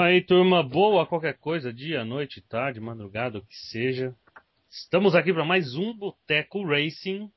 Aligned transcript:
Aí, 0.00 0.22
turma, 0.22 0.62
boa 0.62 1.04
qualquer 1.04 1.36
coisa, 1.38 1.72
dia, 1.72 2.04
noite, 2.04 2.40
tarde, 2.40 2.78
madrugada, 2.78 3.38
o 3.38 3.44
que 3.44 3.56
seja. 3.56 4.14
Estamos 4.70 5.16
aqui 5.16 5.32
para 5.32 5.44
mais 5.44 5.74
um 5.74 5.92
Boteco 5.92 6.64
Racing. 6.64 7.28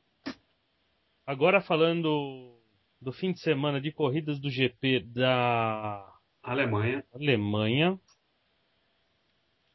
Agora 1.25 1.59
falando 1.59 2.55
do 3.01 3.11
fim 3.11 3.31
de 3.31 3.39
semana 3.39 3.81
de 3.81 3.91
corridas 3.91 4.39
do 4.39 4.47
GP 4.47 4.99
da 5.07 6.07
Alemanha. 6.43 7.03
Alemanha. 7.11 7.99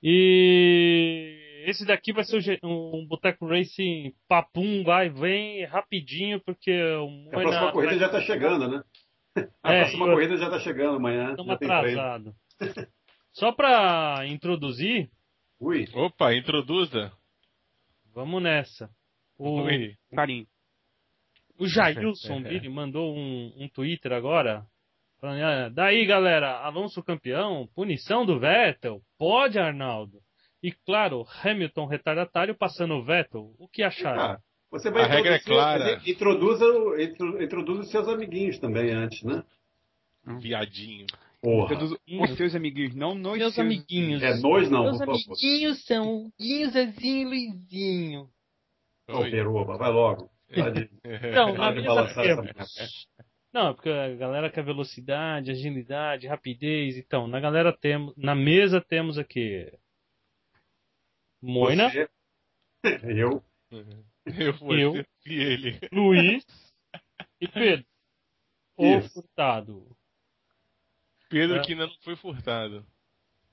E 0.00 1.64
esse 1.66 1.84
daqui 1.84 2.12
vai 2.12 2.23
ser 2.23 2.60
um 2.62 3.04
Boteco 3.04 3.48
Racing 3.48 4.14
papum, 4.28 4.84
vai, 4.84 5.09
vem 5.09 5.64
rapidinho, 5.64 6.38
porque 6.38 6.70
o 6.70 7.30
A 7.32 7.40
próxima 7.40 7.73
corrida 7.73 7.98
já 7.98 8.06
está 8.06 8.20
chegando, 8.20 8.68
né? 8.68 8.84
A 9.60 9.73
é, 9.73 9.80
próxima 9.80 10.06
eu... 10.06 10.12
corrida 10.12 10.37
já 10.37 10.45
está 10.45 10.60
chegando 10.60 10.98
amanhã. 10.98 11.30
Estamos 11.30 11.50
atrasados. 11.50 12.45
Só 13.33 13.52
para 13.52 14.26
introduzir. 14.26 15.10
Ui. 15.60 15.87
Opa, 15.95 16.35
introduza. 16.35 17.13
Vamos 18.15 18.43
nessa. 18.43 18.90
O, 19.38 19.63
Ui. 19.63 19.95
Carinho. 20.15 20.46
O 21.59 21.66
Jailson 21.66 22.40
Billy 22.43 22.68
mandou 22.68 23.15
um, 23.15 23.52
um 23.57 23.68
Twitter 23.68 24.13
agora. 24.13 24.66
Falando, 25.21 25.43
ah, 25.43 25.68
daí 25.71 26.04
galera, 26.04 26.59
Alonso 26.60 27.02
campeão, 27.02 27.68
punição 27.74 28.26
do 28.26 28.38
Vettel, 28.38 29.01
pode 29.18 29.59
Arnaldo. 29.59 30.20
E 30.63 30.73
claro, 30.73 31.24
Hamilton 31.43 31.87
retardatário 31.87 32.54
passando 32.54 32.95
o 32.95 33.04
Vettel. 33.04 33.54
O 33.59 33.68
que 33.68 33.82
acharam? 33.82 34.20
Ah, 34.20 34.41
você 34.70 34.91
vai 34.91 35.04
a 35.04 35.07
regra 35.07 35.37
é 35.37 35.38
clara. 35.38 36.01
Introduza, 36.07 36.65
introduza 37.41 37.80
os 37.82 37.91
seus 37.91 38.09
amiguinhos 38.09 38.59
também 38.59 38.91
antes, 38.91 39.23
né? 39.23 39.43
Viadinho. 40.41 41.07
Porra. 41.46 41.78
Os 41.78 42.36
seus 42.36 42.56
amiguinhos, 42.56 42.96
não 42.96 43.14
nos 43.14 43.38
Meus 43.38 43.54
seus 43.54 43.64
amiguinhos. 43.64 44.20
É, 44.20 44.36
nós 44.40 44.68
não, 44.68 44.82
Meus 44.82 45.00
amiguinhos 45.00 45.84
são 45.84 46.28
Guinzazinho 46.40 47.20
e 47.20 47.24
Luizinho. 47.24 48.30
Ô, 49.08 49.20
Peruba, 49.20 49.78
vai 49.78 49.92
logo. 49.92 50.28
De, 50.50 50.90
não, 51.32 51.54
na 51.54 51.70
mesa 51.70 52.14
temos. 52.20 53.06
Não, 53.52 53.72
porque 53.74 53.88
a 53.90 54.16
galera 54.16 54.50
quer 54.50 54.64
velocidade, 54.64 55.52
agilidade, 55.52 56.26
rapidez. 56.26 56.96
Então, 56.96 57.28
na 57.28 57.38
galera 57.38 57.72
temos, 57.72 58.12
na 58.16 58.34
mesa 58.34 58.80
temos 58.80 59.16
aqui 59.16 59.72
Moina. 61.40 61.88
Você, 61.90 62.08
eu. 63.22 63.40
Eu, 63.70 64.52
você 64.52 64.82
eu 64.82 64.97
e 65.24 65.34
ele. 65.34 65.78
Luiz 65.92 66.44
e 67.41 67.47
Pedro. 67.47 67.86
O 68.76 69.00
Furtado. 69.00 69.95
Pedro 71.28 71.56
é. 71.56 71.60
que 71.62 71.72
ainda 71.72 71.87
não 71.87 71.94
foi 72.03 72.16
furtado. 72.16 72.84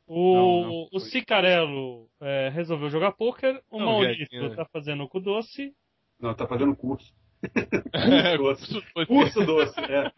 O, 0.05 0.35
não, 0.35 0.61
não 0.63 0.89
o 0.91 0.99
Cicarello 0.99 2.09
é, 2.21 2.49
resolveu 2.49 2.89
jogar 2.89 3.13
pôquer, 3.13 3.61
o 3.69 3.79
não, 3.79 3.85
Maurício 3.85 4.47
está 4.47 4.65
fazendo 4.65 5.07
com 5.07 5.19
doce. 5.19 5.73
Não, 6.19 6.31
está 6.31 6.45
fazendo 6.45 6.75
curso. 6.75 7.13
curso 8.37 8.73
doce. 8.73 9.05
curso 9.07 9.45
doce, 9.45 9.79
é. 9.79 10.11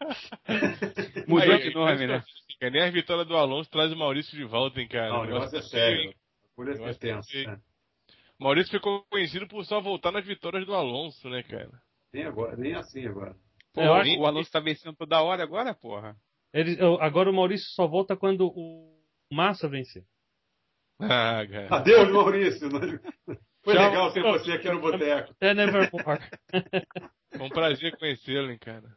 Mudou 1.26 1.58
de 1.58 1.74
nome, 1.74 2.06
né? 2.06 2.24
Nem 2.60 2.82
a 2.82 2.90
vitória 2.90 3.24
do 3.24 3.36
Alonso 3.36 3.70
traz 3.70 3.92
o 3.92 3.96
Maurício 3.96 4.36
de 4.36 4.44
volta, 4.44 4.80
hein, 4.80 4.88
cara. 4.88 5.10
Não, 5.10 5.20
o 5.20 5.24
negócio 5.24 5.58
é 5.58 5.62
sério. 5.62 6.14
Por 6.54 6.68
isso 6.68 6.84
é 6.84 6.94
tenso. 6.94 7.36
É. 7.36 7.58
Maurício 8.38 8.72
ficou 8.72 9.04
conhecido 9.10 9.46
por 9.46 9.64
só 9.64 9.80
voltar 9.80 10.12
nas 10.12 10.24
vitórias 10.24 10.64
do 10.66 10.74
Alonso, 10.74 11.28
né, 11.28 11.42
cara? 11.42 11.70
Nem 12.12 12.24
agora, 12.24 12.56
nem 12.56 12.74
assim 12.74 13.06
agora. 13.06 13.34
Pô, 13.72 13.80
é. 13.80 14.16
O 14.16 14.26
Alonso 14.26 14.50
tá 14.50 14.60
vencendo 14.60 14.96
toda 14.96 15.22
hora 15.22 15.42
agora, 15.42 15.74
porra. 15.74 16.16
Ele, 16.56 16.78
agora 17.00 17.30
o 17.30 17.34
Maurício 17.34 17.68
só 17.72 17.86
volta 17.86 18.16
quando 18.16 18.46
o 18.46 18.98
Massa 19.30 19.68
vencer. 19.68 20.06
Ah, 20.98 21.46
cara. 21.46 21.76
Adeus, 21.76 22.10
Maurício. 22.10 22.70
Foi 23.62 23.74
Tchau. 23.74 23.90
legal 23.90 24.12
ter 24.12 24.22
você 24.22 24.52
aqui 24.52 24.70
no 24.70 24.80
boteco. 24.80 25.34
É 25.38 25.52
Nevermore. 25.52 26.20
Foi 27.36 27.46
um 27.46 27.50
prazer 27.50 27.94
conhecê-lo, 27.98 28.50
hein, 28.50 28.58
cara. 28.58 28.96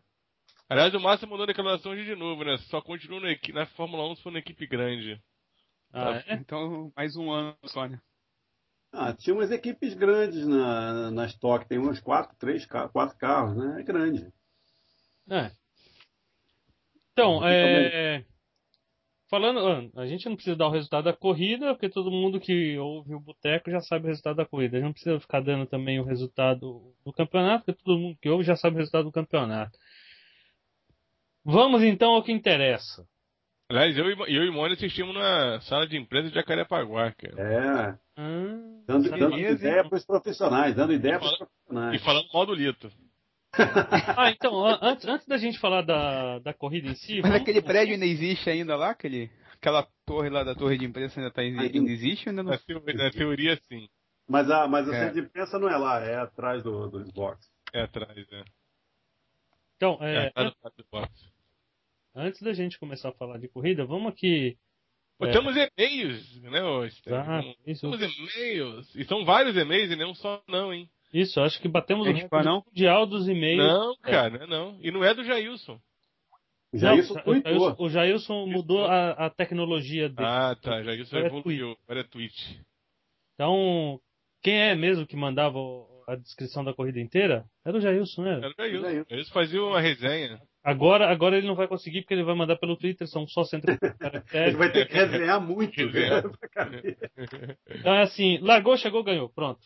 Aliás, 0.70 0.94
o 0.94 1.02
Massa 1.02 1.28
mandou 1.28 1.44
a 1.44 1.48
declaração 1.48 1.92
hoje 1.92 2.06
de 2.06 2.16
novo, 2.16 2.46
né? 2.46 2.56
Só 2.70 2.80
continua 2.82 3.20
na, 3.20 3.36
na 3.54 3.66
Fórmula 3.66 4.08
1 4.10 4.16
se 4.16 4.24
for 4.24 4.30
uma 4.30 4.40
equipe 4.40 4.66
grande. 4.66 5.22
Ah, 5.92 6.22
tá. 6.22 6.24
é? 6.28 6.36
Então, 6.36 6.94
mais 6.96 7.18
um 7.18 7.30
ano 7.30 7.58
só, 7.66 7.88
né? 7.88 8.00
Ah, 8.94 9.14
tinha 9.14 9.34
umas 9.34 9.52
equipes 9.52 9.94
grandes 9.96 10.48
na, 10.48 11.12
na 11.12 11.26
Stock. 11.26 11.68
Tem 11.68 11.78
uns 11.78 12.00
quatro, 12.00 12.38
três, 12.38 12.66
quatro 12.66 13.18
carros, 13.18 13.58
né? 13.58 13.82
É 13.82 13.84
grande. 13.84 14.32
É. 15.30 15.52
Então, 17.20 17.48
é... 17.48 18.24
Falando, 19.30 19.92
a 19.96 20.08
gente 20.08 20.28
não 20.28 20.36
precisa 20.36 20.56
dar 20.56 20.68
o 20.68 20.72
resultado 20.72 21.04
da 21.04 21.14
corrida, 21.14 21.74
porque 21.76 21.88
todo 21.88 22.10
mundo 22.10 22.40
que 22.40 22.80
ouve 22.80 23.14
o 23.14 23.20
Boteco 23.20 23.70
já 23.70 23.80
sabe 23.80 24.06
o 24.06 24.08
resultado 24.08 24.38
da 24.38 24.46
corrida. 24.46 24.78
A 24.78 24.80
gente 24.80 24.88
não 24.88 24.94
precisa 24.94 25.20
ficar 25.20 25.42
dando 25.42 25.68
também 25.68 26.00
o 26.00 26.04
resultado 26.04 26.96
do 27.06 27.14
campeonato, 27.14 27.64
porque 27.66 27.84
todo 27.84 28.00
mundo 28.00 28.18
que 28.20 28.28
ouve 28.28 28.44
já 28.44 28.56
sabe 28.56 28.78
o 28.78 28.80
resultado 28.80 29.04
do 29.04 29.12
campeonato. 29.12 29.78
Vamos 31.46 31.84
então 31.84 32.14
ao 32.14 32.24
que 32.24 32.32
interessa. 32.32 33.06
Aliás, 33.70 33.96
eu, 33.96 34.08
eu 34.26 34.46
e 34.46 34.52
Mônica 34.52 34.84
assistimos 34.84 35.14
na 35.14 35.62
sala 35.62 35.86
de 35.86 35.96
imprensa 35.96 36.30
de 36.30 36.36
Jacarepaguá, 36.36 37.12
cara. 37.12 37.40
É. 37.40 38.00
Ah, 38.18 38.82
dando, 38.88 39.12
dando 39.12 39.38
ideia 39.38 39.88
para 39.88 39.96
os 39.96 40.06
profissionais, 40.06 40.76
dando 40.76 40.92
ideia 40.92 41.20
para 41.20 41.28
os 41.28 41.38
profissionais. 41.38 42.02
E 42.02 42.04
falando 42.04 42.28
mal 42.34 42.48
do 42.48 42.56
Lito. 42.56 42.92
ah, 44.18 44.30
então, 44.30 44.66
antes, 44.82 45.06
antes 45.06 45.28
da 45.28 45.38
gente 45.38 45.60
falar 45.60 45.82
da, 45.82 46.40
da 46.40 46.54
corrida 46.54 46.88
em 46.88 46.96
si. 46.96 47.16
Mas 47.22 47.32
vamos... 47.32 47.42
aquele 47.42 47.62
prédio 47.62 47.94
ainda 47.94 48.06
existe 48.06 48.50
ainda 48.50 48.76
lá? 48.76 48.92
Aquele, 48.92 49.32
aquela 49.54 49.88
torre 50.06 50.30
lá 50.30 50.44
da 50.44 50.54
torre 50.54 50.78
de 50.78 50.86
imprensa 50.86 51.20
ainda, 51.20 51.32
tá, 51.32 51.42
ainda 51.42 51.92
existe 51.92 52.30
ainda 52.30 52.44
não? 52.44 52.52
Na 52.52 52.58
teoria, 52.58 52.94
na 52.94 53.12
teoria 53.12 53.62
sim. 53.68 53.88
Mas 54.28 54.50
a, 54.52 54.68
mas 54.68 54.88
a 54.88 54.96
é. 54.96 55.10
de 55.10 55.22
imprensa 55.22 55.58
não 55.58 55.68
é 55.68 55.76
lá, 55.76 56.00
é 56.02 56.16
atrás 56.16 56.62
do, 56.62 56.90
do 56.90 57.12
box. 57.12 57.50
É 57.74 57.82
atrás, 57.82 58.18
é. 58.32 58.44
Então, 59.76 59.98
é, 60.02 60.28
é 60.28 60.32
antes, 60.36 60.58
antes 62.14 62.42
da 62.42 62.54
gente 62.54 62.78
começar 62.78 63.10
a 63.10 63.14
falar 63.14 63.40
de 63.40 63.48
corrida, 63.48 63.86
vamos 63.86 64.12
aqui. 64.12 64.58
Pô, 65.18 65.26
é... 65.26 65.32
Temos 65.32 65.56
e-mails, 65.56 66.42
né, 66.42 66.60
ah, 66.60 67.42
Temos 67.66 68.00
e-mails. 68.02 68.96
E 68.96 69.04
são 69.06 69.26
vários 69.26 69.58
e-mails 69.58 69.92
e 69.92 69.96
não 69.96 70.14
só 70.14 70.44
não, 70.48 70.72
hein? 70.72 70.90
Isso, 71.14 71.42
acho 71.42 71.60
que 71.62 71.68
batemos 71.68 72.08
o 72.08 72.12
recorde 72.12 72.46
não? 72.46 72.64
mundial 72.66 73.06
dos 73.06 73.28
e-mails. 73.28 73.66
Não, 73.66 73.96
cara, 73.98 74.46
não. 74.46 74.78
E 74.82 74.92
não 74.92 75.04
é 75.04 75.14
do 75.14 75.24
Jailson. 75.24 75.80
O 76.72 76.78
Jailson, 76.78 77.14
não, 77.16 77.24
o 77.26 77.42
Jailson, 77.42 77.76
o 77.80 77.90
Jailson 77.90 78.46
mudou 78.46 78.86
a, 78.86 79.12
a, 79.12 79.30
tecnologia 79.30 80.08
dele. 80.08 80.28
Ah, 80.28 80.56
tá. 80.62 80.84
Jailson 80.84 81.18
Agora 81.18 81.34
evoluiu. 81.36 81.76
Agora 81.84 82.02
é 82.02 82.04
tweet. 82.04 82.62
Então, 83.34 84.00
quem 84.44 84.56
é 84.56 84.76
mesmo 84.76 85.08
que 85.08 85.16
mandava 85.16 85.58
a 86.08 86.16
descrição 86.16 86.64
da 86.64 86.74
corrida 86.74 87.00
inteira? 87.00 87.44
Era 87.66 87.78
o 87.78 87.82
Jailson, 87.82 88.22
né? 88.22 88.38
Era 88.38 88.50
o 88.50 88.54
Jailson. 88.56 89.06
Jailson 89.10 89.34
fazia 89.34 89.64
uma 89.64 89.82
resenha. 89.82 90.40
Agora, 90.64 91.10
agora 91.10 91.38
ele 91.38 91.48
não 91.48 91.56
vai 91.56 91.68
conseguir 91.68 92.02
porque 92.02 92.14
ele 92.14 92.24
vai 92.24 92.36
mandar 92.36 92.58
pelo 92.58 92.78
Twitter, 92.78 93.08
são 93.08 93.28
só 93.28 93.44
150 93.44 93.98
caracteres. 93.98 94.50
ele 94.50 94.58
vai 94.58 94.72
ter 94.72 94.88
que 94.88 94.94
resenhar 94.94 95.42
muito. 95.42 95.86
Né? 95.86 96.22
então 97.70 97.94
é 97.96 98.02
assim, 98.04 98.38
largou, 98.40 98.78
chegou, 98.78 99.04
ganhou. 99.04 99.30
Pronto. 99.30 99.62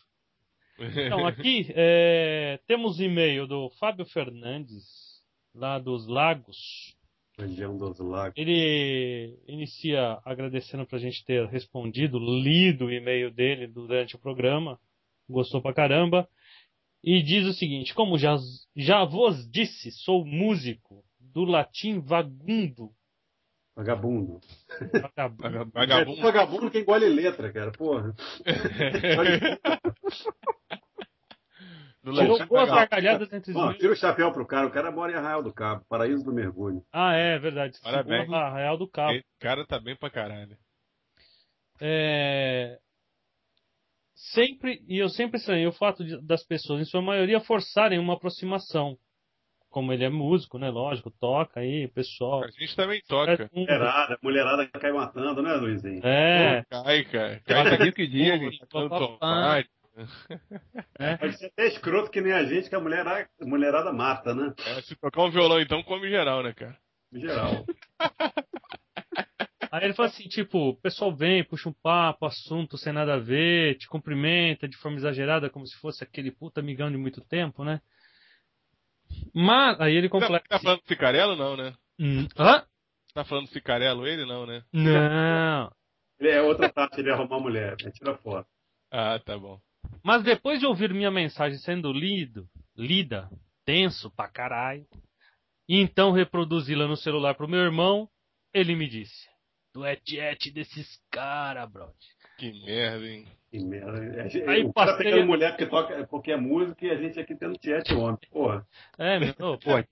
Então, 0.78 0.78
aqui 1.26 1.66
é, 1.70 2.58
temos 2.66 3.00
e-mail 3.00 3.46
do 3.46 3.70
Fábio 3.78 4.04
Fernandes, 4.06 4.84
lá 5.54 5.78
dos 5.78 6.06
Lagos. 6.06 6.96
Região 7.38 7.76
dos 7.76 7.98
Lagos. 7.98 8.34
Ele 8.36 9.36
inicia 9.46 10.18
agradecendo 10.24 10.86
para 10.86 10.98
a 10.98 11.00
gente 11.00 11.24
ter 11.24 11.46
respondido, 11.48 12.18
lido 12.18 12.86
o 12.86 12.92
e-mail 12.92 13.30
dele 13.30 13.66
durante 13.66 14.14
o 14.14 14.18
programa. 14.18 14.78
Gostou 15.28 15.60
pra 15.60 15.74
caramba. 15.74 16.28
E 17.02 17.22
diz 17.22 17.46
o 17.46 17.52
seguinte: 17.52 17.94
Como 17.94 18.18
já, 18.18 18.36
já 18.76 19.04
vos 19.04 19.48
disse, 19.50 19.90
sou 19.90 20.24
músico 20.24 21.04
do 21.18 21.44
latim 21.44 22.00
vagundo. 22.00 22.90
Vagabundo. 23.76 24.40
Vagabundo. 24.92 25.70
Vagabundo. 25.72 26.22
Vagabundo 26.22 26.70
que 26.70 26.78
engole 26.78 27.08
letra, 27.08 27.52
cara, 27.52 27.72
porra. 27.72 28.14
Tirou 32.04 32.46
boas 32.46 32.68
gargalhadas 32.68 33.32
entre 33.32 33.50
os 33.50 33.56
dois. 33.56 33.78
Tira 33.78 33.92
o 33.92 33.96
chapéu 33.96 34.30
pro 34.32 34.46
cara. 34.46 34.66
O 34.66 34.70
cara 34.70 34.90
mora 34.90 35.12
em 35.12 35.14
Arraial 35.14 35.42
do 35.42 35.52
Cabo, 35.52 35.84
paraíso 35.88 36.22
do 36.22 36.32
mergulho. 36.32 36.82
Ah, 36.92 37.14
é, 37.14 37.38
verdade. 37.38 37.78
Parabéns. 37.82 38.30
Arraial 38.30 38.76
do 38.76 38.88
Cabo. 38.88 39.16
O 39.16 39.22
cara 39.40 39.66
tá 39.66 39.80
bem 39.80 39.96
pra 39.96 40.10
caralho. 40.10 40.56
É... 41.80 42.78
Sempre, 44.14 44.82
e 44.86 44.98
eu 44.98 45.08
sempre 45.08 45.38
estranhei 45.38 45.66
o 45.66 45.72
fato 45.72 46.04
de, 46.04 46.20
das 46.24 46.44
pessoas, 46.44 46.80
em 46.80 46.84
sua 46.84 47.02
maioria, 47.02 47.40
forçarem 47.40 47.98
uma 47.98 48.14
aproximação. 48.14 48.96
Como 49.68 49.92
ele 49.92 50.04
é 50.04 50.08
músico, 50.08 50.56
né? 50.56 50.70
Lógico, 50.70 51.10
toca 51.10 51.58
aí, 51.58 51.88
pessoal. 51.88 52.44
A 52.44 52.50
gente 52.50 52.76
também 52.76 53.02
toca. 53.08 53.32
É, 53.32 53.48
mulherada, 53.52 54.18
mulherada 54.22 54.68
cai 54.68 54.92
matando, 54.92 55.42
né, 55.42 55.54
Luizinho? 55.54 56.00
É. 56.06 56.62
Pô, 56.62 56.84
cai, 56.84 57.04
cara. 57.04 57.40
Cai 57.44 57.78
tá 57.78 57.92
que 57.92 58.06
dia, 58.06 58.38
gente. 58.38 58.60
É. 60.98 61.16
Pode 61.16 61.38
ser 61.38 61.46
até 61.46 61.66
escroto 61.66 62.10
que 62.10 62.20
nem 62.20 62.32
a 62.32 62.44
gente, 62.44 62.68
que 62.68 62.74
a 62.74 62.80
mulherada, 62.80 63.28
a 63.40 63.46
mulherada 63.46 63.92
mata, 63.92 64.34
né? 64.34 64.52
É, 64.66 64.82
se 64.82 64.96
tocar 64.96 65.22
um 65.22 65.30
violão, 65.30 65.60
então, 65.60 65.82
come 65.82 66.08
geral, 66.08 66.42
né, 66.42 66.52
cara? 66.52 66.76
Geral. 67.12 67.64
Aí 69.70 69.84
ele 69.84 69.94
falou 69.94 70.08
assim, 70.08 70.28
tipo, 70.28 70.68
o 70.68 70.76
pessoal 70.76 71.14
vem, 71.14 71.42
puxa 71.42 71.68
um 71.68 71.72
papo, 71.72 72.26
assunto 72.26 72.78
sem 72.78 72.92
nada 72.92 73.14
a 73.14 73.18
ver, 73.18 73.76
te 73.76 73.88
cumprimenta 73.88 74.68
de 74.68 74.76
forma 74.76 74.96
exagerada, 74.96 75.50
como 75.50 75.66
se 75.66 75.76
fosse 75.78 76.04
aquele 76.04 76.30
puta 76.30 76.60
amigão 76.60 76.90
de 76.90 76.96
muito 76.96 77.20
tempo, 77.20 77.64
né? 77.64 77.80
Mas, 79.34 79.80
aí 79.80 79.96
ele 79.96 80.08
completa. 80.08 80.44
Tá 80.48 80.60
falando 80.60 80.80
do 80.80 80.86
Ficarello, 80.86 81.34
não, 81.34 81.56
né? 81.56 81.74
Hum, 81.98 82.28
hã? 82.38 82.64
Tá 83.12 83.24
falando 83.24 83.46
do 83.46 83.52
Ficarello 83.52 84.06
ele, 84.06 84.24
não, 84.24 84.46
né? 84.46 84.62
Não. 84.72 85.72
Ele 86.20 86.30
é 86.30 86.40
outra 86.40 86.72
parte 86.72 87.02
de 87.02 87.10
arrumar 87.10 87.40
mulher, 87.40 87.76
né? 87.82 87.90
tira 87.90 88.16
foto. 88.18 88.48
Ah, 88.92 89.18
tá 89.18 89.36
bom. 89.36 89.60
Mas 90.02 90.22
depois 90.22 90.60
de 90.60 90.66
ouvir 90.66 90.92
minha 90.92 91.10
mensagem 91.10 91.58
sendo 91.58 91.92
lido, 91.92 92.48
lida, 92.76 93.28
tenso 93.64 94.10
pra 94.10 94.28
caralho, 94.28 94.86
e 95.68 95.80
então 95.80 96.12
reproduzi-la 96.12 96.86
no 96.86 96.96
celular 96.96 97.34
pro 97.34 97.48
meu 97.48 97.60
irmão, 97.60 98.08
ele 98.52 98.74
me 98.74 98.88
disse: 98.88 99.28
Tu 99.72 99.84
é 99.84 99.96
tiete 99.96 100.50
desses 100.50 101.00
cara, 101.10 101.66
brother. 101.66 101.94
Que 102.38 102.52
merda, 102.64 103.06
hein? 103.06 103.28
Que 103.50 103.58
merda. 103.60 104.28
Gente- 104.28 104.48
Aí 104.48 104.64
o 104.64 104.72
cara 104.72 104.92
passei- 104.92 105.04
pegando 105.10 105.26
mulher 105.26 105.50
porque 105.52 105.66
toca 105.66 106.30
é 106.32 106.36
música 106.36 106.84
e 106.84 106.90
a 106.90 106.96
gente 106.96 107.18
aqui 107.20 107.34
tendo 107.36 107.56
tiete 107.56 107.94
homem. 107.94 108.18
Porra. 108.30 108.66
É, 108.98 109.18
meu, 109.20 109.30
ô, 109.40 109.58
Pô, 109.58 109.78
é 109.78 109.86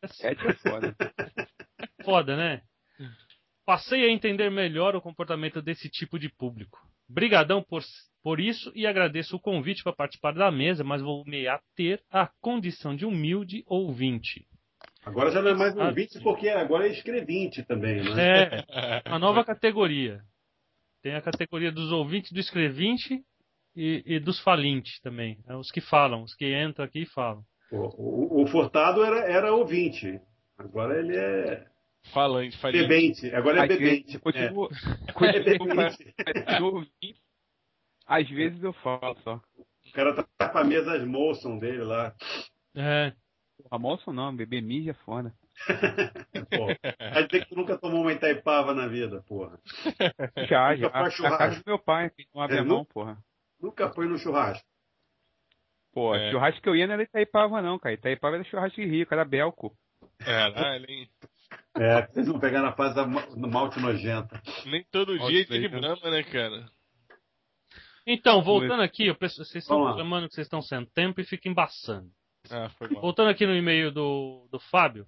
foda. 0.57 0.97
foda, 2.05 2.37
né? 2.37 2.63
Passei 3.65 4.05
a 4.05 4.11
entender 4.11 4.51
melhor 4.51 4.97
o 4.97 5.01
comportamento 5.01 5.63
desse 5.63 5.89
tipo 5.89 6.19
de 6.19 6.29
público. 6.29 6.81
Brigadão 7.09 7.63
por, 7.63 7.81
por 8.23 8.39
isso 8.41 8.71
e 8.75 8.87
agradeço 8.87 9.37
o 9.37 9.41
convite 9.41 9.83
para 9.83 9.93
participar 9.93 10.33
da 10.33 10.51
mesa, 10.51 10.85
mas 10.85 11.03
vou 11.03 11.25
me 11.27 11.47
ater 11.49 12.01
à 12.11 12.29
condição 12.41 12.95
de 12.95 13.05
humilde 13.05 13.65
ouvinte. 13.67 14.47
Agora 15.05 15.31
já 15.33 15.43
não 15.43 15.51
é 15.51 15.55
mais 15.55 15.75
um 15.77 15.81
Ah, 15.83 15.91
20 15.91 16.13
sim. 16.13 16.23
porque 16.23 16.49
agora 16.49 16.87
é 16.87 16.93
escrevinte 16.93 17.63
também, 17.65 18.03
né? 18.05 18.65
É, 18.71 19.03
uma 19.09 19.19
nova 19.19 19.45
categoria. 19.45 20.21
Tem 21.03 21.15
a 21.15 21.21
categoria 21.21 21.73
dos 21.73 21.91
ouvintes 21.91 22.31
do 22.31 22.39
escrevinte 22.39 23.21
e, 23.75 24.03
e 24.07 24.21
dos 24.21 24.39
falintes 24.39 25.01
também. 25.01 25.39
É 25.49 25.57
os 25.57 25.73
que 25.73 25.81
falam, 25.81 26.23
os 26.23 26.35
que 26.37 26.47
entram 26.57 26.85
aqui 26.85 27.01
e 27.03 27.07
falam. 27.07 27.43
O, 27.73 28.39
o- 28.39 28.43
o 28.43 28.47
Furtado 28.47 29.03
era, 29.03 29.21
era 29.29 29.53
ouvinte. 29.53 30.21
Agora 30.57 30.97
ele 31.01 31.17
é 31.17 31.67
Falante, 32.13 32.57
falante. 32.59 32.79
bebente. 32.87 33.35
Agora 33.35 33.65
é 33.65 33.67
bebente. 33.67 34.17
É. 34.17 34.21
continuo, 34.21 34.69
É 35.09 35.13
continuo, 35.13 35.67
bebente. 35.75 36.15
Às 38.21 38.29
vezes 38.29 38.63
eu 38.63 38.73
falo 38.75 39.17
só. 39.23 39.41
O 39.57 39.93
cara 39.93 40.15
tá 40.39 40.49
com 40.49 40.59
a 40.59 40.65
mesa 40.65 40.99
Molson 41.07 41.59
dele 41.59 41.83
lá. 41.85 42.15
É, 42.75 43.13
Porra, 43.63 43.79
Molson 43.79 44.13
não, 44.13 44.35
bebê 44.35 44.61
mija 44.61 44.91
é 44.91 44.95
foda. 44.95 45.35
Pô, 46.51 46.67
vai 47.13 47.27
dizer 47.27 47.45
que 47.45 47.49
tu 47.51 47.57
nunca 47.57 47.77
tomou 47.79 48.01
uma 48.01 48.13
Itaipava 48.13 48.75
na 48.75 48.87
vida, 48.87 49.23
porra. 49.23 49.59
Já, 50.49 50.75
já. 50.75 50.89
Na 50.91 51.11
churrasco. 51.11 51.39
casa 51.39 51.57
do 51.57 51.63
meu 51.67 51.79
pai, 51.79 52.11
que 52.11 52.27
não 52.35 52.43
abre 52.43 52.57
É, 52.57 52.61
a 52.61 52.65
mão, 52.65 52.85
porra. 52.85 53.19
Nunca 53.61 53.91
foi 53.93 54.07
no 54.09 54.19
churrasco. 54.19 54.67
Pô, 55.93 56.15
É. 56.15 56.31
churrasco 56.31 56.63
que 56.63 56.69
eu 56.69 56.75
ia 56.75 56.87
não 56.87 56.95
era 56.95 57.03
Itaipava 57.03 57.61
não, 57.61 57.79
cara. 57.79 57.95
Itaipava 57.95 58.37
era 58.37 58.45
churrasco 58.45 58.81
de 58.81 58.87
rico, 58.87 59.13
era 59.13 59.25
Belco. 59.25 59.77
Caralho, 60.19 60.91
hein? 60.91 61.09
É, 61.77 62.07
vocês 62.07 62.27
vão 62.27 62.41
pegar 62.41 62.63
na 62.63 62.73
fase 62.73 62.95
da 62.95 63.07
malte 63.07 63.79
nojenta. 63.79 64.41
Nem 64.67 64.83
todo 64.91 65.19
dia 65.19 65.47
tem 65.47 65.59
aí, 65.59 65.63
de 65.63 65.69
Brahma, 65.69 66.11
né, 66.11 66.23
cara? 66.23 66.67
Então, 68.07 68.43
voltando 68.43 68.83
aqui, 68.83 69.07
eu 69.07 69.15
penso- 69.15 69.37
vocês 69.45 69.63
estão 69.65 69.79
Vamos 69.79 69.93
reclamando 69.93 70.29
que 70.29 70.35
vocês 70.35 70.47
estão 70.47 70.61
sem 70.63 70.85
tempo 70.87 71.21
e 71.21 71.25
fica 71.25 71.49
embaçando. 71.49 72.11
Ah. 72.51 72.69
Voltando 73.01 73.31
aqui 73.31 73.47
no 73.47 73.55
e-mail 73.55 73.93
do, 73.93 74.49
do 74.51 74.59
Fábio, 74.59 75.07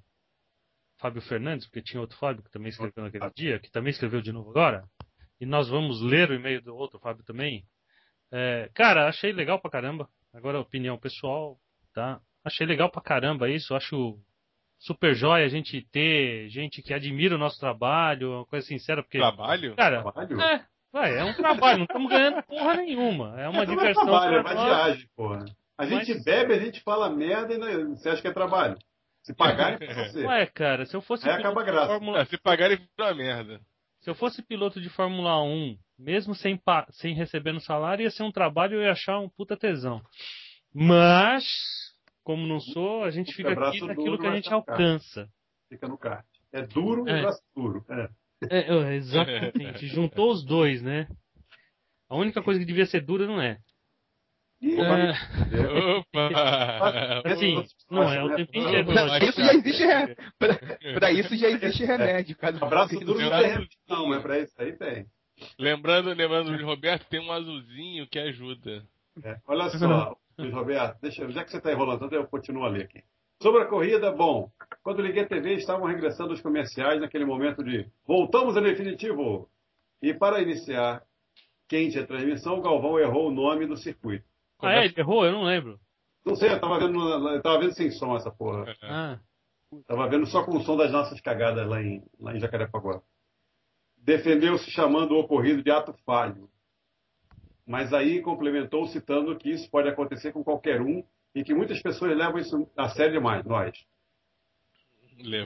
Fábio 1.00 1.20
Fernandes, 1.23 1.67
porque 1.67 1.82
tinha 1.82 2.00
outro 2.00 2.17
Fábio 2.17 2.44
que 2.44 2.50
também 2.50 2.69
escreveu 2.69 3.02
naquele 3.05 3.31
dia, 3.35 3.58
que 3.58 3.70
também 3.70 3.91
escreveu 3.91 4.20
de 4.20 4.31
novo 4.32 4.50
agora, 4.50 4.85
e 5.41 5.44
nós 5.46 5.69
vamos 5.69 6.00
ler 6.00 6.31
o 6.31 6.35
e-mail 6.35 6.62
do 6.62 6.75
outro 6.76 7.00
Fábio 7.00 7.25
também. 7.25 7.64
É, 8.32 8.70
cara, 8.75 9.08
achei 9.08 9.32
legal 9.32 9.61
pra 9.61 9.70
caramba. 9.70 10.08
Agora, 10.32 10.61
opinião 10.61 10.96
pessoal, 10.99 11.58
tá? 11.93 12.20
Achei 12.44 12.67
legal 12.67 12.91
pra 12.91 13.02
caramba 13.02 13.49
isso, 13.50 13.75
acho 13.75 14.17
super 14.79 15.14
jóia 15.14 15.46
a 15.46 15.49
gente 15.49 15.82
ter 15.91 16.49
gente 16.50 16.82
que 16.82 16.93
admira 16.94 17.35
o 17.35 17.38
nosso 17.38 17.58
trabalho, 17.58 18.32
uma 18.32 18.46
coisa 18.46 18.67
sincera, 18.67 19.02
porque, 19.02 19.19
Trabalho? 19.19 19.75
cara, 19.75 20.02
Trabalho? 20.02 20.41
é, 20.41 20.67
vai, 20.94 21.19
é 21.19 21.25
um 21.25 21.35
trabalho, 21.35 21.79
não 21.79 21.85
estamos 21.85 22.08
ganhando 22.11 22.43
porra 22.44 22.75
nenhuma. 22.76 23.38
É 23.41 23.49
uma 23.49 23.62
é 23.64 23.67
diversão. 23.67 24.05
trabalho, 24.05 24.37
é 24.37 24.41
uma 24.41 24.55
viagem, 24.64 25.08
porra. 25.14 25.44
A 25.76 25.85
gente 25.87 26.14
Mas- 26.14 26.25
bebe, 26.25 26.55
a 26.55 26.58
gente 26.58 26.81
fala 26.82 27.11
merda 27.11 27.52
e 27.52 27.58
não- 27.58 27.96
você 27.96 28.08
acha 28.08 28.23
que 28.23 28.29
é 28.29 28.32
trabalho. 28.32 28.79
Se 29.23 29.35
pagarem 29.35 29.76
pra 29.79 29.93
você. 30.08 30.25
Ué, 30.25 30.46
cara, 30.46 30.87
se 30.87 30.94
eu 30.96 31.00
fosse 31.02 31.29
Aí 31.29 31.37
piloto 31.37 31.49
acaba 31.49 31.61
a 31.62 31.64
graça. 31.64 31.87
Fórmula 31.88 32.20
Ah, 32.23 32.25
se 32.26 32.38
pagarem, 32.38 32.79
vira 32.96 33.14
merda. 33.14 33.61
Se 34.00 34.08
eu 34.11 34.14
fosse 34.14 34.43
piloto 34.43 34.81
de 34.81 34.88
Fórmula 34.91 35.43
1, 35.43 35.76
mesmo 35.99 36.35
sem, 36.35 36.56
pa- 36.58 36.87
sem 36.91 37.14
recebendo 37.14 37.58
salário, 37.58 38.02
ia 38.05 38.11
ser 38.11 38.23
um 38.23 38.31
trabalho 38.31 38.75
e 38.75 38.76
eu 38.76 38.82
ia 38.82 38.93
achar 38.93 39.19
um 39.19 39.29
puta 39.31 39.56
tesão. 39.56 40.02
Mas, 40.75 41.44
como 42.23 42.46
não 42.46 42.61
sou, 42.61 43.05
a 43.05 43.11
gente 43.11 43.32
fica 43.35 43.50
aqui 43.50 43.81
naquilo 43.81 43.94
duro, 44.11 44.19
que 44.19 44.26
a 44.26 44.35
gente 44.35 44.44
ficar. 44.44 44.56
alcança. 44.56 45.29
Fica 45.70 45.88
no 45.88 45.96
kart. 45.96 46.26
É 46.52 46.62
duro 46.62 47.08
É. 47.08 47.19
e 47.19 47.23
braço 47.23 47.43
duro. 47.56 47.85
É. 47.88 48.08
É, 48.51 48.59
é, 48.59 48.95
exatamente. 48.95 49.87
Juntou 49.87 50.31
os 50.31 50.45
dois, 50.45 50.83
né? 50.83 51.07
A 52.09 52.17
única 52.17 52.43
coisa 52.43 52.61
que 52.61 52.67
devia 52.67 52.87
ser 52.87 53.01
dura 53.01 53.27
não 53.27 53.41
é. 53.41 53.59
É, 54.63 55.99
Opa! 55.99 57.23
assim, 57.27 57.67
não 57.91 58.11
é, 58.11 58.23
o 58.25 58.35
tempinho 58.35 58.71
que 58.71 58.77
é 58.77 58.85
Pra 58.85 59.19
isso 59.19 59.43
já 59.43 59.55
existe 59.55 59.85
re... 59.85 60.17
pra, 60.39 60.55
pra 60.95 61.13
isso 61.13 61.37
já 61.37 61.49
existe 61.49 61.85
remédio. 61.85 62.37
Cada 62.37 62.65
Abraço 62.65 62.99
duro 63.01 63.19
não 63.19 63.27
Abraço 63.27 63.43
tem 63.43 63.53
remédio, 63.53 63.79
não, 63.89 64.07
mas 64.07 64.23
pra 64.23 64.39
isso 64.39 64.55
aí 64.58 64.73
tem. 64.73 65.06
Lembrando, 65.58 66.08
lembrando 66.15 66.56
de 66.56 66.63
Roberto, 66.63 67.06
tem 67.08 67.20
um 67.20 67.32
azulzinho 67.32 68.06
que 68.06 68.19
ajuda. 68.19 68.87
É. 69.23 69.37
Olha 69.47 69.69
só, 69.70 70.17
Luiz 70.39 70.55
Roberto, 70.55 71.01
deixa, 71.03 71.29
já 71.31 71.44
que 71.44 71.51
você 71.51 71.58
está 71.58 71.73
enrolando 71.73 72.11
eu 72.13 72.27
continuo 72.27 72.65
a 72.65 72.69
ler 72.69 72.85
aqui. 72.85 73.03
Sobre 73.44 73.60
a 73.60 73.67
corrida, 73.67 74.10
bom, 74.10 74.51
quando 74.82 75.03
liguei 75.03 75.22
a 75.22 75.29
TV, 75.29 75.56
estavam 75.56 75.86
regressando 75.86 76.32
os 76.32 76.41
comerciais 76.41 76.98
naquele 76.98 77.27
momento 77.27 77.63
de 77.63 77.86
voltamos 78.06 78.56
ao 78.56 78.63
definitivo. 78.63 79.51
E 80.01 80.15
para 80.15 80.41
iniciar 80.41 81.03
quente 81.69 81.98
a 81.98 82.06
transmissão, 82.06 82.58
o 82.58 82.63
Galvão 82.63 82.98
errou 82.98 83.29
o 83.29 83.31
nome 83.31 83.67
do 83.67 83.77
circuito. 83.77 84.24
Ah, 84.63 84.77
é? 84.77 84.86
Ele 84.86 84.94
errou? 84.96 85.27
Eu 85.27 85.32
não 85.32 85.43
lembro. 85.43 85.79
Não 86.24 86.34
sei, 86.34 86.53
eu 86.53 86.58
tava 86.58 86.79
vendo, 86.79 86.98
eu 86.98 87.43
tava 87.43 87.58
vendo 87.58 87.74
sem 87.74 87.91
som 87.91 88.17
essa 88.17 88.31
porra. 88.31 88.74
Ah, 88.81 89.19
Tava 89.86 90.08
vendo 90.08 90.24
só 90.24 90.43
com 90.43 90.56
o 90.56 90.63
som 90.63 90.79
das 90.79 90.91
nossas 90.91 91.20
cagadas 91.20 91.69
lá 91.69 91.82
em, 91.82 92.03
lá 92.19 92.34
em 92.34 92.41
Jacarepaguá. 92.41 93.03
Defendeu-se 93.98 94.70
chamando 94.70 95.13
o 95.13 95.19
ocorrido 95.19 95.63
de 95.63 95.70
ato 95.70 95.93
falho. 96.06 96.48
Mas 97.67 97.93
aí 97.93 98.22
complementou 98.22 98.86
citando 98.86 99.36
que 99.36 99.51
isso 99.51 99.70
pode 99.70 99.91
acontecer 99.91 100.32
com 100.32 100.43
qualquer 100.43 100.81
um 100.81 101.05
e 101.34 101.43
que 101.44 101.55
muitas 101.55 101.81
pessoas 101.82 102.17
levam 102.17 102.38
isso 102.38 102.69
a 102.76 102.88
sério 102.91 103.14
demais, 103.14 103.44
nós. 103.44 103.76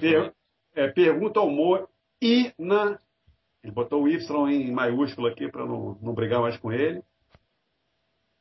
Per- 0.01 0.33
é, 0.75 0.89
pergunta 0.89 1.41
ao 1.41 1.51
Mo 1.51 1.89
e 2.21 2.53
na. 2.59 2.99
Ele 3.63 3.73
botou 3.73 4.03
o 4.05 4.09
Y 4.09 4.49
em 4.51 4.71
maiúsculo 4.73 5.27
aqui 5.27 5.51
para 5.51 5.65
não, 5.67 5.99
não 6.01 6.15
brigar 6.15 6.41
mais 6.41 6.57
com 6.57 6.73
ele. 6.73 6.99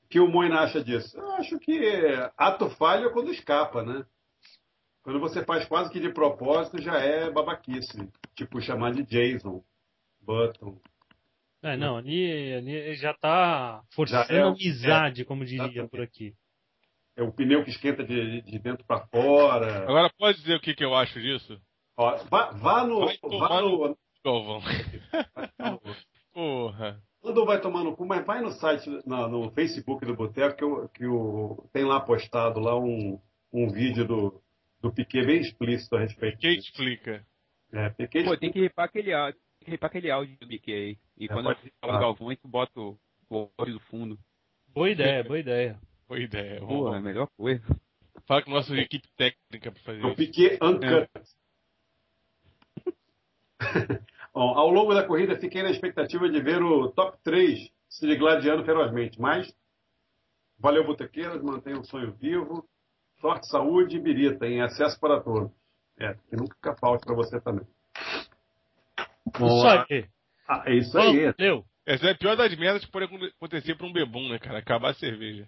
O 0.03 0.07
que 0.09 0.19
o 0.19 0.27
Moina 0.27 0.59
acha 0.61 0.81
disso? 0.83 1.17
Eu 1.17 1.31
acho 1.33 1.59
que 1.59 1.79
ato 2.37 2.69
falho 2.71 3.07
é 3.07 3.11
quando 3.13 3.31
escapa, 3.31 3.83
né? 3.83 4.05
Quando 5.03 5.19
você 5.19 5.43
faz 5.43 5.65
quase 5.65 5.89
que 5.91 5.99
de 5.99 6.13
propósito, 6.13 6.81
já 6.81 6.97
é 6.99 7.29
babaquice. 7.31 8.07
Tipo, 8.35 8.61
chamar 8.61 8.91
de 8.93 9.03
Jason, 9.03 9.63
Button. 10.21 10.79
é, 11.63 11.75
não, 11.75 11.97
ali, 11.97 12.53
ali 12.53 12.95
já 12.95 13.13
tá 13.13 13.81
forçando 13.93 14.27
Já 14.27 14.33
é- 14.35 14.41
amizade, 14.43 15.25
como 15.25 15.43
diria 15.43 15.63
Exatamente. 15.63 15.89
por 15.89 16.01
aqui. 16.01 16.35
É 17.17 17.23
o 17.23 17.31
pneu 17.33 17.63
que 17.63 17.71
esquenta 17.71 18.03
de, 18.03 18.41
de 18.43 18.59
dentro 18.59 18.85
para 18.85 19.05
fora. 19.07 19.83
Agora 19.83 20.09
pode 20.17 20.37
dizer 20.39 20.55
o 20.55 20.59
que, 20.61 20.73
que 20.75 20.85
eu 20.85 20.93
acho 20.95 21.19
disso? 21.19 21.59
Ó, 21.97 22.15
vá, 22.29 22.51
vá 22.51 22.83
no. 22.85 23.07
Vá 23.39 23.59
no, 23.61 23.97
Galvão. 24.23 24.61
Porra. 26.33 27.01
Quando 27.19 27.45
vai 27.45 27.59
tomar 27.59 27.83
no 27.83 27.95
cu, 27.95 28.05
mas 28.05 28.25
vai 28.25 28.41
no 28.41 28.51
site, 28.51 28.87
na- 29.05 29.27
no 29.27 29.51
Facebook 29.51 30.05
do 30.05 30.15
Boteco, 30.15 30.55
que, 30.57 30.63
o- 30.63 30.89
que 30.89 31.05
o, 31.07 31.67
tem 31.73 31.83
lá 31.83 31.99
postado 31.99 32.59
lá 32.59 32.77
um, 32.77 33.19
um 33.51 33.69
vídeo 33.69 34.05
do, 34.05 34.41
do 34.79 34.93
Piquet 34.93 35.25
bem 35.25 35.41
explícito 35.41 35.95
a 35.95 35.99
respeito 36.01 36.37
Quem 36.37 36.55
disso. 36.55 36.69
explica? 36.69 37.25
É, 37.73 37.89
Piquet 37.89 38.23
Pô, 38.23 38.37
tem 38.37 38.51
que 38.51 38.61
ripar 38.61 38.85
aquele 38.85 39.11
ripar 39.65 39.89
aquele 39.89 40.09
áudio 40.11 40.37
do 40.39 40.47
Mickey 40.47 40.71
aí. 40.71 40.97
E 41.17 41.25
É, 41.25 41.27
quando 41.27 41.49
eu 41.49 41.55
falo. 41.81 41.99
Galvão, 41.99 42.35
tu 42.35 42.47
bota 42.47 42.79
o, 42.79 42.97
o 43.29 43.49
áudio 43.57 43.73
do 43.73 43.79
fundo. 43.81 44.17
Boa 44.73 44.89
ideia, 44.89 45.23
boa 45.23 45.39
ideia. 45.39 45.79
Boa 46.07 46.19
ideia. 46.19 46.59
Pô, 46.59 46.93
é 46.93 46.97
a 46.97 47.01
melhor 47.01 47.27
coisa. 47.37 47.63
falar 48.25 48.43
com 48.43 48.51
a 48.51 48.55
nossa 48.55 48.73
equipe 48.75 49.07
técnica 49.17 49.71
pra 49.71 49.81
fazer 49.83 50.01
É 50.01 50.05
o 50.05 50.07
isso. 50.07 50.15
Piquet 50.15 50.57
Uncut. 50.61 51.09
Bom, 54.33 54.53
ao 54.57 54.69
longo 54.69 54.93
da 54.93 55.03
corrida, 55.05 55.35
fiquei 55.39 55.63
na 55.63 55.71
expectativa 55.71 56.29
de 56.29 56.39
ver 56.41 56.61
o 56.61 56.89
top 56.91 57.17
3 57.23 57.71
se 57.89 58.07
digladiando 58.07 58.63
ferozmente, 58.63 59.19
mas 59.19 59.51
valeu, 60.59 60.85
Botequeiros, 60.85 61.41
mantenha 61.41 61.79
o 61.79 61.83
sonho 61.83 62.11
vivo. 62.13 62.67
Sorte, 63.19 63.47
saúde 63.47 63.97
e 63.97 63.99
birita 63.99 64.45
em 64.45 64.61
excesso 64.61 64.99
para 64.99 65.19
todos. 65.19 65.51
É, 65.99 66.13
que 66.29 66.35
nunca 66.35 66.75
falte 66.75 67.03
para 67.03 67.15
você 67.15 67.41
também. 67.41 67.65
Isso 69.33 69.67
aí. 69.67 70.05
Ah, 70.47 70.63
é 70.67 70.75
isso 70.75 70.97
aí. 70.97 71.33
Valeu. 71.33 71.65
Essa 71.85 72.07
é 72.07 72.11
a 72.11 72.17
pior 72.17 72.35
das 72.35 72.55
merdas 72.55 72.85
que 72.85 72.91
pode 72.91 73.05
acontecer 73.05 73.75
pra 73.75 73.87
um 73.87 73.93
bebum, 73.93 74.29
né, 74.29 74.37
cara? 74.37 74.59
Acabar 74.59 74.91
a 74.91 74.93
cerveja. 74.93 75.47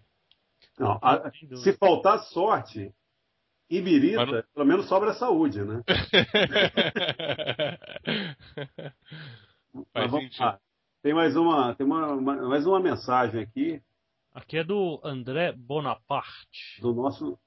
Não, 0.80 0.98
a- 1.02 1.30
se 1.62 1.74
faltar 1.78 2.20
sorte 2.20 2.94
e 3.70 3.82
birita, 3.82 4.26
Mas 4.26 4.32
não- 4.32 4.44
pelo 4.54 4.66
menos 4.66 4.88
sobra 4.88 5.14
saúde, 5.14 5.62
né? 5.64 5.82
Mas 9.94 10.10
vamos 10.12 10.26
sentido. 10.26 10.44
lá. 10.46 10.60
Tem 11.02 11.14
mais 11.14 11.36
uma, 11.36 11.76
tem 11.76 11.86
uma, 11.86 12.08
uma- 12.14 12.48
mais 12.50 12.66
uma 12.66 12.80
mensagem 12.80 13.42
aqui 13.42 13.82
Aqui 14.34 14.58
é 14.60 14.64
do 14.64 15.00
André 15.04 15.52
Bonaparte. 15.54 16.80
do 16.82 16.94
nosso 16.94 17.38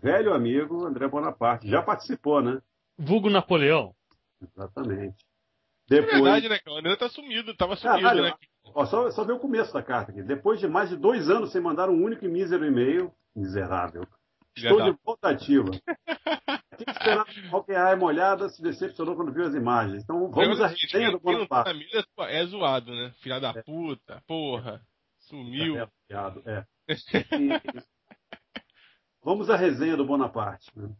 velho 0.00 0.34
amigo 0.34 0.84
André 0.84 1.06
Bonaparte. 1.08 1.68
Já 1.68 1.80
participou, 1.82 2.42
né? 2.42 2.60
Vulgo 2.98 3.30
Napoleão. 3.30 3.94
Exatamente. 4.42 5.24
É 5.90 5.94
Depois, 5.94 6.12
verdade, 6.22 6.48
né, 6.48 6.58
cara? 6.58 6.76
O 6.76 6.78
André 6.80 6.96
tá 6.96 7.08
sumido, 7.08 7.54
tava 7.56 7.76
sumido, 7.76 8.00
Caralho, 8.02 8.22
né? 8.24 8.34
Ó, 8.74 8.86
só, 8.86 9.10
só 9.10 9.24
ver 9.24 9.32
o 9.32 9.38
começo 9.38 9.72
da 9.72 9.82
carta 9.82 10.10
aqui. 10.12 10.22
Depois 10.22 10.60
de 10.60 10.68
mais 10.68 10.88
de 10.88 10.96
dois 10.96 11.28
anos 11.30 11.52
sem 11.52 11.60
mandar 11.60 11.88
um 11.90 12.02
único 12.02 12.24
e 12.24 12.28
mísero 12.28 12.64
e-mail, 12.64 13.12
miserável. 13.34 14.06
Estou 14.56 14.78
Já 14.78 14.90
de 14.90 14.98
volta 15.04 15.28
ativa. 15.30 15.70
Quem 15.70 16.86
esperava 16.88 17.26
Hawkeye 17.50 17.96
molhada 17.96 18.48
se 18.48 18.62
decepcionou 18.62 19.16
quando 19.16 19.32
viu 19.32 19.44
as 19.44 19.54
imagens. 19.54 20.02
Então 20.02 20.30
vamos 20.30 20.60
à 20.60 20.66
é 20.66 20.74
resenha 20.74 21.10
do 21.10 21.20
Bonaparte. 21.20 21.72
mídia 21.74 22.04
é 22.28 22.46
zoado, 22.46 22.90
né? 22.92 23.12
Filha 23.20 23.40
da 23.40 23.54
puta, 23.62 24.22
porra. 24.26 24.82
Sumiu. 25.20 25.78
É, 25.78 25.88
piado, 26.08 26.42
é. 26.46 26.66
E- 27.38 27.82
Vamos 29.24 29.48
à 29.48 29.56
resenha 29.56 29.96
do 29.96 30.04
Bonaparte. 30.04 30.70
né? 30.76 30.90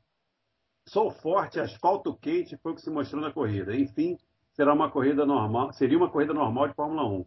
Sol 0.87 1.11
forte, 1.11 1.61
asfalto 1.61 2.17
quente 2.17 2.57
foi 2.57 2.73
o 2.73 2.75
que 2.75 2.81
se 2.81 2.91
mostrou 2.91 3.21
na 3.21 3.33
corrida. 3.33 3.75
Enfim, 3.75 4.17
será 4.53 4.73
uma 4.73 4.91
corrida 4.91 5.27
normal, 5.27 5.73
seria 5.73 5.99
uma 5.99 6.11
corrida 6.11 6.33
normal 6.33 6.69
de 6.69 6.75
Fórmula 6.75 7.05
1. 7.05 7.27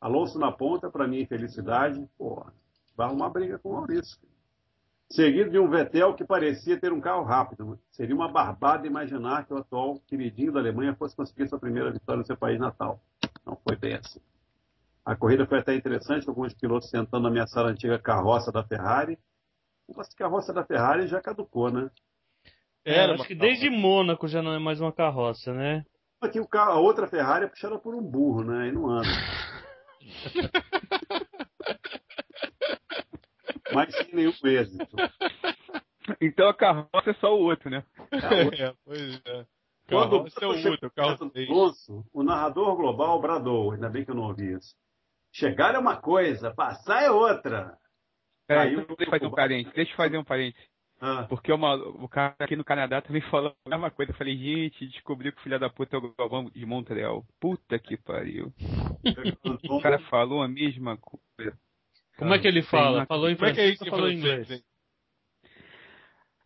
Alonso 0.00 0.38
na 0.38 0.52
ponta, 0.52 0.90
para 0.90 1.08
minha 1.08 1.22
infelicidade, 1.22 2.06
porra, 2.16 2.52
vai 2.96 3.06
arrumar 3.06 3.30
briga 3.30 3.58
com 3.58 3.70
o 3.70 3.72
Maurício. 3.74 4.18
Seguido 5.10 5.50
de 5.50 5.58
um 5.58 5.68
Vettel 5.68 6.14
que 6.14 6.24
parecia 6.24 6.78
ter 6.78 6.92
um 6.92 7.00
carro 7.00 7.24
rápido. 7.24 7.78
Seria 7.90 8.14
uma 8.14 8.30
barbada 8.30 8.86
imaginar 8.86 9.46
que 9.46 9.54
o 9.54 9.56
atual 9.56 9.98
queridinho 10.06 10.52
da 10.52 10.60
Alemanha 10.60 10.94
fosse 10.94 11.16
conseguir 11.16 11.48
sua 11.48 11.58
primeira 11.58 11.90
vitória 11.90 12.20
no 12.20 12.26
seu 12.26 12.36
país 12.36 12.60
natal. 12.60 13.00
Não 13.44 13.56
foi 13.56 13.74
bem 13.74 13.94
assim. 13.94 14.20
A 15.04 15.16
corrida 15.16 15.46
foi 15.46 15.60
até 15.60 15.74
interessante, 15.74 16.26
com 16.26 16.32
alguns 16.32 16.52
pilotos 16.52 16.90
tentando 16.90 17.26
ameaçar 17.26 17.64
a 17.64 17.70
antiga 17.70 17.98
carroça 17.98 18.52
da 18.52 18.62
Ferrari. 18.62 19.18
Mas 19.96 20.08
a 20.12 20.18
carroça 20.18 20.52
da 20.52 20.62
Ferrari 20.62 21.06
já 21.06 21.18
caducou, 21.22 21.70
né? 21.70 21.90
É, 22.84 23.04
Era 23.04 23.14
acho 23.14 23.24
que 23.24 23.34
desde. 23.34 23.70
Mônaco 23.70 24.28
já 24.28 24.42
não 24.42 24.52
é 24.52 24.58
mais 24.58 24.78
uma 24.80 24.92
carroça, 24.92 25.54
né? 25.54 25.86
Aqui 26.20 26.38
o 26.38 26.46
carro, 26.46 26.72
a 26.72 26.80
outra 26.80 27.06
Ferrari 27.06 27.46
é 27.46 27.48
puxada 27.48 27.78
por 27.78 27.94
um 27.94 28.02
burro, 28.02 28.44
né? 28.44 28.68
E 28.68 28.72
não 28.72 28.90
anda. 28.90 29.08
Mas 33.72 33.94
sem 33.94 34.14
nenhum 34.14 34.32
êxito. 34.44 34.96
Então 36.20 36.48
a 36.48 36.54
carroça 36.54 37.10
é 37.10 37.14
só 37.14 37.34
o 37.36 37.40
outro, 37.42 37.68
né? 37.70 37.84
É, 38.12 38.74
pois 38.84 39.20
é. 39.26 39.46
Quando 39.88 40.26
é 40.40 40.46
o 40.46 40.54
chegou 40.58 40.90
perto 40.90 41.26
do. 41.26 41.40
Alonso, 41.52 42.04
o 42.12 42.22
narrador 42.22 42.76
global 42.76 43.20
bradou, 43.20 43.72
ainda 43.72 43.88
bem 43.88 44.04
que 44.04 44.10
eu 44.10 44.14
não 44.14 44.24
ouvi 44.24 44.52
isso. 44.54 44.74
Chegar 45.32 45.74
é 45.74 45.78
uma 45.78 45.96
coisa, 45.96 46.52
passar 46.54 47.02
é 47.02 47.10
outra. 47.10 47.76
Aí 48.48 48.72
então 48.72 48.86
eu- 48.88 48.96
deixa 48.96 49.04
eu 49.04 49.10
fazer 49.10 49.26
um 49.26 49.30
parênteses. 49.30 49.74
Deixa 49.74 49.92
eu 49.92 49.96
fazer 49.96 50.18
um 50.18 50.24
parênteses. 50.24 50.68
Ah, 51.00 51.26
Porque 51.28 51.52
uma- 51.52 51.74
o 51.76 52.08
cara 52.08 52.34
aqui 52.40 52.56
no 52.56 52.64
Canadá 52.64 53.00
também 53.00 53.22
falou 53.30 53.54
a 53.66 53.70
mesma 53.70 53.90
coisa. 53.90 54.10
Eu 54.12 54.16
falei, 54.16 54.36
gente, 54.36 54.86
descobri 54.88 55.30
que 55.30 55.38
o 55.38 55.42
filho 55.42 55.58
da 55.58 55.70
puta 55.70 55.96
é 55.96 55.98
o 55.98 56.14
Galvão 56.18 56.46
de 56.50 56.66
Montreal. 56.66 57.24
Puta 57.38 57.78
que 57.78 57.96
pariu. 57.96 58.52
O 59.70 59.80
cara 59.80 59.98
falou 60.10 60.42
a 60.42 60.48
mesma 60.48 60.96
coisa. 60.96 61.56
Como 62.16 62.34
é 62.34 62.38
que 62.40 62.48
ele 62.48 62.62
fala? 62.62 62.98
uma- 62.98 63.06
Falou 63.06 63.30
em 63.30 63.36
Como 63.36 63.48
é 63.48 63.52
que 63.54 63.60
é 63.60 63.64
francês 63.76 63.88
falou 63.90 64.08
em 64.10 64.18
francês, 64.20 64.46
inglês? 64.46 64.50
hein? 64.50 64.62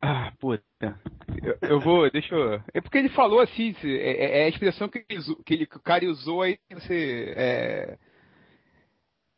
Ah, 0.00 0.32
puta. 0.38 1.00
Eu, 1.42 1.58
eu 1.70 1.80
vou, 1.80 2.10
deixa 2.10 2.34
eu. 2.34 2.60
É 2.74 2.80
porque 2.80 2.98
ele 2.98 3.08
falou 3.10 3.40
assim, 3.40 3.74
é, 3.84 3.88
é- 3.88 4.40
é 4.40 4.44
a 4.44 4.48
expressão 4.48 4.88
que, 4.88 5.04
ele, 5.08 5.22
que, 5.46 5.54
ele, 5.54 5.66
que 5.66 5.76
o 5.76 5.80
cara 5.82 6.04
usou 6.06 6.42
aí, 6.42 6.58
você. 6.70 7.32
É, 7.36 7.98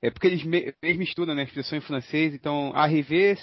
é 0.07 0.11
porque 0.11 0.27
eles, 0.27 0.45
me, 0.45 0.75
eles 0.83 0.97
misturam, 0.99 1.35
né? 1.35 1.43
A 1.43 1.45
expressão 1.45 1.79
em 1.79 1.81
francês, 1.81 2.35
então, 2.35 2.73
arriver, 2.75 3.39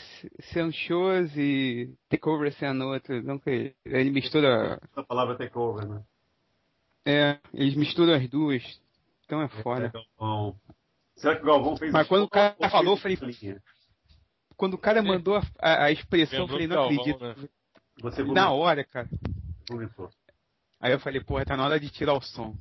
c'est 0.51 0.61
une 0.61 0.71
chose 0.73 1.33
e 1.39 1.93
takeover, 2.09 2.51
c'est 2.53 2.67
un 2.67 2.81
autre. 2.81 3.17
Então, 3.17 3.39
que 3.39 3.73
ele 3.85 4.11
mistura. 4.11 4.79
a 4.95 5.03
palavra 5.03 5.35
takeover, 5.35 5.87
né? 5.87 6.03
É, 7.05 7.39
eles 7.53 7.75
misturam 7.75 8.13
as 8.13 8.29
duas. 8.29 8.63
Então 9.25 9.41
é 9.41 9.47
foda. 9.47 9.91
Galvão. 10.19 10.55
Será 11.15 11.35
que 11.35 11.41
o 11.43 11.45
Galvão 11.45 11.77
fez 11.77 11.91
Mas 11.91 12.07
quando 12.07 12.23
o 12.23 12.29
cara 12.29 12.55
ou 12.59 12.69
falou, 12.69 12.99
eu 13.03 13.25
linha? 13.27 13.61
Quando 14.55 14.73
o 14.75 14.77
cara 14.77 15.01
mandou 15.01 15.35
a, 15.37 15.41
a- 15.59 15.85
a 15.85 15.91
expressão, 15.91 16.39
eu 16.39 16.47
falei, 16.47 16.67
não 16.67 16.75
Galvão, 16.75 16.99
acredito. 17.01 17.23
né? 17.23 17.35
Você 18.01 18.23
Na 18.23 18.51
hora, 18.51 18.83
cara. 18.83 19.07
vomitou. 19.69 20.09
Aí 20.79 20.91
eu 20.91 20.99
falei, 20.99 21.21
porra, 21.21 21.45
tá 21.45 21.55
na 21.57 21.65
hora 21.65 21.79
de 21.79 21.89
tirar 21.89 22.13
o 22.13 22.21
som. 22.21 22.55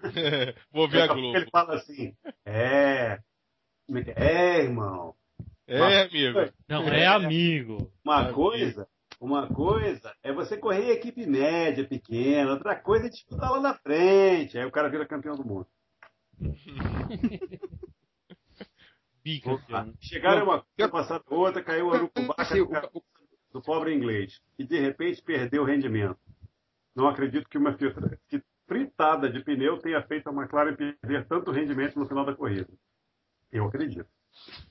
Vou 0.72 0.88
ver 0.88 1.02
a 1.02 1.06
Globo. 1.08 1.36
Ele 1.36 1.50
fala 1.50 1.74
assim, 1.76 2.14
é... 2.44 2.52
É 2.54 3.18
é? 3.90 4.14
É, 4.16 4.64
irmão. 4.64 5.14
É, 5.66 6.02
amigo. 6.02 6.38
Não, 6.68 6.82
é 6.88 7.06
amigo. 7.06 7.92
Uma 8.04 8.20
Amigo. 8.20 8.34
coisa, 8.34 8.88
uma 9.20 9.46
coisa 9.48 10.14
é 10.22 10.32
você 10.32 10.56
correr 10.56 10.84
em 10.86 10.90
equipe 10.96 11.26
média, 11.26 11.86
pequena, 11.86 12.52
outra 12.52 12.74
coisa 12.76 13.06
é 13.06 13.10
disputar 13.10 13.50
lá 13.50 13.60
na 13.60 13.74
frente. 13.74 14.58
Aí 14.58 14.64
o 14.64 14.70
cara 14.70 14.88
vira 14.88 15.06
campeão 15.06 15.34
do 15.36 15.44
mundo. 15.46 15.66
Bicampeão. 19.22 19.94
Chegaram 20.00 20.44
uma 20.44 20.62
coisa, 20.62 20.90
passaram 20.90 21.24
outra, 21.28 21.62
caiu 21.62 21.90
a 21.90 21.96
urucubaca 21.96 22.42
Assim, 22.42 22.58
no 22.58 22.64
o- 22.64 22.68
cara 22.70 22.88
o- 22.94 23.02
do 23.52 23.60
pobre 23.62 23.94
inglês. 23.94 24.40
E 24.58 24.64
de 24.64 24.78
repente 24.80 25.22
perdeu 25.22 25.62
o 25.62 25.66
rendimento. 25.66 26.18
Não 26.94 27.08
acredito 27.08 27.48
que 27.48 27.58
uma 27.58 27.76
filtra- 27.76 28.18
que 28.28 28.42
fritada 28.68 29.28
de 29.30 29.42
pneu 29.42 29.78
tenha 29.78 30.00
feito 30.02 30.28
a 30.28 30.32
McLaren 30.32 30.76
perder 30.76 31.26
tanto 31.26 31.50
rendimento 31.50 31.98
no 31.98 32.06
final 32.06 32.24
da 32.24 32.34
corrida. 32.36 32.68
Eu 33.50 33.64
acredito. 33.66 34.06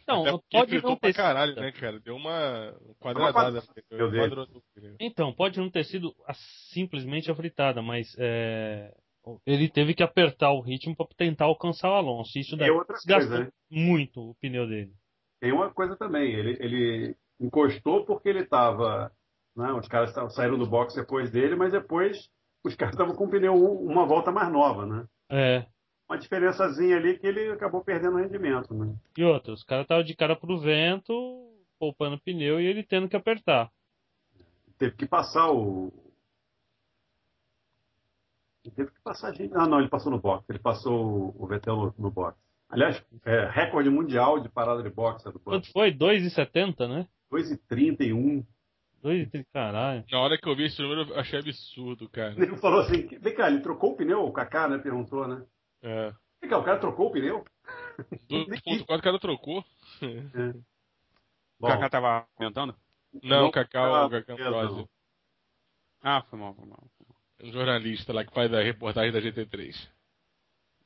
Não, 0.07 0.21
Até 0.21 0.39
pode 0.51 0.69
fritou 0.71 0.91
não 0.91 0.97
pra 0.97 1.09
ter 1.09 1.15
caralho, 1.15 1.53
sido. 1.53 1.61
né, 1.61 1.71
cara? 1.71 1.99
Deu 1.99 2.15
uma 2.15 2.73
quadradada. 2.99 3.63
Meu 3.91 4.09
Deus. 4.11 4.23
Quadradou 4.29 4.57
o 4.57 4.63
pneu. 4.79 4.95
Então, 4.99 5.33
pode 5.33 5.59
não 5.59 5.69
ter 5.69 5.83
sido 5.83 6.13
a- 6.27 6.33
simplesmente 6.71 7.29
a 7.31 7.35
fritada, 7.35 7.81
mas 7.81 8.15
é, 8.19 8.93
ele 9.45 9.67
teve 9.67 9.93
que 9.95 10.03
apertar 10.03 10.51
o 10.51 10.61
ritmo 10.61 10.95
para 10.95 11.07
tentar 11.17 11.45
alcançar 11.45 11.89
o 11.89 11.95
Alonso. 11.95 12.37
Isso 12.37 12.55
daí 12.55 12.69
desgastou 12.93 13.29
coisa, 13.37 13.43
né? 13.45 13.51
muito 13.69 14.21
o 14.29 14.35
pneu 14.35 14.67
dele. 14.67 14.93
Tem 15.41 15.51
uma 15.51 15.71
coisa 15.73 15.95
também, 15.97 16.33
ele, 16.33 16.55
ele 16.59 17.15
encostou 17.39 18.05
porque 18.05 18.29
ele 18.29 18.41
estava. 18.43 19.11
Né, 19.55 19.71
os 19.73 19.87
caras 19.87 20.13
saíram 20.35 20.57
do 20.57 20.69
box 20.69 20.93
depois 20.95 21.31
dele, 21.31 21.55
mas 21.55 21.71
depois 21.71 22.29
os 22.67 22.75
caras 22.75 22.93
estavam 22.93 23.15
com 23.15 23.25
o 23.25 23.29
pneu 23.29 23.53
um- 23.53 23.85
uma 23.91 24.05
volta 24.05 24.31
mais 24.31 24.51
nova, 24.51 24.85
né? 24.85 25.05
É. 25.29 25.65
Uma 26.09 26.17
diferençazinha 26.17 26.95
ali 26.95 27.17
que 27.19 27.27
ele 27.27 27.51
acabou 27.51 27.83
perdendo 27.83 28.15
o 28.15 28.19
rendimento. 28.19 28.73
Né? 28.73 28.95
E 29.17 29.23
outra, 29.23 29.51
os 29.51 29.63
caras 29.63 29.83
estavam 29.83 30.03
de 30.03 30.15
cara 30.15 30.35
pro 30.35 30.59
vento, 30.59 31.13
poupando 31.79 32.19
pneu 32.19 32.61
e 32.61 32.65
ele 32.65 32.83
tendo 32.83 33.09
que 33.09 33.15
apertar. 33.15 33.69
Teve 34.77 34.95
que 34.95 35.05
passar 35.05 35.51
o. 35.51 35.91
Ele 38.63 38.75
teve 38.75 38.91
que 38.91 39.01
passar 39.01 39.29
a 39.29 39.33
gente. 39.33 39.53
Ah, 39.55 39.67
não, 39.67 39.79
ele 39.79 39.89
passou 39.89 40.11
no 40.11 40.19
box. 40.19 40.45
Ele 40.49 40.59
passou 40.59 41.33
o 41.37 41.47
Vettel 41.47 41.93
no, 41.97 42.11
box. 42.11 42.37
Aliás, 42.69 43.01
é, 43.25 43.49
recorde 43.49 43.89
mundial 43.89 44.39
de 44.39 44.49
parada 44.49 44.83
de 44.83 44.89
boxe 44.89 45.23
do. 45.31 45.39
Quanto 45.39 45.71
foi? 45.71 45.91
2,70, 45.91 46.87
né? 46.87 47.07
2,31. 47.31 48.45
2,30, 49.07 49.45
caralho. 49.53 50.05
Na 50.11 50.19
hora 50.19 50.37
que 50.37 50.47
eu 50.47 50.55
vi 50.55 50.65
esse 50.65 50.81
número, 50.81 51.09
eu 51.09 51.19
achei 51.19 51.39
absurdo, 51.39 52.09
cara. 52.09 52.33
Ele 52.33 52.57
falou 52.57 52.81
assim: 52.81 53.07
vem 53.19 53.35
cá, 53.35 53.49
ele 53.49 53.61
trocou 53.61 53.93
o 53.93 53.95
pneu? 53.95 54.25
O 54.25 54.33
Kaká, 54.33 54.67
né? 54.67 54.77
Perguntou, 54.77 55.27
né? 55.27 55.45
É. 55.81 56.13
Vem 56.41 56.49
cá, 56.49 56.57
o 56.57 56.63
cara 56.63 56.79
trocou 56.79 57.07
o 57.07 57.11
pneu? 57.11 57.45
2.4 58.29 58.81
o 58.89 59.01
cara 59.01 59.19
trocou. 59.19 59.59
O 59.59 59.63
Bom, 61.59 61.67
Kaká 61.67 61.89
tava 61.89 62.27
comentando? 62.35 62.75
Não, 63.23 63.41
Não, 63.41 63.47
o 63.47 63.51
Cacau, 63.51 63.91
o 63.91 63.95
ah, 63.95 64.09
perdão. 64.09 64.35
Ambrosio. 64.35 64.89
Ah, 66.03 66.21
foi 66.29 66.37
mal, 66.37 66.53
foi 66.53 66.67
mal. 66.67 66.83
Um 67.43 67.51
jornalista 67.51 68.13
lá 68.13 68.25
que 68.25 68.33
faz 68.33 68.51
a 68.53 68.61
reportagem 68.61 69.11
da 69.11 69.21
GT3. 69.21 69.75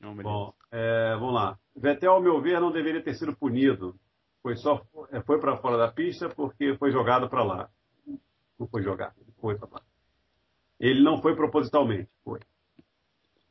Não, 0.00 0.14
beleza. 0.14 0.34
Bom, 0.34 0.54
é, 0.70 1.14
vamos 1.14 1.34
lá. 1.34 1.58
Vettel, 1.76 2.12
ao 2.12 2.20
meu 2.20 2.40
ver, 2.40 2.60
não 2.60 2.70
deveria 2.70 3.02
ter 3.02 3.14
sido 3.14 3.36
punido. 3.36 3.98
Foi 4.42 4.56
só 4.56 4.82
é, 5.10 5.20
foi 5.22 5.40
para 5.40 5.56
fora 5.58 5.76
da 5.76 5.90
pista 5.90 6.28
porque 6.28 6.76
foi 6.76 6.90
jogado 6.90 7.28
para 7.28 7.44
lá. 7.44 7.70
Não 8.62 8.68
foi 8.68 8.80
jogado, 8.84 9.14
ele 9.20 9.32
foi 9.40 9.58
para 9.58 9.68
lá. 9.72 9.82
Ele 10.78 11.02
não 11.02 11.20
foi 11.20 11.34
propositalmente, 11.34 12.08
foi. 12.22 12.38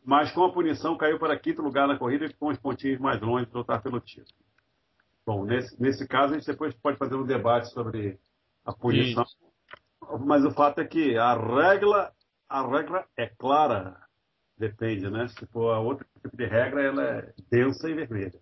Mas 0.05 0.31
com 0.31 0.45
a 0.45 0.53
punição 0.53 0.95
caiu 0.95 1.19
para 1.19 1.37
quinto 1.37 1.61
lugar 1.61 1.85
na 1.85 1.97
corrida 1.97 2.23
e 2.23 2.29
ficou 2.29 2.49
uns 2.49 2.57
pontinhos 2.57 2.97
mais 2.97 3.19
longe 3.19 3.45
de 3.45 3.53
lutar 3.53 3.81
pelo 3.81 3.99
título. 3.99 4.39
Bom, 5.25 5.43
nesse, 5.43 5.79
nesse 5.81 6.07
caso 6.07 6.33
a 6.33 6.37
gente 6.37 6.47
depois 6.47 6.73
pode 6.75 6.97
fazer 6.97 7.15
um 7.15 7.25
debate 7.25 7.69
sobre 7.73 8.17
a 8.63 8.71
punição. 8.71 9.25
Mas 10.25 10.45
o 10.45 10.51
fato 10.51 10.79
é 10.79 10.87
que 10.87 11.17
a 11.17 11.33
regra, 11.33 12.13
a 12.47 12.65
regra 12.65 13.05
é 13.17 13.27
clara. 13.27 14.01
Depende, 14.57 15.09
né? 15.09 15.27
Se 15.27 15.45
for 15.47 15.73
a 15.73 15.79
outra 15.81 16.07
tipo 16.21 16.37
de 16.37 16.45
regra, 16.45 16.83
ela 16.83 17.03
é 17.03 17.33
densa 17.49 17.89
e 17.89 17.93
vermelha. 17.93 18.39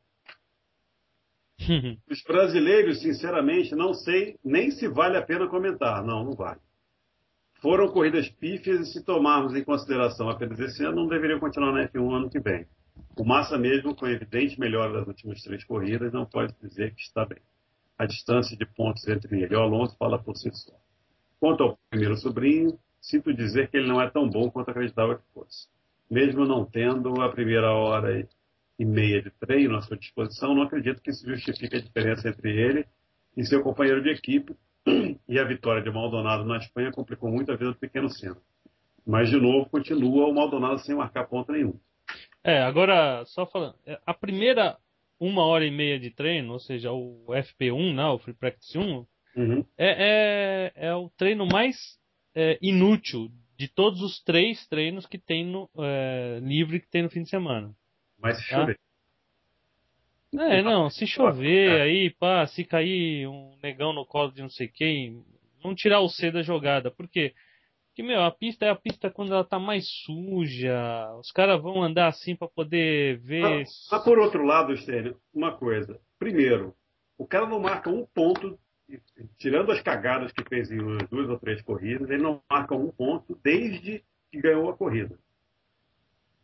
Os 2.10 2.24
brasileiros, 2.24 3.02
sinceramente, 3.02 3.76
não 3.76 3.94
sei 3.94 4.38
nem 4.44 4.72
se 4.72 4.88
vale 4.88 5.18
a 5.18 5.22
pena 5.22 5.48
comentar. 5.48 6.04
Não, 6.04 6.24
não 6.24 6.34
vale. 6.34 6.60
Foram 7.62 7.90
corridas 7.90 8.30
pífias 8.30 8.88
e 8.88 8.94
se 8.94 9.04
tomarmos 9.04 9.54
em 9.54 9.64
consideração 9.64 10.30
apenas 10.30 10.60
esse 10.60 10.84
ano, 10.84 10.96
não 10.96 11.08
deveriam 11.08 11.40
continuar 11.40 11.74
na 11.74 11.88
F1 11.90 12.16
ano 12.16 12.30
que 12.30 12.40
vem. 12.40 12.66
O 13.18 13.26
Massa 13.26 13.58
mesmo, 13.58 13.94
com 13.94 14.08
evidente 14.08 14.60
melhora 14.60 14.94
das 14.94 15.08
últimas 15.08 15.42
três 15.42 15.64
corridas, 15.66 16.14
não 16.14 16.26
pode 16.26 16.54
dizer 16.62 16.94
que 16.96 17.02
está 17.02 17.26
bem. 17.26 17.40
A 17.98 18.06
distância 18.06 18.56
de 18.56 18.66
pontos 18.66 19.06
entre 19.08 19.42
ele 19.42 19.54
e 19.54 19.58
o 19.58 19.62
Alonso 19.62 19.98
fala 19.98 20.18
por 20.18 20.38
si 20.38 20.50
só. 20.54 20.74
Quanto 21.38 21.64
ao 21.64 21.78
primeiro 21.90 22.16
sobrinho, 22.16 22.80
sinto 23.02 23.34
dizer 23.34 23.70
que 23.70 23.76
ele 23.76 23.88
não 23.88 24.02
é 24.02 24.10
tão 24.10 24.30
bom 24.30 24.50
quanto 24.50 24.72
acreditava 24.72 25.16
que 25.16 25.24
fosse. 25.34 25.68
Mesmo 26.10 26.46
não 26.46 26.64
tendo 26.64 27.22
a 27.22 27.30
primeira 27.30 27.74
hora 27.74 28.26
e 28.80 28.86
meia 28.86 29.22
de 29.22 29.30
treino 29.32 29.76
à 29.76 29.82
sua 29.82 29.98
disposição, 29.98 30.56
não 30.56 30.64
acredito 30.64 31.02
que 31.02 31.12
isso 31.12 31.28
justifique 31.28 31.76
a 31.76 31.82
diferença 31.82 32.30
entre 32.30 32.50
ele 32.50 32.86
e 33.36 33.46
seu 33.46 33.62
companheiro 33.62 34.02
de 34.02 34.10
equipe, 34.10 34.56
e 35.28 35.38
a 35.38 35.44
vitória 35.44 35.84
de 35.84 35.92
Maldonado 35.92 36.46
na 36.46 36.58
Espanha 36.58 36.92
complicou 36.92 37.30
muito 37.30 37.52
a 37.52 37.56
vida 37.56 37.72
do 37.72 37.78
pequeno 37.78 38.10
Senna. 38.10 38.38
Mas, 39.06 39.30
de 39.30 39.38
novo, 39.38 39.70
continua 39.70 40.28
o 40.28 40.34
Maldonado 40.34 40.80
sem 40.80 40.96
marcar 40.96 41.28
ponto 41.28 41.52
nenhum. 41.52 41.78
É, 42.44 42.62
agora, 42.62 43.24
só 43.26 43.46
falando, 43.46 43.76
é, 43.86 44.00
a 44.06 44.14
primeira 44.14 44.78
uma 45.20 45.44
hora 45.44 45.66
e 45.66 45.72
meia 45.72 46.00
de 46.00 46.12
treino, 46.12 46.54
ou 46.54 46.60
seja, 46.60 46.92
o 46.92 47.26
FP1, 47.28 47.94
né, 47.94 48.06
o 48.06 48.20
Free 48.20 48.34
Practice 48.34 48.78
1, 48.78 49.06
uhum. 49.36 49.66
é, 49.78 50.72
é, 50.78 50.88
é, 50.88 50.96
o 50.96 51.10
treino 51.10 51.46
mais 51.46 51.76
é, 52.34 52.58
inútil 52.62 53.30
de 53.58 53.68
todos 53.68 54.02
os 54.02 54.24
três 54.24 54.66
treinos 54.68 55.06
que 55.06 55.18
tem 55.18 55.46
no 55.46 55.70
é, 55.78 56.40
livre 56.42 56.80
que 56.80 56.90
tem 56.90 57.04
no 57.04 57.10
fim 57.10 57.24
de 57.24 57.30
semana. 57.30 57.76
Mas 58.22 58.38
se 58.38 58.44
chover. 58.44 58.76
Tá? 58.76 60.44
É, 60.44 60.62
não, 60.62 60.90
se 60.90 61.08
chover 61.08 61.82
aí, 61.82 62.12
pá, 62.12 62.46
se 62.46 62.64
cair 62.64 63.28
um 63.28 63.58
negão 63.64 63.92
no 63.94 64.06
colo 64.06 64.32
de 64.32 64.42
não 64.42 64.50
sei 64.50 64.68
quem, 64.68 65.24
não 65.64 65.74
tirar 65.74 66.02
o 66.02 66.10
C 66.10 66.30
da 66.30 66.44
jogada. 66.44 66.92
Por 66.92 67.08
quê? 67.08 67.34
Porque, 67.88 68.04
meu, 68.04 68.22
a 68.22 68.32
pista 68.32 68.66
é 68.66 68.70
a 68.70 68.76
pista 68.76 69.10
quando 69.10 69.34
ela 69.34 69.44
tá 69.44 69.60
mais 69.60 69.88
suja. 70.06 71.12
Os 71.20 71.32
caras 71.32 71.62
vão 71.62 71.84
andar 71.84 72.08
assim 72.08 72.36
para 72.36 72.48
poder 72.48 73.18
ver. 73.20 73.42
Mas, 73.42 73.88
mas, 73.92 74.04
por 74.04 74.20
outro 74.20 74.46
lado, 74.46 74.72
Estênio, 74.72 75.20
uma 75.34 75.52
coisa. 75.52 76.00
Primeiro, 76.18 76.76
o 77.18 77.26
cara 77.26 77.46
não 77.46 77.60
marca 77.60 77.90
um 77.90 78.06
ponto, 78.06 78.58
tirando 79.38 79.72
as 79.72 79.82
cagadas 79.82 80.32
que 80.32 80.48
fez 80.48 80.72
em 80.72 80.78
duas 81.10 81.28
ou 81.28 81.40
três 81.40 81.62
corridas, 81.62 82.10
ele 82.10 82.24
não 82.24 82.42
marca 82.50 82.76
um 82.76 82.90
ponto 82.90 83.38
desde 83.44 84.04
que 84.32 84.40
ganhou 84.40 84.70
a 84.70 84.78
corrida. 84.78 85.18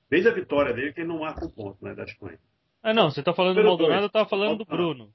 Desde 0.09 0.29
a 0.29 0.33
vitória 0.33 0.73
dele, 0.73 0.93
que 0.93 1.01
ele 1.01 1.07
não 1.07 1.19
marca 1.19 1.45
um 1.45 1.49
ponto 1.49 1.83
né, 1.83 1.95
da 1.95 2.03
Espanha. 2.03 2.39
Ah, 2.83 2.93
não, 2.93 3.09
você 3.09 3.21
está 3.21 3.33
falando 3.33 3.55
Número 3.55 3.75
do 3.75 3.79
Maldonado, 3.79 4.03
eu 4.03 4.07
estava 4.07 4.29
falando 4.29 4.57
do 4.59 4.65
Bruno. 4.65 5.11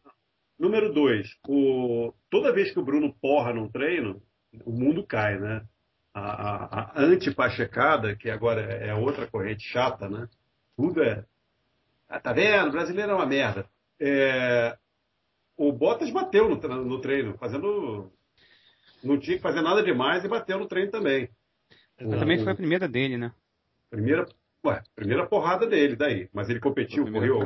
Número 0.58 0.92
dois, 0.92 1.38
o... 1.48 2.12
toda 2.28 2.52
vez 2.52 2.72
que 2.72 2.78
o 2.78 2.84
Bruno 2.84 3.14
porra 3.20 3.54
num 3.54 3.68
treino, 3.68 4.20
o 4.64 4.72
mundo 4.72 5.06
cai, 5.06 5.38
né? 5.38 5.64
A, 6.12 6.20
a, 6.20 7.00
a 7.00 7.00
antipachecada, 7.02 8.16
que 8.16 8.28
agora 8.28 8.60
é 8.60 8.92
outra 8.92 9.26
corrente 9.26 9.62
chata, 9.62 10.08
né? 10.08 10.28
Tudo 10.76 11.02
é. 11.02 11.24
Ah, 12.08 12.18
tá 12.18 12.32
vendo? 12.32 12.68
O 12.68 12.72
brasileiro 12.72 13.12
é 13.12 13.14
uma 13.14 13.26
merda. 13.26 13.64
É... 14.00 14.76
O 15.56 15.72
Bottas 15.72 16.10
bateu 16.10 16.48
no, 16.48 16.56
no 16.84 17.00
treino, 17.00 17.38
fazendo. 17.38 18.10
Não 19.04 19.18
tinha 19.18 19.36
que 19.36 19.42
fazer 19.42 19.62
nada 19.62 19.82
demais 19.82 20.24
e 20.24 20.28
bateu 20.28 20.58
no 20.58 20.66
treino 20.66 20.90
também. 20.90 21.30
Também 21.96 22.42
foi 22.42 22.52
a 22.52 22.56
primeira 22.56 22.88
dele, 22.88 23.16
né? 23.16 23.32
Primeira, 23.90 24.26
Ué, 24.64 24.82
primeira 24.94 25.26
porrada 25.26 25.66
dele 25.66 25.96
daí. 25.96 26.28
Mas 26.32 26.48
ele 26.50 26.60
competiu, 26.60 27.10
correu. 27.10 27.40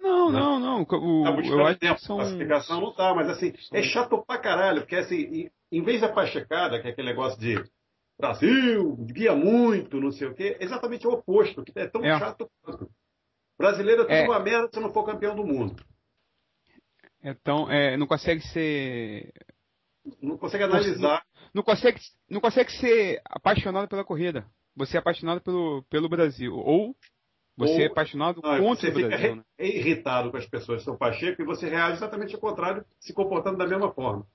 Não, 0.00 0.30
não, 0.30 0.58
não. 0.58 0.82
O, 0.82 1.24
tá 1.24 1.30
eu 1.46 1.66
acho 1.66 1.78
tempo. 1.78 2.00
São... 2.00 2.18
A 2.18 2.22
classificação 2.22 2.80
não 2.80 2.92
tá, 2.92 3.14
mas 3.14 3.28
assim, 3.28 3.52
é 3.72 3.82
chato 3.82 4.24
pra 4.26 4.38
caralho, 4.38 4.80
porque 4.80 4.96
assim, 4.96 5.50
em 5.70 5.82
vez 5.82 6.00
da 6.00 6.08
pachecada, 6.08 6.80
que 6.80 6.88
é 6.88 6.90
aquele 6.90 7.08
negócio 7.08 7.38
de 7.38 7.62
Brasil, 8.18 8.96
guia 8.96 9.34
muito, 9.34 10.00
não 10.00 10.10
sei 10.10 10.28
o 10.28 10.34
quê, 10.34 10.56
é 10.58 10.64
exatamente 10.64 11.06
o 11.06 11.12
oposto, 11.12 11.62
que 11.62 11.72
é 11.78 11.86
tão 11.86 12.04
é. 12.04 12.18
chato 12.18 12.50
quanto. 12.62 12.90
Brasileiro 13.58 14.02
é 14.02 14.04
tudo 14.04 14.14
é. 14.14 14.24
uma 14.24 14.40
merda 14.40 14.70
se 14.72 14.80
não 14.80 14.90
for 14.90 15.04
campeão 15.04 15.36
do 15.36 15.44
mundo. 15.44 15.84
Então, 17.22 17.70
é, 17.70 17.98
não 17.98 18.06
consegue 18.06 18.40
ser. 18.40 19.30
Não 20.22 20.38
consegue 20.38 20.64
analisar. 20.64 21.22
Não, 21.44 21.56
não, 21.56 21.62
consegue, 21.62 22.00
não 22.30 22.40
consegue 22.40 22.72
ser 22.72 23.20
apaixonado 23.26 23.86
pela 23.86 24.02
corrida 24.02 24.46
você 24.74 24.96
é 24.96 25.00
apaixonado 25.00 25.40
pelo, 25.40 25.82
pelo 25.90 26.08
Brasil. 26.08 26.54
Ou 26.54 26.96
você 27.56 27.74
Ou, 27.74 27.80
é 27.80 27.86
apaixonado 27.86 28.40
não, 28.42 28.58
contra 28.58 28.88
o 28.88 28.92
Brasil. 28.92 29.36
Né? 29.36 29.44
É 29.58 29.66
irritado 29.66 30.30
com 30.30 30.36
as 30.36 30.46
pessoas 30.46 30.78
que 30.78 30.84
são 30.84 30.96
Pacheco 30.96 31.42
e 31.42 31.44
você 31.44 31.68
reage 31.68 31.96
exatamente 31.96 32.34
ao 32.34 32.40
contrário, 32.40 32.84
se 32.98 33.12
comportando 33.12 33.58
da 33.58 33.66
mesma 33.66 33.92
forma. 33.92 34.26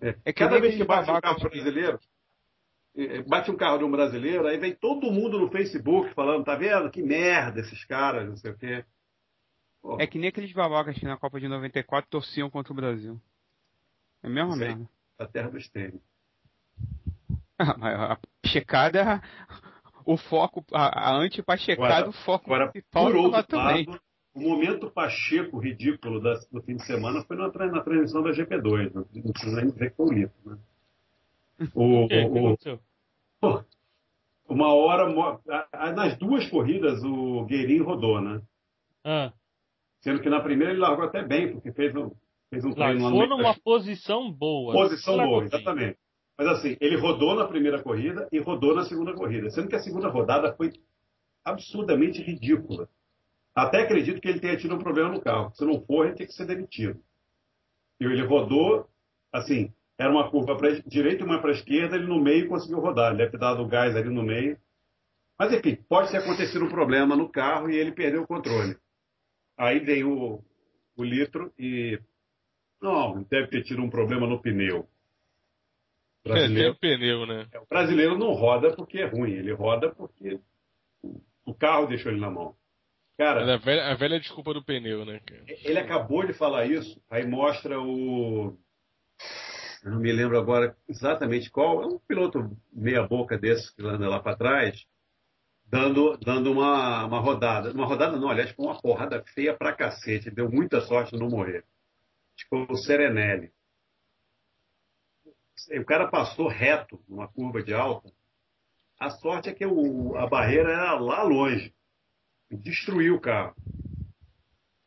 É, 0.00 0.16
é 0.24 0.32
Cada 0.32 0.60
vez 0.60 0.74
que 0.74 0.84
bate 0.84 1.10
um 1.10 1.20
carro 1.20 1.40
brasileiro, 1.40 2.00
é, 2.96 3.22
bate 3.22 3.50
um 3.50 3.56
carro 3.56 3.78
de 3.78 3.84
um 3.84 3.90
brasileiro, 3.90 4.46
aí 4.46 4.56
vem 4.56 4.74
todo 4.74 5.12
mundo 5.12 5.38
no 5.38 5.50
Facebook 5.50 6.14
falando, 6.14 6.44
tá 6.44 6.54
vendo? 6.54 6.90
Que 6.90 7.02
merda 7.02 7.60
esses 7.60 7.84
caras, 7.84 8.28
não 8.28 8.36
sei 8.36 8.50
o 8.50 8.56
quê. 8.56 8.84
Pô. 9.82 9.98
É 10.00 10.06
que 10.06 10.18
nem 10.18 10.28
aqueles 10.28 10.52
babacas 10.52 10.96
que 10.96 11.04
na 11.04 11.18
Copa 11.18 11.38
de 11.38 11.48
94 11.48 12.08
torciam 12.08 12.48
contra 12.48 12.72
o 12.72 12.76
Brasil. 12.76 13.20
É 14.22 14.28
mesmo 14.28 14.56
mesmo. 14.56 14.88
Da 15.18 15.26
terra 15.26 15.50
do 15.50 15.58
extremo. 15.58 16.00
a 17.80 18.18
checada, 18.46 19.22
o 20.04 20.16
foco, 20.16 20.64
a, 20.72 21.10
a 21.10 21.16
anti-pachecada, 21.16 22.08
o 22.08 22.12
foco 22.12 22.46
agora, 22.46 22.70
principal 22.70 23.06
por 23.06 23.16
outro 23.16 23.42
também. 23.44 23.86
Lado, 23.86 24.00
o 24.34 24.40
momento 24.40 24.90
Pacheco 24.90 25.58
ridículo 25.58 26.20
da, 26.20 26.34
do 26.50 26.60
fim 26.62 26.76
de 26.76 26.84
semana 26.84 27.22
foi 27.24 27.36
na, 27.36 27.48
na 27.48 27.80
transmissão 27.80 28.22
da 28.22 28.30
GP2, 28.30 28.92
não, 28.92 29.06
não 29.14 29.32
precisa 29.32 29.56
nem 29.56 29.70
dizer 29.70 29.90
que 29.90 29.96
foi 29.96 30.06
o 30.06 30.12
livro, 30.12 30.34
né? 30.44 30.58
O, 31.72 32.08
que, 32.08 32.18
o, 32.18 32.56
que 32.56 32.70
o, 33.40 33.64
uma 34.48 34.74
hora, 34.74 35.06
nas 35.94 36.18
duas 36.18 36.48
corridas 36.50 37.02
o 37.04 37.44
Gueirinho 37.44 37.84
rodou, 37.84 38.20
né? 38.20 38.42
Ah. 39.04 39.32
Sendo 40.00 40.20
que 40.20 40.28
na 40.28 40.40
primeira 40.40 40.72
ele 40.72 40.80
largou 40.80 41.04
até 41.04 41.22
bem, 41.22 41.52
porque 41.52 41.72
fez 41.72 41.94
um, 41.94 42.10
fez 42.50 42.64
um 42.64 42.72
treino 42.72 43.04
Largou 43.04 43.26
numa 43.28 43.54
posição 43.54 44.30
boa. 44.30 44.72
Posição 44.72 45.16
boa, 45.16 45.44
exatamente. 45.44 45.98
Mas 46.36 46.48
assim, 46.48 46.76
ele 46.80 46.96
rodou 46.96 47.34
na 47.34 47.46
primeira 47.46 47.82
corrida 47.82 48.28
e 48.32 48.38
rodou 48.38 48.74
na 48.74 48.84
segunda 48.84 49.14
corrida, 49.14 49.50
sendo 49.50 49.68
que 49.68 49.76
a 49.76 49.82
segunda 49.82 50.08
rodada 50.08 50.52
foi 50.54 50.72
absurdamente 51.44 52.22
ridícula. 52.22 52.88
Até 53.54 53.82
acredito 53.82 54.20
que 54.20 54.28
ele 54.28 54.40
tenha 54.40 54.56
tido 54.56 54.74
um 54.74 54.80
problema 54.80 55.10
no 55.10 55.20
carro. 55.20 55.52
Se 55.54 55.64
não 55.64 55.80
for, 55.84 56.06
ele 56.06 56.16
tem 56.16 56.26
que 56.26 56.32
ser 56.32 56.46
demitido. 56.46 57.00
E 58.00 58.04
ele 58.04 58.26
rodou, 58.26 58.88
assim, 59.32 59.72
era 59.96 60.10
uma 60.10 60.28
curva 60.28 60.56
para 60.56 60.80
direita 60.80 61.22
e 61.22 61.26
uma 61.26 61.40
para 61.40 61.52
esquerda, 61.52 61.94
ele 61.94 62.06
no 62.06 62.20
meio 62.20 62.48
conseguiu 62.48 62.80
rodar. 62.80 63.10
Ele 63.10 63.18
deve 63.18 63.30
ter 63.30 63.38
dado 63.38 63.66
gás 63.68 63.94
ali 63.94 64.10
no 64.10 64.24
meio. 64.24 64.58
Mas 65.38 65.52
enfim, 65.52 65.76
pode 65.88 66.10
ter 66.10 66.18
acontecido 66.18 66.64
um 66.64 66.68
problema 66.70 67.14
no 67.14 67.28
carro 67.28 67.70
e 67.70 67.76
ele 67.76 67.92
perdeu 67.92 68.22
o 68.22 68.26
controle. 68.26 68.76
Aí 69.56 69.78
veio 69.78 70.10
o, 70.10 70.44
o 70.96 71.04
litro 71.04 71.52
e. 71.58 72.00
Não, 72.82 73.22
deve 73.22 73.48
ter 73.48 73.62
tido 73.62 73.82
um 73.82 73.90
problema 73.90 74.26
no 74.26 74.40
pneu. 74.40 74.88
Brasileiro, 76.24 76.68
é, 76.68 76.72
o 76.72 76.74
pneu, 76.74 77.26
né? 77.26 77.46
É, 77.52 77.58
o 77.58 77.66
brasileiro 77.66 78.18
não 78.18 78.32
roda 78.32 78.74
porque 78.74 78.98
é 78.98 79.06
ruim, 79.06 79.32
ele 79.32 79.52
roda 79.52 79.90
porque 79.94 80.40
o 81.44 81.54
carro 81.54 81.86
deixou 81.86 82.10
ele 82.10 82.20
na 82.20 82.30
mão. 82.30 82.56
Cara, 83.16 83.54
a 83.54 83.58
velha, 83.58 83.86
a 83.92 83.94
velha 83.94 84.18
desculpa 84.18 84.52
do 84.52 84.64
pneu, 84.64 85.04
né? 85.04 85.20
Ele 85.62 85.78
acabou 85.78 86.26
de 86.26 86.32
falar 86.32 86.66
isso, 86.66 87.00
aí 87.08 87.24
mostra 87.24 87.80
o. 87.80 88.58
Eu 89.84 89.90
não 89.90 90.00
me 90.00 90.10
lembro 90.10 90.38
agora 90.38 90.74
exatamente 90.88 91.50
qual, 91.50 91.82
é 91.82 91.86
um 91.86 91.98
piloto 91.98 92.56
meia-boca 92.72 93.38
desse 93.38 93.72
que 93.76 93.86
anda 93.86 94.08
lá 94.08 94.18
para 94.18 94.36
trás, 94.36 94.84
dando, 95.66 96.16
dando 96.16 96.50
uma, 96.50 97.04
uma 97.04 97.20
rodada. 97.20 97.70
Uma 97.70 97.86
rodada 97.86 98.16
não, 98.16 98.30
aliás, 98.30 98.50
foi 98.50 98.64
uma 98.64 98.80
porrada 98.80 99.22
feia 99.34 99.54
pra 99.54 99.74
cacete, 99.74 100.30
deu 100.30 100.50
muita 100.50 100.80
sorte 100.80 101.12
de 101.12 101.18
não 101.18 101.28
morrer. 101.28 101.64
Tipo 102.34 102.66
o 102.72 102.76
Serenelli 102.76 103.52
o 105.70 105.84
cara 105.84 106.08
passou 106.08 106.48
reto 106.48 107.02
numa 107.08 107.28
curva 107.28 107.62
de 107.62 107.72
alta. 107.72 108.12
A 108.98 109.10
sorte 109.10 109.48
é 109.48 109.54
que 109.54 109.66
o, 109.66 110.16
a 110.16 110.26
barreira 110.26 110.70
era 110.70 110.94
lá 110.98 111.22
longe. 111.22 111.74
Destruiu 112.50 113.16
o 113.16 113.20
carro. 113.20 113.54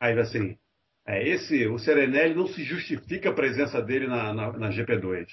Aí, 0.00 0.18
assim, 0.18 0.58
é, 1.06 1.26
esse, 1.26 1.66
o 1.66 1.78
Serenelli 1.78 2.34
não 2.34 2.46
se 2.46 2.62
justifica 2.62 3.30
a 3.30 3.34
presença 3.34 3.80
dele 3.82 4.06
na, 4.06 4.32
na, 4.32 4.52
na 4.52 4.68
GP2. 4.70 5.26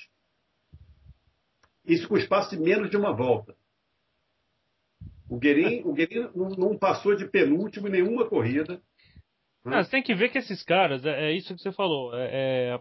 Isso 1.85 2.07
com 2.07 2.17
espaço 2.17 2.55
de 2.55 2.61
menos 2.61 2.89
de 2.89 2.97
uma 2.97 3.13
volta. 3.13 3.55
O 5.29 5.37
Guerin, 5.37 5.81
o 5.83 5.93
Guerin 5.93 6.29
não, 6.35 6.49
não 6.49 6.77
passou 6.77 7.15
de 7.15 7.27
penúltimo 7.27 7.87
em 7.87 7.91
nenhuma 7.91 8.27
corrida. 8.27 8.81
Ah, 9.65 9.83
você 9.83 9.91
tem 9.91 10.03
que 10.03 10.13
ver 10.13 10.29
que 10.29 10.37
esses 10.37 10.63
caras, 10.63 11.03
é, 11.03 11.29
é 11.29 11.31
isso 11.31 11.55
que 11.55 11.61
você 11.61 11.71
falou. 11.71 12.15
É, 12.15 12.29
é, 12.75 12.79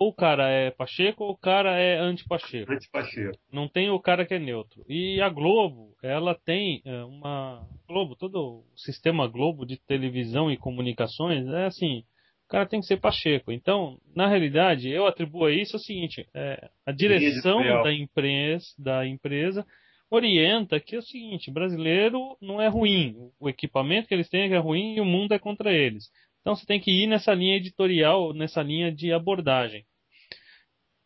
ou, 0.00 0.08
o 0.08 0.14
cara 0.14 0.48
é 0.48 0.70
Pacheco 0.70 1.24
ou 1.24 1.32
o 1.32 1.36
cara 1.36 1.78
é 1.78 1.98
anti-Pacheco. 1.98 2.72
Anti-Pacheco. 2.72 3.38
Não 3.52 3.68
tem 3.68 3.90
o 3.90 4.00
cara 4.00 4.24
que 4.24 4.34
é 4.34 4.38
neutro. 4.38 4.84
E 4.88 5.20
a 5.20 5.28
Globo, 5.28 5.94
ela 6.02 6.34
tem 6.34 6.80
é, 6.84 7.04
uma. 7.04 7.66
Globo, 7.86 8.16
todo 8.16 8.36
o 8.36 8.64
sistema 8.76 9.28
Globo 9.28 9.66
de 9.66 9.76
televisão 9.76 10.50
e 10.50 10.56
comunicações 10.56 11.46
é 11.46 11.66
assim. 11.66 12.04
O 12.46 12.48
cara 12.50 12.66
tem 12.66 12.80
que 12.80 12.86
ser 12.86 12.96
Pacheco. 12.96 13.52
Então, 13.52 13.98
na 14.16 14.26
realidade, 14.26 14.88
eu 14.88 15.06
atribuo 15.06 15.44
a 15.44 15.52
isso 15.52 15.76
o 15.76 15.80
seguinte: 15.80 16.26
é, 16.34 16.68
a 16.86 16.92
direção 16.92 17.62
da 17.82 17.92
empresa, 17.92 18.66
da 18.78 19.06
empresa 19.06 19.64
orienta 20.10 20.80
que 20.80 20.96
é 20.96 20.98
o 20.98 21.02
seguinte: 21.02 21.50
brasileiro 21.50 22.36
não 22.40 22.60
é 22.60 22.68
ruim, 22.68 23.14
o 23.38 23.48
equipamento 23.48 24.08
que 24.08 24.14
eles 24.14 24.28
têm 24.28 24.52
é 24.52 24.58
ruim 24.58 24.96
e 24.96 25.00
o 25.00 25.04
mundo 25.04 25.32
é 25.32 25.38
contra 25.38 25.72
eles. 25.72 26.10
Então 26.40 26.56
você 26.56 26.66
tem 26.66 26.80
que 26.80 26.90
ir 26.90 27.06
nessa 27.06 27.32
linha 27.32 27.56
editorial, 27.56 28.32
nessa 28.32 28.62
linha 28.62 28.90
de 28.90 29.12
abordagem. 29.12 29.84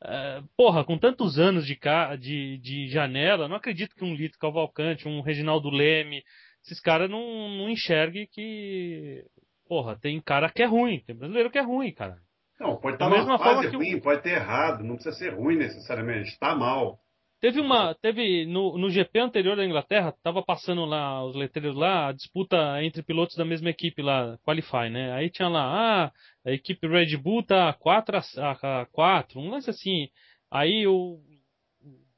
Uh, 0.04 0.46
porra, 0.54 0.84
com 0.84 0.98
tantos 0.98 1.38
anos 1.38 1.66
de, 1.66 1.78
de, 2.20 2.58
de 2.58 2.88
janela, 2.88 3.48
não 3.48 3.56
acredito 3.56 3.96
que 3.96 4.04
um 4.04 4.14
Lito 4.14 4.38
Cavalcante, 4.38 5.08
um 5.08 5.22
Reginaldo 5.22 5.70
Leme, 5.70 6.22
esses 6.62 6.78
caras 6.78 7.08
não, 7.08 7.48
não 7.48 7.70
enxerguem 7.70 8.28
que. 8.30 9.24
Porra, 9.66 9.96
tem 9.96 10.20
cara 10.20 10.50
que 10.50 10.62
é 10.62 10.66
ruim, 10.66 11.02
tem 11.06 11.16
brasileiro 11.16 11.50
que 11.50 11.58
é 11.58 11.62
ruim, 11.62 11.90
cara. 11.90 12.18
Não, 12.60 12.76
pode 12.76 12.96
estar 12.96 13.08
numa 13.08 13.38
fase 13.38 13.68
ruim, 13.68 13.98
pode 13.98 14.22
ter 14.22 14.34
errado, 14.34 14.84
não 14.84 14.94
precisa 14.94 15.16
ser 15.16 15.34
ruim 15.34 15.56
necessariamente, 15.56 16.28
está 16.28 16.54
mal. 16.54 16.98
Teve 17.44 17.60
uma. 17.60 17.94
Teve. 17.94 18.46
No, 18.46 18.78
no 18.78 18.88
GP 18.88 19.18
anterior 19.18 19.54
da 19.54 19.66
Inglaterra, 19.66 20.14
tava 20.22 20.42
passando 20.42 20.86
lá 20.86 21.22
os 21.22 21.36
letreiros 21.36 21.76
lá, 21.76 22.08
a 22.08 22.12
disputa 22.12 22.82
entre 22.82 23.02
pilotos 23.02 23.36
da 23.36 23.44
mesma 23.44 23.68
equipe 23.68 24.00
lá, 24.00 24.38
Qualify, 24.42 24.88
né? 24.90 25.12
Aí 25.12 25.28
tinha 25.28 25.46
lá, 25.46 26.06
ah, 26.06 26.12
a 26.42 26.52
equipe 26.52 26.88
Red 26.88 27.14
Bull 27.18 27.42
tá 27.42 27.70
4 27.74 28.16
a, 28.16 28.80
a 28.80 28.86
4, 28.86 29.38
um 29.38 29.50
lance 29.50 29.68
assim. 29.68 30.08
Aí 30.50 30.86
o 30.86 31.20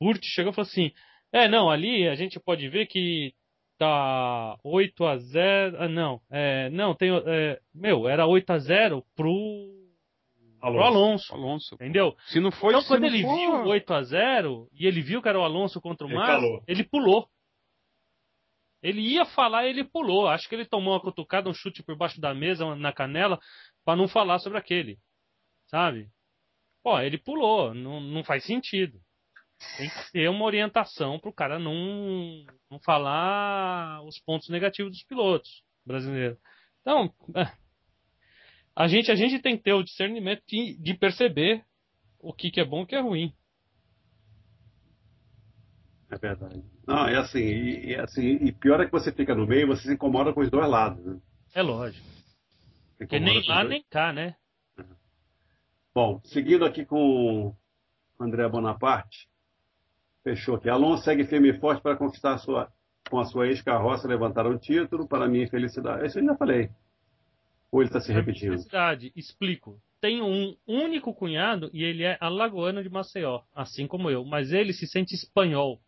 Burt 0.01 0.23
chegou 0.23 0.53
e 0.53 0.55
falou 0.55 0.69
assim: 0.69 0.93
É, 1.33 1.49
não, 1.49 1.69
ali 1.69 2.07
a 2.07 2.15
gente 2.15 2.39
pode 2.39 2.69
ver 2.69 2.87
que 2.87 3.35
tá 3.77 4.57
8 4.62 5.05
a 5.07 5.17
0 5.17 5.77
Ah, 5.81 5.89
não, 5.89 6.21
é, 6.31 6.71
não, 6.71 6.95
tem. 6.95 7.11
É, 7.27 7.59
meu, 7.75 8.09
era 8.09 8.29
8 8.29 8.49
a 8.49 8.59
0 8.61 9.05
pro 9.17 9.35
Alonso. 10.61 10.85
Alonso. 10.85 11.35
Alonso. 11.35 11.75
Entendeu? 11.77 12.16
Se 12.27 12.40
não 12.40 12.51
foi, 12.51 12.75
então, 12.75 12.85
quando 12.85 13.05
ele 13.05 13.23
for... 13.23 13.37
viu 13.37 13.51
o 13.51 13.69
8 13.69 13.95
a 13.95 14.03
0 14.03 14.69
e 14.73 14.87
ele 14.87 15.01
viu 15.01 15.23
que 15.23 15.29
era 15.29 15.38
o 15.38 15.45
Alonso 15.45 15.81
contra 15.81 16.07
o 16.07 16.11
Massa, 16.11 16.45
ele, 16.45 16.62
ele 16.66 16.85
pulou. 16.85 17.29
Ele 18.83 19.01
ia 19.01 19.25
falar 19.25 19.66
ele 19.66 19.85
pulou. 19.85 20.29
Acho 20.29 20.49
que 20.49 20.55
ele 20.55 20.64
tomou 20.64 20.95
uma 20.95 21.01
cutucada, 21.01 21.49
um 21.49 21.55
chute 21.55 21.83
por 21.83 21.97
baixo 21.97 22.21
da 22.21 22.35
mesa, 22.35 22.75
na 22.77 22.92
canela, 22.92 23.40
para 23.85 23.97
não 23.97 24.07
falar 24.07 24.38
sobre 24.38 24.59
aquele. 24.59 24.99
Sabe? 25.66 26.09
Pô, 26.83 26.99
ele 27.01 27.19
pulou. 27.19 27.75
Não, 27.75 28.01
não 28.01 28.23
faz 28.23 28.45
sentido. 28.45 29.01
Tem 29.77 29.88
que 29.88 30.12
ter 30.12 30.29
uma 30.29 30.45
orientação 30.45 31.19
pro 31.19 31.33
cara 31.33 31.59
não, 31.59 32.45
não 32.71 32.79
falar 32.81 34.03
os 34.05 34.19
pontos 34.21 34.49
negativos 34.49 34.92
dos 34.92 35.03
pilotos 35.03 35.62
brasileiros. 35.85 36.38
Então, 36.83 37.12
é, 37.35 37.51
a 38.77 38.87
gente, 38.87 39.11
a 39.11 39.15
gente 39.15 39.41
tem 39.41 39.57
que 39.57 39.62
ter 39.62 39.73
o 39.73 39.83
discernimento 39.83 40.43
de, 40.47 40.77
de 40.79 40.95
perceber 40.95 41.65
o 42.21 42.31
que, 42.33 42.51
que 42.51 42.61
é 42.61 42.65
bom 42.65 42.81
e 42.81 42.83
o 42.83 42.87
que 42.87 42.95
é 42.95 43.01
ruim. 43.01 43.33
É 46.11 46.19
verdade. 46.19 46.62
Não, 46.87 47.09
é 47.09 47.17
assim, 47.17 47.39
e, 47.39 47.87
e, 47.87 47.97
assim, 47.97 48.37
e 48.43 48.53
pior 48.53 48.79
é 48.81 48.85
que 48.85 48.93
você 48.93 49.11
fica 49.11 49.35
no 49.35 49.47
meio, 49.47 49.67
você 49.67 49.89
se 49.89 49.95
incomoda 49.95 50.33
com 50.33 50.41
os 50.41 50.51
dois 50.51 50.69
lados. 50.69 51.03
Né? 51.05 51.19
É 51.55 51.62
lógico. 51.62 52.07
Porque 52.99 53.19
nem 53.19 53.43
lá 53.47 53.65
nem 53.65 53.83
cá, 53.91 54.12
né? 54.12 54.37
Bom, 55.95 56.21
seguindo 56.25 56.65
aqui 56.65 56.85
com 56.85 57.47
o 57.49 57.57
André 58.23 58.47
Bonaparte, 58.49 59.27
fechou 60.23 60.57
aqui. 60.57 60.69
Alonso 60.69 61.03
segue 61.05 61.25
firme 61.25 61.49
e 61.49 61.59
forte 61.59 61.81
para 61.83 61.97
conquistar 61.97 62.35
a 62.35 62.39
sua, 62.39 62.71
com 63.11 63.19
a 63.19 63.25
sua 63.25 63.49
ex-carroça, 63.49 64.07
levantar 64.07 64.47
um 64.47 64.59
título, 64.59 65.09
para 65.09 65.29
minha 65.29 65.49
felicidade. 65.49 66.07
Isso 66.07 66.19
eu 66.19 66.25
já 66.25 66.37
falei. 66.37 66.71
Ou 67.77 67.83
ele 67.83 67.91
está 67.91 68.01
se 68.01 68.11
repetindo? 68.11 68.53
Necessidade, 68.53 69.12
explico. 69.15 69.79
Tenho 70.01 70.25
um 70.25 70.57
único 70.67 71.12
cunhado 71.12 71.69
e 71.75 71.85
ele 71.85 72.05
é 72.05 72.17
alagoano 72.23 72.83
de 72.83 72.89
Maceió, 72.89 73.43
assim 73.55 73.87
como 73.87 74.09
eu, 74.09 74.25
mas 74.25 74.51
ele 74.51 74.73
se 74.73 74.87
sente 74.87 75.15
espanhol. 75.15 75.79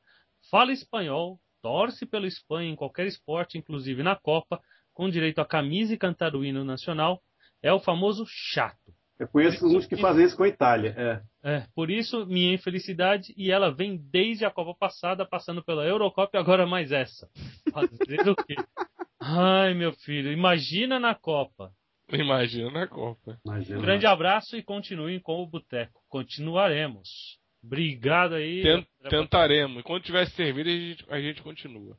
Fala 0.50 0.70
espanhol, 0.70 1.40
torce 1.62 2.04
pela 2.04 2.26
Espanha 2.26 2.70
em 2.70 2.76
qualquer 2.76 3.06
esporte, 3.06 3.56
inclusive 3.56 4.02
na 4.02 4.14
Copa, 4.14 4.60
com 4.92 5.08
direito 5.08 5.40
a 5.40 5.46
camisa 5.46 5.94
e 5.94 5.96
cantar 5.96 6.36
o 6.36 6.44
hino 6.44 6.62
nacional. 6.62 7.22
É 7.62 7.72
o 7.72 7.80
famoso 7.80 8.26
chato. 8.28 8.92
Eu 9.18 9.26
conheço 9.26 9.66
uns 9.66 9.86
que 9.86 9.96
fazem 9.96 10.26
isso 10.26 10.36
com 10.36 10.42
a 10.42 10.48
Itália. 10.48 10.94
É. 11.42 11.56
é, 11.56 11.66
por 11.74 11.90
isso 11.90 12.26
minha 12.26 12.52
infelicidade 12.52 13.32
e 13.34 13.50
ela 13.50 13.74
vem 13.74 13.96
desde 13.96 14.44
a 14.44 14.50
Copa 14.50 14.74
passada, 14.78 15.24
passando 15.24 15.64
pela 15.64 15.86
Eurocopa 15.86 16.36
e 16.36 16.38
agora 16.38 16.66
mais 16.66 16.92
essa. 16.92 17.30
Fazer 17.72 18.28
o 18.28 18.36
quê? 18.36 18.56
Ai, 19.18 19.72
meu 19.72 19.92
filho, 19.92 20.30
imagina 20.30 21.00
na 21.00 21.14
Copa. 21.14 21.72
Imagina 22.12 22.70
na 22.70 22.86
Copa. 22.86 23.38
Imagina. 23.44 23.80
Grande 23.80 24.06
abraço 24.06 24.56
e 24.56 24.62
continuem 24.62 25.20
com 25.20 25.42
o 25.42 25.46
Boteco. 25.46 26.00
Continuaremos. 26.08 27.38
Obrigado 27.62 28.34
aí. 28.34 28.62
Tent, 28.62 28.86
tentaremos. 29.10 29.82
Quando 29.82 30.02
tiver 30.02 30.26
servido, 30.28 30.68
a 30.68 30.72
gente, 30.72 31.06
a 31.10 31.20
gente 31.20 31.42
continua. 31.42 31.96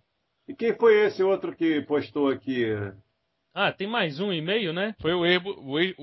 E 0.48 0.56
quem 0.56 0.76
foi 0.76 1.06
esse 1.06 1.22
outro 1.22 1.56
que 1.56 1.82
postou 1.82 2.30
aqui? 2.30 2.66
Ah, 3.54 3.72
tem 3.72 3.88
mais 3.88 4.20
um 4.20 4.32
e-mail, 4.32 4.74
né? 4.74 4.96
Foi 5.00 5.14
o 5.14 5.26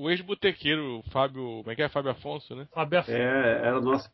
ex-botequeiro, 0.09 1.01
ex 1.03 1.11
Fábio. 1.11 1.59
Como 1.59 1.71
é 1.71 1.75
que 1.75 1.81
é? 1.81 1.89
Fábio 1.89 2.11
Afonso, 2.11 2.55
né? 2.55 2.67
Fábio 2.73 2.99
Afonso. 2.99 3.17
É, 3.17 3.67
era 3.67 3.79
o 3.79 3.81
nosso 3.81 4.09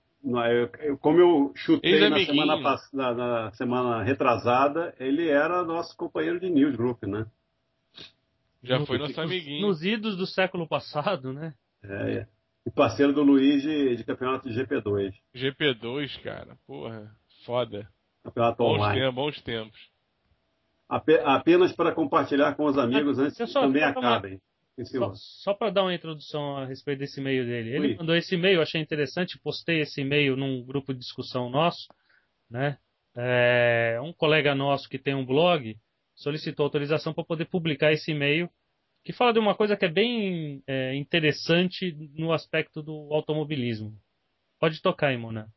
eu, 0.80 0.98
como 1.00 1.20
eu 1.20 1.52
chutei 1.54 2.10
na 2.10 2.18
semana, 2.18 2.80
na, 2.94 3.14
na 3.14 3.52
semana, 3.52 4.04
retrasada, 4.04 4.96
ele 4.98 5.28
era 5.28 5.64
nosso 5.64 5.98
companheiro 5.98 6.40
de 6.40 6.50
news 6.50 6.76
group, 6.78 7.04
né? 7.04 7.26
Já 8.64 8.80
no, 8.80 8.86
foi 8.86 8.98
nosso 8.98 9.20
amiguinho. 9.20 9.68
Nos 9.68 9.84
idos 9.84 10.16
do 10.16 10.26
século 10.26 10.68
passado, 10.68 11.34
né? 11.34 11.54
É, 11.84 12.12
é. 12.14 12.28
E 12.66 12.72
parceiro 12.72 13.12
do 13.12 13.22
Luiz 13.22 13.62
de, 13.62 13.96
de 13.98 14.04
campeonato 14.06 14.50
de 14.50 14.58
GP2. 14.58 15.14
GP2, 15.36 16.22
cara, 16.22 16.58
porra, 16.66 17.14
foda. 17.46 17.88
Campeonato 18.24 18.64
bons 18.64 18.76
online. 18.76 19.02
Tempos, 19.02 19.16
bons 19.16 19.42
tempos. 19.42 19.94
Apenas 20.88 21.74
para 21.74 21.92
compartilhar 21.92 22.56
com 22.56 22.66
os 22.66 22.78
amigos 22.78 23.20
antes 23.20 23.38
que 23.38 23.54
também 23.54 23.84
acabem. 23.84 24.40
Uma 24.78 24.86
só, 24.86 25.14
só 25.16 25.54
para 25.54 25.72
dar 25.72 25.84
uma 25.84 25.94
introdução 25.94 26.58
a 26.58 26.66
respeito 26.66 27.00
desse 27.00 27.20
e-mail 27.20 27.46
dele. 27.46 27.76
Ele 27.76 27.88
Ui. 27.90 27.96
mandou 27.96 28.16
esse 28.16 28.34
e-mail, 28.34 28.62
achei 28.62 28.82
interessante, 28.82 29.40
postei 29.40 29.82
esse 29.82 30.02
e-mail 30.02 30.36
num 30.36 30.64
grupo 30.64 30.94
de 30.94 31.00
discussão 31.00 31.50
nosso, 31.50 31.88
né? 32.50 32.78
É, 33.16 34.00
um 34.02 34.12
colega 34.12 34.56
nosso 34.56 34.90
que 34.90 34.98
tem 34.98 35.14
um 35.14 35.26
blog 35.26 35.78
solicitou 36.24 36.64
autorização 36.64 37.14
para 37.14 37.26
poder 37.26 37.46
publicar 37.46 37.92
esse 37.92 38.12
e-mail 38.12 38.50
que 39.04 39.12
fala 39.12 39.34
de 39.34 39.40
uma 39.40 39.54
coisa 39.54 39.76
que 39.76 39.86
é 39.86 39.92
bem 39.92 40.64
é, 40.66 40.96
interessante 40.96 41.92
no 42.14 42.32
aspecto 42.32 42.82
do 42.82 43.14
automobilismo. 43.14 43.94
Pode 44.60 44.82
tocar 44.82 45.08
aí, 45.08 45.18
Mona. 45.18 45.50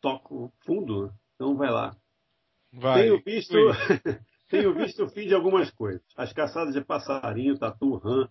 Toco 0.00 0.52
fundo? 0.66 1.12
Então 1.34 1.56
vai 1.56 1.70
lá. 1.70 1.96
Vai. 2.72 3.02
Tenho 3.02 3.22
visto, 3.22 3.54
tenho 4.50 4.74
visto 4.74 5.04
o 5.04 5.08
fim 5.08 5.28
de 5.28 5.34
algumas 5.34 5.70
coisas. 5.70 6.02
As 6.16 6.32
caçadas 6.32 6.74
de 6.74 6.84
passarinho, 6.84 7.56
tatu, 7.56 7.96
rã, 7.98 8.28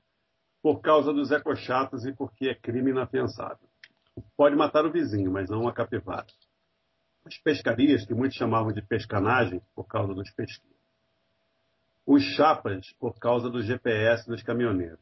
por 0.62 0.82
causa 0.82 1.14
dos 1.14 1.32
ecochatos 1.32 2.06
e 2.06 2.14
porque 2.14 2.50
é 2.50 2.56
crime 2.56 2.92
inafiançável. 2.92 3.70
Pode 4.36 4.56
matar 4.56 4.86
o 4.86 4.92
vizinho, 4.92 5.32
mas 5.32 5.50
não 5.50 5.66
a 5.68 5.74
capivara. 5.74 6.28
As 7.26 7.38
pescarias, 7.38 8.06
que 8.06 8.14
muitos 8.14 8.38
chamavam 8.38 8.74
de 8.74 8.82
pescanagem, 8.82 9.62
por 9.74 9.86
causa 9.86 10.14
dos 10.14 10.30
pesqueiros. 10.32 10.71
Os 12.12 12.24
chapas, 12.36 12.92
por 13.00 13.18
causa 13.18 13.50
do 13.50 13.62
GPS 13.62 14.28
dos 14.28 14.44
caminhoneiros. 14.44 15.00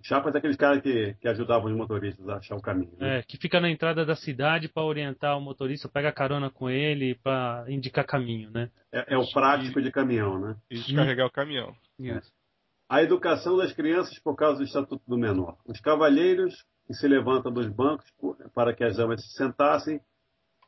Chapas 0.00 0.34
é 0.34 0.38
aqueles 0.38 0.56
caras 0.56 0.82
que, 0.82 1.12
que 1.20 1.28
ajudavam 1.28 1.70
os 1.70 1.76
motoristas 1.76 2.26
a 2.26 2.36
achar 2.36 2.56
o 2.56 2.62
caminho. 2.62 2.92
Né? 2.96 3.18
É, 3.18 3.22
que 3.22 3.36
fica 3.36 3.60
na 3.60 3.70
entrada 3.70 4.02
da 4.02 4.16
cidade 4.16 4.66
para 4.66 4.82
orientar 4.82 5.36
o 5.36 5.42
motorista, 5.42 5.86
pega 5.86 6.10
carona 6.10 6.48
com 6.48 6.70
ele 6.70 7.16
para 7.16 7.66
indicar 7.68 8.06
caminho, 8.06 8.50
né? 8.50 8.70
É, 8.90 9.12
é 9.12 9.18
o 9.18 9.30
prático 9.30 9.82
de 9.82 9.92
caminhão, 9.92 10.38
né? 10.38 10.56
E 10.70 10.76
descarregar 10.76 11.26
o 11.26 11.30
caminhão. 11.30 11.76
É. 12.00 12.18
A 12.88 13.02
educação 13.02 13.58
das 13.58 13.74
crianças 13.74 14.18
por 14.18 14.36
causa 14.36 14.60
do 14.60 14.64
Estatuto 14.64 15.04
do 15.06 15.18
Menor. 15.18 15.58
Os 15.66 15.80
cavalheiros 15.80 16.64
que 16.86 16.94
se 16.94 17.06
levantam 17.06 17.52
dos 17.52 17.68
bancos 17.68 18.10
para 18.54 18.72
que 18.72 18.84
as 18.84 18.96
damas 18.96 19.22
se 19.22 19.36
sentassem 19.36 20.00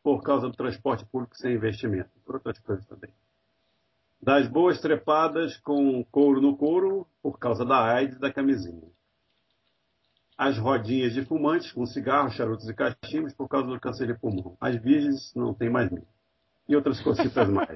por 0.02 0.22
causa 0.22 0.46
do 0.46 0.54
transporte 0.54 1.06
público 1.06 1.34
sem 1.36 1.54
investimento. 1.54 2.10
Por 2.22 2.34
outras 2.34 2.58
coisas 2.58 2.84
também. 2.84 3.10
Das 4.20 4.48
boas 4.48 4.80
trepadas 4.80 5.56
com 5.58 6.04
couro 6.04 6.40
no 6.40 6.56
couro 6.56 7.06
por 7.22 7.38
causa 7.38 7.64
da 7.64 7.84
AIDS 7.84 8.18
da 8.18 8.32
camisinha 8.32 8.96
as 10.36 10.58
rodinhas 10.58 11.14
de 11.14 11.24
fumantes 11.24 11.72
com 11.72 11.86
cigarros, 11.86 12.34
charutos 12.34 12.68
e 12.68 12.74
cachimbos 12.74 13.32
por 13.32 13.48
causa 13.48 13.68
do 13.68 13.80
câncer 13.80 14.06
de 14.06 14.18
pulmão. 14.18 14.56
As 14.60 14.76
virgens 14.76 15.32
não 15.34 15.54
tem 15.54 15.70
mais 15.70 15.90
medo. 15.90 16.06
E 16.68 16.76
outras 16.76 17.00
cositas 17.00 17.48
mais. 17.48 17.74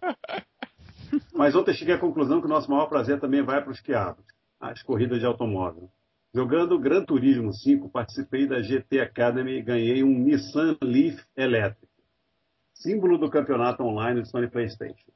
Mas 1.34 1.54
ontem 1.54 1.72
cheguei 1.72 1.94
à 1.94 1.98
conclusão 1.98 2.40
que 2.40 2.46
o 2.46 2.50
nosso 2.50 2.70
maior 2.70 2.86
prazer 2.86 3.18
também 3.18 3.42
vai 3.42 3.62
para 3.62 3.72
os 3.72 3.80
quiabos. 3.80 4.24
as 4.60 4.82
corridas 4.82 5.18
de 5.18 5.26
automóvel. 5.26 5.90
Jogando 6.34 6.78
Gran 6.78 7.04
Turismo 7.04 7.52
5, 7.52 7.88
participei 7.88 8.46
da 8.46 8.60
GT 8.62 9.00
Academy 9.00 9.52
e 9.52 9.62
ganhei 9.62 10.04
um 10.04 10.16
Nissan 10.16 10.76
Leaf 10.80 11.24
elétrico, 11.34 11.88
símbolo 12.72 13.18
do 13.18 13.30
campeonato 13.30 13.82
online 13.82 14.20
do 14.20 14.28
Sony 14.28 14.48
PlayStation. 14.48 15.10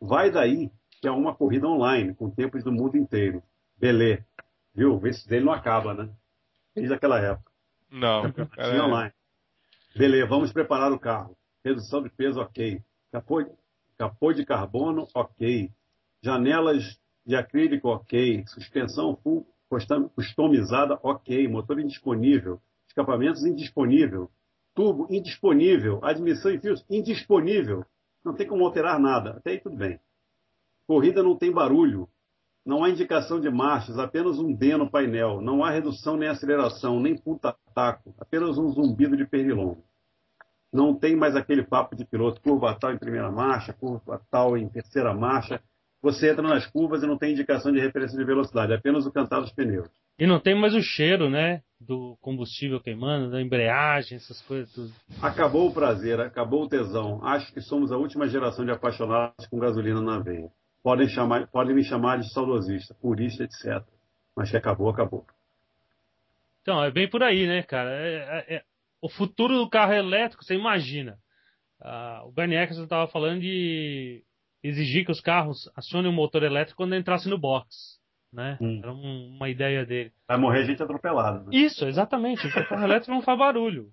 Vai 0.00 0.30
daí 0.30 0.70
que 1.00 1.06
é 1.06 1.10
uma 1.10 1.34
corrida 1.34 1.66
online, 1.66 2.14
com 2.14 2.30
tempos 2.30 2.64
do 2.64 2.72
mundo 2.72 2.96
inteiro. 2.96 3.42
Belê. 3.76 4.22
Viu? 4.74 5.00
Esse 5.06 5.28
dele 5.28 5.44
não 5.44 5.52
acaba, 5.52 5.94
né? 5.94 6.10
Desde 6.74 6.92
aquela 6.92 7.20
época. 7.20 7.50
Não. 7.90 8.22
Campeonatinho 8.32 8.82
é... 8.82 8.84
online. 8.84 9.12
Belê, 9.96 10.24
vamos 10.26 10.52
preparar 10.52 10.92
o 10.92 10.98
carro. 10.98 11.36
Redução 11.64 12.02
de 12.02 12.10
peso, 12.10 12.40
ok. 12.40 12.80
Capô, 13.12 13.44
capô 13.96 14.32
de 14.32 14.44
carbono, 14.44 15.06
ok. 15.14 15.70
Janelas 16.22 16.98
de 17.24 17.36
acrílico, 17.36 17.88
ok. 17.88 18.44
Suspensão 18.46 19.16
full 19.22 19.46
customizada, 20.14 20.98
ok. 21.02 21.46
Motor 21.48 21.80
indisponível. 21.80 22.60
Escapamentos 22.86 23.44
indisponível. 23.44 24.30
Tubo 24.74 25.06
indisponível. 25.10 26.00
Admissão 26.02 26.50
em 26.50 26.60
fios 26.60 26.84
indisponível. 26.88 27.84
Não 28.28 28.34
tem 28.34 28.46
como 28.46 28.62
alterar 28.66 29.00
nada. 29.00 29.38
Até 29.38 29.52
aí 29.52 29.58
tudo 29.58 29.74
bem. 29.74 29.98
Corrida 30.86 31.22
não 31.22 31.34
tem 31.34 31.50
barulho. 31.50 32.06
Não 32.64 32.84
há 32.84 32.90
indicação 32.90 33.40
de 33.40 33.48
marchas, 33.48 33.98
apenas 33.98 34.38
um 34.38 34.52
D 34.52 34.76
no 34.76 34.90
painel. 34.90 35.40
Não 35.40 35.64
há 35.64 35.70
redução 35.70 36.18
nem 36.18 36.28
aceleração, 36.28 37.00
nem 37.00 37.16
puta-taco. 37.16 38.14
Apenas 38.18 38.58
um 38.58 38.68
zumbido 38.68 39.16
de 39.16 39.26
pernilongo. 39.26 39.82
Não 40.70 40.94
tem 40.94 41.16
mais 41.16 41.34
aquele 41.34 41.62
papo 41.62 41.96
de 41.96 42.04
piloto, 42.04 42.42
curva 42.42 42.76
tal 42.78 42.92
em 42.92 42.98
primeira 42.98 43.32
marcha, 43.32 43.72
curva 43.72 44.20
tal 44.30 44.58
em 44.58 44.68
terceira 44.68 45.14
marcha. 45.14 45.62
Você 46.02 46.30
entra 46.30 46.46
nas 46.46 46.66
curvas 46.66 47.02
e 47.02 47.06
não 47.06 47.16
tem 47.16 47.32
indicação 47.32 47.72
de 47.72 47.80
referência 47.80 48.18
de 48.18 48.24
velocidade, 48.24 48.74
apenas 48.74 49.06
o 49.06 49.10
cantar 49.10 49.40
dos 49.40 49.52
pneus. 49.52 49.88
E 50.18 50.26
não 50.26 50.40
tem 50.40 50.54
mais 50.54 50.74
o 50.74 50.82
cheiro, 50.82 51.30
né? 51.30 51.62
Do 51.80 52.16
combustível 52.20 52.80
queimando, 52.80 53.30
da 53.30 53.40
embreagem, 53.40 54.16
essas 54.16 54.42
coisas 54.42 54.72
tudo. 54.72 54.92
Acabou 55.22 55.68
o 55.68 55.72
prazer, 55.72 56.20
acabou 56.20 56.64
o 56.64 56.68
tesão. 56.68 57.24
Acho 57.24 57.52
que 57.52 57.60
somos 57.60 57.92
a 57.92 57.96
última 57.96 58.26
geração 58.26 58.64
de 58.64 58.72
apaixonados 58.72 59.46
com 59.46 59.58
gasolina 59.58 60.00
na 60.00 60.18
veia. 60.18 60.50
Podem, 60.82 61.08
chamar, 61.08 61.46
podem 61.48 61.74
me 61.74 61.84
chamar 61.84 62.18
de 62.18 62.32
saudosista, 62.32 62.94
purista, 62.94 63.44
etc. 63.44 63.82
Mas 64.34 64.50
que 64.50 64.56
acabou, 64.56 64.88
acabou. 64.88 65.24
Então, 66.62 66.82
é 66.82 66.90
bem 66.90 67.08
por 67.08 67.22
aí, 67.22 67.46
né, 67.46 67.62
cara? 67.62 67.90
É, 67.90 68.16
é, 68.16 68.56
é 68.56 68.64
o 69.00 69.08
futuro 69.08 69.56
do 69.56 69.70
carro 69.70 69.92
elétrico, 69.92 70.44
você 70.44 70.54
imagina. 70.54 71.16
Ah, 71.80 72.22
o 72.24 72.32
Bernie 72.32 72.56
Eccleston 72.56 72.84
estava 72.84 73.06
falando 73.06 73.40
de 73.40 74.24
exigir 74.62 75.04
que 75.04 75.12
os 75.12 75.20
carros 75.20 75.70
acionem 75.76 76.10
o 76.10 76.14
motor 76.14 76.42
elétrico 76.42 76.78
quando 76.78 76.96
entrasse 76.96 77.28
no 77.28 77.38
box. 77.38 77.97
Né? 78.32 78.58
Hum. 78.60 78.80
Era 78.82 78.92
um, 78.92 79.36
uma 79.36 79.48
ideia 79.48 79.86
dele. 79.86 80.12
Vai 80.26 80.36
morrer 80.36 80.64
gente 80.64 80.82
atropelada. 80.82 81.40
Né? 81.40 81.46
Isso, 81.52 81.86
exatamente. 81.86 82.46
O 82.46 82.68
carro 82.68 82.84
elétrico 82.84 83.12
não 83.12 83.22
faz 83.22 83.38
barulho. 83.38 83.90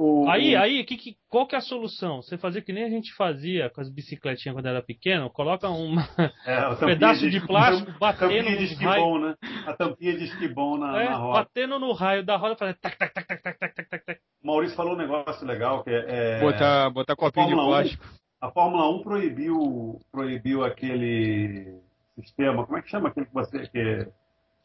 O, 0.00 0.28
aí, 0.30 0.54
aí 0.54 0.84
que, 0.84 0.96
que, 0.96 1.16
qual 1.28 1.44
que 1.44 1.56
é 1.56 1.58
a 1.58 1.60
solução? 1.60 2.22
Você 2.22 2.38
fazer 2.38 2.62
que 2.62 2.72
nem 2.72 2.84
a 2.84 2.88
gente 2.88 3.12
fazia 3.14 3.68
com 3.68 3.80
as 3.80 3.90
bicicletinhas 3.90 4.54
quando 4.54 4.66
era 4.66 4.80
pequeno, 4.80 5.28
coloca 5.28 5.68
uma, 5.68 6.08
é, 6.46 6.68
um 6.68 6.76
pedaço 6.86 7.22
de, 7.22 7.30
de 7.30 7.44
plástico 7.44 7.90
batendo 7.98 8.48
no 8.48 8.76
raio. 8.76 9.18
Né? 9.18 9.34
A 9.66 9.72
tampinha 9.72 10.16
de 10.16 10.22
esquibom 10.22 10.78
na, 10.78 11.02
é, 11.02 11.04
na 11.06 11.16
roda. 11.16 11.38
Batendo 11.40 11.80
no 11.80 11.92
raio 11.92 12.24
da 12.24 12.36
roda, 12.36 12.54
fazendo 12.54 12.76
tac, 12.76 12.96
tac, 12.96 13.12
tac, 13.12 13.26
tac, 13.26 13.42
tac, 13.42 13.58
tac, 13.58 13.88
tac, 13.88 14.04
tac. 14.04 14.20
Maurício 14.40 14.76
falou 14.76 14.94
um 14.94 14.98
negócio 14.98 15.44
legal 15.44 15.82
que 15.82 15.90
é. 15.90 16.38
Botar, 16.38 16.90
botar 16.90 17.16
copinho 17.16 17.48
de 17.48 17.54
plástico. 17.54 18.06
1, 18.06 18.46
a 18.46 18.50
Fórmula 18.52 18.88
1 18.88 19.02
proibiu, 19.02 20.00
proibiu 20.12 20.64
aquele 20.64 21.80
sistema, 22.22 22.64
como 22.64 22.78
é 22.78 22.82
que 22.82 22.90
chama 22.90 23.08
aquele 23.08 23.26
que 23.26 23.34
você. 23.34 23.66
Que, 23.68 24.08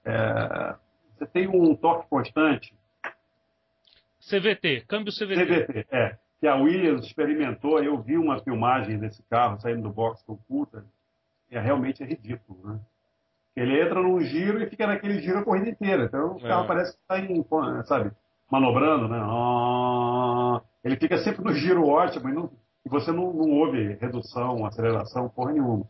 é, 0.06 0.76
você 1.18 1.26
tem 1.28 1.48
um 1.48 1.76
toque 1.76 2.08
constante 2.10 2.74
CVT, 4.30 4.86
câmbio 4.88 5.12
CVT. 5.12 5.46
CVT, 5.46 5.88
é. 5.92 6.18
Que 6.39 6.48
a 6.48 6.56
Williams 6.56 7.06
experimentou, 7.06 7.82
eu 7.82 8.02
vi 8.02 8.18
uma 8.18 8.42
filmagem 8.42 8.98
desse 8.98 9.22
carro 9.24 9.60
saindo 9.60 9.84
do 9.84 9.89
box 9.89 10.24
com 10.26 10.36
puta, 10.36 10.86
e 11.52 11.56
é 11.56 11.60
realmente 11.60 12.04
é 12.04 12.06
ridículo, 12.06 12.60
né? 12.63 12.80
Ele 13.56 13.80
entra 13.80 14.02
num 14.02 14.20
giro 14.20 14.62
e 14.62 14.70
fica 14.70 14.88
naquele 14.88 15.22
giro 15.22 15.39
a 15.39 15.44
corrida 15.44 15.70
inteira. 15.70 16.06
Então 16.06 16.36
o 16.36 16.39
é. 16.39 16.48
carro 16.48 16.68
parece 16.68 16.94
que 16.96 17.02
está 17.02 17.20
em, 17.20 17.46
sabe, 17.84 18.12
manobrando, 18.50 19.08
né? 19.08 19.20
Ah, 19.22 20.62
ele 20.84 20.96
fica 20.96 21.18
sempre 21.20 21.44
no 21.44 21.54
giro 21.54 21.88
ótimo 21.88 22.30
e, 22.30 22.34
não, 22.34 22.50
e 22.86 22.89
você 22.89 23.12
não, 23.12 23.32
não 23.32 23.52
ouve 23.52 23.94
redução, 24.02 24.66
aceleração, 24.66 25.30
porra 25.30 25.52
nenhuma. 25.52 25.88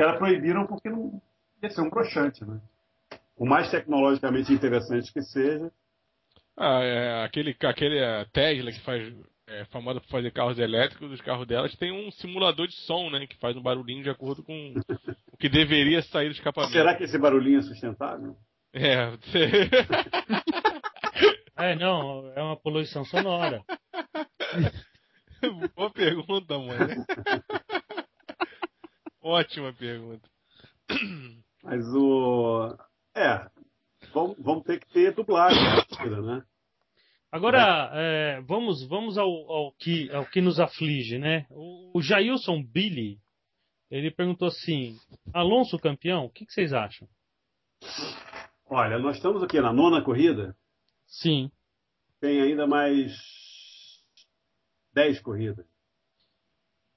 Caras 0.00 0.18
proibiram 0.18 0.66
porque 0.66 0.88
não 0.88 1.20
ia 1.62 1.68
ser 1.68 1.82
um 1.82 1.90
broxante, 1.90 2.42
né? 2.42 2.58
O 3.36 3.44
mais 3.44 3.70
tecnologicamente 3.70 4.50
interessante 4.50 5.12
que 5.12 5.20
seja, 5.20 5.70
ah, 6.56 6.80
é, 6.82 7.24
aquele, 7.24 7.56
aquele 7.62 8.02
a 8.02 8.24
Tesla 8.26 8.72
que 8.72 8.80
faz 8.80 9.12
é 9.46 9.64
famosa 9.66 10.00
por 10.00 10.08
fazer 10.08 10.30
carros 10.30 10.58
elétricos, 10.58 11.10
os 11.10 11.20
carros 11.20 11.46
delas 11.46 11.74
tem 11.76 11.92
um 11.92 12.10
simulador 12.12 12.66
de 12.66 12.74
som, 12.86 13.10
né? 13.10 13.26
Que 13.26 13.36
faz 13.38 13.54
um 13.56 13.62
barulhinho 13.62 14.02
de 14.02 14.08
acordo 14.08 14.42
com 14.42 14.74
o 15.32 15.36
que 15.36 15.48
deveria 15.50 16.00
sair 16.02 16.28
do 16.28 16.34
escapamento. 16.34 16.72
Será 16.72 16.94
que 16.94 17.04
esse 17.04 17.18
barulhinho 17.18 17.58
é 17.58 17.62
sustentável? 17.62 18.36
É. 18.72 19.12
é, 21.72 21.74
não, 21.74 22.32
é 22.34 22.42
uma 22.42 22.56
poluição 22.56 23.04
sonora. 23.04 23.62
Boa 25.74 25.90
pergunta, 25.90 26.58
mãe. 26.58 26.78
Ótima 29.22 29.72
pergunta. 29.72 30.28
Mas 31.62 31.84
o. 31.94 32.76
É, 33.14 33.50
vamos, 34.12 34.64
ter 34.64 34.80
que 34.80 34.88
ter 34.92 35.14
dublagem, 35.14 35.60
né? 36.22 36.44
Agora, 37.30 37.90
é, 37.94 38.40
vamos, 38.40 38.84
vamos 38.88 39.16
ao, 39.16 39.28
ao, 39.28 39.72
que, 39.72 40.10
ao 40.10 40.26
que 40.26 40.40
nos 40.40 40.58
aflige, 40.58 41.18
né? 41.18 41.46
O, 41.50 41.98
o 41.98 42.02
Jailson 42.02 42.62
Billy, 42.62 43.20
ele 43.90 44.10
perguntou 44.10 44.48
assim, 44.48 44.96
Alonso 45.32 45.78
campeão, 45.78 46.24
o 46.24 46.30
que, 46.30 46.44
que, 46.44 46.52
vocês 46.52 46.72
acham? 46.72 47.08
Olha, 48.66 48.98
nós 48.98 49.16
estamos 49.16 49.42
aqui 49.42 49.60
na 49.60 49.72
nona 49.72 50.02
corrida. 50.02 50.56
Sim. 51.06 51.50
Tem 52.20 52.40
ainda 52.40 52.66
mais 52.66 53.12
dez 54.92 55.20
corridas. 55.20 55.69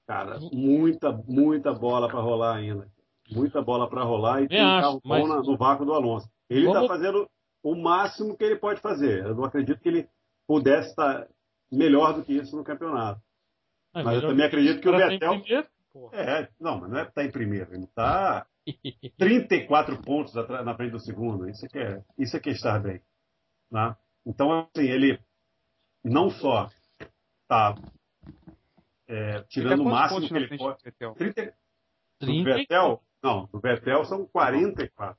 Cara, 0.06 0.38
muita, 0.52 1.12
muita 1.26 1.72
bola 1.72 2.08
para 2.08 2.20
rolar 2.20 2.56
ainda. 2.56 2.86
Muita 3.30 3.62
bola 3.62 3.88
para 3.88 4.02
rolar 4.02 4.42
e 4.42 4.48
tem 4.48 4.62
um 4.62 4.80
carro 4.80 5.00
mas... 5.04 5.20
bom 5.22 5.42
no 5.42 5.56
vácuo 5.56 5.84
do 5.84 5.94
Alonso. 5.94 6.28
Ele 6.48 6.66
está 6.66 6.80
Vamos... 6.80 6.88
fazendo 6.88 7.28
o 7.62 7.74
máximo 7.74 8.36
que 8.36 8.44
ele 8.44 8.56
pode 8.56 8.80
fazer. 8.80 9.24
Eu 9.24 9.34
não 9.34 9.44
acredito 9.44 9.80
que 9.80 9.88
ele 9.88 10.08
pudesse 10.46 10.90
estar 10.90 11.26
melhor 11.72 12.12
do 12.12 12.22
que 12.22 12.34
isso 12.34 12.54
no 12.54 12.62
campeonato. 12.62 13.20
É, 13.94 14.02
mas 14.02 14.22
eu 14.22 14.28
também 14.28 14.44
acredito 14.44 14.80
que 14.80 14.88
o 14.88 14.92
Vettel. 14.92 15.42
É, 16.12 16.48
não, 16.60 16.80
mas 16.80 16.90
não 16.90 16.98
é 16.98 17.04
que 17.04 17.10
está 17.10 17.24
em 17.24 17.30
primeiro, 17.30 17.72
ele 17.72 17.84
está 17.86 18.46
34 19.16 20.02
pontos 20.02 20.34
na 20.34 20.74
frente 20.74 20.90
do 20.90 21.00
segundo. 21.00 21.48
Isso 21.48 21.64
é 21.64 21.68
que 21.68 21.78
é, 21.78 22.04
isso 22.18 22.36
é, 22.36 22.40
que 22.40 22.50
é 22.50 22.52
estar 22.52 22.80
bem. 22.80 23.00
Né? 23.70 23.96
Então, 24.26 24.68
assim, 24.74 24.88
ele 24.88 25.20
não 26.02 26.30
só 26.30 26.68
está 27.42 27.76
é, 29.14 29.42
tirando 29.48 29.80
o 29.82 29.84
máximo 29.84 30.26
que 30.26 30.34
ele 30.34 30.58
pode. 30.58 30.82
30, 30.82 31.14
30... 31.14 31.54
Do 32.20 32.44
Vettel, 32.44 33.02
não, 33.22 33.46
do 33.46 33.60
Vettel 33.60 34.04
são 34.04 34.26
44. 34.26 35.16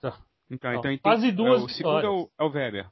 Tá. 0.00 0.18
Então, 0.50 0.72
então, 0.74 0.92
então, 0.92 1.02
Quase 1.02 1.32
duas 1.32 1.62
é, 1.62 1.64
o 1.64 1.68
segundo 1.68 2.00
é 2.00 2.08
o, 2.08 2.30
é 2.38 2.44
o 2.44 2.50
Weber. 2.50 2.88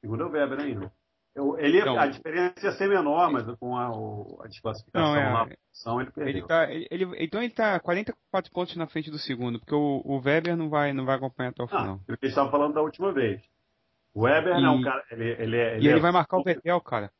Segundo 0.00 0.22
é 0.22 0.26
o 0.26 0.30
Weber 0.30 0.60
ainda. 0.60 0.92
Eu, 1.34 1.58
ele, 1.58 1.78
então, 1.78 1.98
a 1.98 2.06
diferença 2.06 2.66
ia 2.66 2.72
ser 2.72 2.88
menor, 2.88 3.30
mas 3.30 3.44
com 3.58 3.76
a, 3.76 3.86
a 4.44 4.48
desclassificação 4.48 5.14
não, 5.14 5.20
é, 5.20 5.32
na 5.32 5.46
posição 5.46 6.00
ele 6.00 6.10
perdeu. 6.10 6.34
Ele 6.34 6.46
tá, 6.46 6.72
ele, 6.72 7.24
então 7.24 7.40
ele 7.40 7.50
está 7.50 7.78
44 7.78 8.50
pontos 8.50 8.74
na 8.76 8.88
frente 8.88 9.10
do 9.10 9.18
segundo, 9.18 9.60
porque 9.60 9.74
o, 9.74 10.02
o 10.04 10.20
Weber 10.20 10.56
não 10.56 10.68
vai, 10.68 10.92
não 10.92 11.04
vai 11.04 11.16
acompanhar 11.16 11.50
até 11.50 11.62
o 11.62 11.68
final. 11.68 12.00
Ah, 12.00 12.04
ele 12.08 12.18
estava 12.22 12.50
falando 12.50 12.74
da 12.74 12.82
última 12.82 13.12
vez. 13.12 13.40
O 14.12 14.22
Weber 14.22 14.56
e, 14.56 14.62
não, 14.62 14.80
cara. 14.82 15.04
Ele, 15.12 15.30
ele, 15.30 15.56
é, 15.56 15.76
ele, 15.76 15.84
e 15.84 15.88
ele 15.88 15.98
é 15.98 16.02
vai 16.02 16.10
marcar 16.10 16.38
o 16.38 16.42
Vettel, 16.42 16.80
cara. 16.80 17.12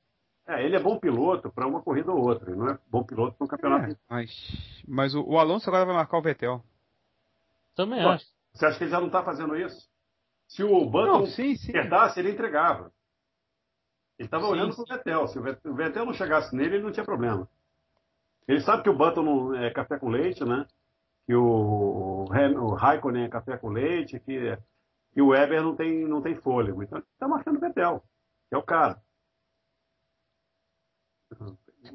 É, 0.49 0.65
ele 0.65 0.77
é 0.77 0.81
bom 0.81 0.99
piloto 0.99 1.53
para 1.53 1.67
uma 1.67 1.83
corrida 1.83 2.11
ou 2.11 2.27
outra. 2.27 2.51
Ele 2.51 2.59
não 2.59 2.71
é 2.71 2.79
bom 2.87 3.05
piloto 3.05 3.37
para 3.37 3.45
um 3.45 3.49
campeonato. 3.49 3.93
É, 3.93 3.97
mas 4.09 4.83
mas 4.89 5.15
o, 5.15 5.23
o, 5.23 5.39
Alonso 5.39 5.69
agora 5.69 5.85
vai 5.85 5.95
marcar 5.95 6.17
o 6.17 6.23
Vettel. 6.23 6.65
Também 7.75 8.03
Pô, 8.03 8.09
acho. 8.09 8.27
Você 8.55 8.65
acha 8.65 8.79
que 8.79 8.85
ele 8.85 8.91
já 8.91 8.99
não 8.99 9.09
está 9.09 9.23
fazendo 9.23 9.55
isso? 9.55 9.87
Se 10.49 10.65
o 10.65 10.87
Button 10.87 11.25
acertasse, 11.25 12.19
ele 12.19 12.31
entregava. 12.31 12.91
Ele 14.19 14.27
estava 14.27 14.47
olhando 14.47 14.75
para 14.75 14.83
o 14.83 14.87
Vettel. 14.87 15.29
Se 15.29 15.39
o 15.39 15.75
Vettel 15.75 16.07
não 16.07 16.15
chegasse 16.15 16.57
nele, 16.57 16.77
ele 16.77 16.85
não 16.85 16.93
tinha 16.93 17.05
problema. 17.05 17.47
Ele 18.49 18.61
sabe 18.63 18.83
que 18.83 18.89
o 18.89 18.97
Button 18.97 19.23
não 19.23 19.55
é 19.55 19.71
café 19.71 19.99
com 19.99 20.09
leite, 20.09 20.43
né? 20.43 20.67
Que 21.27 21.35
o, 21.35 22.25
o 22.25 22.75
Raikkonen 22.75 23.25
é 23.25 23.29
café 23.29 23.59
com 23.59 23.69
leite, 23.69 24.19
que, 24.19 24.59
que 25.13 25.21
o 25.21 25.29
Weber 25.29 25.63
não 25.63 25.77
tem, 25.77 26.09
não 26.09 26.23
tem 26.23 26.35
fôlego. 26.37 26.83
Então 26.83 26.99
ele 26.99 27.07
está 27.13 27.29
marcando 27.29 27.59
o 27.59 27.61
Vettel, 27.61 28.03
que 28.49 28.55
é 28.55 28.59
o 28.59 28.63
cara. 28.63 28.99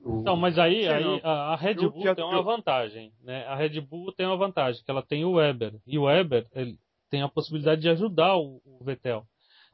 Então, 0.05 0.35
mas 0.35 0.57
aí, 0.57 0.87
aí 0.87 1.21
a, 1.23 1.53
a 1.53 1.55
Red 1.55 1.75
Bull 1.75 2.15
tem 2.15 2.23
uma 2.25 2.41
vantagem, 2.41 3.11
né? 3.21 3.45
A 3.45 3.55
Red 3.55 3.79
Bull 3.81 4.11
tem 4.13 4.25
uma 4.25 4.37
vantagem, 4.37 4.83
que 4.83 4.89
ela 4.89 5.03
tem 5.03 5.23
o 5.25 5.33
Weber. 5.33 5.75
E 5.85 5.97
o 5.97 6.03
Weber, 6.03 6.47
ele 6.53 6.77
tem 7.09 7.21
a 7.21 7.29
possibilidade 7.29 7.81
de 7.81 7.89
ajudar 7.89 8.35
o, 8.37 8.61
o 8.65 8.83
Vettel. 8.83 9.25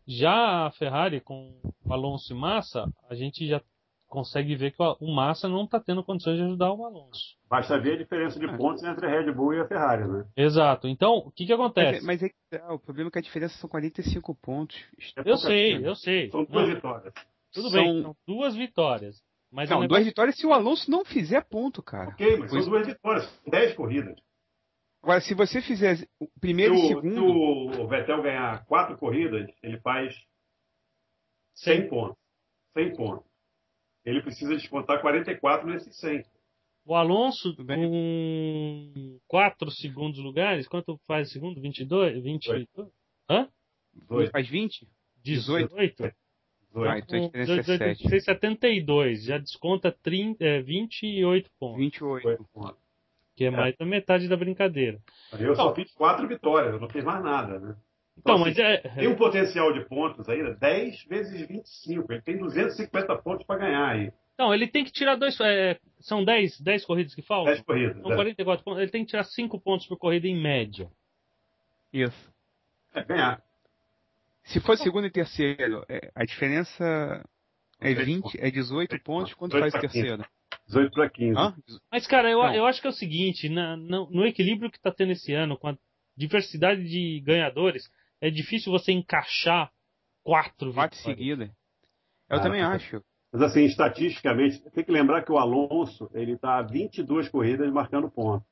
Já 0.07 0.65
a 0.65 0.71
Ferrari, 0.71 1.21
com 1.21 1.59
o 1.85 1.93
Alonso 1.93 2.33
e 2.33 2.35
Massa, 2.35 2.91
a 3.09 3.15
gente 3.15 3.47
já 3.47 3.61
consegue 4.07 4.55
ver 4.55 4.71
que 4.71 4.81
o, 4.81 5.13
Massa 5.13 5.47
não 5.47 5.65
está 5.65 5.79
tendo 5.79 6.03
condições 6.03 6.37
de 6.37 6.43
ajudar 6.43 6.73
o 6.73 6.83
Alonso. 6.83 7.37
Basta 7.47 7.79
ver 7.79 7.93
a 7.93 7.97
diferença 7.97 8.39
de 8.39 8.47
pontos 8.57 8.83
entre 8.83 9.05
a 9.05 9.09
Red 9.09 9.31
Bull 9.31 9.53
e 9.53 9.59
a 9.59 9.67
Ferrari, 9.67 10.07
né? 10.07 10.25
Exato. 10.35 10.87
Então, 10.87 11.17
o 11.17 11.31
que 11.31 11.45
que 11.45 11.55
Mas, 11.55 11.59
acontece? 11.59 11.99
é- 11.99 12.01
mas 12.01 12.23
é 12.23 12.29
que 12.29 12.35
tá, 12.49 12.73
o 12.73 12.79
problema 12.79 13.09
é 13.09 13.11
que 13.11 13.19
a 13.19 13.21
diferença 13.21 13.55
são 13.59 13.69
45 13.69 14.35
pontos. 14.35 14.75
É 15.15 15.29
Eu 15.29 15.37
sei, 15.37 15.73
coisa. 15.73 15.87
eu 15.87 15.95
sei. 15.95 16.31
São 16.31 16.43
duas 16.43 16.67
Não, 16.67 16.75
vitórias. 16.75 17.13
tudo 17.53 17.69
São- 17.69 17.83
bem, 17.83 18.01
são 18.01 18.15
duas 18.27 18.55
vitórias. 18.55 19.21
Mas 19.51 19.69
Não, 19.69 19.87
duas 19.87 20.05
vitórias 20.05 20.35
se 20.37 20.45
o 20.45 20.53
Alonso 20.53 20.89
não 20.91 21.03
fizer 21.03 21.41
ponto, 21.47 21.81
cara. 21.81 22.11
Ok, 22.11 22.37
mas 22.37 22.51
Pois- 22.51 22.63
são 22.63 22.71
duas 22.71 22.85
vitórias, 22.87 23.41
dez 23.47 23.73
corridas. 23.75 24.15
Agora, 25.01 25.21
se 25.21 25.33
você 25.33 25.61
fizer 25.61 26.07
o 26.19 26.27
primeiro 26.39 26.75
se, 26.75 26.81
e 26.81 26.83
o, 26.83 26.87
segundo. 27.01 27.73
se 27.73 27.79
o 27.81 27.87
Vettel 27.87 28.21
ganhar 28.21 28.65
quatro 28.65 28.97
corridas, 28.97 29.49
ele 29.63 29.79
faz 29.79 30.13
100 31.55 31.87
pontos. 31.89 32.17
100 32.73 32.95
pontos. 32.95 33.25
Ele 34.05 34.21
precisa 34.21 34.55
descontar 34.55 35.01
44 35.01 35.67
nesses 35.67 35.95
100. 35.99 36.23
O 36.85 36.95
Alonso 36.95 37.55
com 37.55 39.19
4 39.27 39.71
segundos 39.71 40.19
lugares, 40.19 40.67
quanto 40.67 40.99
faz 41.07 41.29
o 41.29 41.31
segundo? 41.31 41.61
22? 41.61 42.21
22? 42.23 42.67
Hã? 43.29 43.49
Dois, 43.93 44.29
Faz 44.31 44.47
20? 44.47 44.87
18? 45.23 45.69
18. 45.75 46.15
Ah, 46.75 46.99
então 46.99 47.17
a 47.17 47.25
diferença 47.25 47.73
é 47.73 47.77
7. 47.77 48.09
Fez 48.09 48.23
72, 48.23 49.23
já 49.23 49.37
desconta 49.37 49.91
30, 49.91 50.43
é, 50.43 50.61
28 50.61 51.49
pontos, 51.59 51.77
28. 51.77 52.27
8 52.27 52.45
pontos. 52.53 52.77
que 53.35 53.45
é 53.45 53.49
mais 53.49 53.75
da 53.75 53.85
metade 53.85 54.27
da 54.27 54.37
brincadeira. 54.37 54.99
Eu 55.39 55.55
só 55.55 55.73
fiz 55.73 55.91
quatro 55.93 56.27
vitórias, 56.27 56.73
eu 56.73 56.79
não 56.79 56.89
fiz 56.89 57.03
mais 57.03 57.23
nada, 57.23 57.59
né? 57.59 57.75
Então, 58.17 58.35
assim, 58.35 58.43
mas 58.43 58.59
é. 58.59 58.77
Tem 58.77 59.07
um 59.07 59.15
potencial 59.15 59.71
de 59.73 59.85
pontos 59.85 60.27
ainda, 60.27 60.53
10 60.53 61.05
vezes 61.05 61.47
25. 61.47 62.11
Ele 62.11 62.21
tem 62.21 62.37
250 62.37 63.17
pontos 63.17 63.45
para 63.45 63.59
ganhar 63.59 63.87
aí. 63.87 64.11
Não, 64.37 64.53
ele 64.53 64.67
tem 64.67 64.85
que 64.85 64.91
tirar 64.91 65.15
dois. 65.15 65.39
é, 65.41 65.77
são 65.99 66.23
10, 66.23 66.61
10 66.61 66.85
corridas 66.85 67.15
que 67.15 67.21
faltam? 67.21 67.53
10 67.53 67.61
corridas. 67.65 68.01
São 68.01 68.11
é. 68.11 68.15
44 68.15 68.63
pontos. 68.63 68.81
Ele 68.81 68.91
tem 68.91 69.03
que 69.03 69.09
tirar 69.09 69.23
5 69.23 69.59
pontos 69.59 69.87
por 69.87 69.97
corrida 69.97 70.27
em 70.27 70.41
média. 70.41 70.89
Isso. 71.91 72.33
É, 72.93 73.03
ganhar. 73.03 73.41
Se 74.43 74.59
for 74.59 74.77
segundo 74.77 75.05
e 75.07 75.11
terceiro, 75.11 75.85
é, 75.87 76.11
a 76.15 76.23
diferença 76.25 77.23
é 77.79 77.93
20, 77.93 78.35
é 78.39 78.49
18 78.49 78.99
pontos. 79.03 79.33
Quanto 79.33 79.57
faz 79.59 79.73
terceiro? 79.73 80.25
18 80.67 80.91
para 80.91 81.09
15. 81.09 81.37
Hã? 81.39 81.55
Mas, 81.91 82.07
cara, 82.07 82.29
eu, 82.29 82.39
Não. 82.39 82.53
eu 82.55 82.65
acho 82.65 82.81
que 82.81 82.87
é 82.87 82.89
o 82.89 82.93
seguinte: 82.93 83.47
na- 83.49 83.77
no, 83.77 84.09
no 84.09 84.25
equilíbrio 84.25 84.71
que 84.71 84.77
está 84.77 84.91
tendo 84.91 85.11
esse 85.11 85.33
ano, 85.33 85.57
com 85.57 85.69
a 85.69 85.77
diversidade 86.17 86.83
de 86.83 87.21
ganhadores, 87.21 87.83
é 88.21 88.29
difícil 88.29 88.71
você 88.71 88.91
encaixar 88.91 89.71
quatro 90.23 90.73
Quatro 90.73 90.97
vitórias. 90.97 91.01
seguidas. 91.19 91.49
Eu 92.29 92.37
Ah, 92.37 92.41
também 92.41 92.61
tá. 92.61 92.73
acho. 92.73 93.03
Mas 93.31 93.41
assim, 93.43 93.63
estatisticamente, 93.65 94.59
tem 94.71 94.83
que 94.83 94.91
lembrar 94.91 95.23
que 95.23 95.31
o 95.31 95.37
Alonso, 95.37 96.09
ele 96.13 96.33
está 96.33 96.57
a 96.57 96.63
22 96.63 97.29
corridas 97.29 97.71
marcando 97.71 98.09
ponto. 98.09 98.43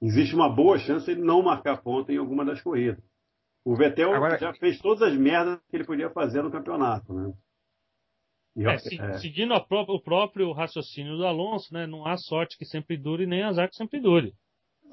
Existe 0.00 0.34
uma 0.34 0.52
boa 0.52 0.76
chance 0.78 1.06
de 1.06 1.12
ele 1.12 1.22
não 1.22 1.40
marcar 1.42 1.80
ponto 1.80 2.10
em 2.10 2.16
alguma 2.18 2.44
das 2.44 2.60
corridas. 2.60 3.02
O 3.64 3.76
Vettel 3.76 4.12
Agora- 4.14 4.38
já 4.38 4.52
fez 4.54 4.78
todas 4.80 5.02
as 5.02 5.16
merdas 5.16 5.58
que 5.70 5.76
ele 5.76 5.84
podia 5.84 6.10
fazer 6.10 6.42
no 6.42 6.50
campeonato, 6.50 7.12
né? 7.12 7.32
E, 8.56 8.66
É, 8.66 8.76
se- 8.78 9.00
é, 9.00 9.12
Seguindo 9.18 9.54
a 9.54 9.60
pró- 9.60 9.86
o 9.88 10.00
próprio 10.00 10.52
raciocínio 10.52 11.16
do 11.16 11.24
Alonso, 11.26 11.72
né? 11.72 11.86
Não 11.86 12.06
há 12.06 12.16
sorte 12.16 12.58
que 12.58 12.64
sempre 12.64 12.96
dure, 12.96 13.24
nem 13.26 13.42
azar 13.42 13.68
que 13.68 13.76
sempre 13.76 14.00
dure. 14.00 14.34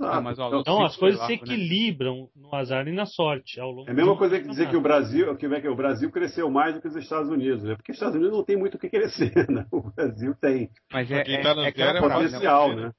Ah, 0.01 0.23
Então 0.62 0.86
as 0.86 0.95
coisas 0.95 1.19
se 1.25 1.27
né? 1.27 1.34
equilibram 1.34 2.29
no 2.34 2.55
azar 2.55 2.88
e 2.88 2.91
na 2.93 3.05
sorte 3.05 3.60
ao 3.60 3.69
longo 3.69 3.89
É 3.89 3.91
a 3.91 3.93
mesma 3.93 4.17
coisa 4.17 4.39
que 4.39 4.47
dizer 4.47 4.69
que 4.69 4.77
o. 4.77 4.82
Brasil, 4.82 5.36
que, 5.36 5.45
é 5.45 5.60
que 5.60 5.67
o 5.67 5.75
Brasil 5.75 6.10
cresceu 6.10 6.49
mais 6.49 6.73
do 6.73 6.79
que 6.82 6.88
os 6.88 6.95
Estados 6.95 7.29
Unidos, 7.29 7.63
né? 7.63 7.75
Porque 7.75 7.91
os 7.91 7.97
Estados 7.97 8.15
Unidos 8.15 8.32
não 8.38 8.45
tem 8.45 8.55
muito 8.55 8.75
o 8.75 8.79
que 8.79 8.89
crescer, 8.89 9.34
né? 9.51 9.65
O 9.69 9.82
Brasil 9.91 10.34
tem. 10.36 10.69
Mas 10.89 11.12
é, 11.12 11.19
é, 11.19 11.41
tá 11.41 11.49
é 11.49 11.69
é 11.69 11.93
né? 11.93 11.99
potencial, 11.99 12.73
né? 12.77 12.93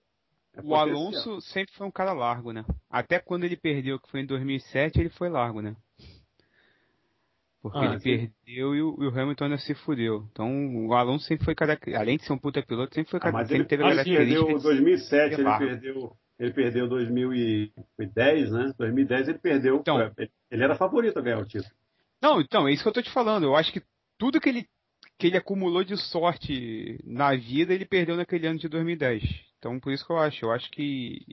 O. 0.68 0.74
Alonso 0.74 1.40
sempre 1.40 1.74
foi 1.74 1.86
um 1.86 1.90
cara 1.90 2.12
largo, 2.12 2.52
né? 2.52 2.64
Até 2.90 3.18
quando 3.18 3.44
ele 3.44 3.56
perdeu, 3.56 3.98
que 3.98 4.10
foi 4.10 4.20
em 4.20 4.26
2007, 4.26 4.98
ele 5.00 5.10
foi 5.10 5.28
largo, 5.28 5.60
né? 5.60 5.74
Porque 7.62 7.78
Ah, 7.78 7.84
ele 7.86 8.00
sim. 8.00 8.32
perdeu 8.44 8.74
e 8.74 8.82
o, 8.82 8.96
e 9.02 9.06
o 9.06 9.10
Hamilton 9.20 9.44
ainda 9.44 9.58
se 9.58 9.74
fudeu. 9.74 10.26
Então 10.32 10.86
o 10.86 10.94
Alonso 10.94 11.26
sempre 11.26 11.44
foi 11.44 11.54
cara, 11.54 11.78
além 11.94 12.16
de 12.16 12.24
ser 12.24 12.32
um 12.32 12.38
puta 12.38 12.62
piloto, 12.62 12.94
sempre 12.94 13.10
foi 13.10 13.18
Ah, 13.18 13.22
cara, 13.22 13.32
mas 13.34 13.48
sempre 13.48 13.62
ele, 13.62 13.68
teve 13.68 13.82
perdeu 14.16 14.46
de 14.56 14.62
2007, 14.62 15.28
ser 15.34 15.40
ele 15.40 15.42
largo. 15.42 15.66
perdeu, 15.66 16.12
ele 16.38 16.52
perdeu 16.54 16.88
2010, 16.88 18.50
né? 18.50 18.72
2010 18.78 19.28
ele 19.28 19.38
perdeu. 19.38 19.76
Então- 19.76 20.00
ele, 20.16 20.30
ele 20.50 20.64
era 20.64 20.74
favorito 20.74 21.18
a 21.18 21.22
ganhar 21.22 21.38
o 21.38 21.44
título. 21.44 21.70
Não, 22.22 22.40
então, 22.40 22.66
é 22.66 22.72
isso 22.72 22.82
que 22.82 22.88
eu 22.88 22.92
tô 22.94 23.02
te 23.02 23.10
falando. 23.10 23.44
Eu 23.44 23.56
acho 23.56 23.72
que 23.72 23.82
tudo 24.18 24.40
que 24.40 24.48
ele, 24.48 24.66
que 25.18 25.26
ele 25.26 25.36
acumulou 25.36 25.84
de 25.84 25.96
sorte 25.98 26.98
na 27.04 27.34
vida, 27.34 27.74
ele 27.74 27.84
perdeu 27.84 28.16
naquele 28.16 28.46
ano 28.46 28.58
de 28.58 28.68
2010. 28.68 29.22
Então, 29.60 29.78
por 29.78 29.92
isso 29.92 30.04
que 30.06 30.10
eu 30.10 30.18
acho. 30.18 30.44
Eu 30.44 30.50
acho 30.50 30.70
que. 30.70 31.24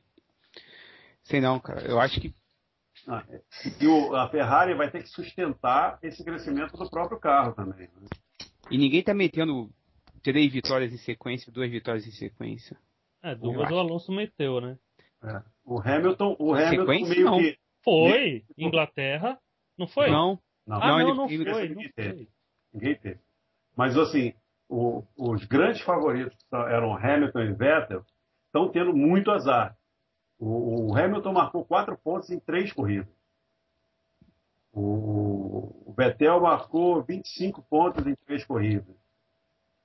Sei 1.23 1.39
não, 1.41 1.59
cara. 1.59 1.81
Eu 1.87 1.99
acho 1.99 2.19
que. 2.19 2.33
Ah, 3.07 3.23
é. 3.29 3.41
e 3.81 3.87
o- 3.87 4.13
a 4.15 4.27
Ferrari 4.29 4.73
vai 4.73 4.91
ter 4.91 5.01
que 5.01 5.07
sustentar 5.09 5.97
esse 6.03 6.23
crescimento 6.25 6.75
do 6.75 6.89
próprio 6.89 7.17
carro 7.19 7.53
também. 7.53 7.87
né? 7.87 8.07
E 8.69 8.77
ninguém 8.77 9.01
tá 9.01 9.13
metendo 9.13 9.69
três 10.21 10.51
vitórias 10.51 10.91
em 10.91 10.97
sequência, 10.97 11.51
duas 11.51 11.71
vitórias 11.71 12.05
em 12.05 12.11
sequência. 12.11 12.77
É, 13.23 13.33
duas 13.33 13.71
o 13.71 13.79
Alonso 13.79 14.11
meteu, 14.11 14.59
né? 14.59 14.77
É. 15.23 15.41
O 15.63 15.79
Hamilton, 15.79 16.35
o 16.37 16.53
Hamilton 16.53 16.79
Sequência, 16.81 17.09
meio 17.15 17.25
não. 17.25 17.37
que. 17.39 17.57
Foi, 17.83 18.43
Inglaterra, 18.57 19.39
não 19.77 19.87
foi? 19.87 20.09
Não, 20.11 20.37
Não, 20.65 20.75
Ah, 20.75 20.79
Não, 20.79 20.87
não, 20.87 20.99
ele- 20.99 21.17
não 21.17 21.29
ele- 21.29 21.49
foi, 21.49 21.63
ele- 21.63 21.75
não 21.75 21.81
foi. 21.95 22.27
ninguém 22.73 22.95
teve. 22.95 23.19
Mas 23.73 23.95
assim, 23.97 24.33
o- 24.67 25.01
os 25.15 25.45
grandes 25.45 25.79
favoritos 25.81 26.37
eram 26.51 26.93
Hamilton 26.97 27.39
e 27.41 27.53
Vettel 27.53 28.05
estão 28.57 28.69
tendo 28.69 28.95
muito 28.95 29.31
azar. 29.31 29.75
O, 30.39 30.95
Hamilton 30.95 31.33
marcou 31.33 31.65
quatro 31.65 31.97
pontos 31.97 32.29
em 32.29 32.39
três 32.39 32.71
corridas. 32.71 33.07
O, 34.71 35.89
o 35.89 35.93
Vettel 35.97 36.39
marcou 36.41 37.01
25 37.03 37.61
pontos 37.63 38.05
em 38.05 38.15
três 38.25 38.43
corridas. 38.45 38.95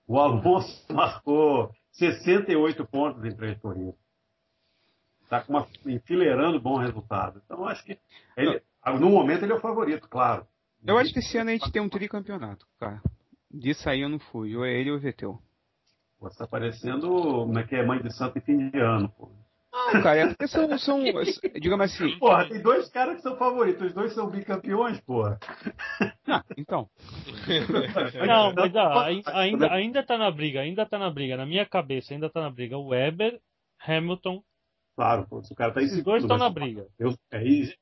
O 0.07 0.19
Alonso 0.19 0.85
marcou 0.93 1.75
68 1.93 2.85
pontos 2.87 3.25
em 3.25 3.35
três 3.35 3.59
corridas. 3.59 3.95
Está 5.23 5.45
enfileirando 5.87 6.61
bom 6.61 6.77
resultado. 6.77 7.41
Então, 7.45 7.65
acho 7.65 7.83
que 7.85 7.99
ele, 8.37 8.61
no 9.01 9.09
momento 9.09 9.45
ele 9.45 9.53
é 9.53 9.57
o 9.57 9.61
favorito, 9.61 10.07
claro. 10.07 10.47
eu 10.85 10.99
acho 10.99 11.13
que 11.13 11.21
esse 11.21 11.39
ano 11.39 11.49
a 11.49 11.53
gente 11.55 11.73
tem 11.73 11.81
um 11.81 11.89
tricampeonato, 11.89 12.67
cara. 12.79 13.01
Disso 13.51 13.89
aí 13.89 14.03
eu 14.03 14.11
não 14.11 14.19
fui. 14.19 14.55
Ou 14.55 14.65
é 14.65 14.73
ele 14.73 14.91
ou 14.91 14.99
o 14.99 15.01
Vettel. 15.01 15.41
Pô, 16.23 16.31
Você 16.31 16.39
tá 16.39 16.47
parecendo 16.47 17.09
como 17.11 17.59
é 17.59 17.65
que 17.67 17.75
é 17.75 17.85
mãe 17.85 18.01
de 18.01 18.15
santo 18.15 18.39
em 18.39 18.41
fim 18.41 18.71
de 18.71 18.79
ano, 18.79 19.09
pô. 19.09 19.29
Não, 19.73 20.03
cara, 20.03 20.21
é 20.21 20.27
porque 20.29 20.47
são, 20.47 20.79
são 20.79 21.03
digamos 21.61 21.93
assim. 21.93 22.17
Porra, 22.19 22.49
tem 22.49 22.63
dois 22.63 22.89
caras 22.91 23.17
que 23.17 23.23
são 23.23 23.37
favoritos, 23.37 23.89
os 23.89 23.93
dois 23.93 24.13
são 24.13 24.31
bicampeões, 24.31 25.01
porra. 25.01 25.41
Ah, 26.29 26.45
então. 26.57 26.89
Não, 28.29 28.55
mas 28.55 28.77
ah, 28.77 29.03
ai- 29.03 29.23
ainda, 29.27 29.73
ainda 29.73 30.03
tá 30.05 30.16
na 30.16 30.31
briga, 30.31 30.61
ainda 30.61 30.87
tá 30.87 30.97
na 30.99 31.11
briga. 31.11 31.37
Na 31.37 31.47
minha 31.47 31.66
cabeça, 31.66 32.14
ainda 32.14 32.31
tá 32.31 32.41
na 32.41 32.51
briga. 32.51 32.79
O 32.79 32.89
Weber, 32.89 33.41
Hamilton, 33.85 34.45
Claro, 34.95 35.27
pô, 35.27 35.39
o 35.39 35.55
cara 35.57 35.73
tá 35.73 35.83
em 35.83 35.89
segundo, 35.89 36.05
dois 36.05 36.23
estão 36.23 36.39
na 36.39 36.51
briga. 36.51 36.87
Eu, 36.99 37.16
é, 37.33 37.43
e, 37.43 37.75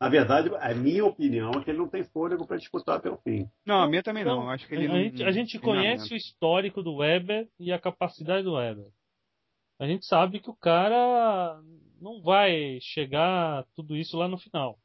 na 0.00 0.08
verdade, 0.08 0.48
a 0.60 0.74
minha 0.74 1.04
opinião 1.04 1.50
é 1.52 1.64
que 1.64 1.70
ele 1.70 1.78
não 1.78 1.88
tem 1.88 2.04
fôlego 2.04 2.46
para 2.46 2.56
disputar 2.56 3.00
pelo 3.00 3.16
fim. 3.18 3.48
Não, 3.66 3.82
a 3.82 3.88
minha 3.88 4.02
também 4.02 4.24
não. 4.24 4.32
Então, 4.36 4.44
Eu 4.44 4.50
acho 4.50 4.66
que 4.68 4.74
a, 4.74 4.78
ele 4.78 4.88
não. 4.88 4.94
gente, 4.96 5.24
a 5.24 5.32
gente 5.32 5.54
não 5.56 5.62
conhece 5.62 6.14
o 6.14 6.16
histórico 6.16 6.82
do 6.82 6.96
Weber 6.96 7.48
e 7.58 7.72
a 7.72 7.78
capacidade 7.78 8.44
do 8.44 8.54
Weber. 8.54 8.86
A 9.80 9.86
gente 9.86 10.06
sabe 10.06 10.40
que 10.40 10.50
o 10.50 10.56
cara 10.56 11.60
não 12.00 12.20
vai 12.22 12.78
chegar 12.80 13.64
tudo 13.74 13.96
isso 13.96 14.16
lá 14.16 14.28
no 14.28 14.38
final. 14.38 14.78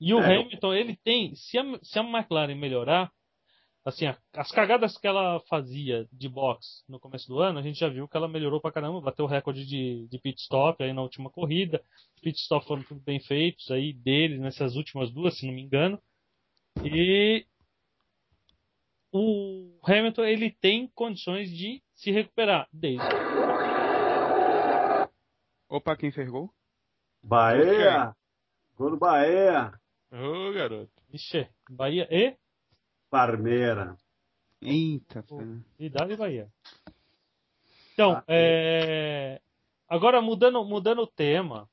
E 0.00 0.12
o 0.12 0.20
É, 0.20 0.36
eu- 0.36 0.42
Hamilton, 0.42 0.74
ele 0.74 0.96
tem, 0.96 1.34
se 1.34 1.58
a, 1.58 1.62
se 1.82 1.98
a 1.98 2.02
McLaren 2.02 2.54
melhorar, 2.54 3.10
assim, 3.84 4.06
as 4.32 4.50
cagadas 4.50 4.96
que 4.96 5.06
ela 5.06 5.40
fazia 5.48 6.08
de 6.10 6.28
box 6.28 6.84
no 6.88 6.98
começo 6.98 7.28
do 7.28 7.40
ano, 7.40 7.58
a 7.58 7.62
gente 7.62 7.78
já 7.78 7.88
viu 7.88 8.08
que 8.08 8.16
ela 8.16 8.26
melhorou 8.26 8.60
pra 8.60 8.72
caramba, 8.72 9.00
bateu 9.00 9.26
o 9.26 9.28
recorde 9.28 9.66
de, 9.66 10.08
de 10.08 10.18
pit 10.18 10.40
stop 10.40 10.82
aí 10.82 10.92
na 10.92 11.02
última 11.02 11.30
corrida. 11.30 11.82
Os 12.16 12.22
pit 12.22 12.38
stop 12.40 12.66
foram 12.66 12.82
tudo 12.82 13.00
bem 13.00 13.20
feitos 13.20 13.70
aí 13.70 13.92
deles 13.92 14.40
nessas 14.40 14.74
últimas 14.74 15.10
duas, 15.12 15.38
se 15.38 15.46
não 15.46 15.52
me 15.52 15.62
engano. 15.62 16.00
E 16.82 17.46
o 19.12 19.78
Hamilton 19.84 20.24
ele 20.24 20.50
tem 20.50 20.88
condições 20.88 21.50
de 21.50 21.82
se 21.94 22.10
recuperar 22.10 22.66
desde 22.72 23.04
Opa, 25.68 25.96
quem 25.96 26.10
fez 26.10 26.28
gol? 26.30 26.50
Bahia! 27.22 28.14
Gol 28.76 28.90
do 28.90 28.96
Bahia! 28.96 29.72
Ô, 30.10 30.52
garoto. 30.52 30.92
Ixi, 31.12 31.48
Bahia 31.68 32.06
e 32.10 32.36
Parmeira. 33.14 33.96
Eita, 34.60 35.22
pera. 35.22 35.64
Vidal 35.78 36.10
e 36.10 36.16
Bahia. 36.16 36.48
Então, 37.92 38.16
Ah, 38.16 38.24
é... 38.26 39.40
agora 39.88 40.20
mudando, 40.20 40.64
mudando 40.64 41.02
o 41.02 41.06
tema, 41.06 41.70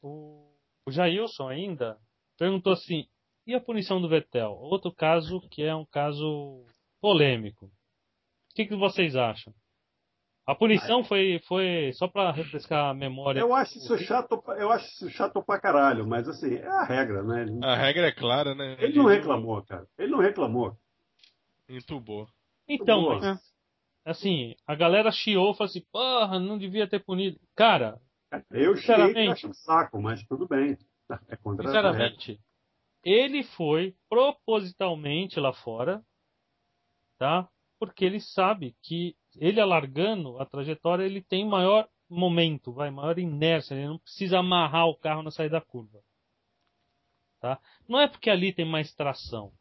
o, 0.00 0.50
o 0.86 0.90
Jailson 0.90 1.48
ainda 1.48 1.98
perguntou 2.38 2.72
assim: 2.72 3.06
e 3.46 3.54
a 3.54 3.60
punição 3.60 4.00
do 4.00 4.08
Vettel? 4.08 4.52
Outro 4.52 4.90
caso 4.90 5.42
que 5.50 5.62
é 5.62 5.74
um 5.74 5.84
caso 5.84 6.64
polêmico. 7.02 7.66
O 7.66 8.54
que, 8.54 8.64
que 8.64 8.76
vocês 8.76 9.14
acham? 9.14 9.52
A 10.46 10.54
punição 10.54 11.02
foi, 11.02 11.40
foi 11.48 11.90
só 11.94 12.06
para 12.06 12.30
refrescar 12.30 12.90
a 12.90 12.94
memória. 12.94 13.40
Eu 13.40 13.52
acho 13.52 13.78
isso 13.78 13.98
chato, 13.98 14.40
eu 14.56 14.70
acho 14.70 14.86
isso 14.86 15.10
chato 15.10 15.42
pra 15.42 15.60
caralho, 15.60 16.06
mas 16.06 16.28
assim, 16.28 16.54
é 16.54 16.68
a 16.68 16.84
regra, 16.84 17.24
né? 17.24 17.42
Ele, 17.42 17.64
A 17.64 17.74
regra 17.74 18.06
é 18.06 18.12
clara, 18.12 18.54
né? 18.54 18.76
ele 18.78 18.96
não 18.96 19.06
reclamou, 19.06 19.60
cara. 19.62 19.86
Ele 19.98 20.12
não 20.12 20.20
reclamou. 20.20 20.78
Entubou. 21.68 22.28
Então, 22.68 23.02
Boa. 23.02 23.18
mas, 23.18 23.40
assim, 24.04 24.54
a 24.64 24.76
galera 24.76 25.10
chiou, 25.10 25.52
falou 25.52 25.68
assim: 25.68 25.84
porra, 25.90 26.38
não 26.38 26.56
devia 26.56 26.88
ter 26.88 27.00
punido. 27.04 27.40
Cara, 27.56 28.00
Eu 28.52 28.76
e 28.76 29.28
acho 29.28 29.48
um 29.48 29.52
saco, 29.54 30.00
mas 30.00 30.22
tudo 30.28 30.46
bem. 30.46 30.78
É 31.28 31.36
contra 31.36 31.68
a 31.68 31.72
regra. 31.72 31.92
Sinceramente, 31.92 32.40
ele 33.04 33.44
foi 33.44 33.94
propositalmente 34.08 35.38
lá 35.38 35.52
fora, 35.52 36.02
tá? 37.16 37.48
Porque 37.78 38.04
ele 38.04 38.18
sabe 38.20 38.74
que 38.82 39.16
ele 39.38 39.60
alargando 39.60 40.38
a 40.38 40.46
trajetória, 40.46 41.04
ele 41.04 41.22
tem 41.22 41.46
maior 41.46 41.88
momento, 42.08 42.72
vai, 42.72 42.90
maior 42.90 43.18
inércia, 43.18 43.74
ele 43.74 43.88
não 43.88 43.98
precisa 43.98 44.38
amarrar 44.38 44.86
o 44.86 44.96
carro 44.96 45.22
na 45.22 45.30
saída 45.30 45.58
da 45.58 45.64
curva. 45.64 46.00
Tá? 47.40 47.60
Não 47.88 48.00
é 48.00 48.08
porque 48.08 48.30
ali 48.30 48.52
tem 48.52 48.64
mais 48.64 48.94
tração, 48.94 49.52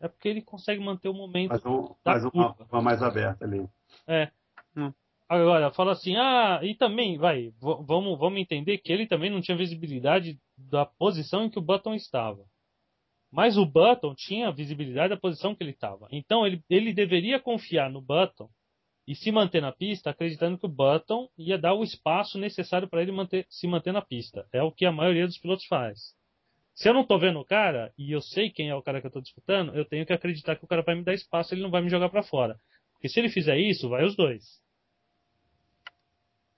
é 0.00 0.08
porque 0.08 0.28
ele 0.28 0.42
consegue 0.42 0.82
manter 0.82 1.08
o 1.08 1.14
momento 1.14 1.50
Mas, 1.50 1.64
um, 1.64 1.94
da 2.04 2.12
mas 2.12 2.24
uma, 2.24 2.54
curva. 2.54 2.68
uma 2.70 2.82
mais 2.82 3.02
aberta 3.02 3.44
ali. 3.44 3.66
É. 4.06 4.30
Hum. 4.76 4.92
Agora, 5.26 5.72
fala 5.72 5.92
assim, 5.92 6.16
ah, 6.16 6.60
e 6.62 6.74
também, 6.74 7.16
vai, 7.16 7.52
vamos, 7.58 8.18
vamos 8.18 8.38
entender 8.38 8.78
que 8.78 8.92
ele 8.92 9.06
também 9.06 9.30
não 9.30 9.40
tinha 9.40 9.56
visibilidade 9.56 10.38
da 10.56 10.84
posição 10.84 11.44
em 11.44 11.50
que 11.50 11.58
o 11.58 11.62
Button 11.62 11.94
estava. 11.94 12.44
Mas 13.32 13.56
o 13.56 13.64
Button 13.64 14.14
tinha 14.14 14.52
visibilidade 14.52 15.08
da 15.08 15.16
posição 15.16 15.54
que 15.54 15.64
ele 15.64 15.72
estava. 15.72 16.06
Então 16.12 16.46
ele, 16.46 16.62
ele 16.68 16.92
deveria 16.92 17.40
confiar 17.40 17.90
no 17.90 18.00
Button 18.00 18.48
e 19.06 19.14
se 19.14 19.30
manter 19.30 19.60
na 19.60 19.72
pista, 19.72 20.10
acreditando 20.10 20.58
que 20.58 20.66
o 20.66 20.68
Button 20.68 21.28
ia 21.36 21.58
dar 21.58 21.74
o 21.74 21.84
espaço 21.84 22.38
necessário 22.38 22.88
para 22.88 23.02
ele 23.02 23.12
manter, 23.12 23.46
se 23.50 23.66
manter 23.66 23.92
na 23.92 24.00
pista. 24.00 24.46
É 24.52 24.62
o 24.62 24.72
que 24.72 24.86
a 24.86 24.92
maioria 24.92 25.26
dos 25.26 25.38
pilotos 25.38 25.66
faz. 25.66 26.14
Se 26.74 26.88
eu 26.88 26.94
não 26.94 27.04
tô 27.04 27.18
vendo 27.18 27.38
o 27.38 27.44
cara, 27.44 27.92
e 27.96 28.10
eu 28.10 28.20
sei 28.20 28.50
quem 28.50 28.68
é 28.68 28.74
o 28.74 28.82
cara 28.82 29.00
que 29.00 29.06
eu 29.06 29.10
tô 29.10 29.20
disputando, 29.20 29.74
eu 29.76 29.84
tenho 29.84 30.04
que 30.04 30.12
acreditar 30.12 30.56
que 30.56 30.64
o 30.64 30.68
cara 30.68 30.82
vai 30.82 30.94
me 30.94 31.04
dar 31.04 31.14
espaço, 31.14 31.54
ele 31.54 31.62
não 31.62 31.70
vai 31.70 31.82
me 31.82 31.90
jogar 31.90 32.08
para 32.08 32.22
fora. 32.22 32.58
Porque 32.94 33.08
se 33.08 33.20
ele 33.20 33.28
fizer 33.28 33.58
isso, 33.58 33.88
vai 33.88 34.04
os 34.04 34.16
dois. 34.16 34.60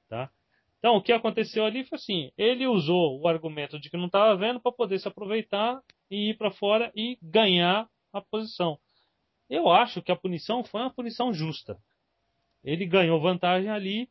Tá? 0.08 0.30
Então, 0.78 0.96
o 0.96 1.02
que 1.02 1.12
aconteceu 1.12 1.64
ali 1.64 1.84
foi 1.84 1.96
assim: 1.96 2.30
ele 2.38 2.66
usou 2.66 3.20
o 3.20 3.26
argumento 3.26 3.78
de 3.78 3.90
que 3.90 3.96
não 3.96 4.06
estava 4.06 4.36
vendo 4.36 4.60
para 4.60 4.72
poder 4.72 4.98
se 4.98 5.08
aproveitar 5.08 5.80
e 6.10 6.30
ir 6.30 6.38
para 6.38 6.50
fora 6.50 6.92
e 6.94 7.18
ganhar 7.20 7.88
a 8.12 8.20
posição. 8.20 8.78
Eu 9.50 9.68
acho 9.68 10.00
que 10.00 10.12
a 10.12 10.16
punição 10.16 10.64
foi 10.64 10.80
uma 10.80 10.94
punição 10.94 11.32
justa. 11.32 11.76
Ele 12.66 12.84
ganhou 12.84 13.20
vantagem 13.20 13.70
ali 13.70 14.08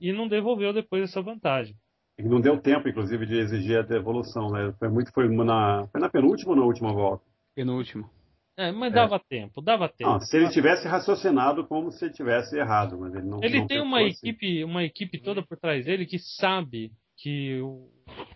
e 0.00 0.12
não 0.12 0.28
devolveu 0.28 0.72
depois 0.72 1.02
essa 1.02 1.20
vantagem. 1.20 1.76
E 2.16 2.22
não 2.22 2.40
deu 2.40 2.60
tempo, 2.60 2.88
inclusive, 2.88 3.26
de 3.26 3.36
exigir 3.36 3.78
a 3.78 3.82
devolução, 3.82 4.48
né? 4.50 4.72
Foi 4.78 4.88
muito, 4.88 5.12
foi 5.12 5.28
na, 5.28 5.88
foi 5.90 6.00
na 6.00 6.08
penúltima 6.08 6.52
ou 6.52 6.56
na 6.56 6.64
última 6.64 6.92
volta? 6.92 7.24
Penúltimo. 7.54 8.08
É, 8.56 8.70
mas 8.70 8.92
dava 8.92 9.18
tempo, 9.18 9.60
dava 9.62 9.88
tempo. 9.88 10.10
Não, 10.10 10.20
se 10.20 10.36
ele 10.36 10.50
tivesse 10.50 10.86
raciocinado 10.86 11.66
como 11.66 11.90
se 11.90 12.04
ele 12.04 12.14
tivesse 12.14 12.56
errado, 12.56 12.98
mas 12.98 13.14
ele 13.14 13.26
não 13.26 13.42
Ele 13.42 13.60
não 13.60 13.66
tem 13.66 13.80
uma 13.80 13.98
assim. 14.00 14.10
equipe, 14.10 14.62
uma 14.64 14.84
equipe 14.84 15.18
toda 15.18 15.42
por 15.42 15.58
trás 15.58 15.86
dele 15.86 16.06
que 16.06 16.18
sabe 16.18 16.92
que 17.16 17.60
o 17.62 17.88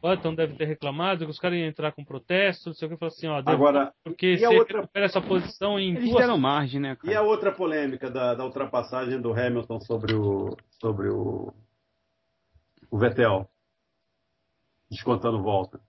Button 0.09 0.35
deve 0.35 0.55
ter 0.57 0.65
reclamado, 0.67 1.25
que 1.25 1.31
os 1.31 1.39
caras 1.39 1.59
iam 1.59 1.67
entrar 1.69 1.93
com 1.93 2.05
protesto, 2.05 2.69
não 2.69 2.75
sei 2.75 2.87
o 2.87 2.91
que, 2.91 2.97
falou 2.97 3.13
assim, 3.15 3.27
ó, 3.27 3.43
Agora, 3.45 3.93
porque 4.05 4.35
e 4.35 4.39
você 4.39 4.47
outra- 4.47 4.81
recupera 4.81 5.07
essa 5.07 5.21
posição 5.21 5.79
em 5.79 5.97
Eles 5.97 6.05
duas 6.11 6.17
deram 6.21 6.39
margem, 6.39 6.81
né, 6.81 6.97
E 7.05 7.11
a 7.11 7.15
cara? 7.15 7.23
outra 7.23 7.53
polêmica 7.53 8.11
da, 8.11 8.35
da 8.35 8.45
ultrapassagem 8.45 9.21
do 9.21 9.33
Hamilton 9.33 9.81
sobre 9.81 10.15
o 10.15 10.57
sobre 10.81 11.09
o, 11.09 11.53
o 12.91 12.99
Vettel, 12.99 13.49
descontando 14.91 15.43
volta. 15.43 15.81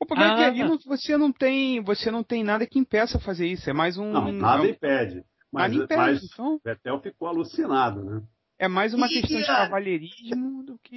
O 0.00 0.06
problema 0.06 0.32
é 0.32 0.36
que 0.36 0.42
Ah. 0.44 0.46
ali 0.48 0.64
não- 0.64 0.78
você 0.78 1.16
não 1.16 1.32
tem, 1.32 1.80
você 1.82 2.10
não 2.10 2.22
tem 2.22 2.44
nada 2.44 2.66
que 2.66 2.78
impeça 2.78 3.18
fazer 3.18 3.46
isso. 3.48 3.68
É 3.68 3.72
mais 3.72 3.98
um. 3.98 4.12
Não, 4.12 4.30
nada 4.32 4.62
é, 4.62 4.66
um- 4.66 4.70
impede. 4.70 5.24
Mas, 5.50 5.72
nada 5.72 5.84
impede. 5.84 6.00
mas 6.00 6.24
Então, 6.24 6.54
o 6.54 6.60
Vettel 6.64 7.00
ficou 7.00 7.26
alucinado, 7.28 8.04
né? 8.04 8.22
é 8.60 8.68
mais 8.68 8.92
uma 8.94 9.06
Ia. 9.08 9.20
questão 9.20 9.40
de 9.40 9.46
cavalheirismo 9.46 10.62
do 10.64 10.78
que. 10.78 10.96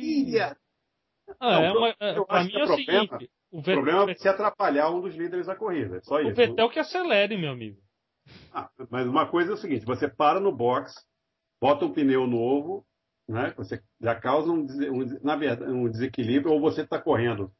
Ah, 1.39 1.51
Não, 1.51 1.63
é 1.63 1.71
uma, 1.71 1.95
é, 1.99 2.43
mim 2.43 2.49
que 2.49 2.57
é 2.57 2.59
o 2.59 2.63
o 2.63 2.67
problema- 2.67 2.75
seguinte, 3.07 3.31
o 3.51 3.59
O 3.59 3.63
problema 3.63 4.11
é 4.11 4.15
se 4.15 4.27
atrapalhar 4.29 4.89
um 4.89 5.01
dos 5.01 5.15
líderes 5.15 5.47
da 5.47 5.55
corrida. 5.55 5.97
É 5.97 6.01
só 6.01 6.15
o 6.15 6.21
isso. 6.21 6.35
Vettel 6.35 6.69
que 6.69 6.79
acelere, 6.79 7.37
meu 7.37 7.51
amigo. 7.51 7.77
Ah, 8.53 8.69
mas 8.89 9.07
uma 9.07 9.25
coisa 9.27 9.51
é 9.51 9.53
o 9.53 9.57
seguinte: 9.57 9.85
você 9.85 10.07
para 10.07 10.39
no 10.39 10.51
box, 10.51 10.93
bota 11.59 11.85
um 11.85 11.91
pneu 11.93 12.27
novo, 12.27 12.85
né? 13.27 13.53
Você 13.57 13.81
já 13.99 14.15
causa 14.15 14.51
um, 14.51 14.65
um- 14.65 15.85
um 15.85 15.89
desequilíbrio, 15.89 16.53
ou 16.53 16.61
você 16.61 16.81
está 16.81 16.99
correndo 17.01 17.51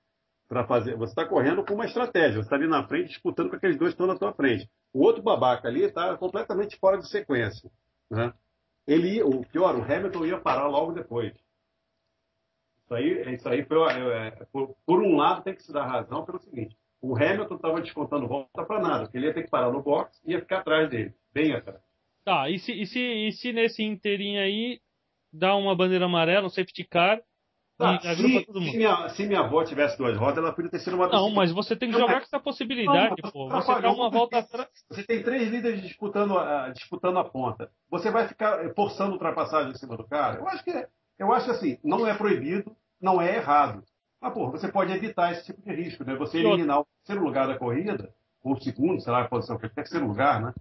para 0.47 0.65
fazer. 0.67 0.95
Você 0.97 1.11
está 1.13 1.25
correndo 1.25 1.63
com 1.65 1.73
uma 1.73 1.85
estratégia. 1.85 2.35
Você 2.35 2.41
está 2.41 2.55
ali 2.55 2.67
na 2.67 2.87
frente 2.87 3.09
disputando 3.09 3.49
com 3.49 3.55
aqueles 3.55 3.77
dois 3.77 3.91
que 3.93 3.95
estão 4.01 4.07
na 4.07 4.19
tua 4.19 4.33
frente. 4.33 4.69
O 4.93 5.01
outro 5.03 5.21
babaca 5.23 5.67
ali 5.67 5.83
está 5.83 6.15
completamente 6.17 6.77
fora 6.77 6.97
de 6.97 7.09
sequência. 7.09 7.69
Né? 8.09 8.33
Ele 8.87 9.21
o 9.23 9.45
pior, 9.45 9.75
o 9.75 9.81
Hamilton 9.83 10.25
ia 10.25 10.39
parar 10.39 10.67
logo 10.67 10.91
depois. 10.91 11.33
Isso 12.91 12.95
aí, 12.95 13.35
isso 13.35 13.49
aí 13.49 13.63
foi, 13.63 13.77
é, 13.93 14.27
é, 14.27 14.31
por, 14.51 14.75
por 14.85 15.01
um 15.01 15.15
lado, 15.15 15.43
tem 15.43 15.55
que 15.55 15.63
se 15.63 15.71
dar 15.71 15.85
razão 15.85 16.25
pelo 16.25 16.39
seguinte: 16.39 16.75
o 17.01 17.15
Hamilton 17.15 17.55
estava 17.55 17.81
descontando 17.81 18.27
volta 18.27 18.65
para 18.65 18.81
nada, 18.81 19.03
porque 19.03 19.17
ele 19.17 19.27
ia 19.27 19.33
ter 19.33 19.43
que 19.43 19.49
parar 19.49 19.71
no 19.71 19.81
box 19.81 20.21
e 20.25 20.31
ia 20.31 20.41
ficar 20.41 20.59
atrás 20.59 20.89
dele, 20.89 21.13
bem 21.33 21.53
atrás. 21.53 21.79
Tá, 22.25 22.49
e 22.49 22.59
se, 22.59 22.73
e 22.73 22.85
se, 22.85 22.99
e 22.99 23.31
se 23.31 23.53
nesse 23.53 23.83
inteirinho 23.83 24.41
aí 24.41 24.79
dá 25.31 25.55
uma 25.55 25.75
bandeira 25.75 26.05
amarela, 26.05 26.47
um 26.47 26.49
safety 26.49 26.83
car 26.83 27.21
Tá, 27.81 27.99
e 28.03 28.15
se, 28.15 28.45
todo 28.45 28.61
se 28.61 28.77
minha, 28.77 29.09
se 29.09 29.25
minha 29.25 29.39
avó 29.39 29.63
tivesse 29.63 29.97
duas 29.97 30.15
rodas, 30.15 30.37
ela 30.37 30.53
podia 30.53 30.69
ter 30.69 30.79
sido 30.79 30.95
uma 30.95 31.07
Não, 31.07 31.31
mas 31.31 31.51
você 31.51 31.75
tem 31.75 31.89
que 31.89 31.97
jogar 31.97 32.19
com 32.19 32.25
essa 32.25 32.39
possibilidade, 32.39 33.15
Não, 33.23 33.31
pô. 33.31 33.49
Você 33.49 33.81
dá 33.81 33.91
uma 33.91 34.07
volta 34.07 34.37
atrás. 34.37 34.69
Você 34.87 35.03
tem 35.03 35.23
três 35.23 35.49
líderes 35.49 35.81
disputando 35.81 36.37
a, 36.37 36.69
disputando 36.69 37.17
a 37.17 37.23
ponta. 37.23 37.71
Você 37.89 38.11
vai 38.11 38.27
ficar 38.27 38.71
forçando 38.75 39.13
ultrapassagem 39.13 39.71
em 39.71 39.75
cima 39.75 39.97
do 39.97 40.07
cara? 40.07 40.37
Eu 40.37 40.47
acho 40.47 40.63
que 40.63 40.69
é- 40.69 40.87
eu 41.17 41.33
acho 41.33 41.49
assim, 41.49 41.79
não 41.83 42.07
é 42.07 42.15
proibido, 42.15 42.75
não 43.01 43.21
é 43.21 43.35
errado. 43.35 43.83
Mas, 44.19 44.33
pô, 44.33 44.51
você 44.51 44.71
pode 44.71 44.91
evitar 44.93 45.31
esse 45.31 45.45
tipo 45.45 45.61
de 45.61 45.73
risco, 45.73 46.03
né? 46.03 46.15
Você 46.15 46.37
eliminar 46.37 46.81
o 46.81 46.85
terceiro 46.85 47.23
lugar 47.23 47.47
da 47.47 47.57
corrida, 47.57 48.13
ou 48.43 48.53
o 48.53 48.61
segundo, 48.61 49.01
sei 49.01 49.11
lá 49.11 49.23
a 49.23 49.27
posição, 49.27 49.57
que 49.57 49.65
é 49.65 49.69
terceiro 49.69 50.07
lugar, 50.07 50.41
né? 50.41 50.53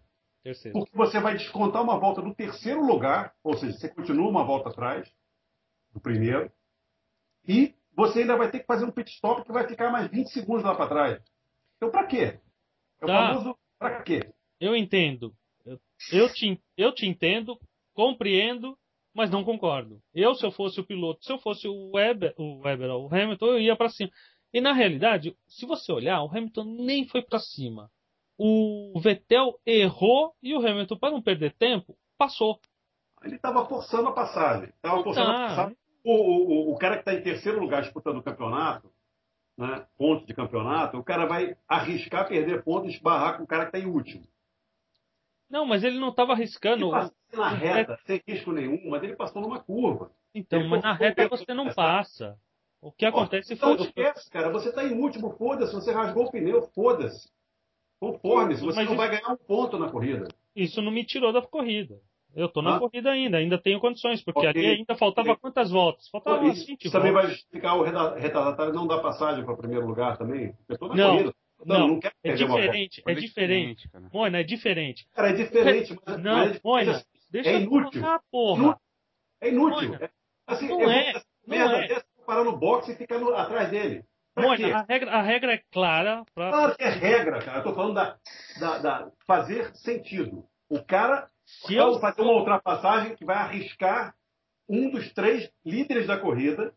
Terceiro. 0.42 0.78
Porque 0.78 0.96
você 0.96 1.20
vai 1.20 1.36
descontar 1.36 1.82
uma 1.82 1.98
volta 1.98 2.22
do 2.22 2.34
terceiro 2.34 2.82
lugar, 2.84 3.34
ou 3.44 3.56
seja, 3.56 3.76
você 3.76 3.88
continua 3.88 4.28
uma 4.28 4.44
volta 4.44 4.70
atrás 4.70 5.12
do 5.92 6.00
primeiro, 6.00 6.50
e 7.46 7.74
você 7.94 8.20
ainda 8.20 8.36
vai 8.36 8.50
ter 8.50 8.60
que 8.60 8.66
fazer 8.66 8.84
um 8.86 8.90
pit 8.90 9.10
stop 9.10 9.44
que 9.44 9.52
vai 9.52 9.66
ficar 9.68 9.90
mais 9.90 10.08
20 10.10 10.28
segundos 10.30 10.64
lá 10.64 10.74
para 10.74 10.88
trás. 10.88 11.22
Então, 11.76 11.90
para 11.90 12.06
quê? 12.06 12.40
É 13.00 13.04
o 13.04 13.08
Tá. 13.08 13.28
famoso 13.28 13.58
para 13.78 14.02
quê? 14.02 14.32
Eu 14.58 14.74
entendo. 14.74 15.34
Eu, 16.12 16.32
te, 16.32 16.58
eu 16.76 16.92
te 16.94 17.06
entendo, 17.06 17.58
compreendo, 17.94 18.78
mas 19.14 19.30
não 19.30 19.44
concordo. 19.44 20.00
Eu, 20.14 20.34
se 20.34 20.44
eu 20.44 20.50
fosse 20.50 20.80
o 20.80 20.86
piloto, 20.86 21.24
se 21.24 21.32
eu 21.32 21.38
fosse 21.38 21.66
o 21.68 21.92
Weber, 21.94 22.34
o, 22.36 22.60
Weber, 22.60 22.90
o 22.90 23.08
Hamilton, 23.12 23.46
eu 23.46 23.60
ia 23.60 23.76
para 23.76 23.88
cima. 23.88 24.10
E 24.52 24.60
na 24.60 24.72
realidade, 24.72 25.36
se 25.46 25.66
você 25.66 25.92
olhar, 25.92 26.22
o 26.22 26.28
Hamilton 26.28 26.64
nem 26.64 27.06
foi 27.06 27.22
para 27.22 27.38
cima. 27.38 27.90
O 28.38 28.98
Vettel 29.00 29.58
errou 29.66 30.34
e 30.42 30.54
o 30.54 30.66
Hamilton, 30.66 30.96
para 30.96 31.12
não 31.12 31.22
perder 31.22 31.54
tempo, 31.56 31.96
passou. 32.16 32.58
Ele 33.22 33.36
estava 33.36 33.66
forçando 33.66 34.08
a 34.08 34.12
passagem. 34.12 34.70
Estava 34.70 35.02
forçando 35.02 35.26
Tá. 35.26 35.44
a 35.44 35.48
passagem. 35.48 35.76
O, 36.02 36.14
o, 36.14 36.72
o, 36.72 36.78
cara 36.78 36.94
que 36.94 37.00
está 37.02 37.12
em 37.12 37.22
terceiro 37.22 37.60
lugar 37.60 37.82
disputando 37.82 38.16
o 38.16 38.22
campeonato, 38.22 38.90
né, 39.58 39.86
pontos 39.98 40.26
de 40.26 40.32
campeonato, 40.32 40.96
o 40.96 41.04
cara 41.04 41.26
vai 41.26 41.54
arriscar 41.68 42.26
perder 42.26 42.64
pontos 42.64 42.90
e 42.90 42.94
esbarrar 42.96 43.36
com 43.36 43.44
o 43.44 43.46
cara 43.46 43.66
que 43.66 43.76
está 43.76 43.86
em 43.86 43.90
último. 43.90 44.24
Não, 45.50 45.66
mas 45.66 45.82
ele 45.82 45.98
não 45.98 46.10
estava 46.10 46.32
arriscando. 46.32 46.84
Ele 46.86 46.92
passou 46.92 47.14
na 47.34 47.48
reta, 47.50 47.98
sem 48.06 48.22
risco 48.26 48.52
nenhum, 48.52 48.88
mas 48.88 49.02
ele 49.02 49.16
passou 49.16 49.42
numa 49.42 49.58
curva. 49.60 50.10
Então, 50.34 50.60
Ele 50.60 50.68
mas 50.68 50.82
na 50.82 50.96
foi- 50.96 51.06
reta 51.08 51.28
foi- 51.28 51.38
você 51.38 51.52
não 51.54 51.72
passa. 51.74 52.36
O 52.80 52.90
que 52.92 53.04
acontece 53.04 53.52
então 53.52 53.76
foi. 53.76 53.86
esquece, 53.86 54.30
cara. 54.30 54.50
Você 54.50 54.68
está 54.70 54.84
em 54.84 54.94
último, 54.94 55.30
foda-se. 55.36 55.74
Você 55.74 55.92
rasgou 55.92 56.26
o 56.26 56.30
pneu, 56.30 56.62
foda-se. 56.74 57.28
Conforme-se. 57.98 58.60
Você 58.62 58.76
Mas 58.76 58.86
não 58.86 58.94
isso- 58.94 58.96
vai 58.96 59.10
ganhar 59.10 59.32
um 59.32 59.36
ponto 59.36 59.78
na 59.78 59.90
corrida. 59.90 60.28
Isso 60.56 60.80
não 60.80 60.90
me 60.90 61.04
tirou 61.04 61.32
da 61.32 61.42
corrida. 61.42 61.98
Eu 62.34 62.48
tô 62.48 62.62
na 62.62 62.76
Ah. 62.76 62.78
corrida 62.78 63.10
ainda, 63.10 63.38
ainda 63.38 63.58
tenho 63.58 63.80
condições, 63.80 64.22
porque 64.22 64.46
Ok. 64.46 64.50
ali 64.50 64.66
ainda 64.78 64.94
faltava 64.96 65.32
Ok. 65.32 65.40
quantas 65.42 65.70
voltas? 65.70 66.08
Faltava 66.08 66.46
Isso 66.46 66.64
20 66.64 66.90
também 66.90 67.10
voltas. 67.12 67.28
vai 67.28 67.36
justificar 67.36 67.76
o 67.76 67.82
retardatário 67.82 68.72
não 68.72 68.86
dar 68.86 69.00
passagem 69.00 69.44
para 69.44 69.52
o 69.52 69.56
primeiro 69.56 69.84
lugar 69.86 70.16
também. 70.16 70.54
Eu 70.68 70.74
estou 70.74 70.88
na 70.88 70.94
Não. 70.94 71.10
corrida. 71.10 71.34
Não, 71.64 71.88
não 71.88 72.00
quero 72.00 72.14
é 72.24 72.32
diferente, 72.34 73.02
é 73.06 73.14
diferente. 73.14 73.88
cara. 73.90 74.08
Moina, 74.12 74.40
é 74.40 74.42
diferente. 74.42 75.06
Cara, 75.14 75.30
é 75.30 75.32
diferente. 75.32 75.98
Mas, 76.06 76.16
Não, 76.22 76.36
mas 76.36 76.56
é 76.56 76.60
Moina, 76.64 76.92
diferente. 76.92 77.08
deixa 77.30 77.50
é 77.50 77.54
eu 77.54 77.60
inútil. 77.60 78.00
colocar, 78.00 78.20
porra. 78.30 78.80
É 79.40 79.48
inútil. 79.48 79.88
Moina, 79.90 80.04
É- 80.04 80.10
assim, 80.46 80.68
não 80.68 80.90
é, 80.90 81.12
não 81.14 81.20
merda 81.46 81.76
é. 81.84 81.88
dessa, 81.88 82.04
vou 82.16 82.24
parar 82.26 82.44
no 82.44 82.56
boxe 82.56 82.92
e 82.92 82.96
ficar 82.96 83.18
no- 83.18 83.34
atrás 83.34 83.70
dele. 83.70 84.04
Pra? 84.34 84.44
Moina, 84.44 84.76
a 84.78 84.84
regra, 84.88 85.10
a 85.12 85.22
regra 85.22 85.52
é 85.54 85.62
clara 85.72 86.24
pra. 86.34 86.50
Claro 86.50 86.76
que 86.76 86.84
é 86.84 86.88
regra, 86.90 87.42
cara. 87.42 87.58
Eu 87.58 87.62
tô 87.64 87.74
falando 87.74 87.94
da, 87.94 88.16
da, 88.60 88.78
da 88.78 89.10
fazer 89.26 89.74
sentido. 89.76 90.44
O 90.68 90.82
cara 90.84 91.28
Se 91.44 91.74
vai 91.74 91.84
eu, 91.84 91.98
fazer 92.00 92.22
uma 92.22 92.32
ultrapassagem 92.34 93.16
que 93.16 93.24
vai 93.24 93.36
arriscar 93.36 94.14
um 94.68 94.88
dos 94.90 95.12
três 95.12 95.50
líderes 95.64 96.06
da 96.06 96.16
corrida 96.16 96.72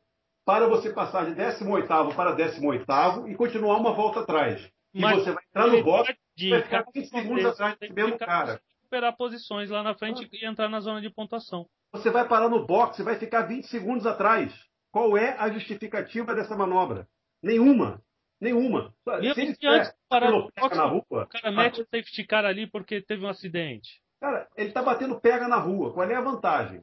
para 0.45 0.67
você 0.67 0.91
passar 0.91 1.25
de 1.25 1.35
18º 1.39 2.15
para 2.15 2.35
18º 2.35 3.29
e 3.29 3.35
continuar 3.35 3.77
uma 3.77 3.93
volta 3.93 4.21
atrás. 4.21 4.67
E 4.93 5.01
Mas 5.01 5.23
você 5.23 5.31
vai 5.31 5.43
entrar 5.43 5.67
no 5.67 5.83
box 5.83 6.15
vai 6.49 6.61
ficar 6.61 6.85
20 6.93 7.07
segundos 7.07 7.45
atrás 7.45 7.73
que 7.75 7.79
desse 7.81 7.93
mesmo 7.93 8.17
cara. 8.17 8.61
recuperar 8.77 9.15
posições 9.17 9.69
lá 9.69 9.81
na 9.81 9.95
frente 9.95 10.29
e 10.31 10.45
entrar 10.45 10.69
na 10.69 10.79
zona 10.79 11.01
de 11.01 11.09
pontuação. 11.09 11.67
Você 11.91 12.09
vai 12.11 12.27
parar 12.27 12.49
no 12.49 12.65
box 12.65 12.99
e 12.99 13.03
vai 13.03 13.15
ficar 13.17 13.43
20 13.43 13.67
segundos 13.67 14.05
atrás. 14.05 14.53
Qual 14.91 15.17
é 15.17 15.35
a 15.39 15.49
justificativa 15.49 16.35
dessa 16.35 16.55
manobra? 16.55 17.07
Nenhuma. 17.41 18.01
Nenhuma. 18.39 18.93
E 19.21 19.33
Se 19.33 19.41
ele 19.41 19.55
se 19.55 19.65
antes 19.65 19.89
de 19.89 19.95
parar 20.09 20.29
no 20.29 20.51
box, 20.55 20.77
na 20.77 20.85
rua, 20.85 21.03
O 21.09 21.27
cara 21.27 21.51
mete 21.51 21.81
o 21.81 21.85
safety 21.85 22.23
car 22.25 22.45
ali 22.45 22.67
porque 22.67 23.01
teve 23.01 23.25
um 23.25 23.29
acidente. 23.29 24.01
cara, 24.19 24.47
ele 24.55 24.67
está 24.67 24.83
batendo 24.83 25.19
pega 25.19 25.47
na 25.47 25.57
rua. 25.57 25.93
Qual 25.93 26.07
é 26.07 26.13
a 26.15 26.21
vantagem? 26.21 26.81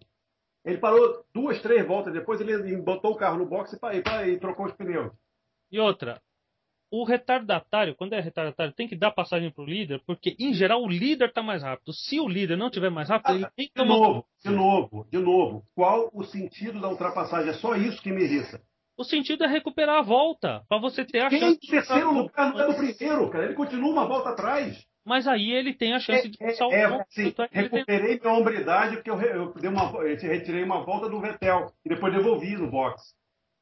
Ele 0.65 0.79
parou 0.79 1.25
duas, 1.33 1.61
três 1.63 1.87
voltas 1.87 2.13
depois, 2.13 2.41
ele 2.41 2.77
botou 2.79 3.13
o 3.13 3.17
carro 3.17 3.39
no 3.39 3.47
box 3.47 3.73
e, 3.73 3.79
e 3.97 4.33
e 4.33 4.39
trocou 4.41 4.67
os 4.67 4.73
pneus. 4.73 5.13
E 5.71 5.79
outra, 5.79 6.21
o 6.91 7.05
retardatário, 7.05 7.95
quando 7.95 8.15
é 8.15 8.21
retardatário, 8.21 8.73
tem 8.73 8.89
que 8.89 8.97
dar 8.97 9.11
passagem 9.13 9.51
pro 9.51 9.65
líder, 9.65 10.03
porque 10.07 10.35
em 10.39 10.53
geral 10.53 10.83
o 10.83 10.89
líder 10.89 11.33
tá 11.33 11.43
mais 11.43 11.63
rápido. 11.63 11.93
Se 11.93 12.19
o 12.19 12.29
líder 12.29 12.57
não 12.57 12.71
tiver 12.71 12.91
mais 12.91 13.09
rápido, 13.09 13.37
ele 13.37 13.47
tem 13.57 13.69
que 13.69 13.81
De 13.83 13.89
novo, 13.89 14.27
de 14.45 14.51
novo, 14.51 15.07
de 15.11 15.19
novo. 15.19 15.65
Qual 15.75 16.11
o 16.13 16.25
sentido 16.25 16.81
da 16.81 16.89
ultrapassagem? 16.89 17.51
É 17.51 17.55
só 17.55 17.75
isso 17.77 18.03
que 18.03 18.11
me 18.11 18.25
irrita. 18.25 18.61
O 18.99 19.05
sentido 19.05 19.45
é 19.45 19.47
recuperar 19.47 19.99
a 20.01 20.03
volta, 20.03 20.63
pra 20.69 20.79
você 20.79 21.05
ter 21.05 21.21
a 21.23 21.29
Quem 21.31 21.41
chance. 21.41 21.59
em 21.63 21.71
terceiro 21.71 22.13
lugar 22.13 22.53
não 22.53 22.61
é 22.61 22.67
do 22.67 22.75
primeiro, 22.75 23.31
cara. 23.31 23.45
Ele 23.47 23.55
continua 23.55 23.91
uma 23.93 24.07
volta 24.07 24.31
atrás. 24.31 24.85
Mas 25.07 25.27
aí 25.27 25.51
ele 25.53 25.73
tem 25.73 25.95
a 25.95 25.99
chance 25.99 26.29
de 26.29 26.37
É, 26.43 26.47
passar 26.49 26.67
o 26.67 26.73
é, 26.73 26.87
ponto. 26.89 27.01
assim, 27.09 27.31
Tanto 27.31 27.57
é 27.57 27.59
ele 27.61 27.69
tem- 27.71 27.79
recuperei 27.79 28.21
minha 28.21 28.35
hombridade 28.35 28.97
porque 28.97 29.11
eu, 29.11 29.19
eu 29.23 29.55
dei 29.55 29.71
uma, 29.71 29.91
eu 30.03 30.17
retirei 30.17 30.63
uma 30.63 30.85
volta 30.85 31.09
do 31.09 31.19
Vettel 31.21 31.73
e 31.85 31.89
depois 31.89 32.13
devolvi 32.13 32.55
no 32.57 32.71
box. 32.71 33.15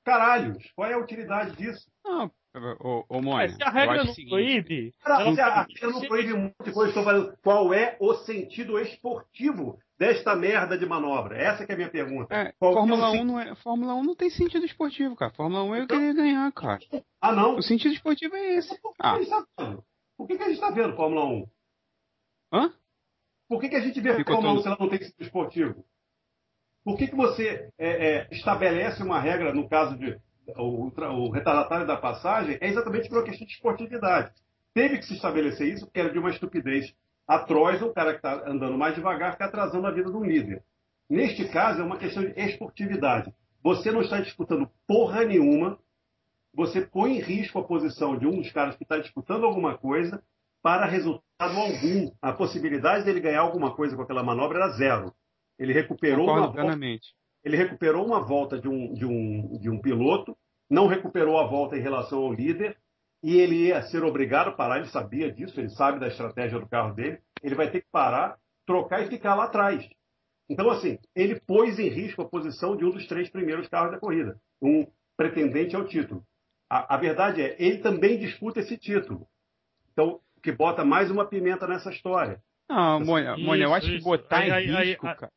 Caralhos, 0.05 0.59
qual 0.74 0.91
é 0.91 0.95
a 0.95 0.99
utilidade 0.99 1.55
disso? 1.57 1.87
Não, 2.05 2.31
ô, 2.80 3.04
ô 3.09 3.18
É, 3.18 3.20
Mônia, 3.20 3.48
se 3.50 3.62
a 3.62 3.66
eu 3.66 3.72
regra 3.72 4.04
não 4.04 4.14
proíbe, 4.14 4.94
Cara, 5.02 5.22
ela- 5.24 5.34
se 5.34 5.40
a 5.40 5.62
regra 5.62 5.90
não 5.90 6.00
proíbe 6.02 6.54
de 6.64 6.72
coisa, 6.72 6.88
estou 6.90 7.04
falando 7.04 7.36
qual 7.42 7.72
é 7.74 7.96
o 8.00 8.14
sentido 8.14 8.78
esportivo 8.78 9.78
desta 9.98 10.34
merda 10.36 10.76
de 10.78 10.86
manobra? 10.86 11.36
Essa 11.36 11.64
que 11.66 11.72
é 11.72 11.74
a 11.74 11.78
minha 11.78 11.90
pergunta. 11.90 12.34
É, 12.34 12.48
é 12.48 12.52
Fórmula 12.59 13.11
o 13.11 13.12
1 13.14 13.24
não 13.24 13.40
é, 13.40 13.54
Fórmula 13.56 13.94
1 13.94 14.04
não 14.04 14.14
tem 14.14 14.30
sentido 14.30 14.64
esportivo, 14.64 15.16
cara. 15.16 15.32
Fórmula 15.32 15.62
1 15.64 15.74
é 15.74 15.80
eu 15.82 15.86
querer 15.86 16.14
ganhar, 16.14 16.52
cara. 16.52 16.78
Ah, 17.20 17.32
não? 17.32 17.56
O 17.56 17.62
sentido 17.62 17.94
esportivo 17.94 18.34
é 18.36 18.54
esse. 18.56 18.80
Por 18.80 18.92
que, 18.94 19.02
Ah, 19.02 19.14
a 19.14 19.18
gente 19.18 19.30
tá 19.30 19.44
vendo? 19.59 19.84
Por 20.16 20.26
que, 20.26 20.36
que 20.36 20.42
a 20.42 20.46
gente 20.46 20.54
está 20.56 20.70
vendo 20.70 20.96
Fórmula 20.96 21.24
1? 21.26 21.46
hã? 22.52 22.72
Por 23.48 23.61
que, 23.61 23.68
que 23.68 23.76
a 23.76 23.80
gente 23.80 24.00
vê 24.00 24.14
Ficou 24.14 24.34
Fórmula 24.34 24.52
1 24.52 24.56
todo- 24.56 24.62
se 24.62 24.68
ela 24.68 24.76
não 24.80 24.88
tem 24.88 24.98
sentido 24.98 25.22
esportivo? 25.22 25.84
Por 26.84 26.96
que, 26.96 27.09
que 27.09 27.16
você 27.16 27.70
é, 27.78 27.88
é, 28.09 28.28
estabelece 28.30 29.02
uma 29.02 29.20
regra, 29.20 29.52
no 29.52 29.68
caso 29.68 29.96
de 29.98 30.18
o, 30.57 30.90
o 30.90 31.30
retardatário 31.30 31.86
da 31.86 31.96
passagem, 31.96 32.59
é 32.61 32.68
exatamente 32.68 33.09
por 33.09 33.18
uma 33.18 33.24
questão 33.24 33.46
de 33.46 33.53
esportividade. 33.53 34.32
Teve 34.72 34.99
que 34.99 35.07
se 35.07 35.14
estabelecer 35.14 35.68
isso 35.68 35.86
porque 35.86 36.01
era 36.01 36.11
de 36.11 36.18
uma 36.18 36.30
estupidez 36.30 36.94
atroz 37.26 37.82
o 37.82 37.92
cara 37.92 38.12
que 38.12 38.18
está 38.18 38.49
andando 38.49 38.78
mais 38.78 38.94
devagar 38.94 39.32
ficar 39.32 39.46
atrasando 39.46 39.86
a 39.86 39.90
vida 39.90 40.11
de 40.11 40.16
um 40.16 40.24
líder. 40.24 40.62
Neste 41.09 41.46
caso, 41.49 41.80
é 41.80 41.84
uma 41.84 41.99
questão 41.99 42.24
de 42.24 42.32
esportividade. 42.40 43.32
Você 43.62 43.90
não 43.90 44.01
está 44.01 44.20
disputando 44.20 44.70
porra 44.86 45.24
nenhuma, 45.24 45.78
você 46.55 46.80
põe 46.80 47.16
em 47.16 47.20
risco 47.20 47.59
a 47.59 47.64
posição 47.64 48.16
de 48.16 48.26
um 48.26 48.36
dos 48.36 48.51
caras 48.51 48.76
que 48.76 48.82
está 48.82 48.99
disputando 48.99 49.44
alguma 49.44 49.76
coisa 49.76 50.22
para 50.62 50.86
resultado 50.86 51.57
algum. 51.57 52.11
A 52.20 52.32
possibilidade 52.32 53.05
dele 53.05 53.20
ganhar 53.20 53.40
alguma 53.40 53.74
coisa 53.74 53.94
com 53.94 54.03
aquela 54.03 54.22
manobra 54.22 54.59
era 54.59 54.70
zero. 54.70 55.12
Ele 55.59 55.72
recuperou 55.72 56.24
uma 56.24 56.34
Concordo 56.34 56.46
volta 56.46 56.62
plenamente. 56.62 57.14
Ele 57.49 57.57
recuperou 57.57 58.05
uma 58.07 58.20
volta 58.20 58.59
de 58.61 58.68
um, 58.68 58.92
de, 58.92 59.05
um, 59.07 59.59
de 59.59 59.70
um 59.70 59.80
piloto, 59.80 60.36
não 60.70 60.86
recuperou 60.86 61.38
a 61.38 61.46
volta 61.46 61.76
em 61.76 61.80
relação 61.80 62.18
ao 62.18 62.32
líder, 62.32 62.76
e 63.22 63.36
ele 63.38 63.66
ia 63.68 63.82
ser 63.82 64.05
obrigado 64.05 64.49
a 64.49 64.53
parar, 64.53 64.76
ele 64.78 64.86
sabia 64.88 65.32
disso, 65.32 65.59
ele 65.59 65.70
sabe 65.70 65.99
da 65.99 66.07
estratégia 66.09 66.59
do 66.61 66.68
carro 66.68 66.94
dele, 66.94 67.18
ele 67.42 67.55
vai 67.55 67.70
ter 67.70 67.80
que 67.80 67.88
parar, 67.90 68.36
trocar 68.66 69.03
e 69.03 69.09
ficar 69.09 69.34
lá 69.34 69.44
atrás. 69.44 69.88
Então, 70.49 70.70
assim, 70.70 70.99
ele 71.16 71.40
pôs 71.40 71.78
em 71.78 71.88
risco 71.88 72.22
a 72.22 72.28
posição 72.28 72.76
de 72.76 72.84
um 72.84 72.90
dos 72.90 73.07
três 73.07 73.28
primeiros 73.28 73.66
carros 73.68 73.90
da 73.90 73.99
corrida, 73.99 74.38
um 74.62 74.86
pretendente 75.16 75.74
ao 75.74 75.84
título. 75.86 76.22
A, 76.70 76.94
a 76.94 76.99
verdade 76.99 77.42
é, 77.42 77.57
ele 77.59 77.78
também 77.78 78.18
disputa 78.18 78.61
esse 78.61 78.76
título. 78.76 79.26
Então, 79.92 80.20
o 80.36 80.40
que 80.40 80.53
bota 80.53 80.84
mais 80.84 81.11
uma 81.11 81.24
pimenta 81.26 81.66
nessa 81.66 81.90
história. 81.90 82.40
Não, 82.68 83.01
Mônia, 83.01 83.34
Isso, 83.34 83.44
Mônia, 83.44 83.64
eu 83.64 83.74
acho 83.74 83.86
que 83.86 83.96
isso. 83.96 84.05
botar 84.05 84.38
Aí, 84.38 84.49
em 84.49 84.53
aí, 84.53 84.76
aí, 84.76 84.86
risco, 84.90 85.07
aí- 85.07 85.16
cara. 85.16 85.32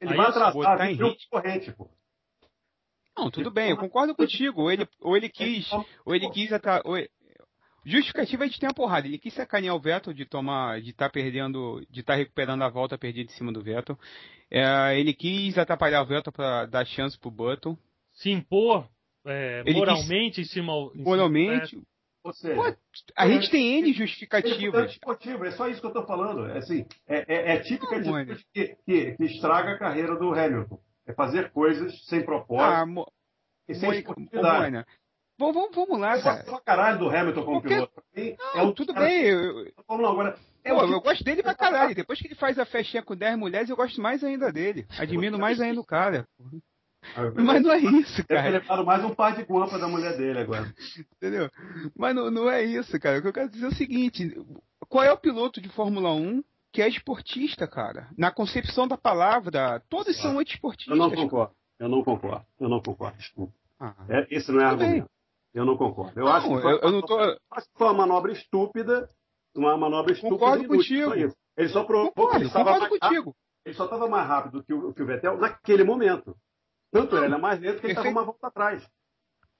Ele 0.00 0.10
Aí 0.12 0.16
vai 0.16 0.26
atrasar 0.26 0.80
a 0.80 0.84
risco. 0.84 1.16
corrente, 1.30 1.72
pô. 1.72 1.88
Não, 3.16 3.30
tudo 3.30 3.50
bem, 3.50 3.70
eu 3.70 3.76
concordo 3.76 4.14
contigo. 4.14 4.62
Ou 4.62 4.72
ele, 4.72 4.88
ou 5.00 5.16
ele 5.16 5.28
quis, 5.28 5.70
ou 6.04 6.14
ele 6.14 6.30
quis 6.30 6.52
atra... 6.52 6.80
ou 6.84 6.96
ele- 6.96 7.10
Justificativa 7.84 8.44
a 8.44 8.46
gente 8.46 8.60
tem 8.60 8.68
a 8.68 8.74
porrada. 8.74 9.06
Ele 9.06 9.18
quis 9.18 9.32
sacanear 9.32 9.74
o 9.74 9.80
Vettel 9.80 10.12
de 10.12 10.26
tomar, 10.26 10.80
de 10.82 10.90
estar 10.90 11.08
perdendo, 11.10 11.84
de 11.88 12.00
estar 12.00 12.14
recuperando 12.14 12.62
a 12.62 12.68
volta 12.68 12.98
perdida 12.98 13.32
em 13.32 13.34
cima 13.34 13.50
do 13.50 13.62
Vettel. 13.62 13.98
É, 14.50 14.98
ele 14.98 15.14
quis 15.14 15.56
atrapalhar 15.56 16.02
o 16.02 16.06
Vettel 16.06 16.30
para 16.32 16.66
dar 16.66 16.84
chance 16.84 17.18
pro 17.18 17.30
Button. 17.30 17.76
se 18.12 18.30
impor 18.30 18.86
é, 19.24 19.62
moralmente 19.72 20.42
em 20.42 20.44
cima. 20.44 20.72
em 20.74 20.90
cima- 20.92 21.04
Moralmente, 21.04 21.78
Ou 22.22 22.32
seja, 22.34 22.54
Pô, 22.54 22.76
a 23.16 23.28
gente 23.28 23.50
tem 23.50 23.78
N 23.78 23.90
é 23.90 23.94
justificativas. 23.94 24.90
esportivo, 24.92 25.44
é 25.46 25.50
só 25.52 25.68
isso 25.68 25.80
que 25.80 25.86
eu 25.86 25.90
estou 25.90 26.06
falando. 26.06 26.46
É, 26.50 26.58
assim, 26.58 26.86
é, 27.08 27.24
é, 27.34 27.52
é 27.56 27.60
típica 27.60 27.98
Não, 27.98 28.24
de 28.24 28.44
que, 28.52 28.76
que, 28.84 29.12
que 29.16 29.24
estraga 29.24 29.72
a 29.72 29.78
carreira 29.78 30.14
do 30.16 30.32
Hamilton. 30.32 30.78
É 31.06 31.12
fazer 31.14 31.50
coisas 31.50 32.04
sem 32.06 32.20
Ah, 32.20 32.24
propósito 32.24 32.86
Mo- 32.88 33.12
e 33.68 33.74
sem 33.74 33.88
Mônica. 33.88 34.14
Mônia, 34.34 34.86
Vamos, 35.38 35.74
vamos, 35.74 35.98
lá, 35.98 36.18
Eu 36.18 36.22
cara. 36.22 36.44
pra 36.44 36.60
caralho 36.60 36.98
do 36.98 37.08
Hamilton 37.08 37.44
como 37.44 37.60
Porque- 37.62 37.74
piloto. 37.74 38.02
Mim, 38.14 38.36
Não, 38.38 38.60
é 38.60 38.62
um 38.64 38.72
tudo 38.72 38.92
cara 38.92 39.06
bem. 39.06 39.22
Eu, 39.24 39.64
que- 39.64 39.74
Vamos 39.88 40.04
lá, 40.04 40.10
agora. 40.10 40.38
É 40.62 40.74
pô, 40.74 40.84
o 40.84 40.92
eu 40.92 41.00
gosto 41.00 41.24
dele 41.24 41.42
pra 41.42 41.54
caralho. 41.54 41.94
Depois 41.94 42.20
que 42.20 42.26
ele 42.26 42.34
faz 42.34 42.58
a 42.58 42.66
festinha 42.66 43.02
com 43.02 43.16
10 43.16 43.38
mulheres, 43.38 43.70
eu 43.70 43.76
gosto 43.76 43.98
mais 44.02 44.22
ainda 44.22 44.52
dele. 44.52 44.86
Admiro 44.98 45.38
mais 45.38 45.58
ainda 45.58 45.80
o 45.80 45.84
cara. 45.86 46.28
Mas 47.34 47.62
não 47.62 47.72
é 47.72 47.78
isso, 47.78 48.16
Deve 48.16 48.26
ter 48.28 48.34
cara. 48.34 48.50
levado 48.50 48.84
mais 48.84 49.04
um 49.04 49.14
par 49.14 49.34
de 49.34 49.42
guampa 49.42 49.78
da 49.78 49.88
mulher 49.88 50.16
dele 50.16 50.40
agora. 50.40 50.72
Entendeu? 51.16 51.50
Mas 51.96 52.14
não, 52.14 52.30
não 52.30 52.50
é 52.50 52.62
isso, 52.62 52.98
cara. 53.00 53.18
O 53.18 53.22
que 53.22 53.28
eu 53.28 53.32
quero 53.32 53.48
dizer 53.50 53.64
é 53.66 53.68
o 53.68 53.74
seguinte: 53.74 54.36
qual 54.88 55.04
é 55.04 55.12
o 55.12 55.16
piloto 55.18 55.60
de 55.60 55.68
Fórmula 55.70 56.12
1 56.14 56.42
que 56.72 56.82
é 56.82 56.88
esportista, 56.88 57.66
cara? 57.66 58.08
Na 58.16 58.30
concepção 58.30 58.86
da 58.86 58.96
palavra, 58.96 59.82
todos 59.88 60.16
são 60.16 60.30
Eu 60.30 60.34
não 60.34 60.42
esportistas. 60.42 61.14
concordo. 61.14 61.54
Eu 61.78 61.88
não 61.88 62.04
concordo. 62.04 62.46
Eu 62.60 62.68
não 62.68 62.80
concordo. 62.82 63.16
Desculpa. 63.16 63.52
Ah, 63.80 63.94
É, 64.08 64.26
esse 64.30 64.52
não 64.52 64.60
é 64.60 64.64
argumento. 64.66 65.08
Eu 65.54 65.64
não 65.64 65.76
concordo. 65.76 66.12
Eu 66.20 66.26
não, 66.26 66.32
acho 66.32 66.48
que 66.48 66.60
foi 66.60 66.72
eu, 66.74 66.78
eu 66.80 66.92
não 66.92 67.00
tô. 67.02 67.18
acho 67.18 67.66
que 67.66 67.78
foi 67.78 67.86
uma 67.88 67.94
manobra 67.94 68.30
estúpida, 68.32 69.08
uma 69.56 69.76
manobra 69.76 70.12
estúpida. 70.12 70.38
Concordo 70.38 70.68
contigo. 70.68 71.14
isso. 71.14 71.34
Ele 71.56 71.68
só 71.70 71.82
provou 71.82 72.12
que 72.12 72.20
ele 72.20 72.26
Concordo, 72.26 72.46
estava 72.46 72.70
concordo 72.72 72.90
mais 73.00 73.02
rápido, 73.14 73.34
ele 73.64 73.74
só 73.74 73.84
estava 73.84 74.08
mais 74.08 74.28
rápido 74.28 74.62
que 74.62 74.72
o, 74.72 74.92
que 74.94 75.02
o 75.02 75.06
Vettel 75.06 75.38
naquele 75.38 75.82
momento. 75.82 76.36
Tanto 76.90 77.16
ele 77.16 77.26
era 77.26 77.38
mais 77.38 77.60
lento 77.60 77.80
que 77.80 77.86
ele 77.86 77.92
estava 77.92 78.04
Perfeito. 78.06 78.18
uma 78.18 78.24
volta 78.24 78.46
atrás. 78.48 78.88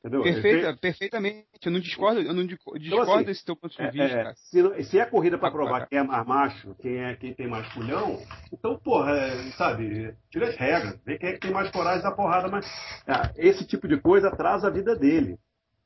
Entendeu? 0.01 0.24
Ele 0.24 0.33
Perfeita, 0.33 0.66
fez- 0.68 0.81
perfeitamente. 0.81 1.47
Eu 1.64 1.72
não 1.72 1.81
discordo, 1.81 2.20
eu 2.22 2.33
não 2.33 2.47
disco- 2.47 2.78
discordo 2.78 3.12
assim, 3.12 3.24
desse 3.24 3.45
teu 3.45 3.55
ponto 3.55 3.76
de 3.76 3.83
é, 3.83 3.91
vista, 3.91 4.16
é, 4.18 4.35
se, 4.35 4.85
se 4.85 4.99
é 4.99 5.05
corrida 5.05 5.37
para 5.39 5.51
provar 5.51 5.87
quem 5.87 5.99
é 5.99 6.03
mais 6.03 6.26
macho, 6.26 6.74
quem 6.76 6.97
é 6.97 7.14
quem 7.16 7.35
tem 7.35 7.47
mais 7.47 7.70
culhão, 7.74 8.18
então, 8.51 8.78
porra, 8.78 9.12
é, 9.18 9.51
sabe, 9.53 10.16
tira 10.31 10.49
as 10.49 10.57
regras, 10.57 10.99
vê 11.05 11.18
quem 11.18 11.28
é 11.28 11.33
que 11.35 11.41
tem 11.41 11.51
mais 11.53 11.70
coragem 11.70 12.03
da 12.03 12.11
porrada, 12.12 12.49
mas 12.49 12.66
ah, 13.07 13.31
esse 13.37 13.66
tipo 13.66 13.87
de 13.87 14.01
coisa 14.01 14.28
atrasa 14.28 14.68
a 14.68 14.70
vida 14.70 14.97
dele, 14.97 15.39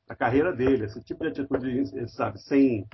a 0.09 0.15
carreira 0.15 0.53
dele, 0.53 0.85
esse 0.85 1.03
tipo 1.03 1.25
de 1.25 1.31
atitude, 1.41 2.09
sabe, 2.13 2.41
sem. 2.41 2.87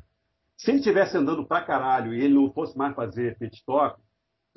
Se 0.57 0.71
ele 0.71 0.79
estivesse 0.79 1.17
andando 1.19 1.47
pra 1.47 1.61
caralho 1.63 2.15
e 2.15 2.23
ele 2.23 2.35
não 2.35 2.51
fosse 2.53 2.77
mais 2.79 2.95
fazer 2.95 3.37
pit 3.39 3.57
stop, 3.57 4.01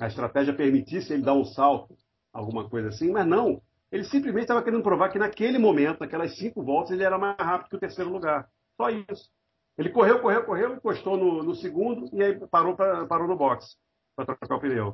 a 0.00 0.06
estratégia 0.06 0.54
permitisse 0.54 1.12
ele 1.12 1.22
dar 1.22 1.34
um 1.34 1.44
salto, 1.44 1.94
alguma 2.32 2.68
coisa 2.70 2.88
assim, 2.88 3.10
mas 3.10 3.26
não. 3.26 3.60
Ele 3.94 4.02
simplesmente 4.04 4.42
estava 4.42 4.60
querendo 4.60 4.82
provar 4.82 5.08
que 5.08 5.20
naquele 5.20 5.56
momento, 5.56 6.00
naquelas 6.00 6.36
cinco 6.36 6.64
voltas, 6.64 6.90
ele 6.90 7.04
era 7.04 7.16
mais 7.16 7.36
rápido 7.38 7.68
que 7.70 7.76
o 7.76 7.78
terceiro 7.80 8.10
lugar. 8.10 8.48
Só 8.76 8.90
isso. 8.90 9.30
Ele 9.78 9.90
correu, 9.90 10.20
correu, 10.20 10.44
correu, 10.44 10.74
encostou 10.74 11.16
no, 11.16 11.44
no 11.44 11.54
segundo 11.54 12.08
e 12.12 12.20
aí 12.20 12.36
parou, 12.48 12.74
pra, 12.74 13.06
parou 13.06 13.28
no 13.28 13.36
box 13.36 13.76
para 14.16 14.26
trocar 14.26 14.56
o 14.56 14.60
pneu. 14.60 14.88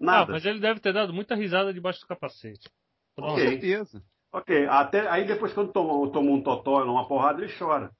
Ah, 0.00 0.04
Nada. 0.04 0.32
mas 0.32 0.44
ele 0.44 0.60
deve 0.60 0.80
ter 0.80 0.92
dado 0.92 1.14
muita 1.14 1.34
risada 1.34 1.72
debaixo 1.72 2.00
do 2.00 2.06
capacete. 2.06 2.68
Com 3.14 3.22
Pronto. 3.22 3.32
Ok. 3.40 3.48
certeza. 3.48 4.04
Ok, 4.32 4.66
até 4.66 5.08
aí 5.08 5.26
depois 5.26 5.54
quando 5.54 5.72
tomou, 5.72 6.10
tomou 6.10 6.34
um 6.36 6.42
totó 6.42 6.84
numa 6.84 7.08
porrada, 7.08 7.42
ele 7.42 7.50
chora. 7.58 7.90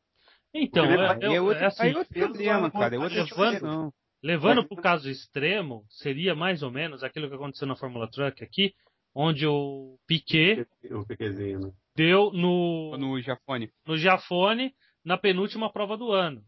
Então, 0.53 0.85
é, 0.85 1.19
eu- 1.23 1.33
é 1.33 1.41
outro, 1.41 1.63
é 1.65 1.67
assim, 1.67 1.83
aí 1.85 1.93
é 1.95 1.97
outro 1.99 2.13
problema, 2.15 2.71
cara. 2.71 2.95
É 2.95 2.99
outra 2.99 3.23
levando- 3.25 3.95
levando 4.23 4.69
para 4.69 4.79
o 4.79 4.83
caso 4.83 5.09
extremo, 5.09 5.87
seria 5.89 6.35
mais 6.35 6.63
ou 6.63 6.71
menos 6.71 7.03
aquilo 7.03 7.29
que 7.29 7.35
aconteceu 7.35 7.67
na 7.67 7.77
Fórmula 7.77 8.11
Truck 8.11 8.45
aqui, 8.45 8.75
onde 9.19 9.47
o 9.47 9.99
Piquet 10.07 10.67
O 10.91 11.05
Piquezinho, 11.07 11.59
né? 11.61 11.73
deu 11.97 12.31
no, 12.33 12.97
No 12.99 13.21
Jafone. 13.21 13.73
no 13.87 13.97
Jafone 13.97 14.75
na 15.05 15.17
penúltima 15.17 15.73
prova 15.73 15.97
do 15.97 16.13
ano. 16.13 16.45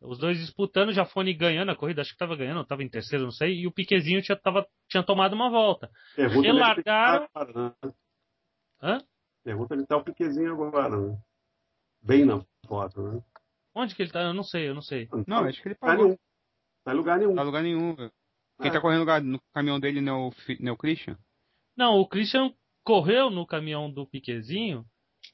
Os 0.00 0.18
dois 0.18 0.38
disputando, 0.38 0.88
o 0.90 0.92
Jafone 0.92 1.32
ganhando 1.34 1.70
a 1.70 1.76
corrida, 1.76 2.00
acho 2.02 2.10
que 2.10 2.14
estava 2.14 2.36
ganhando, 2.36 2.60
estava 2.60 2.82
em 2.82 2.88
terceiro, 2.88 3.24
não 3.24 3.32
sei, 3.32 3.60
e 3.60 3.66
o 3.66 3.72
Piquezinho 3.72 4.22
tinha, 4.22 4.36
tava, 4.36 4.66
tinha 4.88 5.02
tomado 5.02 5.32
uma 5.34 5.50
volta. 5.50 5.90
Pergunta 6.16 6.46
é 6.46 6.52
Relargaram- 6.52 7.28
tá 7.32 7.44
né? 7.46 7.92
Hã? 8.82 8.98
Pergunta 9.44 9.74
onde 9.74 9.86
tá 9.86 9.96
o 9.96 10.04
Piquezinho 10.04 10.52
agora, 10.52 10.88
né? 10.96 11.18
Bem 12.02 12.24
na 12.24 12.40
foto, 12.66 13.02
né? 13.02 13.20
Onde 13.74 13.94
que 13.94 14.02
ele 14.02 14.10
tá? 14.12 14.22
Eu 14.22 14.34
não 14.34 14.42
sei, 14.44 14.68
eu 14.68 14.74
não 14.74 14.82
sei. 14.82 15.08
Não, 15.26 15.38
acho 15.44 15.60
que 15.62 15.68
ele 15.68 15.74
pagou. 15.74 16.04
nenhum. 16.06 16.18
Tá 16.84 16.92
em 16.92 16.96
lugar 16.96 17.18
nenhum. 17.18 17.30
Não 17.30 17.36
tá 17.36 17.42
lugar 17.42 17.62
nenhum. 17.62 17.96
Quem 17.96 18.10
Ah. 18.70 18.72
tá 18.72 18.80
correndo 18.80 19.00
lugar 19.00 19.20
no 19.22 19.40
caminhão 19.52 19.78
dele 19.80 20.00
não 20.00 20.24
é 20.24 20.26
o, 20.28 20.30
Fi- 20.30 20.58
não 20.60 20.70
é 20.70 20.72
o 20.72 20.76
Christian? 20.76 21.16
Não, 21.78 21.98
o 22.00 22.06
Christian 22.08 22.52
correu 22.84 23.30
no 23.30 23.46
caminhão 23.46 23.88
do 23.90 24.04
Piquezinho 24.06 24.84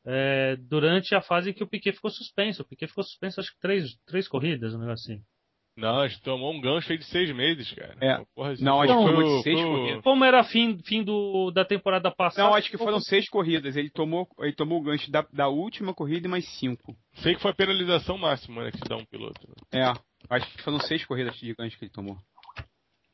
é, 0.07 0.57
durante 0.57 1.15
a 1.15 1.23
fase 1.23 1.55
que 1.55 1.65
o 1.65 1.67
Piquet 1.67 1.93
ficou 1.95 2.11
suspenso. 2.11 2.63
O 2.63 2.65
Piquet 2.67 2.87
ficou 2.89 3.03
suspenso 3.03 3.41
acho 3.41 3.51
que 3.53 3.61
três, 3.61 3.97
três 4.07 4.29
corridas, 4.29 4.75
um 4.75 4.79
negócio 4.79 5.13
assim. 5.13 5.23
Não, 5.77 6.03
a 6.03 6.07
gente 6.07 6.23
tomou 6.23 6.53
um 6.53 6.61
gancho 6.61 6.93
aí 6.93 6.99
de 6.99 7.05
seis 7.07 7.35
meses, 7.35 7.73
cara. 7.73 7.97
É. 8.01 8.25
Porra 8.33 8.53
assim. 8.53 8.63
Não, 8.63 8.81
acho 8.81 8.97
que 8.97 9.13
foi 9.13 9.25
de 9.25 9.43
seis 9.43 9.61
pro- 9.61 9.71
corridas. 9.73 10.03
Como 10.05 10.25
era 10.25 10.45
fim, 10.45 10.79
fim 10.85 11.03
do, 11.03 11.51
da 11.51 11.65
temporada 11.65 12.13
passada. 12.13 12.47
Não, 12.49 12.55
acho 12.55 12.71
que 12.71 12.79
foram 12.79 13.01
seis 13.01 13.29
corridas. 13.29 13.75
Ele 13.77 13.91
tomou, 13.91 14.29
ele 14.39 14.53
tomou 14.53 14.79
o 14.79 14.83
gancho 14.85 15.11
da, 15.11 15.27
da 15.33 15.49
última 15.49 15.93
corrida 15.93 16.29
e 16.29 16.31
mais 16.31 16.47
cinco. 16.61 16.95
Sei 17.15 17.35
que 17.35 17.41
foi 17.43 17.51
a 17.51 17.55
penalização 17.55 18.17
máxima, 18.17 18.63
né, 18.63 18.71
que 18.71 18.79
se 18.79 18.85
dá 18.85 18.97
um 18.97 19.05
piloto. 19.05 19.41
né? 19.73 19.81
É, 19.81 19.93
acho 20.37 20.49
que 20.57 20.63
foram 20.63 20.79
seis 20.79 21.05
corridas 21.05 21.35
de 21.39 21.53
gancho 21.55 21.77
que 21.77 21.87
ele 21.87 21.93
tomou. 21.93 22.17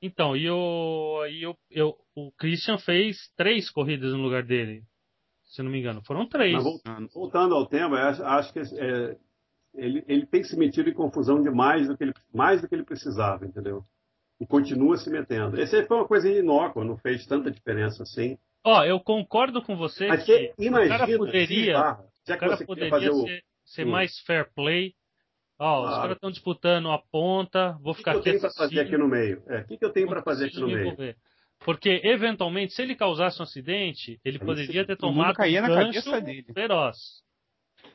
Então, 0.03 0.35
e, 0.35 0.49
o, 0.49 1.27
e 1.27 1.47
o, 1.47 1.55
eu, 1.71 1.95
o 2.15 2.33
Christian 2.33 2.79
fez 2.79 3.31
três 3.37 3.71
corridas 3.71 4.13
no 4.13 4.23
lugar 4.23 4.43
dele. 4.43 4.83
Se 5.45 5.63
não 5.63 5.71
me 5.71 5.79
engano. 5.79 6.03
Foram 6.05 6.27
três. 6.29 6.55
Mas 6.55 6.81
Ah, 6.85 6.99
voltando 7.13 7.55
ao 7.55 7.67
tema, 7.67 7.99
acho, 8.01 8.53
que 8.53 8.61
é, 8.61 9.17
ele, 9.75 10.05
ele 10.07 10.27
tem 10.27 10.43
se 10.43 10.57
metido 10.57 10.89
em 10.89 10.95
confusão 10.95 11.43
demais 11.43 11.87
do 11.89 11.97
que 11.97 12.05
ele, 12.05 12.15
mais 12.33 12.63
do 12.63 12.69
que 12.69 12.75
ele 12.75 12.85
precisava, 12.85 13.45
entendeu? 13.45 13.85
E 14.41 14.47
continua 14.47 14.97
se 14.97 15.11
metendo. 15.11 15.61
Esse 15.61 15.77
aí 15.77 15.87
foi 15.87 15.99
uma 15.99 16.07
coisa 16.07 16.31
inócua, 16.31 16.85
não 16.85 16.97
fez 16.97 17.27
tanta 17.27 17.51
diferença 17.51 18.03
assim. 18.03 18.39
Ó, 18.65 18.85
eu 18.85 19.01
concordo 19.01 19.63
com 19.63 19.77
você 19.77 20.07
Mas 20.07 20.25
que 20.25 20.33
você 20.33 20.55
imagina, 20.59 20.95
o 20.95 20.99
cara 20.99 21.19
poderia, 21.19 21.73
Barra, 21.75 22.05
já 22.27 22.35
o 22.35 22.39
que 22.39 22.47
cara 22.47 22.67
poderia 22.67 22.91
fazer 22.91 23.11
o. 23.11 23.23
ser, 23.23 23.43
ser 23.65 23.85
mais 23.85 24.19
fair 24.21 24.51
play. 24.55 24.95
Ó, 25.63 25.83
os 25.83 25.89
Claro. 25.89 26.01
caras 26.03 26.17
estão 26.17 26.31
disputando 26.31 26.91
a 26.91 26.99
ponta, 26.99 27.73
vou 27.83 27.93
O 27.93 27.95
que, 27.95 27.97
que 27.97 27.99
ficar 27.99 28.13
eu 28.15 28.21
aqui 28.21 28.31
tenho 28.31 28.41
para 28.41 28.51
fazer 28.51 28.81
aqui 28.81 28.97
no 28.97 29.07
meio? 29.07 29.43
É, 29.47 29.59
o 29.61 29.67
que, 29.67 29.77
que 29.77 29.85
eu 29.85 29.93
tenho 29.93 30.09
para 30.09 30.23
fazer 30.23 30.47
aqui 30.47 30.59
no 30.59 30.67
me 30.69 30.75
meio? 30.75 30.97
Porque, 31.59 32.01
eventualmente, 32.03 32.73
se 32.73 32.81
ele 32.81 32.95
causasse 32.97 33.39
um 33.39 33.43
acidente, 33.43 34.19
ele 34.25 34.39
Aí 34.39 34.47
poderia 34.47 34.87
ter 34.87 34.97
tomado 34.97 35.37
caía 35.37 35.61
um 35.63 35.69
na 35.69 35.75
cabeça 35.75 36.19
dele. 36.23 36.47
feroz. 36.55 36.97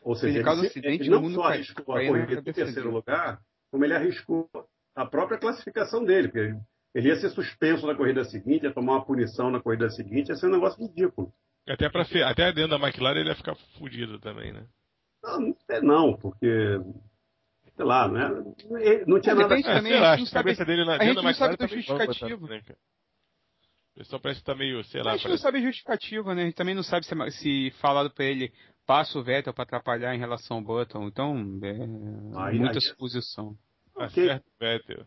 Ou 0.04 0.14
Se 0.14 0.22
seja, 0.22 0.30
ele 0.34 0.38
ele, 0.38 0.44
causa 0.46 0.62
um 0.62 0.64
se- 0.66 0.70
acidente, 0.70 1.02
ele 1.02 1.10
não 1.10 1.28
só 1.32 1.42
cai- 1.42 1.54
arriscou 1.54 1.96
a 1.96 2.06
corrida 2.06 2.34
em 2.34 2.36
cabeça 2.36 2.44
terceiro 2.54 2.82
dele. 2.90 2.96
lugar, 2.96 3.42
como 3.72 3.84
ele 3.84 3.94
arriscou 3.96 4.48
a 4.96 5.06
própria 5.08 5.40
classificação 5.40 6.06
dele. 6.06 6.28
Porque 6.28 6.40
ele, 6.40 6.60
ele 6.94 7.08
ia 7.08 7.16
ser 7.16 7.32
suspenso 7.32 7.88
na 7.88 7.96
corrida 7.96 8.24
seguinte, 8.26 8.62
ia 8.64 8.72
tomar 8.74 8.94
uma 8.98 9.06
punição 9.06 9.50
na 9.50 9.60
corrida 9.60 9.90
seguinte, 9.90 10.30
ia 10.30 10.36
ser 10.36 10.46
um 10.46 10.52
negócio 10.52 10.80
ridículo. 10.86 11.34
Até, 11.68 11.90
pra, 11.90 12.04
até 12.30 12.52
dentro 12.54 12.78
da 12.78 12.88
McLaren 12.88 13.22
ele 13.22 13.30
ia 13.30 13.36
ficar 13.36 13.56
fudido 13.80 14.20
também, 14.20 14.54
né? 14.54 14.68
Não, 15.24 15.40
não 15.40 15.56
é 15.70 15.82
não, 15.82 16.16
porque, 16.16 16.48
sei 17.76 17.86
lá, 17.86 18.08
né? 18.08 18.30
não 19.08 19.20
tinha 19.20 19.36
nada... 19.36 19.48
depende 19.50 19.68
É, 19.70 19.74
também, 19.76 19.94
a 19.94 20.16
gente 20.18 20.20
não 20.20 20.26
que 20.26 20.32
a 20.32 20.34
cabeça 20.40 20.58
sabe- 20.60 20.72
dele 20.72 20.86
na, 20.86 20.96
a 20.96 21.04
gente 21.06 21.22
não 21.24 21.34
sabe 21.34 21.58
do 21.58 21.68
justificativo. 21.68 22.48
né? 22.48 22.62
O 23.96 24.00
pessoal 24.00 24.20
parece 24.22 24.40
que 24.42 24.46
tá 24.46 24.56
meio, 24.56 24.84
sei 24.84 25.02
A 25.02 25.04
lá, 25.06 25.12
gente 25.12 25.24
não 25.24 25.30
parece... 25.30 25.44
sabe 25.44 25.58
a 25.60 25.62
justificativa, 25.62 26.36
né? 26.36 26.42
A 26.42 26.46
gente 26.46 26.56
também 26.56 26.76
não 26.76 26.84
sabe 26.84 27.06
se, 27.06 27.32
se 27.32 27.72
falado 27.80 28.10
pra 28.12 28.26
ele 28.26 28.52
passa 28.86 29.18
o 29.18 29.24
Vettel 29.24 29.54
pra 29.54 29.64
atrapalhar 29.64 30.14
em 30.14 30.20
relação 30.20 30.58
ao 30.58 30.64
Button. 30.64 31.08
Então, 31.08 31.36
é 31.64 32.40
Aí- 32.46 32.60
muita 32.60 32.76
aí- 32.78 32.82
suposição. 32.82 33.58
acerta 33.98 34.44
o 34.46 34.60
Vettel. 34.60 35.06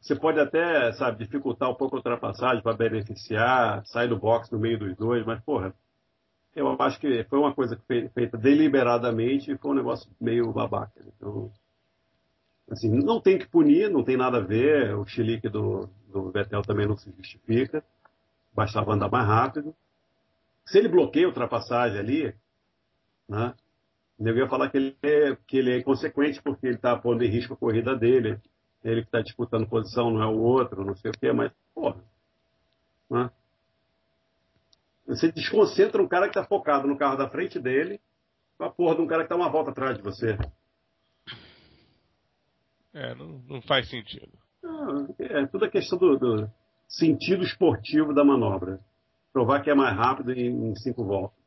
Você 0.00 0.14
pode 0.14 0.38
até, 0.40 0.92
sabe, 0.92 1.24
dificultar 1.24 1.70
um 1.70 1.74
pouco 1.74 1.96
a 1.96 1.98
ultrapassagem 1.98 2.62
para 2.62 2.76
beneficiar, 2.76 3.84
sair 3.86 4.08
do 4.08 4.18
box 4.18 4.50
no 4.52 4.58
meio 4.58 4.78
dos 4.78 4.94
dois, 4.96 5.24
mas, 5.26 5.42
porra, 5.42 5.74
eu 6.54 6.68
acho 6.80 6.98
que 7.00 7.24
foi 7.24 7.38
uma 7.38 7.52
coisa 7.54 7.76
que 7.76 7.82
foi 7.86 8.08
feita 8.10 8.38
deliberadamente 8.38 9.50
e 9.50 9.58
foi 9.58 9.70
um 9.72 9.74
negócio 9.74 10.08
meio 10.20 10.52
babaca. 10.52 10.92
Então, 11.16 11.50
assim, 12.70 12.88
não 12.88 13.20
tem 13.20 13.38
que 13.38 13.46
punir, 13.46 13.90
não 13.90 14.04
tem 14.04 14.16
nada 14.16 14.38
a 14.38 14.40
ver, 14.40 14.94
o 14.96 15.04
chilique 15.06 15.48
do, 15.48 15.88
do 16.08 16.30
Vettel 16.30 16.62
também 16.62 16.86
não 16.86 16.96
se 16.96 17.12
justifica, 17.16 17.84
bastava 18.54 18.92
andar 18.92 19.10
mais 19.10 19.26
rápido. 19.26 19.74
Se 20.64 20.78
ele 20.78 20.88
bloqueia 20.88 21.26
a 21.26 21.28
ultrapassagem 21.28 21.98
ali, 21.98 22.34
né, 23.28 23.54
nego 24.18 24.38
ia 24.38 24.48
falar 24.48 24.70
que 24.70 24.76
ele, 24.76 24.96
é, 25.02 25.36
que 25.46 25.58
ele 25.58 25.72
é 25.72 25.78
inconsequente 25.78 26.42
porque 26.42 26.66
ele 26.66 26.76
está 26.76 26.96
pondo 26.96 27.22
em 27.22 27.28
risco 27.28 27.54
a 27.54 27.56
corrida 27.56 27.94
dele 27.94 28.40
ele 28.90 29.02
que 29.02 29.08
está 29.08 29.20
disputando 29.20 29.68
posição, 29.68 30.10
não 30.10 30.22
é 30.22 30.26
o 30.26 30.38
outro, 30.38 30.84
não 30.84 30.94
sei 30.94 31.10
o 31.10 31.14
quê, 31.14 31.32
mas, 31.32 31.50
porra. 31.74 31.96
Né? 33.10 33.30
Você 35.06 35.30
desconcentra 35.30 36.02
um 36.02 36.08
cara 36.08 36.28
que 36.28 36.38
está 36.38 36.44
focado 36.44 36.86
no 36.86 36.96
carro 36.96 37.16
da 37.16 37.28
frente 37.28 37.58
dele 37.58 38.00
com 38.56 38.64
a 38.64 38.70
porra 38.70 38.96
de 38.96 39.02
um 39.02 39.06
cara 39.06 39.22
que 39.22 39.26
está 39.26 39.36
uma 39.36 39.50
volta 39.50 39.70
atrás 39.70 39.96
de 39.96 40.02
você. 40.02 40.38
É, 42.96 43.14
não, 43.14 43.26
não 43.46 43.60
faz 43.62 43.88
sentido. 43.90 44.32
Ah, 44.64 45.06
É 45.18 45.46
tudo 45.46 45.66
a 45.66 45.70
questão 45.70 45.98
do, 45.98 46.18
do 46.18 46.50
sentido 46.88 47.44
esportivo 47.44 48.14
da 48.14 48.24
manobra. 48.24 48.80
Provar 49.32 49.62
que 49.62 49.68
é 49.70 49.74
mais 49.74 49.94
rápido 49.94 50.32
em, 50.32 50.70
em 50.70 50.74
cinco 50.76 51.04
voltas. 51.04 51.38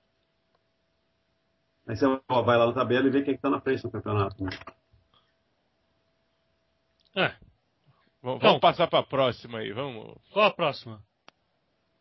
Aí 1.88 1.96
você 1.98 2.06
ó, 2.28 2.42
vai 2.44 2.56
lá 2.56 2.68
na 2.68 2.74
tabela 2.74 3.08
e 3.08 3.10
vê 3.10 3.24
quem 3.24 3.34
está 3.34 3.50
na 3.50 3.60
frente 3.60 3.84
no 3.84 3.90
campeonato. 3.90 4.44
Né? 4.44 4.52
É. 7.16 7.34
Vamos, 8.22 8.42
vamos 8.42 8.60
passar 8.60 8.88
pra 8.88 9.02
próxima 9.02 9.60
aí, 9.60 9.72
vamos. 9.72 10.16
Qual 10.32 10.46
a 10.46 10.52
próxima? 10.52 11.02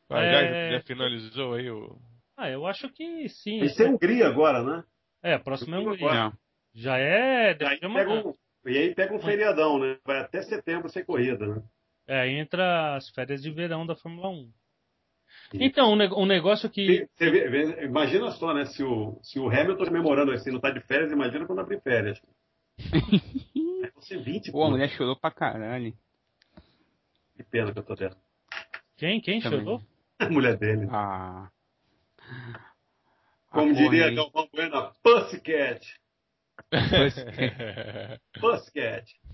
Vai, 0.09 0.27
É. 0.27 0.71
já, 0.73 0.77
já 0.79 0.85
finalizou 0.85 1.55
aí 1.55 1.71
o. 1.71 1.99
Ah, 2.37 2.51
eu 2.51 2.67
acho 2.67 2.89
que 2.91 3.29
sim. 3.31 3.61
Eles 3.61 3.75
têm 3.77 3.89
Hungria 3.95 4.27
agora, 4.29 4.63
né? 4.63 4.85
É, 5.23 5.35
a 5.35 5.39
próxima 5.41 5.77
é 5.77 5.81
Hungria. 5.81 6.33
Já 6.75 6.99
é. 6.99 7.53
A 7.53 7.87
uma- 7.87 7.99
pega 7.99 8.11
um, 8.13 8.35
e 8.69 8.79
aí 8.79 8.95
pega 8.95 9.15
um 9.15 9.21
feriadão, 9.21 9.79
né? 9.79 9.97
Vai 10.05 10.19
até 10.21 10.43
setembro 10.43 10.89
sem 10.89 11.05
corrida, 11.05 11.47
né? 11.47 11.63
É, 12.07 12.29
entra 12.31 12.97
as 12.97 13.09
férias 13.11 13.43
de 13.43 13.51
verão 13.51 13.87
da 13.87 13.95
Fórmula 13.97 14.29
1. 14.31 14.51
Então, 15.55 15.93
um, 15.93 15.97
neg- 15.97 16.13
um 16.13 16.27
negócio 16.27 16.69
que. 16.71 17.07
Você 17.17 17.31
vê- 17.31 17.49
vê- 17.49 17.85
imagina 17.85 18.31
só, 18.33 18.53
né? 18.55 18.65
Se 18.67 18.83
o, 18.83 19.19
se 19.23 19.39
o 19.39 19.49
Hamilton 19.49 19.85
comemorando 19.87 20.33
assim, 20.33 20.51
não 20.51 20.61
tá 20.61 20.71
de 20.71 20.81
férias, 20.81 21.13
imagina 21.13 21.47
quando 21.47 21.61
abrir 21.61 21.81
férias. 21.83 22.21
É 23.81 23.91
você 23.93 24.17
20 24.19 24.51
Pô, 24.51 24.65
a 24.65 24.71
mulher 24.71 24.89
chorou 24.91 25.15
pra 25.17 25.31
caralho. 25.31 25.93
Que 27.37 27.45
pena 27.45 27.73
que 27.73 27.79
eu 27.79 27.83
tô 27.85 27.95
tendo. 27.95 28.17
Quem? 28.97 29.21
Quem 29.21 29.41
Também. 29.41 29.61
chorou? 29.61 29.81
A 30.19 30.29
mulher 30.29 30.57
dele. 30.57 30.89
Ah. 30.91 31.49
Como 33.51 33.73
diria. 33.73 34.11
Galvão 34.13 34.49
Bueno, 34.53 34.93
Pussycat. 35.03 35.81
Pussycat. 38.41 39.07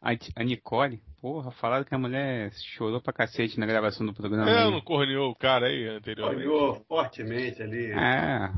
A, 0.00 0.10
a 0.36 0.44
Nicole, 0.44 1.02
porra, 1.20 1.50
falaram 1.50 1.84
que 1.84 1.92
a 1.92 1.98
mulher 1.98 2.52
chorou 2.76 3.00
pra 3.00 3.12
cacete 3.12 3.58
na 3.58 3.66
gravação 3.66 4.06
do 4.06 4.14
programa. 4.14 4.48
É, 4.48 4.70
não 4.70 4.80
corneou 4.80 5.28
o 5.28 5.34
cara 5.34 5.66
aí 5.66 5.88
anteriormente. 5.88 6.46
Olhou 6.46 6.84
fortemente 6.86 7.60
ali. 7.60 7.90
É, 7.90 8.48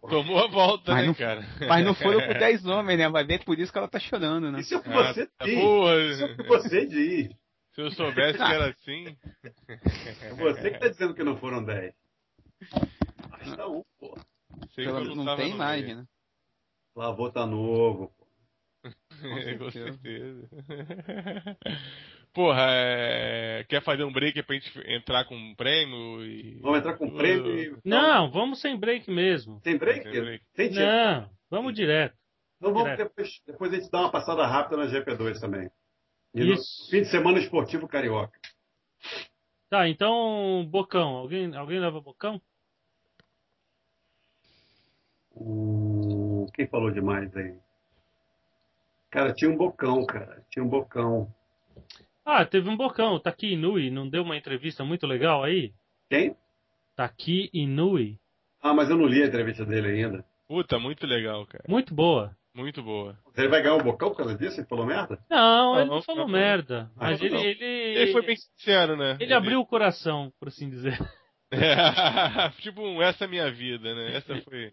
Tomou 0.00 0.42
a 0.44 0.48
volta, 0.48 0.90
Mas 0.90 1.02
né, 1.02 1.06
não- 1.06 1.14
cara? 1.14 1.46
mas 1.68 1.84
não 1.84 1.94
foram 1.94 2.26
por 2.26 2.34
10 2.36 2.66
homens, 2.66 2.98
né? 2.98 3.08
Vai 3.08 3.22
ver 3.24 3.44
por 3.44 3.56
isso 3.60 3.70
que 3.70 3.78
ela 3.78 3.86
tá 3.86 4.00
chorando, 4.00 4.50
né? 4.50 4.58
Isso 4.58 4.74
é 4.74 4.78
o 4.78 4.82
que 4.82 4.88
Ah, 4.88 5.14
você 5.14 5.26
tá 5.26 5.44
diz. 5.44 5.54
porra. 5.60 5.94
Isso 6.00 6.22
é 6.24 6.26
o 6.32 6.36
que 6.36 6.42
você 6.48 6.86
diz. 6.86 7.28
Se 7.76 7.80
eu 7.80 7.90
soubesse 7.92 8.38
que 8.38 8.42
era 8.44 8.70
assim. 8.70 9.16
É 10.20 10.34
você 10.34 10.70
que 10.72 10.78
tá 10.80 10.88
dizendo 10.88 11.14
que 11.14 11.22
não 11.22 11.36
foram 11.36 11.62
10. 11.64 11.94
Mas 13.30 13.56
tá 13.56 13.68
um, 13.68 13.84
pô. 14.00 14.18
sei 14.74 14.84
que 14.84 15.14
não 15.14 15.36
tem 15.36 15.54
meio. 15.56 15.96
né? 15.98 16.06
Lavou 16.94 17.30
tá 17.30 17.46
novo. 17.46 18.12
pô. 18.18 18.26
Com 19.58 19.70
certeza. 19.70 19.70
certeza. 19.70 20.48
Porra, 22.34 22.66
é... 22.70 23.64
quer 23.68 23.82
fazer 23.82 24.04
um 24.04 24.12
break 24.12 24.42
pra 24.42 24.56
gente 24.56 24.72
entrar 24.86 25.24
com 25.26 25.36
um 25.36 25.54
prêmio 25.54 26.24
e. 26.24 26.58
Vamos 26.60 26.78
entrar 26.78 26.96
com 26.96 27.14
prêmio 27.14 27.58
e. 27.58 27.76
Não, 27.84 28.30
vamos 28.30 28.60
sem 28.60 28.76
break 28.78 29.10
mesmo. 29.10 29.60
Tem 29.60 29.76
break? 29.76 30.02
Tem 30.02 30.20
break. 30.20 30.44
Tempo. 30.54 30.74
Não, 30.74 31.30
vamos 31.50 31.74
direto. 31.74 32.16
Então 32.62 32.72
vamos 32.72 32.92
Direto. 32.92 33.08
depois, 33.08 33.42
depois 33.44 33.72
a 33.72 33.76
gente 33.76 33.90
dá 33.90 33.98
uma 34.02 34.12
passada 34.12 34.46
rápida 34.46 34.76
na 34.76 34.86
GP2 34.86 35.40
também. 35.40 35.68
E 36.32 36.44
no 36.44 36.54
Isso. 36.54 36.88
fim 36.88 37.02
de 37.02 37.10
semana 37.10 37.40
esportivo 37.40 37.88
carioca. 37.88 38.38
Tá, 39.68 39.88
então, 39.88 40.64
Bocão. 40.70 41.16
Alguém, 41.16 41.56
alguém 41.56 41.80
leva 41.80 42.00
Bocão? 42.00 42.40
Hum, 45.34 45.81
quem 46.52 46.66
falou 46.66 46.90
demais 46.90 47.34
aí? 47.36 47.54
Cara, 49.10 49.32
tinha 49.32 49.50
um 49.50 49.56
bocão, 49.56 50.04
cara. 50.06 50.42
Tinha 50.50 50.64
um 50.64 50.68
bocão. 50.68 51.32
Ah, 52.24 52.44
teve 52.44 52.68
um 52.68 52.76
bocão. 52.76 53.18
Taki 53.18 53.52
Inui 53.52 53.90
não 53.90 54.08
deu 54.08 54.22
uma 54.22 54.36
entrevista 54.36 54.84
muito 54.84 55.06
legal 55.06 55.42
aí? 55.42 55.72
Quem? 56.08 56.36
Taki 56.96 57.50
Inui. 57.52 58.18
Ah, 58.62 58.72
mas 58.72 58.88
eu 58.88 58.96
não 58.96 59.06
li 59.06 59.22
a 59.22 59.26
entrevista 59.26 59.64
dele 59.66 59.88
ainda. 59.88 60.24
Puta, 60.46 60.78
muito 60.78 61.06
legal, 61.06 61.46
cara. 61.46 61.64
Muito 61.68 61.94
boa. 61.94 62.34
Muito 62.54 62.82
boa. 62.82 63.18
Ele 63.36 63.48
vai 63.48 63.62
ganhar 63.62 63.76
um 63.76 63.82
bocão 63.82 64.10
por 64.10 64.18
causa 64.18 64.36
disso? 64.36 64.60
Ele 64.60 64.66
falou 64.66 64.84
merda? 64.84 65.18
Não, 65.30 65.76
ele 65.76 65.88
Não, 65.88 65.96
não 65.96 66.02
falou 66.02 66.26
não. 66.26 66.32
merda. 66.32 66.90
Mas 66.94 67.18
não. 67.18 67.26
ele, 67.26 67.36
ele. 67.38 67.64
Ele 67.64 68.12
foi 68.12 68.22
bem 68.26 68.36
sincero, 68.36 68.96
né? 68.96 69.16
Ele 69.18 69.32
abriu 69.32 69.58
o 69.60 69.66
coração, 69.66 70.30
por 70.38 70.48
assim 70.48 70.68
dizer. 70.68 70.98
tipo, 72.60 72.82
um, 72.82 73.02
essa 73.02 73.24
é 73.24 73.26
a 73.26 73.30
minha 73.30 73.50
vida, 73.50 73.94
né? 73.94 74.16
Essa 74.16 74.40
foi. 74.42 74.72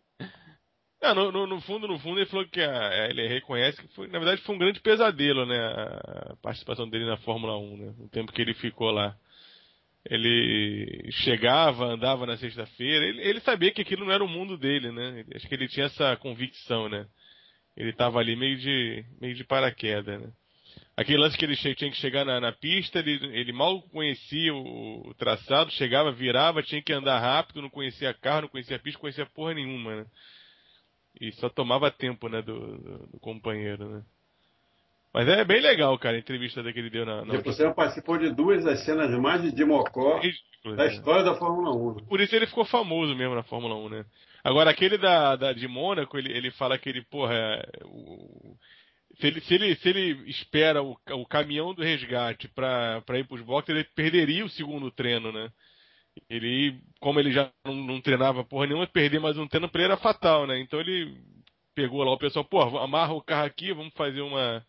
Não, 1.02 1.16
no, 1.16 1.32
no- 1.32 1.48
no 1.48 1.62
fundo, 1.62 1.88
no 1.88 1.98
fundo, 2.00 2.20
ele 2.20 2.30
falou 2.30 2.46
que 2.48 2.60
a- 2.60 3.08
ele 3.10 3.28
reconhece 3.28 3.82
que 3.82 3.88
foi, 3.96 4.08
na 4.08 4.20
verdade, 4.20 4.42
foi 4.42 4.56
um 4.56 4.60
grande 4.60 4.82
pesadelo, 4.82 5.46
né? 5.46 5.58
A 5.58 6.36
participação 6.42 6.90
dele 6.90 7.06
na 7.06 7.18
Fórmula 7.18 7.58
1, 7.58 7.78
né? 7.78 7.94
O 8.00 8.10
tempo 8.10 8.32
que 8.34 8.42
ele 8.42 8.54
ficou 8.54 8.92
lá. 8.92 9.16
Ele 10.10 11.10
chegava, 11.12 11.86
andava 11.86 12.26
na 12.26 12.38
sexta-feira, 12.38 13.06
ele, 13.06 13.22
ele 13.22 13.40
sabia 13.42 13.72
que 13.72 13.82
aquilo 13.82 14.06
não 14.06 14.12
era 14.14 14.24
o 14.24 14.28
mundo 14.28 14.58
dele, 14.58 14.92
né? 14.92 15.26
Acho 15.36 15.48
que 15.48 15.54
ele 15.56 15.68
tinha 15.68 15.86
essa 15.88 16.16
convicção, 16.18 16.90
né? 16.90 17.06
Ele 17.78 17.94
tava 17.94 18.20
ali 18.20 18.36
meio 18.36 18.58
de, 18.58 19.06
meio 19.22 19.36
de 19.36 19.44
paraquedas, 19.44 20.22
né? 20.22 20.30
Aquele 20.98 21.18
lance 21.20 21.38
que 21.38 21.46
ele 21.46 21.56
tinha 21.56 21.76
que 21.92 21.98
chegar 21.98 22.26
na, 22.26 22.40
na 22.42 22.52
pista, 22.52 23.00
ele, 23.00 23.14
ele 23.38 23.54
mal 23.54 23.82
conhecia 23.84 24.54
o, 24.54 25.08
o 25.10 25.14
traçado, 25.16 25.72
chegava, 25.72 26.12
virava, 26.12 26.62
tinha 26.64 26.82
que 26.82 26.92
andar 26.94 27.20
rápido, 27.20 27.62
não 27.62 27.70
conhecia 27.70 28.14
carro, 28.14 28.42
não 28.44 28.50
conhecia 28.50 28.80
pista, 28.80 29.00
conhecia 29.00 29.26
porra 29.28 29.54
nenhuma, 29.54 29.96
né? 29.98 30.06
E 31.20 31.32
só 31.34 31.50
tomava 31.50 31.90
tempo, 31.92 32.28
né, 32.30 32.42
do, 32.42 32.78
do- 32.78 33.08
do 33.08 33.20
companheiro, 33.20 33.90
né? 33.90 34.04
Mas 35.14 35.28
é 35.28 35.44
bem 35.44 35.60
legal, 35.60 35.98
cara, 35.98 36.16
a 36.16 36.20
entrevista 36.20 36.62
que 36.72 36.80
ele 36.80 36.90
deu 36.90 37.06
na. 37.06 37.26
na 37.26 37.34
Depois 37.34 37.56
você 37.56 37.74
participou 37.74 38.18
de 38.18 38.30
duas 38.32 38.64
das 38.64 38.84
cenas 38.86 39.10
mais 39.20 39.42
de 39.42 39.52
Dimocó 39.52 40.20
Ridículo, 40.20 40.76
da 40.76 40.86
né? 40.86 40.94
história 40.94 41.24
da 41.24 41.36
Fórmula 41.36 41.72
1. 41.76 41.96
né? 41.96 42.02
Por 42.08 42.22
isso 42.22 42.36
ele 42.36 42.46
ficou 42.46 42.64
famoso 42.64 43.16
mesmo 43.16 43.34
na 43.34 43.44
Fórmula 43.44 43.76
1, 43.76 43.90
né? 43.90 44.06
Agora, 44.44 44.70
aquele 44.70 44.98
da, 44.98 45.36
da, 45.36 45.52
de 45.52 45.68
Mônaco, 45.68 46.18
ele, 46.18 46.32
ele 46.32 46.52
fala 46.52 46.78
que 46.78 46.88
ele, 46.90 47.04
porra, 47.06 47.34
é, 47.34 47.64
o- 47.86 48.56
se, 49.20 49.28
ele, 49.28 49.42
se, 49.42 49.54
ele, 49.56 49.76
se 49.78 49.90
ele 49.90 50.30
espera 50.30 50.82
o, 50.84 50.96
o 51.12 51.26
caminhão 51.26 51.74
do 51.74 51.82
resgate 51.84 52.48
pra 52.48 53.02
ir 53.16 53.28
pros 53.28 53.42
boxes, 53.42 53.76
ele 53.76 53.84
perderia 53.96 54.46
o 54.46 54.50
segundo 54.50 54.92
treino, 54.92 55.32
né? 55.32 55.50
Ele, 56.30 56.80
como 57.00 57.20
ele 57.20 57.32
já 57.32 57.52
não, 57.66 57.76
não 57.76 58.02
treinava 58.02 58.44
porra 58.44 58.68
nenhuma, 58.68 58.88
perder 58.88 59.20
mais 59.20 59.38
um 59.38 59.48
treino 59.48 59.70
pra 59.70 59.82
ele 59.82 59.92
era 59.92 60.02
fatal, 60.02 60.48
né? 60.48 60.60
Então 60.60 60.80
ele 60.80 61.16
pegou 61.76 62.04
lá 62.04 62.12
o 62.12 62.18
pessoal, 62.18 62.44
pô, 62.44 62.62
amarra 62.80 63.14
o 63.14 63.22
carro 63.22 63.46
aqui, 63.46 63.74
vamos 63.74 63.94
fazer 63.94 64.22
uma, 64.22 64.66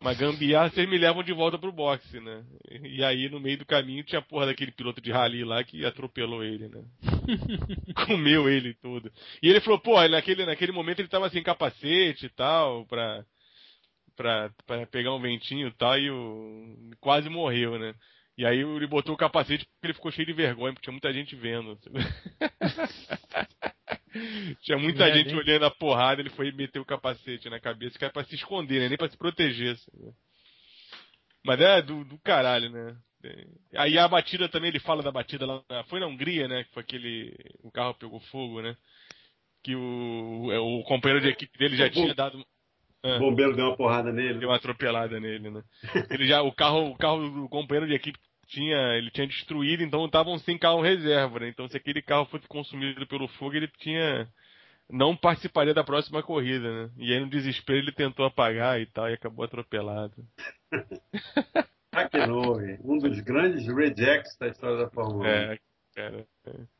uma 0.00 0.12
gambiarra, 0.14 0.70
vocês 0.70 0.88
me 0.88 0.98
levam 0.98 1.22
de 1.22 1.32
volta 1.32 1.58
pro 1.58 1.72
boxe, 1.72 2.20
né? 2.20 2.44
E 2.82 3.02
aí, 3.02 3.28
no 3.28 3.40
meio 3.40 3.58
do 3.58 3.66
caminho, 3.66 4.04
tinha 4.04 4.18
a 4.18 4.22
porra 4.22 4.46
daquele 4.46 4.70
piloto 4.70 5.00
de 5.00 5.10
rally 5.10 5.44
lá 5.44 5.64
que 5.64 5.84
atropelou 5.84 6.44
ele, 6.44 6.68
né? 6.68 6.84
Comeu 8.06 8.48
ele 8.48 8.74
tudo. 8.74 9.10
E 9.42 9.48
ele 9.48 9.60
falou, 9.60 9.78
pô, 9.78 10.00
naquele, 10.08 10.44
naquele 10.44 10.72
momento 10.72 11.00
ele 11.00 11.08
tava 11.08 11.30
sem 11.30 11.42
capacete 11.42 12.26
e 12.26 12.30
tal, 12.30 12.84
pra, 12.86 13.24
pra, 14.14 14.50
pra 14.66 14.86
pegar 14.86 15.14
um 15.14 15.20
ventinho 15.20 15.68
e 15.68 15.72
tal, 15.72 15.98
e 15.98 16.10
o, 16.10 16.90
quase 17.00 17.28
morreu, 17.28 17.78
né? 17.78 17.94
E 18.38 18.44
aí 18.44 18.58
ele 18.60 18.86
botou 18.86 19.14
o 19.14 19.18
capacete 19.18 19.64
porque 19.64 19.86
ele 19.86 19.94
ficou 19.94 20.12
cheio 20.12 20.26
de 20.26 20.32
vergonha, 20.34 20.72
porque 20.74 20.84
tinha 20.84 20.92
muita 20.92 21.10
gente 21.12 21.34
vendo. 21.34 21.78
tinha 24.62 24.78
muita 24.78 25.04
Merda, 25.04 25.18
gente 25.18 25.30
hein? 25.30 25.36
olhando 25.36 25.66
a 25.66 25.70
porrada, 25.70 26.20
ele 26.20 26.30
foi 26.30 26.50
meter 26.52 26.78
o 26.78 26.84
capacete 26.84 27.48
na 27.48 27.60
cabeça, 27.60 27.98
que 27.98 28.04
era 28.04 28.12
pra 28.12 28.24
se 28.24 28.34
esconder, 28.34 28.80
né? 28.80 28.88
Nem 28.88 28.98
pra 28.98 29.08
se 29.08 29.16
proteger. 29.16 29.76
sabe? 29.78 30.12
Mas 31.44 31.60
é 31.60 31.82
do, 31.82 32.04
do 32.04 32.18
caralho, 32.18 32.70
né? 32.70 32.96
Aí 33.74 33.98
a 33.98 34.06
batida 34.06 34.48
também, 34.48 34.68
ele 34.68 34.78
fala 34.80 35.02
da 35.02 35.10
batida 35.10 35.46
lá. 35.46 35.62
na- 35.68 35.84
Foi 35.84 35.98
na 35.98 36.06
Hungria, 36.06 36.46
né? 36.46 36.64
Que 36.64 36.72
foi 36.72 36.82
aquele. 36.82 37.34
O 37.62 37.70
carro 37.72 37.94
pegou 37.94 38.20
fogo, 38.20 38.60
né? 38.62 38.76
Que 39.64 39.74
o, 39.74 40.52
é, 40.52 40.58
o 40.58 40.82
companheiro 40.84 41.22
de 41.24 41.30
equipe 41.30 41.58
dele 41.58 41.76
já 41.76 41.90
tinha 41.90 42.14
dado. 42.14 42.44
O 43.14 43.18
bombeiro 43.18 43.54
deu 43.54 43.66
uma 43.66 43.76
porrada 43.76 44.12
nele. 44.12 44.38
Deu 44.38 44.48
uma 44.48 44.56
atropelada 44.56 45.20
nele, 45.20 45.50
né? 45.50 45.62
Ele 46.10 46.26
já, 46.26 46.42
o 46.42 46.52
carro, 46.52 46.90
o 46.90 46.96
carro 46.96 47.28
do 47.28 47.48
companheiro 47.48 47.86
de 47.86 47.94
equipe 47.94 48.18
tinha, 48.46 48.96
ele 48.96 49.10
tinha 49.10 49.26
destruído, 49.26 49.82
então 49.82 50.04
estavam 50.06 50.38
sem 50.38 50.58
carro 50.58 50.80
reserva, 50.80 51.40
né? 51.40 51.48
Então 51.48 51.68
se 51.68 51.76
aquele 51.76 52.02
carro 52.02 52.26
fosse 52.26 52.46
consumido 52.46 53.06
pelo 53.06 53.28
fogo, 53.28 53.54
ele 53.54 53.68
tinha 53.78 54.28
não 54.88 55.16
participaria 55.16 55.74
da 55.74 55.82
próxima 55.82 56.22
corrida, 56.22 56.70
né? 56.70 56.90
E 56.96 57.12
aí 57.12 57.20
no 57.20 57.28
desespero 57.28 57.78
ele 57.78 57.92
tentou 57.92 58.24
apagar 58.24 58.80
e 58.80 58.86
tal 58.86 59.10
e 59.10 59.14
acabou 59.14 59.44
atropelado. 59.44 60.14
Hackenove, 61.92 62.78
um 62.84 62.98
dos 62.98 63.18
grandes 63.20 63.66
rejects 63.66 64.36
da 64.38 64.48
história 64.48 64.76
da 64.76 64.90
Fórmula 64.90 65.24
1. 65.24 65.26
É, 65.26 65.58
cara. 65.94 66.26
é. 66.46 66.75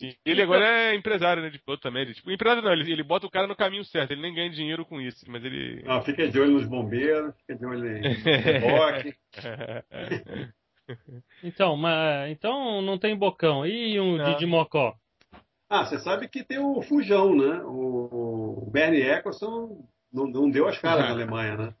E 0.00 0.16
ele 0.24 0.42
agora 0.42 0.64
é 0.64 0.94
empresário, 0.94 1.42
né? 1.42 1.50
De 1.50 1.58
piloto 1.58 1.82
também. 1.82 2.02
Ele, 2.02 2.14
tipo, 2.14 2.30
empresário 2.30 2.62
não, 2.62 2.72
ele, 2.72 2.90
ele 2.90 3.02
bota 3.02 3.26
o 3.26 3.30
cara 3.30 3.46
no 3.46 3.56
caminho 3.56 3.84
certo, 3.84 4.12
ele 4.12 4.22
nem 4.22 4.34
ganha 4.34 4.50
dinheiro 4.50 4.84
com 4.84 5.00
isso, 5.00 5.24
mas 5.28 5.44
ele. 5.44 5.82
Não, 5.82 6.02
fica 6.02 6.28
de 6.28 6.40
olho 6.40 6.52
nos 6.52 6.66
bombeiros, 6.66 7.34
fica 7.38 7.54
de 7.56 7.66
olho 7.66 7.96
em 7.96 8.14
reboque. 8.14 9.14
Então, 11.42 11.76
mas, 11.76 12.30
então 12.30 12.82
não 12.82 12.98
tem 12.98 13.16
bocão. 13.16 13.64
E 13.66 14.00
um 14.00 14.16
Não. 14.16 14.24
Didi 14.32 14.46
Mocó? 14.46 14.94
Ah, 15.68 15.84
você 15.84 15.98
sabe 15.98 16.28
que 16.28 16.42
tem 16.42 16.58
o 16.58 16.82
Fujão, 16.82 17.34
né? 17.36 17.62
O, 17.64 18.64
o 18.66 18.70
Bernie 18.70 19.02
Eccleston 19.02 19.86
não, 20.12 20.26
não 20.26 20.50
deu 20.50 20.66
as 20.66 20.78
caras 20.78 21.04
na 21.04 21.10
Alemanha, 21.12 21.56
né? 21.56 21.74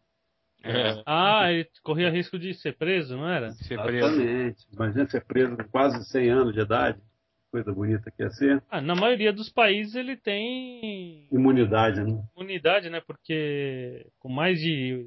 É. 0.62 1.02
Ah, 1.06 1.50
ele 1.50 1.66
corria 1.82 2.10
risco 2.10 2.38
de 2.38 2.54
ser 2.54 2.76
preso, 2.76 3.16
não 3.16 3.28
era? 3.28 3.50
Ser 3.52 3.82
preso. 3.82 4.06
Exatamente. 4.06 4.66
Imagina 4.72 5.08
ser 5.08 5.24
preso 5.24 5.56
com 5.56 5.64
quase 5.64 6.04
100 6.04 6.30
anos 6.30 6.54
de 6.54 6.60
idade. 6.60 7.00
Coisa 7.50 7.72
bonita 7.72 8.10
que 8.10 8.22
ia 8.22 8.30
ser. 8.30 8.62
Ah, 8.70 8.80
na 8.80 8.94
maioria 8.94 9.32
dos 9.32 9.48
países 9.48 9.94
ele 9.96 10.16
tem 10.16 11.26
Imunidade, 11.32 12.00
né? 12.04 12.22
imunidade, 12.36 12.88
né? 12.88 13.00
Porque 13.04 14.06
com 14.20 14.28
mais 14.28 14.60
de 14.60 15.04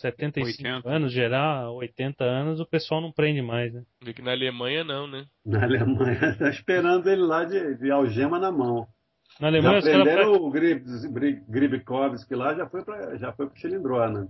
75 0.00 0.46
80. 0.66 0.88
anos, 0.90 1.12
geral, 1.12 1.76
80 1.76 2.24
anos, 2.24 2.58
o 2.60 2.66
pessoal 2.66 3.00
não 3.00 3.12
prende 3.12 3.40
mais, 3.40 3.72
né? 3.72 3.84
Vê 4.02 4.12
que 4.12 4.20
na 4.20 4.32
Alemanha 4.32 4.82
não, 4.82 5.06
né? 5.06 5.26
Na 5.44 5.62
Alemanha, 5.62 6.18
tá 6.36 6.50
esperando 6.50 7.08
ele 7.08 7.22
lá 7.22 7.44
de, 7.44 7.76
de 7.76 7.90
algema 7.90 8.38
na 8.40 8.50
mão. 8.50 8.88
Na 9.38 9.46
Alemanha 9.46 9.74
já 9.74 9.78
os 9.78 9.84
caras 9.84 10.02
prenderam 10.04 10.32
o 10.34 10.50
Grib- 10.50 10.84
Grib- 11.12 11.44
Gribikovski 11.48 12.34
lá, 12.34 12.52
já 12.54 12.68
foi 12.68 12.84
para 12.84 13.16
já 13.16 13.32
foi 13.32 13.46
pro 13.48 13.58
Chilindró, 13.58 14.08
né? 14.10 14.26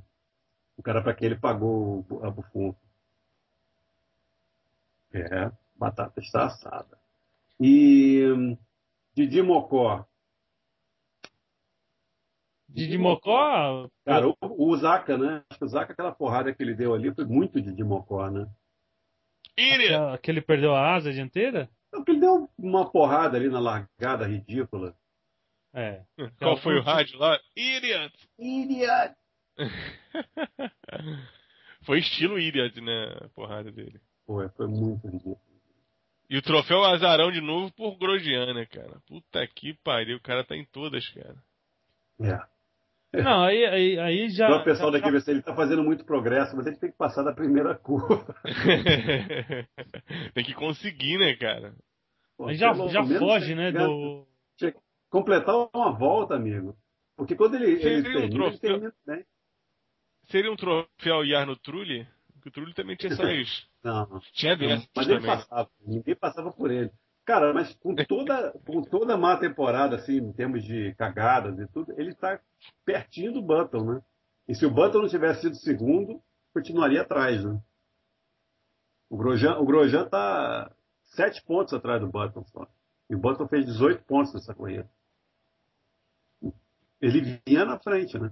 O 0.77 0.83
cara 0.83 1.01
para 1.03 1.15
que 1.15 1.25
ele 1.25 1.37
pagou 1.37 2.05
o- 2.11 2.25
a 2.25 2.31
bufunfa. 2.31 2.79
É, 5.15 5.51
batata 5.75 6.21
está 6.21 6.45
assada. 6.45 6.99
E 7.61 8.25
hum, 8.33 8.59
Didi 9.15 9.43
Mocó. 9.43 10.07
Didi 12.69 12.99
Mocó, 12.99 13.89
Cara, 14.05 14.29
o, 14.29 14.37
o 14.43 14.77
Zaca, 14.77 15.17
né? 15.17 15.43
Acho 15.49 15.59
que 15.59 15.65
o 15.65 15.69
Zaca, 15.69 15.93
aquela 15.93 16.13
porrada 16.13 16.53
que 16.55 16.63
ele 16.63 16.75
deu 16.75 16.93
ali 16.95 17.15
foi 17.15 17.25
muito 17.25 17.61
Didi 17.61 17.83
Mocó, 17.83 18.29
né? 18.31 18.47
Iria! 19.57 19.87
aquela- 19.97 20.19
que 20.19 20.31
ele 20.31 20.43
perdeu 20.43 20.75
a 20.75 20.95
asa 20.95 21.11
dianteira? 21.13 21.71
Então, 21.89 22.05
que 22.05 22.11
ele 22.11 22.21
deu 22.21 22.51
uma 22.59 22.91
porrada 22.91 23.39
ali 23.39 23.49
na 23.49 23.61
largada 23.61 24.27
ridícula. 24.27 24.95
É. 25.73 26.05
Qual 26.39 26.57
foi 26.59 26.79
o 26.79 26.83
rádio 26.83 27.19
lá? 27.19 27.39
Idiot! 27.57 28.29
Idiot! 28.39 29.15
Foi 31.83 31.99
estilo 32.01 32.39
Idiot, 32.39 32.81
né? 32.81 33.17
A 33.25 33.29
porrada 33.29 33.71
dele. 33.71 34.01
Foi, 34.27 34.49
foi 34.51 34.67
muito 34.67 35.07
ridículo. 35.07 35.41
E 36.29 36.37
o 36.39 36.43
troféu 36.43 36.85
azarão 36.85 37.31
de 37.31 37.41
novo 37.41 37.73
por 37.73 37.97
Grosjean, 37.99 38.53
né, 38.55 38.67
cara? 38.67 39.01
Puta 39.07 39.47
que 39.47 39.75
pariu, 39.85 40.17
o 40.17 40.21
cara 40.23 40.45
tá 40.45 40.57
em 40.57 40.65
todas, 40.65 41.07
cara. 41.11 41.37
É. 42.21 43.23
Não, 43.23 43.45
aí, 43.45 43.65
aí, 43.65 43.99
aí 43.99 44.29
já. 44.31 44.47
Então, 44.47 44.61
o 44.61 44.65
pessoal 44.65 44.93
já- 44.93 44.99
daqui 44.99 45.11
vai 45.11 45.21
ser, 45.21 45.31
ele 45.31 45.41
está 45.41 45.55
fazendo 45.55 45.83
muito 45.83 46.05
progresso, 46.05 46.55
mas 46.57 46.67
ele 46.67 46.77
tem 46.77 46.91
que 46.91 46.97
passar 46.99 47.23
da 47.23 47.33
primeira 47.33 47.75
curva. 47.77 48.35
Tem 50.35 50.45
que 50.45 50.55
conseguir, 50.55 51.19
né, 51.19 51.35
cara? 51.37 51.75
Pô, 52.37 52.49
aí 52.49 52.57
já, 52.57 52.73
já 52.89 53.05
foge, 53.19 53.55
né? 53.55 53.73
que 53.73 53.79
Do. 53.79 54.27
Completar 55.09 55.55
uma 55.73 55.93
volta, 55.97 56.35
amigo. 56.35 56.77
Porque 57.17 57.35
quando 57.37 57.55
ele, 57.55 57.77
Seria 57.79 57.99
ele 57.99 58.01
um 58.01 58.03
termina, 58.03 58.27
ele 58.27 58.35
troféu. 58.35 58.59
termina 58.61 58.93
bem. 59.07 59.25
Seria 60.25 60.53
um 60.53 60.57
troféu 60.57 61.25
Jarno 61.25 61.57
Trulli? 61.57 62.07
O 62.47 62.51
Trulli 62.51 62.73
também 62.75 62.95
tinha 62.95 63.13
essas. 63.13 63.67
Não, 63.83 64.21
Tinha 64.33 64.57
dessas 64.57 64.89
mas 64.95 65.09
ele 65.09 65.19
também. 65.19 65.37
passava, 65.37 65.71
ninguém 65.85 66.15
passava 66.15 66.53
por 66.53 66.71
ele. 66.71 66.93
Cara, 67.25 67.53
mas 67.53 67.75
com 67.75 67.93
toda, 67.93 68.53
com 68.65 68.83
toda 68.83 69.15
a 69.15 69.19
má 69.19 69.37
temporada, 69.37 69.97
assim, 69.97 70.19
em 70.19 70.33
termos 70.33 70.63
de 70.63 70.95
cagadas 70.95 71.59
e 71.59 71.67
tudo, 71.73 71.93
ele 71.99 72.11
está 72.11 72.41
pertinho 72.85 73.33
do 73.33 73.43
Button, 73.43 73.95
né? 73.95 74.03
E 74.47 74.55
se 74.55 74.65
o 74.65 74.71
Button 74.71 75.03
não 75.03 75.09
tivesse 75.09 75.41
sido 75.41 75.57
segundo, 75.57 76.23
continuaria 76.55 77.03
atrás, 77.03 77.45
né? 77.45 77.61
O 79.11 79.17
Grosjean, 79.17 79.59
o 79.59 79.67
Grosjean 79.67 80.09
tá 80.09 80.71
sete 81.03 81.43
pontos 81.43 81.75
atrás 81.75 82.01
do 82.01 82.07
Button 82.07 82.45
só. 82.45 82.69
E 83.11 83.17
o 83.17 83.19
Button 83.19 83.49
fez 83.49 83.67
18 83.67 84.05
pontos 84.05 84.33
nessa 84.33 84.55
corrida. 84.55 84.89
Ele 87.01 87.41
vinha 87.45 87.65
na 87.65 87.77
frente, 87.77 88.17
né? 88.17 88.31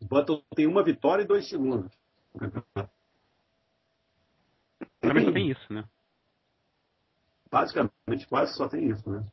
O 0.00 0.04
Button 0.04 0.42
tem 0.56 0.66
uma 0.66 0.82
vitória 0.82 1.22
e 1.22 1.26
dois 1.26 1.48
segundos. 1.48 2.01
Também 5.00 5.24
só 5.24 5.32
tem 5.32 5.50
isso, 5.50 5.72
né? 5.72 5.84
Basicamente, 7.50 8.26
quase 8.28 8.56
só 8.56 8.68
tem 8.68 8.88
isso, 8.88 9.08
né? 9.10 9.26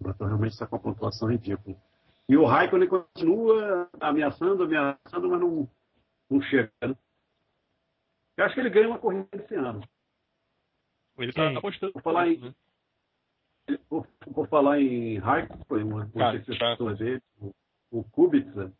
O 0.00 0.24
realmente 0.24 0.52
está 0.52 0.66
com 0.66 0.76
uma 0.76 0.82
pontuação 0.82 1.28
ridícula. 1.28 1.76
E 2.28 2.36
o 2.36 2.44
Raikkonen 2.44 2.88
continua 2.88 3.88
ameaçando, 4.00 4.62
ameaçando, 4.62 5.28
mas 5.28 5.40
não, 5.40 5.68
não 6.30 6.42
chega. 6.42 6.72
Né? 6.80 6.94
Eu 8.36 8.44
acho 8.44 8.54
que 8.54 8.60
ele 8.60 8.70
ganha 8.70 8.88
uma 8.88 8.98
corrida 8.98 9.28
esse 9.34 9.54
ano. 9.54 9.80
Ele 11.18 11.32
tá 11.32 11.58
apostando. 11.58 11.92
Vou 11.92 12.02
falar 12.02 12.28
em, 12.28 12.38
né? 12.38 12.54
vou, 13.90 14.06
vou, 14.28 14.46
falar 14.46 14.80
em 14.80 15.18
Raikkonen, 15.18 15.84
uma, 15.84 16.10
uma 16.14 16.30
ah, 16.30 16.76
tá. 16.76 16.92
dele, 16.94 17.22
o, 17.40 17.52
o 17.90 18.04
Kubica. 18.04 18.72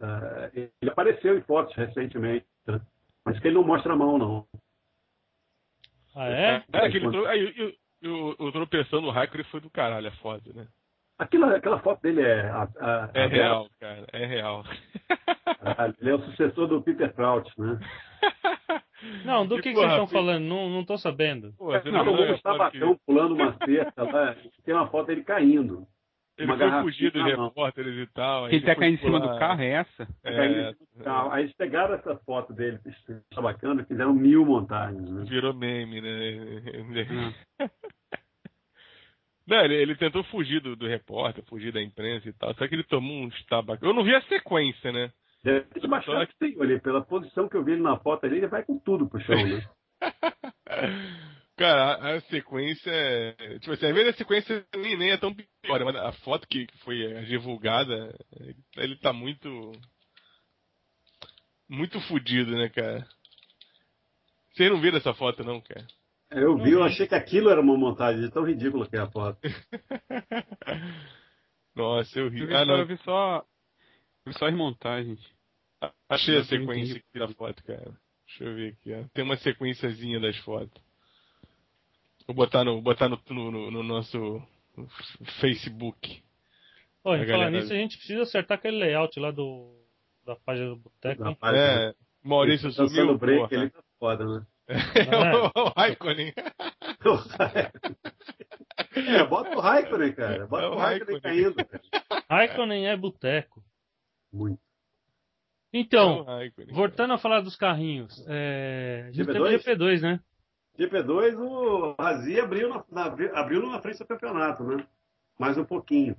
Uh, 0.00 0.70
ele 0.80 0.90
apareceu 0.90 1.38
em 1.38 1.42
fotos 1.42 1.74
recentemente, 1.74 2.46
né? 2.66 2.80
mas 3.24 3.38
que 3.40 3.48
ele 3.48 3.54
não 3.54 3.64
mostra 3.64 3.92
a 3.92 3.96
mão, 3.96 4.18
não. 4.18 4.46
Ah, 6.14 6.28
é? 6.28 6.64
É, 6.72 6.90
que 6.90 6.96
ele 6.96 7.10
trou... 7.10 7.26
aí, 7.26 7.54
eu, 7.56 7.72
eu, 8.02 8.36
eu, 8.38 8.52
tropeçando 8.52 9.02
no 9.02 9.10
Raikkonen 9.10 9.44
foi 9.44 9.60
do 9.60 9.70
caralho, 9.70 10.06
é 10.06 10.10
foda, 10.12 10.52
né? 10.54 10.66
Aquela, 11.18 11.56
aquela 11.56 11.78
foto 11.80 12.02
dele 12.02 12.20
é. 12.22 12.48
A, 12.48 12.68
a, 12.78 13.10
é 13.14 13.24
a 13.24 13.26
real, 13.26 13.68
cara, 13.80 14.06
é 14.12 14.26
real. 14.26 14.64
ele 16.00 16.10
é 16.10 16.14
o 16.14 16.22
sucessor 16.22 16.68
do 16.68 16.82
Peter 16.82 17.12
Crouch, 17.14 17.50
né? 17.58 17.78
Não, 19.24 19.46
do 19.46 19.56
que, 19.56 19.70
que 19.70 19.74
vocês 19.74 19.90
estão 19.90 20.06
falando? 20.06 20.44
Não, 20.44 20.70
não 20.70 20.84
tô 20.84 20.96
sabendo. 20.96 21.52
Pô, 21.58 21.72
é, 21.74 21.82
não, 21.84 22.00
o 22.00 22.26
Gustavo 22.28 22.70
que... 22.70 22.80
pulando 23.06 23.34
uma 23.34 23.56
cerca 23.64 24.02
lá, 24.02 24.34
tem 24.64 24.74
uma 24.74 24.88
foto 24.88 25.08
dele 25.08 25.22
caindo. 25.22 25.86
Ele 26.38 26.52
uma 26.52 26.58
foi 26.58 26.82
fugido 26.82 27.22
de 27.22 27.30
repórteres 27.30 27.96
e 27.96 28.06
tal. 28.12 28.48
Ele 28.48 28.60
tá 28.60 28.74
caindo 28.74 28.96
em 28.96 28.98
cima 28.98 29.18
do 29.18 29.38
carro, 29.38 29.62
é 29.62 29.70
essa? 29.70 30.06
Tá 30.22 30.30
é, 30.30 30.74
Aí 31.30 31.42
eles 31.44 31.54
pegaram 31.54 31.94
essa 31.94 32.14
foto 32.16 32.52
dele, 32.52 32.78
tá 33.30 33.40
bacana, 33.40 33.84
fizeram 33.84 34.12
mil 34.12 34.44
montagens. 34.44 35.08
Né? 35.10 35.24
Virou 35.24 35.54
meme, 35.54 36.00
né? 36.02 37.34
Ah. 37.58 37.70
Não, 39.46 39.64
ele, 39.64 39.74
ele, 39.76 39.94
tentou 39.94 40.24
fugir 40.24 40.60
do, 40.60 40.74
do, 40.74 40.88
repórter, 40.88 41.44
fugir 41.44 41.72
da 41.72 41.80
imprensa 41.80 42.28
e 42.28 42.32
tal, 42.32 42.52
só 42.54 42.66
que 42.66 42.74
ele 42.74 42.82
tomou 42.82 43.22
um 43.22 43.30
tabaco. 43.48 43.86
Eu 43.86 43.94
não 43.94 44.02
vi 44.02 44.12
a 44.12 44.20
sequência, 44.22 44.90
né? 44.90 45.12
Deve 45.44 45.60
ter 45.66 45.86
baixado 45.86 46.26
que... 46.26 46.34
sim, 46.36 46.56
olha, 46.58 46.80
pela 46.80 47.00
posição 47.00 47.48
que 47.48 47.56
eu 47.56 47.62
vi 47.62 47.72
ele 47.72 47.80
na 47.82 47.96
foto 47.96 48.26
ali, 48.26 48.38
ele 48.38 48.48
vai 48.48 48.64
com 48.64 48.76
tudo 48.80 49.08
pro 49.08 49.20
chão, 49.20 49.36
né? 49.36 49.62
Cara, 51.56 52.16
a, 52.16 52.20
sequência. 52.22 52.90
É, 52.90 53.58
tipo 53.58 53.72
assim, 53.72 53.86
às 53.86 53.94
vezes 53.94 54.14
a 54.14 54.18
sequência 54.18 54.66
nem, 54.76 54.96
nem 54.96 55.10
é 55.10 55.16
tão 55.16 55.34
pior, 55.34 55.84
mas 55.84 55.96
a 55.96 56.12
foto 56.12 56.46
que, 56.46 56.66
que 56.66 56.78
foi 56.78 56.96
divulgada, 57.24 58.14
ele 58.76 58.96
tá 58.96 59.12
muito. 59.12 59.72
Muito 61.68 62.00
fudido, 62.02 62.52
né, 62.52 62.68
cara? 62.68 63.06
Vocês 64.52 64.70
não 64.70 64.80
viram 64.80 64.98
essa 64.98 65.12
foto, 65.14 65.42
não, 65.42 65.60
cara? 65.60 65.86
Eu 66.30 66.56
vi, 66.58 66.72
eu 66.72 66.82
achei 66.82 67.06
que 67.06 67.14
aquilo 67.14 67.50
era 67.50 67.60
uma 67.60 67.76
montagem, 67.76 68.30
tão 68.30 68.44
ridícula 68.44 68.88
que 68.88 68.96
é 68.96 69.00
a 69.00 69.10
foto. 69.10 69.38
Nossa, 71.74 72.18
eu 72.18 72.28
ri. 72.28 72.40
Eu 72.40 72.46
vi, 72.48 72.54
ah, 72.54 72.64
não. 72.64 72.78
Eu 72.78 72.86
vi 72.86 72.96
só. 72.98 73.38
Eu 74.24 74.32
vi 74.32 74.38
só 74.38 74.46
as 74.46 74.54
montagens. 74.54 75.20
Achei 76.08 76.38
a 76.38 76.44
sequência 76.44 76.96
aqui 76.96 77.18
da 77.18 77.28
foto, 77.28 77.62
cara. 77.64 77.96
Deixa 78.26 78.44
eu 78.44 78.54
ver 78.54 78.72
aqui, 78.72 78.92
ó. 78.92 79.04
Tem 79.14 79.24
uma 79.24 79.36
sequenciazinha 79.36 80.20
das 80.20 80.36
fotos. 80.38 80.85
Vou 82.26 82.34
botar 82.34 82.64
no, 82.64 82.80
botar 82.82 83.08
no, 83.08 83.20
no, 83.30 83.70
no 83.70 83.82
nosso 83.82 84.42
Facebook. 85.40 86.22
Pô, 87.02 87.14
em 87.14 87.26
falar 87.26 87.50
nisso, 87.50 87.72
a 87.72 87.76
gente 87.76 87.96
precisa 87.96 88.22
acertar 88.22 88.58
aquele 88.58 88.78
layout 88.78 89.18
lá 89.20 89.30
do, 89.30 89.72
da 90.24 90.34
página 90.34 90.70
do 90.70 90.76
Boteco. 90.76 91.22
É, 91.54 91.94
Maurício 92.22 92.72
subiu. 92.72 93.16
Break, 93.16 93.54
ele 93.54 93.70
tá 93.70 93.80
foda, 93.98 94.24
né? 94.24 94.46
É, 94.66 94.74
o 95.60 95.68
Raikkonen. 95.76 96.32
é, 98.96 99.24
bota 99.24 99.56
o 99.56 99.60
Raikkonen, 99.60 100.12
cara. 100.12 100.46
Bota 100.48 100.64
é 100.64 100.68
o, 100.68 100.72
o 100.72 100.76
Raikkonen 100.76 101.20
caindo, 101.20 101.54
cara. 101.54 101.82
Raikkonen 102.28 102.88
é 102.88 102.96
boteco. 102.96 103.62
Muito. 104.32 104.60
Então, 105.72 106.26
é 106.40 106.50
voltando 106.72 107.12
a 107.12 107.18
falar 107.18 107.40
dos 107.40 107.54
carrinhos. 107.54 108.24
É... 108.26 109.04
A 109.08 109.12
gente 109.12 109.28
GP2? 109.28 109.62
teve 109.62 109.76
GP2, 109.76 110.00
né? 110.00 110.20
GP2, 110.78 111.38
o 111.38 111.94
Razi 111.98 112.40
abriu 112.40 112.68
na, 112.90 113.04
abriu 113.34 113.66
na 113.66 113.80
frente 113.80 113.98
do 113.98 114.06
campeonato, 114.06 114.64
né? 114.64 114.86
Mais 115.38 115.56
um 115.56 115.64
pouquinho. 115.64 116.16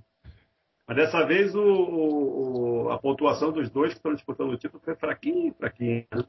Mas 0.87 0.97
dessa 0.97 1.25
vez 1.25 1.53
o, 1.53 1.61
o, 1.61 2.89
a 2.91 2.97
pontuação 2.97 3.51
dos 3.51 3.69
dois 3.69 3.91
que 3.91 3.99
estão 3.99 4.13
disputando 4.13 4.51
o 4.51 4.57
título 4.57 4.81
foi 4.83 4.95
fraquinho, 4.95 5.53
fraquinho. 5.53 6.05
Né? 6.13 6.23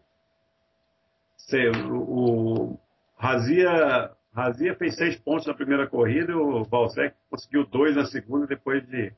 sei, 1.48 1.68
o, 1.70 2.72
o 2.72 2.80
Razia, 3.16 4.10
Razia 4.34 4.74
fez 4.76 4.96
seis 4.96 5.18
pontos 5.18 5.46
na 5.46 5.54
primeira 5.54 5.86
corrida, 5.86 6.36
o 6.36 6.64
Valsec 6.64 7.14
conseguiu 7.30 7.66
dois 7.66 7.96
na 7.96 8.04
segunda, 8.06 8.46
depois 8.46 8.86
de 8.86 9.12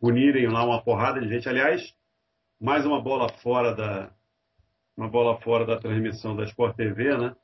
unirem 0.00 0.48
lá 0.48 0.64
uma 0.64 0.82
porrada 0.82 1.20
de 1.20 1.28
gente. 1.28 1.48
Aliás, 1.48 1.94
mais 2.60 2.84
uma 2.84 3.00
bola 3.00 3.28
fora 3.42 3.74
da 3.74 4.10
uma 4.94 5.08
bola 5.08 5.40
fora 5.40 5.64
da 5.64 5.78
transmissão 5.78 6.36
da 6.36 6.44
Sport 6.44 6.76
TV, 6.76 7.16
né? 7.16 7.34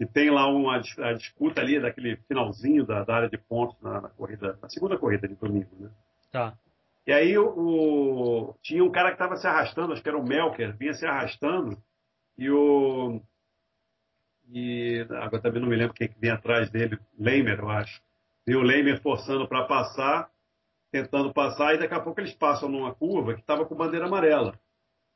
Que 0.00 0.06
tem 0.06 0.30
lá 0.30 0.46
uma 0.46 0.76
a 0.76 1.12
disputa 1.12 1.60
ali 1.60 1.78
daquele 1.78 2.16
finalzinho 2.26 2.86
da, 2.86 3.04
da 3.04 3.16
área 3.16 3.28
de 3.28 3.36
pontos 3.36 3.78
na, 3.82 4.00
na, 4.00 4.08
corrida, 4.08 4.58
na 4.62 4.66
segunda 4.70 4.96
corrida 4.96 5.28
de 5.28 5.34
domingo, 5.34 5.68
né? 5.78 5.90
Tá. 6.32 6.56
E 7.06 7.12
aí 7.12 7.36
o, 7.36 7.48
o 7.48 8.54
tinha 8.62 8.82
um 8.82 8.90
cara 8.90 9.08
que 9.08 9.16
estava 9.16 9.36
se 9.36 9.46
arrastando, 9.46 9.92
acho 9.92 10.02
que 10.02 10.08
era 10.08 10.16
o 10.16 10.26
Melker, 10.26 10.74
vinha 10.74 10.94
se 10.94 11.04
arrastando 11.04 11.76
e 12.38 12.50
o 12.50 13.20
e 14.48 15.06
agora 15.10 15.42
também 15.42 15.60
não 15.60 15.68
me 15.68 15.76
lembro 15.76 15.92
quem 15.92 16.08
que 16.08 16.18
vem 16.18 16.30
atrás 16.30 16.70
dele, 16.70 16.98
Leimer, 17.18 17.58
eu 17.58 17.68
acho. 17.68 18.00
E 18.46 18.56
o 18.56 18.62
Leimer 18.62 19.02
forçando 19.02 19.46
para 19.46 19.64
passar, 19.64 20.30
tentando 20.90 21.30
passar, 21.30 21.74
e 21.74 21.78
daqui 21.78 21.92
a 21.92 22.00
pouco 22.00 22.22
eles 22.22 22.32
passam 22.32 22.70
numa 22.70 22.94
curva 22.94 23.34
que 23.34 23.40
estava 23.40 23.66
com 23.66 23.74
bandeira 23.74 24.06
amarela. 24.06 24.58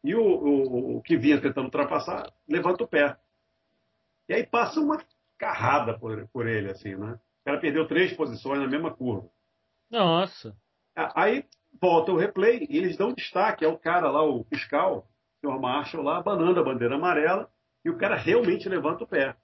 E 0.04 0.14
o, 0.14 0.22
o, 0.22 0.96
o, 0.98 1.02
que 1.02 1.16
vinha 1.16 1.40
tentando 1.40 1.64
ultrapassar 1.64 2.30
levanta 2.46 2.84
o 2.84 2.86
pé. 2.86 3.16
E 4.28 4.34
aí 4.34 4.46
passa 4.46 4.80
uma 4.80 5.02
carrada 5.38 5.98
por, 5.98 6.26
por 6.28 6.46
ele, 6.46 6.70
assim, 6.70 6.94
né? 6.94 7.18
O 7.42 7.44
cara 7.44 7.60
perdeu 7.60 7.86
três 7.86 8.12
posições 8.14 8.60
na 8.60 8.66
mesma 8.66 8.94
curva. 8.94 9.28
Nossa. 9.90 10.56
Aí 10.96 11.44
volta 11.80 12.12
o 12.12 12.16
replay 12.16 12.66
e 12.70 12.78
eles 12.78 12.96
dão 12.96 13.12
destaque 13.12 13.64
ao 13.64 13.78
cara 13.78 14.10
lá, 14.10 14.22
o 14.24 14.44
fiscal, 14.44 14.98
o 14.98 15.40
senhor 15.40 15.60
Marshall 15.60 16.02
lá, 16.02 16.18
abanando 16.18 16.60
a 16.60 16.64
bandeira 16.64 16.94
amarela 16.94 17.50
e 17.84 17.90
o 17.90 17.98
cara 17.98 18.16
realmente 18.16 18.68
levanta 18.68 19.04
o 19.04 19.06
pé. 19.06 19.36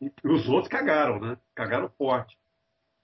E 0.00 0.12
os 0.24 0.48
outros 0.48 0.68
cagaram, 0.68 1.18
né? 1.18 1.38
Cagaram 1.54 1.88
forte. 1.88 2.36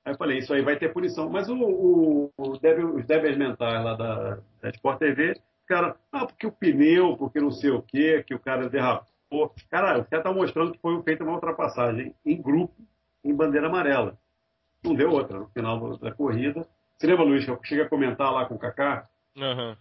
Aí 0.04 0.12
eu 0.12 0.18
falei, 0.18 0.38
isso 0.38 0.52
aí 0.52 0.62
vai 0.62 0.78
ter 0.78 0.92
punição. 0.92 1.30
Mas 1.30 1.48
o, 1.48 1.56
o, 1.56 2.32
o 2.36 2.58
débil, 2.58 2.94
os 2.96 3.06
débeis 3.06 3.36
mentais 3.38 3.82
lá 3.84 3.94
da, 3.94 4.34
da 4.60 4.70
Sport 4.70 4.98
TV, 4.98 5.40
cara, 5.66 5.96
ah, 6.12 6.26
porque 6.26 6.46
o 6.46 6.52
pneu, 6.52 7.16
porque 7.16 7.40
não 7.40 7.50
sei 7.50 7.70
o 7.70 7.82
quê, 7.82 8.22
que 8.26 8.34
o 8.34 8.40
cara 8.40 8.68
derrapou. 8.68 9.09
Cara, 9.70 9.98
o 9.98 10.04
cara 10.04 10.22
tá 10.22 10.32
mostrando 10.32 10.72
que 10.72 10.80
foi 10.80 11.00
feita 11.02 11.22
uma 11.22 11.34
ultrapassagem 11.34 12.14
em 12.24 12.40
grupo, 12.40 12.74
em 13.24 13.34
bandeira 13.34 13.68
amarela. 13.68 14.18
Não 14.82 14.94
deu 14.94 15.10
outra 15.10 15.38
no 15.38 15.48
final 15.48 15.96
da 15.98 16.12
corrida. 16.12 16.66
Você 16.96 17.06
lembra, 17.06 17.24
Luiz, 17.24 17.44
que 17.44 17.50
eu 17.50 17.60
cheguei 17.62 17.84
a 17.84 17.88
comentar 17.88 18.32
lá 18.32 18.46
com 18.46 18.54
o 18.54 18.58
Kaká? 18.58 19.08
Uhum. 19.36 19.76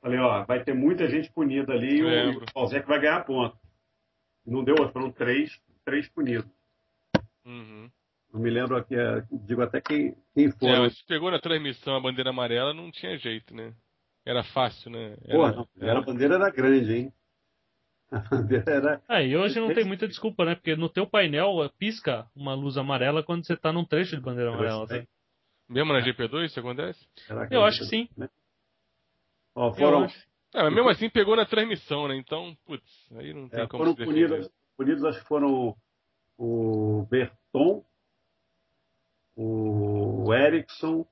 Falei, 0.00 0.18
ó, 0.18 0.44
vai 0.44 0.62
ter 0.62 0.74
muita 0.74 1.08
gente 1.08 1.30
punida 1.32 1.72
ali 1.72 1.98
e 1.98 2.36
o 2.36 2.42
Balzec 2.54 2.86
vai 2.86 3.00
ganhar 3.00 3.24
ponto. 3.24 3.56
Não 4.46 4.64
deu 4.64 4.76
outro, 4.78 4.92
foram 4.92 5.10
três, 5.10 5.60
três 5.84 6.08
punidos. 6.08 6.50
Uhum. 7.44 7.90
Não 8.32 8.40
me 8.40 8.50
lembro 8.50 8.76
aqui, 8.76 8.94
é, 8.94 9.22
digo 9.32 9.62
até 9.62 9.80
quem, 9.80 10.16
quem 10.34 10.50
foi. 10.52 10.68
É, 10.68 10.78
mas 10.78 11.00
pegou 11.02 11.30
na 11.30 11.38
transmissão 11.38 11.96
a 11.96 12.00
bandeira 12.00 12.30
amarela, 12.30 12.72
não 12.72 12.90
tinha 12.90 13.16
jeito, 13.18 13.54
né? 13.54 13.72
Era 14.24 14.42
fácil, 14.42 14.90
né? 14.90 15.16
Era, 15.24 15.38
Porra, 15.38 15.68
era, 15.80 15.98
a 15.98 16.02
bandeira 16.02 16.34
era 16.34 16.50
grande, 16.50 16.92
hein? 16.92 17.12
A 18.10 18.18
bandeira 18.20 18.64
era. 18.70 19.02
Ah, 19.08 19.22
e 19.22 19.36
hoje 19.36 19.58
não 19.58 19.74
tem 19.74 19.84
muita 19.84 20.06
desculpa, 20.06 20.44
né? 20.44 20.54
Porque 20.54 20.76
no 20.76 20.88
teu 20.88 21.06
painel 21.06 21.68
pisca 21.78 22.26
uma 22.36 22.54
luz 22.54 22.76
amarela 22.76 23.22
quando 23.22 23.44
você 23.44 23.56
tá 23.56 23.72
num 23.72 23.84
trecho 23.84 24.16
de 24.16 24.22
bandeira 24.22 24.52
amarela. 24.52 24.84
Assim. 24.84 25.06
Mesmo 25.68 25.92
na 25.92 26.00
GP2 26.00 26.46
isso 26.46 26.60
acontece? 26.60 27.04
Eu 27.50 27.64
acho 27.64 27.80
que 27.80 27.86
sim. 27.86 28.08
Né? 28.16 28.28
Ó, 29.54 29.72
foram... 29.72 30.04
É, 30.54 30.62
mas 30.62 30.74
mesmo 30.74 30.88
assim 30.88 31.10
pegou 31.10 31.34
na 31.34 31.44
transmissão, 31.44 32.06
né? 32.06 32.16
Então, 32.16 32.56
putz, 32.64 32.84
aí 33.16 33.34
não 33.34 33.48
tem 33.48 33.60
é, 33.60 33.66
como 33.66 33.84
foram 33.84 33.94
punidos, 33.96 34.48
punidos, 34.76 35.04
acho 35.04 35.20
que 35.20 35.26
foram 35.26 35.76
o, 36.38 37.02
o 37.02 37.06
Berton, 37.10 37.84
o 39.34 40.32
Erickson. 40.32 41.06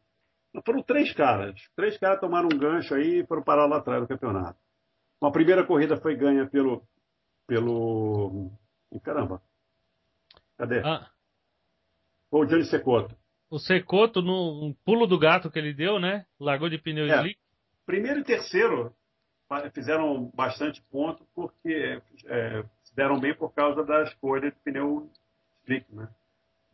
Foram 0.64 0.82
três 0.82 1.12
caras. 1.12 1.61
Três 1.74 1.99
caras 1.99 2.20
tomaram 2.20 2.49
um 2.51 2.57
gancho 2.57 2.95
aí 2.95 3.20
e 3.20 3.26
foram 3.26 3.42
parar 3.42 3.66
lá 3.66 3.78
atrás 3.78 4.01
do 4.01 4.09
campeonato. 4.09 4.59
Uma 5.20 5.32
primeira 5.32 5.64
corrida 5.64 5.96
foi 5.96 6.16
ganha 6.16 6.46
pelo. 6.46 6.82
pelo. 7.46 8.50
Caramba. 9.02 9.42
Cadê? 10.56 10.80
Ah. 10.84 11.10
Foi 12.30 12.40
o 12.40 12.44
Johnny 12.46 12.64
Secoto. 12.64 13.16
O 13.50 13.58
Secoto, 13.58 14.20
no 14.20 14.74
pulo 14.84 15.06
do 15.06 15.18
gato 15.18 15.50
que 15.50 15.58
ele 15.58 15.72
deu, 15.72 15.98
né? 15.98 16.26
Largou 16.40 16.68
de 16.68 16.78
pneu 16.78 17.06
é. 17.06 17.16
slick. 17.18 17.38
primeiro 17.86 18.20
e 18.20 18.24
terceiro 18.24 18.94
fizeram 19.72 20.30
bastante 20.34 20.82
ponto 20.90 21.24
porque 21.34 22.02
é, 22.26 22.64
se 22.82 22.96
deram 22.96 23.20
bem 23.20 23.34
por 23.34 23.52
causa 23.52 23.84
da 23.84 24.02
escolha 24.02 24.50
de 24.50 24.56
pneu 24.64 25.08
slick, 25.62 25.86
né? 25.94 26.08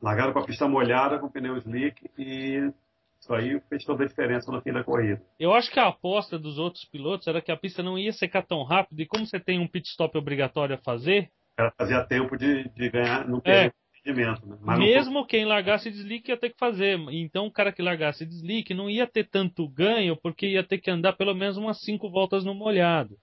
Largaram 0.00 0.32
com 0.32 0.38
a 0.38 0.46
pista 0.46 0.66
molhada 0.66 1.18
com 1.18 1.28
pneu 1.28 1.58
slick 1.58 2.10
e 2.18 2.72
isso 3.20 3.34
aí 3.34 3.60
fez 3.68 3.84
toda 3.84 4.02
a 4.02 4.06
diferença 4.06 4.50
no 4.50 4.62
fim 4.62 4.72
da 4.72 4.82
corrida. 4.82 5.22
Eu 5.38 5.52
acho 5.52 5.70
que 5.70 5.78
a 5.78 5.88
aposta 5.88 6.38
dos 6.38 6.58
outros 6.58 6.84
pilotos 6.86 7.26
era 7.26 7.42
que 7.42 7.52
a 7.52 7.56
pista 7.56 7.82
não 7.82 7.98
ia 7.98 8.12
secar 8.12 8.42
tão 8.42 8.62
rápido 8.62 9.00
e 9.00 9.06
como 9.06 9.26
você 9.26 9.38
tem 9.38 9.58
um 9.58 9.68
pit 9.68 9.88
stop 9.88 10.16
obrigatório 10.16 10.74
a 10.74 10.78
fazer... 10.78 11.30
Ela 11.56 11.70
fazia 11.76 12.02
tempo 12.04 12.36
de, 12.38 12.68
de 12.70 12.88
ganhar, 12.88 13.28
não 13.28 13.38
ter 13.38 13.50
é. 13.50 13.72
rendimento. 14.02 14.46
Né? 14.46 14.78
Mesmo 14.78 15.26
quem 15.26 15.44
largasse 15.44 15.90
de 15.90 15.98
slick 15.98 16.30
ia 16.30 16.36
ter 16.38 16.50
que 16.50 16.58
fazer. 16.58 16.98
Então 17.10 17.46
o 17.46 17.52
cara 17.52 17.70
que 17.70 17.82
largasse 17.82 18.24
de 18.24 18.34
slick 18.36 18.72
não 18.72 18.88
ia 18.88 19.06
ter 19.06 19.28
tanto 19.28 19.68
ganho 19.68 20.16
porque 20.16 20.46
ia 20.46 20.64
ter 20.64 20.78
que 20.78 20.90
andar 20.90 21.12
pelo 21.12 21.34
menos 21.34 21.58
umas 21.58 21.78
cinco 21.80 22.08
voltas 22.08 22.42
no 22.42 22.54
molhado. 22.54 23.18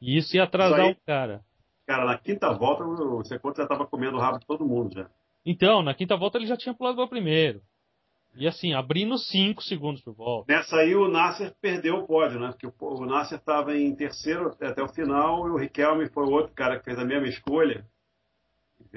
E 0.00 0.16
isso 0.16 0.34
ia 0.34 0.42
atrasar 0.42 0.80
isso 0.80 0.88
aí, 0.88 0.92
o 0.92 1.06
cara. 1.06 1.40
Cara, 1.86 2.04
na 2.04 2.18
quinta 2.18 2.52
volta 2.52 2.82
o 2.82 3.22
Secoto 3.24 3.58
já 3.58 3.62
estava 3.64 3.86
comendo 3.86 4.16
o 4.16 4.20
rabo 4.20 4.38
de 4.38 4.46
todo 4.46 4.66
mundo 4.66 4.92
já. 4.92 5.08
Então, 5.46 5.82
na 5.82 5.94
quinta 5.94 6.16
volta 6.16 6.38
ele 6.38 6.46
já 6.46 6.56
tinha 6.56 6.74
pulado 6.74 6.96
para 6.96 7.06
primeiro. 7.06 7.62
E 8.36 8.46
assim, 8.46 8.72
abrindo 8.72 9.18
5 9.18 9.62
segundos 9.62 10.02
por 10.02 10.14
volta. 10.14 10.52
Nessa 10.52 10.76
aí 10.76 10.94
o 10.94 11.08
Nasser 11.08 11.52
perdeu 11.60 11.96
o 11.96 12.06
pódio, 12.06 12.38
né? 12.38 12.48
Porque 12.48 12.66
o, 12.66 13.06
Nasser 13.06 13.38
estava 13.38 13.76
em 13.76 13.94
terceiro 13.94 14.56
até 14.60 14.82
o 14.82 14.88
final 14.88 15.46
e 15.48 15.50
o 15.50 15.56
Riquelme 15.56 16.08
foi 16.08 16.24
o 16.24 16.30
outro 16.30 16.54
cara 16.54 16.78
que 16.78 16.84
fez 16.84 16.98
a 16.98 17.04
mesma 17.04 17.28
escolha. 17.28 17.84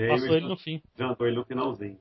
Passou 0.08 0.36
ele 0.36 0.48
no 0.48 0.58
fim. 0.58 0.82
Jantou 0.98 1.28
ele 1.28 1.36
no 1.36 1.46
finalzinho. 1.46 1.98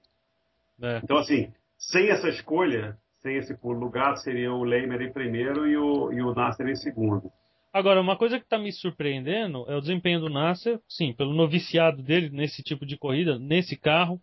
É. 0.80 1.00
Então, 1.02 1.16
assim, 1.16 1.52
sem 1.76 2.08
essa 2.08 2.28
escolha, 2.28 2.96
sem 3.20 3.36
esse 3.36 3.56
gato, 3.90 4.20
seria 4.20 4.52
o 4.52 4.64
Leimer 4.64 5.00
em 5.00 5.12
primeiro 5.12 5.66
e 5.66 5.76
o, 5.76 6.12
e 6.12 6.22
o 6.22 6.34
Nasser 6.34 6.68
em 6.68 6.76
segundo. 6.76 7.30
Agora, 7.72 8.00
uma 8.00 8.16
coisa 8.16 8.38
que 8.38 8.44
está 8.44 8.58
me 8.58 8.70
surpreendendo 8.70 9.64
é 9.66 9.74
o 9.74 9.80
desempenho 9.80 10.20
do 10.20 10.28
Nasser, 10.28 10.78
sim, 10.86 11.14
pelo 11.14 11.32
noviciado 11.32 12.02
dele 12.02 12.28
nesse 12.28 12.62
tipo 12.62 12.84
de 12.84 12.98
corrida, 12.98 13.38
nesse 13.38 13.76
carro. 13.76 14.20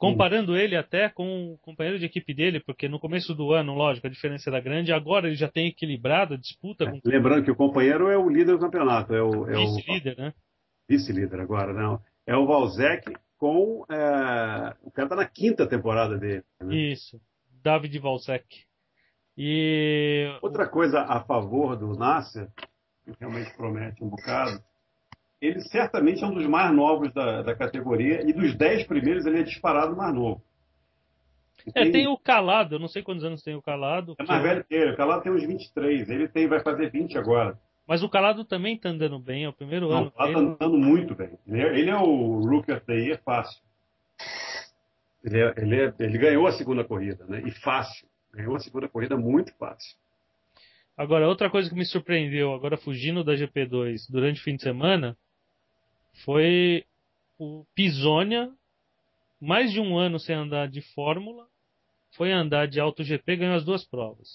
Comparando 0.00 0.56
ele 0.56 0.74
até 0.76 1.10
com 1.10 1.52
o 1.52 1.58
companheiro 1.58 1.98
de 1.98 2.06
equipe 2.06 2.32
dele, 2.32 2.58
porque 2.58 2.88
no 2.88 2.98
começo 2.98 3.34
do 3.34 3.52
ano, 3.52 3.74
lógico, 3.74 4.06
a 4.06 4.10
diferença 4.10 4.48
era 4.48 4.58
grande, 4.58 4.94
agora 4.94 5.26
ele 5.26 5.36
já 5.36 5.46
tem 5.46 5.66
equilibrado 5.66 6.32
a 6.32 6.36
disputa. 6.38 6.90
Com... 6.90 6.98
Lembrando 7.04 7.44
que 7.44 7.50
o 7.50 7.54
companheiro 7.54 8.08
é 8.08 8.16
o 8.16 8.30
líder 8.30 8.52
do 8.52 8.58
campeonato, 8.58 9.14
é 9.14 9.22
o. 9.22 9.46
É 9.46 9.52
Vice-líder, 9.52 10.14
o... 10.16 10.22
né? 10.22 10.34
Vice-líder 10.88 11.40
agora, 11.40 11.74
não. 11.74 12.00
É 12.26 12.34
o 12.34 12.46
Valzec 12.46 13.12
com. 13.36 13.84
É... 13.90 14.74
O 14.82 14.90
cara 14.90 15.10
tá 15.10 15.16
na 15.16 15.26
quinta 15.26 15.66
temporada 15.66 16.16
dele. 16.16 16.44
Né? 16.62 16.74
Isso, 16.74 17.20
David 17.62 17.98
Valzec. 17.98 18.46
E. 19.36 20.34
Outra 20.40 20.66
coisa 20.66 21.02
a 21.02 21.20
favor 21.20 21.76
do 21.76 21.92
Nasser, 21.92 22.48
que 23.04 23.12
realmente 23.20 23.54
promete 23.54 24.02
um 24.02 24.08
bocado, 24.08 24.64
ele 25.40 25.60
certamente 25.60 26.22
é 26.22 26.26
um 26.26 26.34
dos 26.34 26.46
mais 26.46 26.74
novos 26.74 27.12
da, 27.12 27.42
da 27.42 27.54
categoria 27.54 28.28
e 28.28 28.32
dos 28.32 28.54
dez 28.54 28.84
primeiros 28.84 29.24
ele 29.24 29.40
é 29.40 29.42
disparado 29.42 29.96
mais 29.96 30.14
novo. 30.14 30.42
é, 31.68 31.82
tem... 31.82 31.92
tem 31.92 32.08
o 32.08 32.18
Calado, 32.18 32.74
eu 32.74 32.78
não 32.78 32.88
sei 32.88 33.02
quantos 33.02 33.24
anos 33.24 33.42
tem 33.42 33.54
o 33.54 33.62
Calado. 33.62 34.14
É 34.18 34.24
mais 34.24 34.42
velho 34.42 34.64
que 34.64 34.74
ele, 34.74 34.92
o 34.92 34.96
Calado 34.96 35.22
tem 35.22 35.32
uns 35.32 35.44
23, 35.44 36.10
ele 36.10 36.28
tem, 36.28 36.46
vai 36.46 36.60
fazer 36.60 36.90
20 36.90 37.16
agora. 37.16 37.58
Mas 37.86 38.02
o 38.02 38.08
Calado 38.08 38.44
também 38.44 38.76
está 38.76 38.90
andando 38.90 39.18
bem, 39.18 39.44
é 39.44 39.48
o 39.48 39.52
primeiro 39.52 39.88
não, 39.88 39.96
ano. 39.96 40.06
O 40.08 40.10
Calado 40.12 40.52
está 40.52 40.64
andando 40.64 40.78
muito 40.78 41.14
bem. 41.14 41.30
Ele 41.46 41.60
é, 41.60 41.78
ele 41.78 41.90
é 41.90 41.96
o 41.96 42.40
Rookie 42.40 42.72
of 42.72 42.84
the 42.86 42.94
Year 42.94 43.20
fácil. 43.24 43.60
Ele, 45.24 45.40
é, 45.40 45.54
ele, 45.56 45.82
é, 45.82 45.94
ele 45.98 46.18
ganhou 46.18 46.46
a 46.46 46.52
segunda 46.52 46.84
corrida, 46.84 47.24
né? 47.26 47.42
E 47.44 47.50
fácil. 47.50 48.06
Ganhou 48.32 48.54
a 48.54 48.60
segunda 48.60 48.88
corrida 48.88 49.16
muito 49.16 49.52
fácil. 49.56 49.96
Agora, 50.96 51.26
outra 51.26 51.50
coisa 51.50 51.68
que 51.68 51.74
me 51.74 51.84
surpreendeu, 51.84 52.52
agora 52.54 52.76
fugindo 52.76 53.24
da 53.24 53.32
GP2 53.32 54.02
durante 54.08 54.40
o 54.40 54.44
fim 54.44 54.54
de 54.54 54.62
semana, 54.62 55.16
foi 56.24 56.84
o 57.38 57.64
Pisonia, 57.74 58.50
mais 59.40 59.72
de 59.72 59.80
um 59.80 59.96
ano 59.96 60.18
sem 60.18 60.34
andar 60.34 60.68
de 60.68 60.80
Fórmula, 60.94 61.46
foi 62.16 62.32
andar 62.32 62.66
de 62.66 62.80
AutoGP 62.80 63.32
e 63.32 63.36
ganhou 63.36 63.56
as 63.56 63.64
duas 63.64 63.84
provas. 63.84 64.28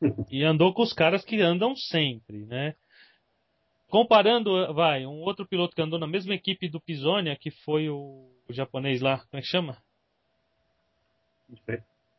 e 0.30 0.44
andou 0.44 0.72
com 0.72 0.82
os 0.82 0.92
caras 0.92 1.24
que 1.24 1.40
andam 1.40 1.74
sempre, 1.74 2.46
né? 2.46 2.74
Comparando, 3.88 4.72
vai, 4.74 5.06
um 5.06 5.20
outro 5.22 5.46
piloto 5.46 5.74
que 5.74 5.82
andou 5.82 5.98
na 5.98 6.06
mesma 6.06 6.34
equipe 6.34 6.68
do 6.68 6.80
Pisonia, 6.80 7.36
que 7.36 7.50
foi 7.50 7.88
o, 7.88 8.30
o 8.48 8.52
japonês 8.52 9.00
lá, 9.00 9.18
como 9.18 9.38
é 9.38 9.40
que 9.40 9.46
chama? 9.46 9.78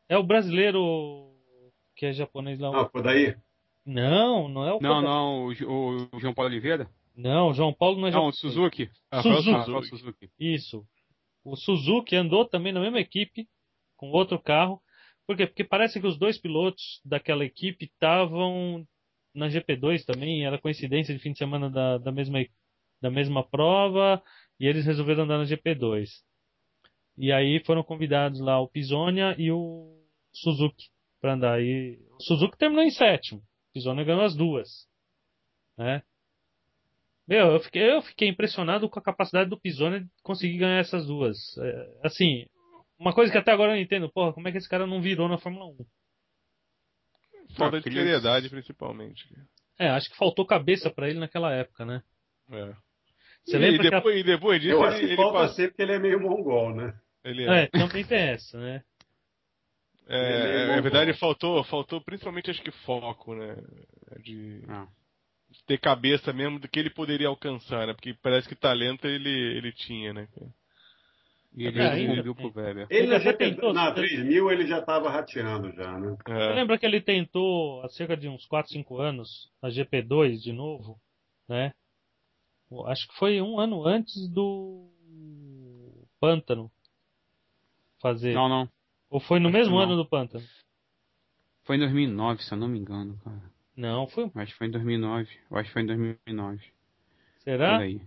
É 0.07 0.17
o 0.17 0.23
brasileiro 0.23 1.31
que 1.95 2.07
é 2.07 2.11
japonês 2.11 2.59
lá. 2.59 2.69
Ah, 2.69 2.81
o 2.81 2.89
Kodaí? 2.89 3.37
Não, 3.85 4.47
não 4.47 4.65
é 4.65 4.73
o 4.73 4.79
Não, 4.81 5.01
não, 5.01 5.45
o, 5.45 6.09
o 6.11 6.19
João 6.19 6.33
Paulo 6.33 6.49
Oliveira? 6.49 6.89
Não, 7.19 7.53
João 7.53 7.73
Paulo 7.73 7.99
não 7.99 8.07
é 8.07 8.11
Não, 8.11 8.31
Suzuki. 8.31 8.89
Ah, 9.11 9.21
Suzuki. 9.21 9.89
Suzuki. 9.89 10.29
Isso. 10.39 10.87
O 11.43 11.57
Suzuki 11.57 12.15
andou 12.15 12.45
também 12.45 12.71
na 12.71 12.79
mesma 12.79 12.99
equipe, 12.99 13.45
com 13.97 14.09
outro 14.11 14.39
carro. 14.39 14.81
Por 15.27 15.35
quê? 15.35 15.45
Porque 15.45 15.65
parece 15.65 15.99
que 15.99 16.07
os 16.07 16.17
dois 16.17 16.37
pilotos 16.37 17.01
daquela 17.03 17.43
equipe 17.43 17.85
estavam 17.85 18.87
na 19.35 19.47
GP2 19.49 20.05
também, 20.05 20.45
era 20.45 20.57
coincidência 20.57 21.13
de 21.13 21.21
fim 21.21 21.33
de 21.33 21.39
semana 21.39 21.69
da, 21.69 21.97
da, 21.97 22.11
mesma, 22.11 22.39
da 23.01 23.11
mesma 23.11 23.43
prova, 23.43 24.23
e 24.57 24.65
eles 24.65 24.85
resolveram 24.85 25.25
andar 25.25 25.39
na 25.39 25.43
GP2. 25.43 26.07
E 27.17 27.33
aí 27.33 27.61
foram 27.65 27.83
convidados 27.83 28.39
lá 28.39 28.61
o 28.61 28.69
Pisonia 28.69 29.35
e 29.37 29.51
o 29.51 30.01
Suzuki 30.31 30.85
para 31.19 31.33
andar. 31.33 31.61
E 31.61 31.99
o 32.17 32.23
Suzuki 32.23 32.57
terminou 32.57 32.83
em 32.85 32.91
sétimo. 32.91 33.41
O 33.41 33.73
Pisonia 33.73 34.05
ganhou 34.05 34.23
as 34.23 34.35
duas. 34.35 34.87
Né? 35.77 36.01
Meu, 37.29 37.51
eu 37.51 37.59
fiquei, 37.59 37.91
eu 37.91 38.01
fiquei 38.01 38.27
impressionado 38.27 38.89
com 38.89 38.97
a 38.97 39.03
capacidade 39.03 39.51
do 39.51 39.59
Pisoni 39.59 39.99
de 39.99 40.09
conseguir 40.23 40.57
ganhar 40.57 40.79
essas 40.79 41.05
duas. 41.05 41.37
É, 41.59 41.99
assim, 42.03 42.47
uma 42.97 43.13
coisa 43.13 43.31
que 43.31 43.37
até 43.37 43.51
agora 43.51 43.73
eu 43.73 43.75
não 43.75 43.81
entendo, 43.83 44.11
porra, 44.11 44.33
como 44.33 44.47
é 44.47 44.51
que 44.51 44.57
esse 44.57 44.67
cara 44.67 44.87
não 44.87 44.99
virou 44.99 45.29
na 45.29 45.37
Fórmula 45.37 45.67
1? 45.67 45.77
Falta 47.55 47.81
de 47.81 47.83
seriedade, 47.83 48.49
principalmente. 48.49 49.29
É, 49.77 49.89
acho 49.89 50.09
que 50.09 50.17
faltou 50.17 50.43
cabeça 50.43 50.89
para 50.89 51.07
ele 51.07 51.19
naquela 51.19 51.53
época, 51.53 51.85
né? 51.85 52.01
É. 52.49 52.73
Você 53.45 53.57
e, 53.57 53.59
lembra 53.59 53.91
depois, 53.91 54.15
que 54.15 54.21
a... 54.21 54.35
depois 54.35 54.61
disso, 54.61 54.73
eu 54.73 54.83
acho 54.83 54.99
que 54.99 55.05
ele 55.05 55.15
falta 55.15 55.37
passa... 55.37 55.53
ser 55.53 55.67
porque 55.67 55.83
ele 55.83 55.93
é 55.93 55.99
meio 55.99 56.19
mongol, 56.19 56.73
né? 56.73 56.99
Ele 57.23 57.43
é. 57.43 57.63
é, 57.63 57.67
também 57.67 58.03
tem 58.05 58.29
essa, 58.29 58.59
né? 58.59 58.83
É, 60.07 60.17
é, 60.17 60.77
é 60.79 60.81
verdade, 60.81 61.13
faltou, 61.13 61.63
faltou 61.65 62.01
principalmente 62.01 62.49
acho 62.49 62.63
que 62.63 62.71
foco, 62.71 63.35
né? 63.35 63.55
De... 64.23 64.63
Ah 64.67 64.87
ter 65.65 65.79
cabeça 65.79 66.31
mesmo 66.33 66.59
do 66.59 66.67
que 66.67 66.79
ele 66.79 66.89
poderia 66.89 67.27
alcançar, 67.27 67.87
né? 67.87 67.93
Porque 67.93 68.13
parece 68.21 68.47
que 68.47 68.55
talento 68.55 69.05
ele, 69.07 69.29
ele 69.29 69.71
tinha, 69.71 70.13
né? 70.13 70.27
E 71.55 71.65
ele 71.65 71.79
é, 71.79 71.89
respondeu 71.89 72.35
pro 72.35 72.53
Weber. 72.55 72.87
Ele, 72.89 73.13
ele 73.13 73.19
já 73.19 73.33
tentou. 73.33 73.73
Na 73.73 73.91
3000 73.91 74.51
ele 74.51 74.67
já 74.67 74.79
estava 74.79 75.09
rateando 75.09 75.71
já, 75.73 75.99
né? 75.99 76.15
É. 76.27 76.33
Você 76.33 76.53
lembra 76.53 76.77
que 76.77 76.85
ele 76.85 77.01
tentou 77.01 77.81
há 77.83 77.89
cerca 77.89 78.15
de 78.15 78.27
uns 78.27 78.45
4, 78.45 78.71
5 78.71 78.97
anos 78.99 79.51
na 79.61 79.69
GP2 79.69 80.37
de 80.37 80.53
novo, 80.53 80.99
né? 81.47 81.73
Acho 82.85 83.07
que 83.07 83.15
foi 83.15 83.41
um 83.41 83.59
ano 83.59 83.83
antes 83.83 84.29
do 84.29 84.87
Pântano 86.19 86.71
fazer. 87.99 88.33
Não, 88.33 88.47
não. 88.47 88.69
Ou 89.09 89.19
foi 89.19 89.39
no 89.39 89.49
Acho 89.49 89.57
mesmo 89.57 89.77
ano 89.79 89.95
do 89.95 90.05
Pântano? 90.05 90.43
Foi 91.63 91.77
em 91.77 91.79
2009, 91.79 92.43
se 92.43 92.51
eu 92.51 92.57
não 92.57 92.67
me 92.67 92.79
engano, 92.79 93.19
cara. 93.23 93.41
Não, 93.79 94.07
foi. 94.07 94.29
Acho 94.35 94.51
que 94.51 94.57
foi 94.57 94.67
em 94.67 94.71
2009. 94.71 95.29
Eu 95.49 95.57
acho 95.57 95.69
que 95.69 95.73
foi 95.73 95.81
em 95.83 95.85
2009. 95.85 96.61
Será? 97.45 97.77
Por 97.77 97.83
aí. 97.83 98.01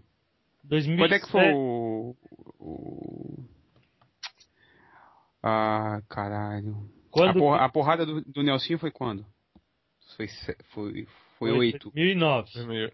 2007. 0.64 0.98
Quando 0.98 1.12
é 1.14 1.18
que 1.18 1.30
foi 1.30 1.52
o. 1.54 2.14
o... 2.60 3.44
Ah, 5.42 6.02
caralho. 6.10 6.76
Quando... 7.10 7.30
A, 7.30 7.32
porra, 7.32 7.56
a 7.64 7.68
porrada 7.70 8.04
do, 8.04 8.20
do 8.20 8.42
Nelsinho 8.42 8.78
foi 8.78 8.90
quando? 8.90 9.24
Foi, 10.14 10.28
foi, 10.28 10.54
foi, 10.74 11.06
foi 11.38 11.52
8. 11.52 11.90
2009. 11.90 12.92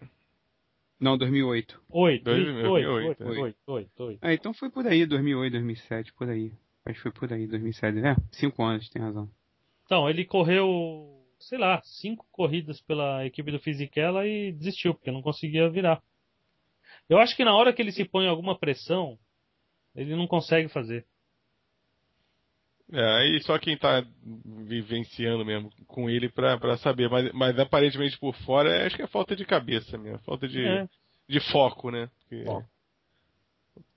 Não, 1.01 1.17
2008. 1.17 1.81
8. 1.89 2.23
2008. 2.23 2.89
8, 2.89 3.23
8, 3.67 4.03
8, 4.03 4.25
É, 4.25 4.33
então 4.33 4.53
foi 4.53 4.69
por 4.69 4.87
aí, 4.87 5.05
2008, 5.05 5.51
2007, 5.51 6.13
por 6.13 6.29
aí. 6.29 6.53
Acho 6.85 6.95
que 6.95 7.03
foi 7.03 7.11
por 7.11 7.33
aí, 7.33 7.45
2007. 7.45 7.99
É, 7.99 8.15
5 8.31 8.63
anos, 8.63 8.89
tem 8.89 9.01
razão. 9.01 9.29
Então, 9.85 10.09
ele 10.09 10.23
correu 10.23 11.08
sei 11.39 11.57
lá, 11.57 11.81
cinco 11.83 12.25
corridas 12.31 12.81
pela 12.81 13.25
equipe 13.25 13.51
do 13.51 13.59
Fisichella 13.59 14.27
e 14.27 14.51
desistiu, 14.51 14.93
porque 14.93 15.11
não 15.11 15.21
conseguia 15.21 15.69
virar. 15.69 16.01
Eu 17.07 17.17
acho 17.17 17.35
que 17.35 17.45
na 17.45 17.55
hora 17.55 17.73
que 17.73 17.81
ele 17.81 17.91
se 17.91 18.05
põe 18.05 18.27
alguma 18.27 18.57
pressão, 18.57 19.17
ele 19.95 20.15
não 20.15 20.27
consegue 20.27 20.67
fazer. 20.69 21.05
É, 22.91 23.17
aí 23.17 23.41
só 23.43 23.57
quem 23.59 23.77
tá 23.77 24.03
vivenciando 24.65 25.45
mesmo 25.45 25.71
com 25.85 26.09
ele 26.09 26.27
pra, 26.27 26.57
pra 26.57 26.75
saber, 26.77 27.07
mas, 27.09 27.31
mas 27.33 27.59
aparentemente 27.59 28.17
por 28.17 28.35
fora 28.37 28.85
acho 28.85 28.95
que 28.95 29.03
é 29.03 29.07
falta 29.07 29.35
de 29.35 29.45
cabeça 29.45 29.95
mesmo, 29.95 30.17
falta 30.19 30.47
de, 30.47 30.65
é. 30.65 30.89
de 31.27 31.39
foco, 31.51 31.91
né? 31.91 32.09
Porque... 32.19 32.45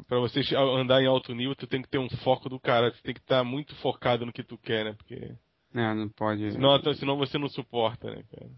Pra 0.06 0.18
você 0.18 0.40
andar 0.54 1.02
em 1.02 1.06
alto 1.06 1.34
nível, 1.34 1.56
tu 1.56 1.66
tem 1.66 1.80
que 1.80 1.88
ter 1.88 1.98
um 1.98 2.08
foco 2.18 2.48
do 2.48 2.60
cara, 2.60 2.92
tu 2.92 3.02
tem 3.02 3.14
que 3.14 3.20
estar 3.20 3.38
tá 3.38 3.44
muito 3.44 3.74
focado 3.76 4.26
no 4.26 4.32
que 4.32 4.42
tu 4.42 4.58
quer, 4.58 4.84
né? 4.84 4.92
Porque 4.92 5.34
é, 5.74 5.94
não 5.94 6.08
pode. 6.08 6.52
Senão, 6.52 6.94
senão 6.94 7.16
você 7.16 7.38
não 7.38 7.48
suporta, 7.48 8.10
né, 8.10 8.22
cara? 8.30 8.50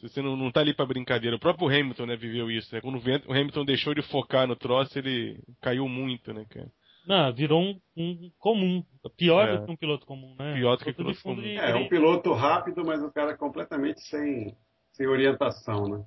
Você 0.00 0.20
não, 0.20 0.36
não 0.36 0.50
tá 0.50 0.60
ali 0.60 0.74
pra 0.74 0.84
brincadeira. 0.84 1.36
O 1.36 1.40
próprio 1.40 1.68
Hamilton, 1.68 2.06
né, 2.06 2.16
viveu 2.16 2.50
isso, 2.50 2.74
né? 2.74 2.80
Quando 2.80 2.96
o 2.98 3.32
Hamilton 3.32 3.64
deixou 3.64 3.94
de 3.94 4.02
focar 4.02 4.48
no 4.48 4.56
troço, 4.56 4.98
ele 4.98 5.38
caiu 5.60 5.88
muito, 5.88 6.34
né, 6.34 6.44
cara? 6.50 6.68
Não, 7.06 7.32
virou 7.32 7.60
um, 7.62 7.80
um 7.96 8.30
comum. 8.38 8.84
Pior 9.16 9.48
É. 9.48 9.56
do 9.56 9.66
que 9.66 9.72
um 9.72 9.76
piloto 9.76 10.06
comum, 10.06 10.34
né? 10.38 10.54
Pior 10.54 10.76
do 10.76 10.84
que 10.84 10.90
de 10.90 10.96
piloto 10.96 11.20
fundo 11.20 11.36
comum. 11.40 11.48
de 11.48 11.56
É, 11.56 11.74
um 11.74 11.88
piloto 11.88 12.32
rápido, 12.32 12.84
mas 12.84 13.02
o 13.02 13.12
cara 13.12 13.36
completamente 13.36 14.00
sem, 14.02 14.56
sem 14.92 15.06
orientação, 15.06 15.88
né? 15.88 16.04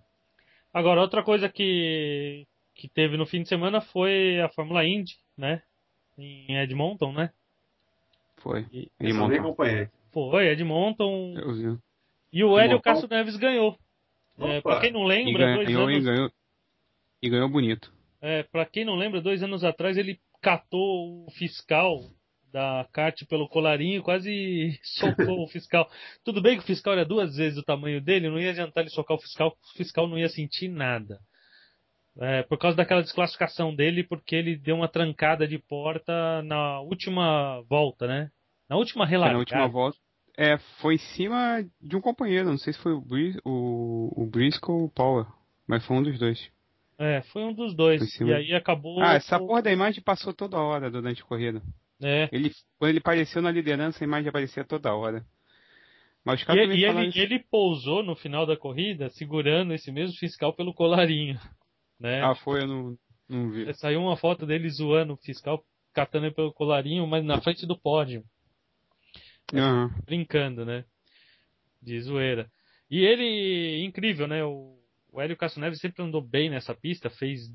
Agora, 0.74 1.01
outra 1.01 1.24
coisa 1.24 1.47
que, 1.47 2.45
que 2.74 2.89
teve 2.89 3.16
no 3.16 3.26
fim 3.26 3.43
de 3.43 3.47
semana 3.49 3.80
foi 3.80 4.41
a 4.41 4.49
Fórmula 4.49 4.86
Indy, 4.86 5.16
né? 5.38 5.62
Em 6.18 6.58
Edmonton, 6.58 7.14
né? 7.14 7.32
Foi. 8.46 8.64
E- 8.72 8.91
eu 9.00 9.26
acompanhei. 9.26 9.89
Foi, 10.12 10.48
Edmonton. 10.50 11.34
Eu 11.36 11.54
vi. 11.56 11.80
E 12.32 12.43
o 12.43 12.60
Hélio? 12.60 12.80
Castro 12.80 13.10
Neves 13.10 13.36
ganhou. 13.38 13.76
É, 14.38 14.60
Opa. 14.60 14.70
pra 14.74 14.82
quem 14.82 14.91
não 14.91 15.06
E 15.06 15.08
lembra, 15.08 15.56
dois 15.56 15.68
ganhou, 15.68 15.89
e 15.89 15.93
anos, 15.96 16.06
ganhou. 16.06 16.32
E 17.24 17.30
ganhou 17.30 17.50
bonito. 17.50 17.91
é, 18.22 18.43
pra 18.43 18.64
quem 18.66 18.86
não 18.86 18.96
lembra, 18.96 19.20
dois 19.20 19.41
anos 19.41 19.64
atrás 19.64 19.98
ele 19.98 20.20
catou 20.43 21.26
o 21.26 21.32
fiscal 21.32 22.02
da 22.52 22.88
kart 22.93 23.20
pelo 23.28 23.50
colarinho 23.50 23.98
e 24.00 24.04
quase 24.04 24.80
socou 25.34 25.43
o 25.43 25.48
fiscal. 25.48 25.89
Tudo 26.24 26.39
bem 26.39 26.56
que 26.58 26.64
o 26.64 26.68
fiscal 26.68 26.93
era 26.93 27.04
duas 27.04 27.36
vezes 27.36 27.58
o 27.58 27.64
tamanho 27.64 28.00
dele, 28.00 28.30
não 28.30 28.39
ia 28.39 28.52
adiantar 28.52 28.84
ele 28.84 28.91
socar 28.91 29.18
o 29.18 29.22
fiscal, 29.22 29.58
o 29.74 29.78
fiscal 29.78 30.08
não 30.08 30.20
ia 30.20 30.30
sentir 30.30 30.68
nada. 30.68 31.20
É, 32.20 32.43
por 32.43 32.57
causa 32.57 32.78
daquela 32.78 33.01
desclassificação 33.01 33.76
dele, 33.76 34.03
porque 34.03 34.36
ele 34.36 34.55
deu 34.55 34.78
uma 34.78 34.88
trancada 34.88 35.47
de 35.47 35.59
porta 35.59 36.41
na 36.43 36.80
última 36.80 37.61
volta, 37.70 38.07
né? 38.07 38.32
Na 38.70 38.78
última 38.78 39.05
relargada. 39.05 39.34
na 39.34 39.39
última 39.39 39.68
volta. 39.68 39.97
É, 40.38 40.57
foi 40.82 40.95
em 40.95 40.99
cima 40.99 41.66
de 41.82 41.95
um 41.95 42.01
companheiro. 42.01 42.49
Não 42.49 42.57
sei 42.57 42.74
se 42.74 42.80
foi 42.80 42.93
o, 42.93 43.01
Bris, 43.01 43.38
o, 43.45 44.11
o 44.16 44.26
Briscoe 44.26 44.72
ou 44.72 44.86
o 44.86 44.89
Power. 44.89 45.26
Mas 45.68 45.86
foi 45.86 45.97
um 45.97 46.03
dos 46.03 46.18
dois. 46.18 46.49
É, 46.97 47.22
foi 47.24 47.43
um 47.43 47.53
dos 47.53 47.76
dois. 47.76 48.01
E 48.22 48.34
aí 48.34 48.53
acabou. 48.53 49.01
Ah, 49.01 49.16
essa 49.16 49.38
porra 49.38 49.61
da 49.61 49.72
imagem 49.72 50.01
passou 50.01 50.34
toda 50.34 50.57
hora 50.57 50.89
durante 50.89 51.22
a 51.22 51.26
corrida. 51.26 51.61
É. 52.01 52.30
Ele, 52.32 52.51
quando 52.78 52.89
ele 52.89 52.99
apareceu 52.99 53.41
na 53.41 53.51
liderança, 53.51 54.03
a 54.03 54.07
imagem 54.07 54.30
aparecia 54.30 54.63
toda 54.63 54.93
hora. 54.93 55.26
Mas 56.24 56.41
E, 56.41 56.53
e 56.53 56.86
ele, 56.86 57.07
isso. 57.07 57.20
ele 57.20 57.39
pousou 57.39 58.03
no 58.03 58.16
final 58.16 58.45
da 58.45 58.57
corrida 58.57 59.09
segurando 59.09 59.74
esse 59.74 59.91
mesmo 59.91 60.18
fiscal 60.18 60.53
pelo 60.53 60.74
colarinho. 60.74 61.39
Né? 62.00 62.22
Ah, 62.22 62.36
foi, 62.36 62.62
eu 62.64 62.68
não, 62.68 62.98
não 63.28 63.50
vi. 63.52 63.74
Saiu 63.76 64.02
uma 64.02 64.18
foto 64.18 64.46
dele 64.46 64.70
zoando 64.70 65.14
o 65.14 65.18
fiscal, 65.18 65.64
catando 65.93 66.26
ele 66.26 66.36
pelo 66.36 66.54
colarinho, 66.54 67.08
mas 67.08 67.24
na 67.24 67.39
frente 67.41 67.66
do 67.66 67.78
pódio, 67.78 68.24
Aham. 69.54 69.89
brincando, 70.06 70.66
né? 70.66 70.86
De 71.82 72.00
zoeira. 72.02 72.52
E 72.89 73.04
ele, 73.04 73.84
incrível, 73.84 74.28
né? 74.28 74.43
O, 74.43 74.78
o 75.12 75.22
Hélio 75.22 75.38
Castro 75.38 75.62
Neves 75.62 75.80
sempre 75.80 76.04
andou 76.04 76.22
bem 76.22 76.50
nessa 76.50 76.74
pista, 76.74 77.10
fez. 77.10 77.52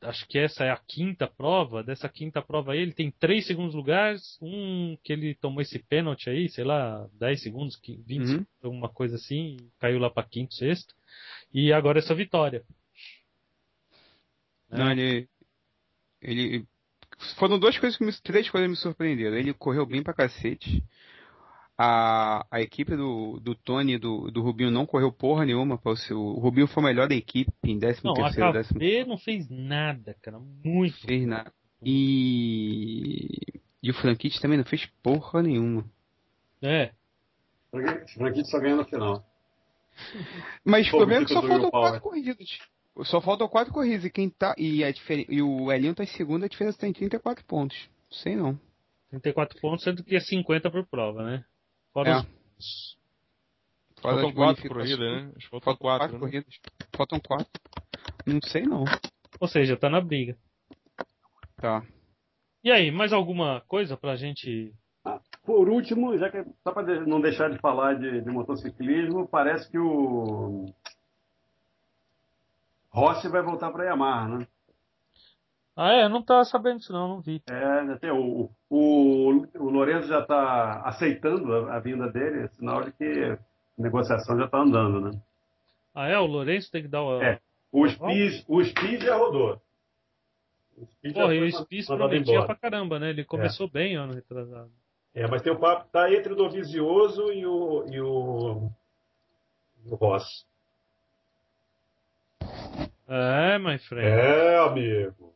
Acho 0.00 0.28
que 0.28 0.38
essa 0.38 0.64
é 0.64 0.70
a 0.70 0.76
quinta 0.76 1.26
prova. 1.26 1.82
Dessa 1.82 2.08
quinta 2.08 2.40
prova 2.40 2.72
aí, 2.72 2.78
ele 2.78 2.92
tem 2.92 3.10
três 3.10 3.46
segundos 3.46 3.74
lugares. 3.74 4.38
Um 4.40 4.96
que 5.02 5.12
ele 5.12 5.34
tomou 5.34 5.60
esse 5.60 5.78
pênalti 5.80 6.30
aí, 6.30 6.48
sei 6.48 6.62
lá, 6.62 7.08
10 7.14 7.42
segundos, 7.42 7.80
20 8.06 8.36
Uhum. 8.36 8.46
alguma 8.62 8.88
coisa 8.88 9.16
assim, 9.16 9.56
caiu 9.80 9.98
lá 9.98 10.08
para 10.08 10.28
quinto, 10.28 10.54
sexto. 10.54 10.94
E 11.52 11.72
agora 11.72 11.98
essa 11.98 12.14
vitória. 12.14 12.62
Não, 14.70 14.88
É. 14.88 14.92
ele. 14.92 15.28
Ele. 16.20 16.66
Foram 17.36 17.58
duas 17.58 17.76
coisas 17.78 17.96
que 17.98 18.04
me. 18.04 18.12
Três 18.12 18.48
coisas 18.48 18.66
que 18.66 18.70
me 18.70 18.76
surpreenderam. 18.76 19.36
Ele 19.36 19.52
correu 19.54 19.84
bem 19.86 20.02
pra 20.02 20.14
cacete. 20.14 20.84
A, 21.80 22.44
a 22.50 22.60
equipe 22.60 22.96
do, 22.96 23.38
do 23.38 23.54
Tony 23.54 23.94
e 23.94 23.98
do, 23.98 24.32
do 24.32 24.42
Rubinho 24.42 24.70
não 24.70 24.84
correu 24.84 25.12
porra 25.12 25.44
nenhuma. 25.44 25.78
Pra 25.78 25.92
o, 25.92 25.96
seu, 25.96 26.18
o 26.18 26.40
Rubinho 26.40 26.66
foi 26.66 26.82
o 26.82 26.86
melhor 26.86 27.06
da 27.08 27.14
equipe 27.14 27.52
em 27.62 27.78
13 27.78 28.04
Não, 28.04 28.12
a 28.12 28.14
terceiro, 28.24 28.52
décimo 28.52 28.80
não 29.06 29.16
fez 29.18 29.48
nada, 29.48 30.16
cara. 30.20 30.40
Muito. 30.64 30.98
fez 31.06 31.24
nada. 31.26 31.52
E. 31.82 33.60
E 33.80 33.90
o 33.90 33.94
Franquite 33.94 34.40
também 34.40 34.58
não 34.58 34.64
fez 34.64 34.86
porra 35.02 35.40
nenhuma. 35.40 35.84
É. 36.60 36.90
Franquite 38.14 38.50
só 38.50 38.58
ganha 38.58 38.76
no 38.76 38.84
final. 38.84 39.24
Mas 40.64 40.88
o 40.88 40.90
problema 40.90 41.22
é 41.22 41.26
que 41.26 41.32
só 41.32 41.42
faltam 41.42 41.70
Power. 41.70 41.90
quatro 41.90 42.00
corridas. 42.00 42.58
Só 43.04 43.20
faltam 43.20 43.48
quatro 43.48 43.72
corridas. 43.72 44.04
E 44.04 44.10
quem 44.10 44.28
tá. 44.28 44.54
E, 44.58 44.82
a 44.84 44.90
difer... 44.90 45.24
e 45.28 45.42
o 45.42 45.70
Elinho 45.72 45.94
tá 45.94 46.02
em 46.02 46.06
segunda, 46.06 46.46
a 46.46 46.48
diferença 46.48 46.78
tá 46.78 46.88
em 46.88 46.92
34 46.92 47.44
pontos. 47.44 47.88
Sei 48.10 48.34
não. 48.36 48.58
34 49.10 49.60
pontos, 49.60 49.84
sendo 49.84 50.04
que 50.04 50.16
é 50.16 50.20
50 50.20 50.70
por 50.70 50.86
prova, 50.86 51.22
né? 51.24 51.44
Fora 51.92 52.10
É. 52.10 52.16
os 52.18 52.98
Fora 54.00 54.14
Faltam 54.14 54.32
quatro 54.32 54.68
corridas, 54.68 54.98
né? 54.98 55.32
Acho 55.36 55.46
que 55.46 55.50
faltam 55.50 55.60
Faltam 55.60 55.76
quatro, 55.76 55.98
quatro 55.98 56.14
né? 56.14 56.20
corridas. 56.20 56.60
Faltam 56.96 57.20
quatro. 57.20 57.48
Não 58.26 58.40
sei 58.42 58.62
não. 58.62 58.84
Ou 59.40 59.48
seja, 59.48 59.76
tá 59.76 59.88
na 59.88 60.00
briga. 60.00 60.36
Tá. 61.56 61.84
E 62.62 62.70
aí, 62.70 62.90
mais 62.90 63.12
alguma 63.12 63.62
coisa 63.66 63.96
pra 63.96 64.16
gente. 64.16 64.72
Ah, 65.04 65.20
por 65.44 65.68
último, 65.68 66.16
já 66.18 66.30
que 66.30 66.44
só 66.62 66.72
para 66.72 67.04
não 67.06 67.20
deixar 67.20 67.50
de 67.50 67.58
falar 67.58 67.94
de, 67.94 68.20
de 68.20 68.30
motociclismo, 68.30 69.28
parece 69.28 69.70
que 69.70 69.78
o 69.78 70.66
Rossi 72.90 73.28
vai 73.28 73.42
voltar 73.42 73.70
para 73.70 73.84
Yamaha, 73.84 74.28
né? 74.38 74.46
Ah, 75.76 75.92
é? 75.92 76.04
Eu 76.04 76.08
não 76.08 76.22
tava 76.22 76.44
sabendo 76.44 76.78
disso, 76.78 76.92
não, 76.92 77.06
não 77.08 77.20
vi. 77.20 77.40
É, 77.48 77.92
até 77.92 78.12
o, 78.12 78.50
o, 78.68 79.46
o 79.54 79.70
Lourenço 79.70 80.08
já 80.08 80.20
está 80.20 80.82
aceitando 80.84 81.54
a, 81.54 81.76
a 81.76 81.78
vinda 81.78 82.10
dele, 82.10 82.44
é 82.44 82.48
sinal 82.48 82.82
de 82.82 82.90
que 82.92 83.04
a 83.04 83.38
negociação 83.80 84.36
já 84.36 84.46
está 84.46 84.58
andando, 84.58 85.00
né? 85.00 85.20
Ah, 85.94 86.08
é? 86.08 86.18
O 86.18 86.26
Lourenço 86.26 86.70
tem 86.70 86.82
que 86.82 86.88
dar 86.88 87.02
o. 87.02 87.22
É. 87.22 87.40
O 87.70 87.86
Spies, 87.88 88.44
o 88.48 88.64
Spies 88.64 89.00
já 89.04 89.16
rodou. 89.16 89.60
O 90.76 90.86
Spies 90.86 91.14
já 91.14 91.22
Porra, 91.22 91.34
e 91.34 91.42
o 91.42 91.52
Spies 91.52 91.86
prometia 91.86 92.34
embora. 92.34 92.46
pra 92.46 92.56
caramba, 92.56 92.98
né? 92.98 93.10
Ele 93.10 93.24
começou 93.24 93.68
bem 93.68 93.94
ano 93.94 94.14
retrasado. 94.14 94.70
É, 95.14 95.26
mas 95.26 95.42
tem 95.42 95.52
o 95.52 95.58
papo, 95.58 95.88
tá 95.92 96.12
entre 96.12 96.32
o 96.32 96.36
Dovizioso 96.36 97.32
e 97.32 97.44
o, 97.46 97.84
e 97.88 98.00
o, 98.00 98.70
e 99.84 99.90
o 99.92 99.94
Rossi. 99.96 100.44
É, 103.08 103.58
my 103.58 103.78
friend. 103.78 104.06
É, 104.06 104.58
amigo. 104.58 105.34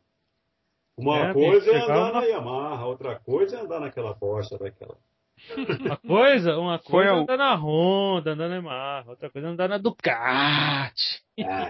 Uma 0.96 1.30
É, 1.30 1.32
coisa 1.32 1.70
é 1.70 1.80
chegar 1.80 1.96
andar 1.96 2.12
na 2.20 2.22
Yamaha, 2.26 2.84
outra 2.86 3.18
coisa 3.18 3.56
é 3.56 3.60
andar 3.60 3.80
naquela 3.80 4.12
bosta 4.14 4.58
daquela. 4.58 4.96
Uma 5.80 5.96
coisa, 5.96 6.56
uma 6.58 6.78
coisa 6.78 7.08
é 7.10 7.12
a- 7.12 7.16
andar 7.16 7.36
na 7.38 7.54
Honda, 7.56 8.32
andar 8.32 8.48
na 8.48 8.56
Yamaha, 8.56 9.10
outra 9.10 9.30
coisa 9.30 9.48
é 9.48 9.50
andar 9.50 9.68
na 9.68 9.78
Ducati. 9.78 11.22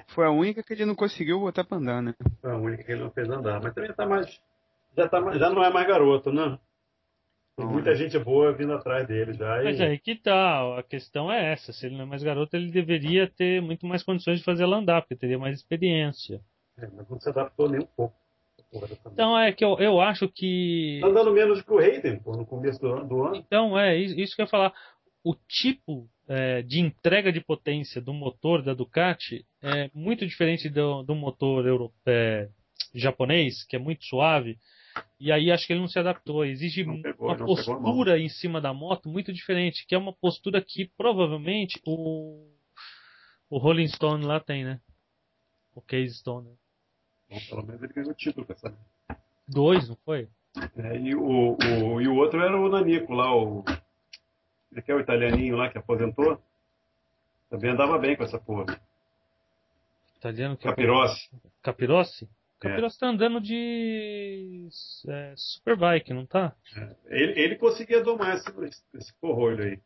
Foi 0.09 0.27
a 0.27 0.31
única 0.31 0.63
que 0.63 0.73
ele 0.75 0.85
não 0.85 0.95
conseguiu 0.97 1.39
botar 1.41 1.65
pra 1.65 1.79
andar, 1.79 2.03
né? 2.03 2.13
Foi 2.41 2.51
a 2.51 2.57
única 2.57 2.83
que 2.83 2.93
ele 2.93 3.03
não 3.05 3.11
fez 3.13 3.31
andar. 3.31 3.61
Mas 3.63 3.73
também 3.73 3.93
tá 3.95 4.05
mais. 4.05 4.41
Já, 4.97 5.09
tá, 5.09 5.21
mais- 5.21 5.39
já 5.39 5.49
não 5.49 5.65
é 5.65 5.71
mais 5.71 5.87
garoto, 5.87 6.31
né? 6.33 6.59
Tem 7.63 7.73
muita 7.73 7.95
gente 7.95 8.19
boa 8.19 8.53
vindo 8.53 8.73
atrás 8.73 9.07
dele 9.07 9.33
já. 9.33 9.61
e- 9.61 9.65
Mas 9.65 9.81
aí 9.81 9.99
que 9.99 10.15
tá, 10.17 10.79
a 10.79 10.83
questão 10.83 11.31
é 11.31 11.53
essa. 11.53 11.73
Se 11.73 11.87
ele 11.87 11.97
não 11.97 12.03
é 12.03 12.07
mais 12.07 12.23
garoto, 12.23 12.57
ele 12.57 12.71
deveria 12.71 13.27
ter 13.29 13.61
muito 13.63 13.87
mais 13.87 14.03
condições 14.03 14.39
de 14.39 14.45
fazer 14.45 14.65
ela 14.65 14.77
andar, 14.79 15.03
porque 15.03 15.17
teria 15.17 15.39
mais 15.39 15.59
experiência. 15.59 16.41
É, 16.79 16.87
mas 16.95 17.09
não 17.09 17.21
se 17.21 17.29
adaptou 17.29 17.69
nem 17.69 17.81
um 17.81 17.87
pouco. 17.87 18.15
Então 19.13 19.39
é 19.39 19.53
que 19.53 19.65
eu, 19.65 19.79
eu 19.79 20.01
acho 20.01 20.29
que. 20.29 20.99
Tá 21.03 21.09
andando 21.09 21.31
menos 21.33 21.61
que 21.61 21.73
o 21.73 21.79
Hayden, 21.79 22.19
pô, 22.21 22.35
no 22.37 22.47
começo 22.47 22.81
do, 22.81 22.93
ano- 22.93 23.09
do 23.09 23.23
ano. 23.23 23.37
Então, 23.37 23.79
é, 23.79 23.97
isso 23.97 24.35
que 24.35 24.41
eu 24.41 24.45
ia 24.45 24.49
falar. 24.51 24.73
O 25.23 25.35
tipo 25.47 26.09
é, 26.27 26.63
de 26.63 26.81
entrega 26.81 27.31
de 27.31 27.41
potência 27.41 28.01
do 28.01 28.13
motor 28.13 28.63
da 28.63 28.75
Ducati 28.75 29.45
é 29.63 29.89
muito 29.95 30.27
diferente 30.27 30.69
do, 30.69 31.03
do 31.03 31.15
motor 31.15 31.67
euro, 31.67 31.93
é, 32.07 32.49
japonês, 32.95 33.63
que 33.65 33.77
é 33.77 33.79
muito 33.79 34.05
suave. 34.05 34.59
E 35.19 35.31
aí 35.31 35.51
acho 35.51 35.67
que 35.67 35.73
ele 35.73 35.81
não 35.81 35.89
se 35.89 35.99
adaptou. 35.99 36.45
Exige 36.45 36.85
pegou, 37.01 37.29
uma 37.29 37.37
postura 37.37 38.19
em 38.19 38.29
cima 38.29 38.61
da 38.61 38.75
moto 38.75 39.09
muito 39.09 39.33
diferente, 39.33 39.87
que 39.87 39.95
é 39.95 39.99
uma 39.99 40.13
postura 40.13 40.61
que 40.61 40.91
provavelmente 40.97 41.81
o, 41.87 42.51
o 43.49 43.59
Rolling 43.59 43.89
Stone 43.89 44.25
lá 44.25 44.41
tem, 44.41 44.65
né? 44.65 44.81
O 45.75 45.81
Case 45.81 46.15
Stone. 46.15 46.49
né? 46.49 46.55
Bom, 47.31 47.39
pelo 47.49 47.67
menos 47.67 47.83
ele 47.83 47.93
ganhou 47.93 48.11
o 48.11 48.15
título 48.15 48.47
com 48.47 48.53
essa. 48.53 48.77
Dois, 49.49 49.89
não 49.89 49.97
foi? 50.05 50.29
É, 50.77 50.99
e, 50.99 51.15
o, 51.15 51.57
o, 51.57 52.01
e 52.01 52.09
o 52.09 52.17
outro 52.17 52.43
era 52.43 52.59
o 52.59 52.69
Nanico 52.69 53.15
lá, 53.15 53.35
o. 53.35 53.65
Ele 54.71 54.83
que 54.83 54.91
é 54.91 54.95
o 54.95 55.01
italianinho 55.01 55.57
lá 55.57 55.71
que 55.71 55.79
aposentou. 55.79 56.43
Também 57.49 57.71
andava 57.71 57.99
bem 57.99 58.17
com 58.17 58.25
essa 58.25 58.39
porra. 58.39 58.65
Italiano 60.17 60.57
que 60.57 60.67
é 60.67 60.71
Capirossi. 61.63 62.29
Capirossi? 62.63 62.97
É. 62.97 63.01
Tá 63.01 63.07
andando 63.09 63.41
de 63.41 64.69
é, 65.09 65.35
Superbike, 65.37 66.15
não 66.15 66.25
tá? 66.25 66.55
Ele, 67.07 67.41
ele 67.41 67.57
conseguia 67.57 68.03
domar 68.03 68.37
esse, 68.37 68.49
esse 68.95 69.13
porrolho 69.21 69.65
aí. 69.65 69.81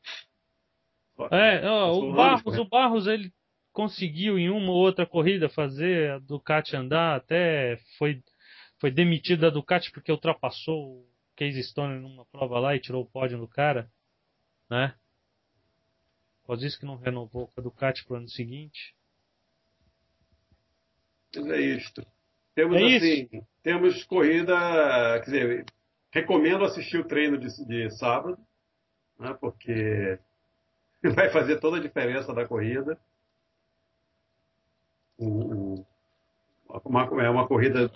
É, 1.31 1.67
ó, 1.67 1.93
o 1.93 2.13
Barros, 2.13 2.55
ele. 2.55 2.63
o 2.63 2.69
Barros 2.69 3.07
ele 3.07 3.33
conseguiu 3.73 4.39
em 4.39 4.51
uma 4.51 4.71
ou 4.71 4.77
outra 4.77 5.07
corrida 5.07 5.49
fazer 5.49 6.11
a 6.11 6.19
Ducati 6.19 6.77
andar, 6.77 7.17
até 7.17 7.79
foi, 7.99 8.23
foi 8.79 8.91
demitido 8.91 9.41
da 9.41 9.51
Ducati 9.51 9.91
porque 9.91 10.13
ultrapassou 10.13 11.01
o 11.01 11.09
Case 11.35 11.63
Stone 11.63 12.01
numa 12.01 12.27
prova 12.27 12.59
lá 12.59 12.77
e 12.77 12.81
tirou 12.81 13.03
o 13.03 13.11
pódio 13.11 13.39
do 13.39 13.49
cara, 13.49 13.91
né? 14.69 14.95
Por 16.45 16.57
disso 16.59 16.79
que 16.79 16.87
não 16.87 16.97
renovou 16.97 17.49
com 17.49 17.61
a 17.61 17.63
Ducati 17.63 18.05
pro 18.05 18.17
ano 18.17 18.29
seguinte. 18.29 18.95
Mas 21.35 21.47
é 21.51 21.61
isto. 21.61 22.07
Temos 22.57 22.77
É 22.81 22.97
assim, 22.97 23.29
temos 23.63 24.03
corrida, 24.05 24.55
quer 25.21 25.25
dizer, 25.31 25.67
recomendo 26.11 26.65
assistir 26.65 26.97
o 26.97 27.05
treino 27.05 27.37
de, 27.37 27.49
de 27.67 27.91
sábado, 27.91 28.39
né, 29.21 29.37
porque 29.39 30.19
vai 31.15 31.29
fazer 31.29 31.61
toda 31.61 31.77
a 31.77 31.81
diferença 31.81 32.33
da 32.33 32.49
corrida. 32.49 32.99
O- 35.19 35.81
o- 35.81 35.87
uma, 36.85 37.03
é 37.23 37.29
uma 37.29 37.47
corrida 37.47 37.91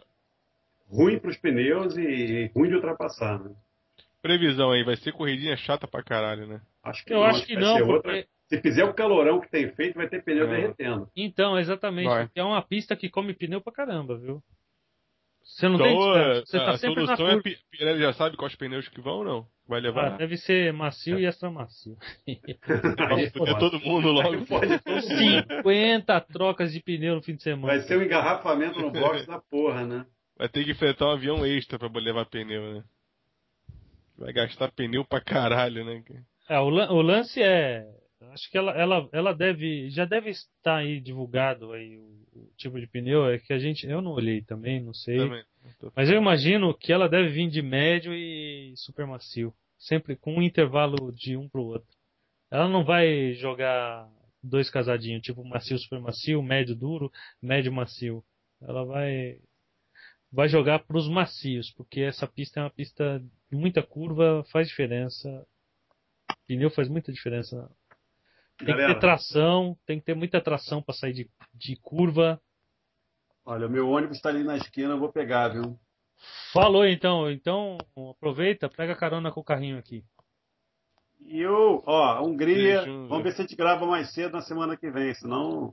ruim 0.91 1.19
para 1.19 1.31
os 1.31 1.39
pneus 1.39 1.97
e 1.97 2.51
ruim 2.55 2.69
de 2.69 2.75
ultrapassar. 2.75 3.39
Né? 3.41 3.55
Previsão 4.21 4.73
aí, 4.73 4.85
vai 4.85 4.97
ser 4.97 5.13
corridinha 5.13 5.57
chata 5.57 5.89
pra 5.89 6.03
caralho, 6.03 6.47
né? 6.47 6.61
Acho 6.83 7.03
que 7.03 7.15
Eu 7.15 7.21
não, 7.21 7.27
acho 7.27 7.47
que 7.47 7.57
não, 7.57 7.79
porque. 7.79 7.93
outra- 7.93 8.27
Se 8.53 8.61
fizer 8.61 8.85
o 8.85 8.93
calorão 8.93 9.41
que 9.41 9.49
tem 9.49 9.71
feito, 9.71 9.95
vai 9.95 10.09
ter 10.09 10.23
pneu 10.25 10.47
É. 10.47 10.57
derretendo. 10.57 11.09
Então, 11.17 11.57
exatamente. 11.59 12.09
Vai. 12.09 12.27
porque 12.27 12.41
É 12.41 12.45
uma 12.45 12.61
pista 12.61 12.97
que 12.97 13.09
come 13.09 13.33
pneu 13.33 13.61
pra 13.61 13.73
caramba, 13.73 14.19
viu? 14.19 14.43
Você 15.43 15.69
não 15.69 15.79
tem 15.79 15.95
Então, 15.95 16.13
descanso. 16.13 16.47
Você 16.47 16.57
a, 16.59 16.65
tá 16.65 16.71
a 16.73 16.77
sempre 16.79 17.01
na 17.03 17.07
solução 17.17 17.27
é 17.27 17.31
curva. 17.31 17.43
Pi- 17.45 17.59
Pirelli 17.71 18.01
já 18.03 18.13
sabe 18.13 18.37
quais 18.37 18.55
pneus 18.57 18.89
que 18.89 19.01
vão 19.01 19.19
ou 19.19 19.25
não? 19.25 19.47
Vai 19.69 19.79
Ah, 19.79 19.83
levar? 19.83 20.17
deve 20.19 20.37
ser 20.37 20.73
macio 20.73 21.19
e 21.19 21.25
extra 21.27 21.49
macio. 21.51 21.97
Fuder 22.27 23.33
pô, 23.33 23.59
todo 23.59 23.81
mundo 23.81 24.09
logo. 24.11 24.45
pode 24.47 24.79
todo 24.81 24.95
mundo. 24.95 25.03
50 25.63 26.21
trocas 26.23 26.73
de 26.73 26.81
pneu 26.81 27.15
no 27.15 27.23
fim 27.23 27.37
de 27.37 27.43
semana. 27.43 27.69
Vai 27.75 27.81
ser 27.83 27.97
um 27.99 28.03
engarrafamento 28.03 28.81
no 28.81 28.91
box 28.91 29.27
da 29.27 29.41
porra, 29.41 29.85
né? 29.87 30.07
Vai 30.37 30.49
ter 30.49 30.65
que 30.65 30.73
enfrentar 30.73 31.07
um 31.07 31.13
avião 31.13 31.47
extra 31.47 31.79
pra 31.79 31.89
levar 32.01 32.27
pneu, 32.27 32.75
né? 32.75 32.85
Vai 34.19 34.33
gastar 34.33 34.71
pneu 34.73 35.05
pra 35.05 35.21
caralho, 35.21 35.85
né? 35.85 36.03
É, 36.49 36.59
o, 36.59 36.69
lan- 36.69 36.91
o 36.91 37.01
lance 37.01 37.41
é. 37.43 37.87
Acho 38.33 38.51
que 38.51 38.59
ela, 38.59 38.73
ela, 38.73 39.09
ela 39.13 39.35
deve. 39.35 39.91
Já 39.91 40.05
deve 40.05 40.31
estar 40.31 40.77
aí 40.77 41.01
divulgado 41.01 41.73
aí 41.73 41.97
o, 41.97 42.27
o 42.33 42.51
tipo 42.57 42.79
de 42.79 42.87
pneu. 42.87 43.27
É 43.27 43.39
que 43.39 43.53
a 43.53 43.59
gente. 43.59 43.87
Eu 43.87 44.03
não 44.03 44.13
olhei 44.13 44.43
também, 44.43 44.83
não 44.83 44.93
sei. 44.93 45.17
Também. 45.19 45.45
Mas 45.97 46.11
eu 46.11 46.17
imagino 46.17 46.75
que 46.75 46.93
ela 46.93 47.09
deve 47.09 47.29
vir 47.31 47.49
de 47.49 47.63
médio 47.63 48.13
e 48.15 48.75
super 48.77 49.07
macio. 49.07 49.55
Sempre 49.79 50.17
com 50.17 50.35
um 50.35 50.43
intervalo 50.43 51.11
de 51.13 51.37
um 51.37 51.49
pro 51.49 51.63
outro. 51.63 51.89
Ela 52.51 52.69
não 52.69 52.85
vai 52.85 53.33
jogar 53.35 54.09
dois 54.43 54.69
casadinhos, 54.69 55.23
tipo 55.23 55.45
macio, 55.45 55.79
super 55.79 56.01
macio, 56.01 56.43
médio 56.43 56.75
duro, 56.75 57.11
médio 57.41 57.73
macio. 57.73 58.23
Ela 58.61 58.85
vai 58.85 59.39
vai 60.33 60.49
jogar 60.49 60.81
pros 60.81 61.09
macios, 61.09 61.73
porque 61.73 62.01
essa 62.01 62.27
pista 62.27 62.61
é 62.61 62.63
uma 62.63 62.71
pista 62.71 63.21
de 63.51 63.57
muita 63.57 63.83
curva, 63.83 64.45
faz 64.53 64.69
diferença. 64.69 65.47
Pneu 66.47 66.71
faz 66.71 66.89
muita 66.89 67.13
diferença. 67.13 67.71
Tem 68.61 68.67
que 68.67 68.73
Galera. 68.73 68.95
ter 68.95 69.01
tração, 69.01 69.77
tem 69.87 69.99
que 69.99 70.05
ter 70.05 70.15
muita 70.15 70.41
tração 70.41 70.83
para 70.83 70.95
sair 70.95 71.13
de, 71.13 71.31
de 71.55 71.77
curva. 71.77 72.41
Olha, 73.45 73.67
o 73.67 73.71
meu 73.71 73.89
ônibus 73.89 74.19
está 74.19 74.29
ali 74.29 74.45
na 74.45 74.57
esquina, 74.57 74.95
eu 74.95 74.99
vou 74.99 75.11
pegar, 75.11 75.49
viu? 75.49 75.79
Falou 76.53 76.85
então, 76.87 77.31
então 77.31 77.79
aproveita, 78.11 78.69
pega 78.69 78.95
carona 78.95 79.33
com 79.33 79.41
o 79.41 79.45
carrinho 79.45 79.79
aqui. 79.79 80.05
E 81.23 81.41
eu, 81.41 81.83
ó, 81.87 82.05
a 82.05 82.23
Hungria, 82.23 82.83
Beijo, 82.83 83.07
vamos 83.09 83.25
ver 83.25 83.33
se 83.33 83.41
a 83.41 83.45
gente 83.45 83.57
grava 83.57 83.87
mais 83.87 84.13
cedo 84.13 84.33
na 84.33 84.43
semana 84.43 84.77
que 84.77 84.91
vem, 84.91 85.15
senão 85.15 85.73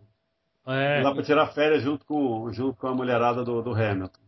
É, 0.65 0.97
não 0.97 1.09
dá 1.09 1.14
para 1.15 1.23
tirar 1.23 1.47
férias 1.53 1.84
junto 1.84 2.05
com, 2.05 2.51
junto 2.53 2.77
com 2.80 2.88
a 2.88 2.95
mulherada 2.95 3.43
do, 3.43 3.61
do 3.61 3.73
Hamilton. 3.73 4.22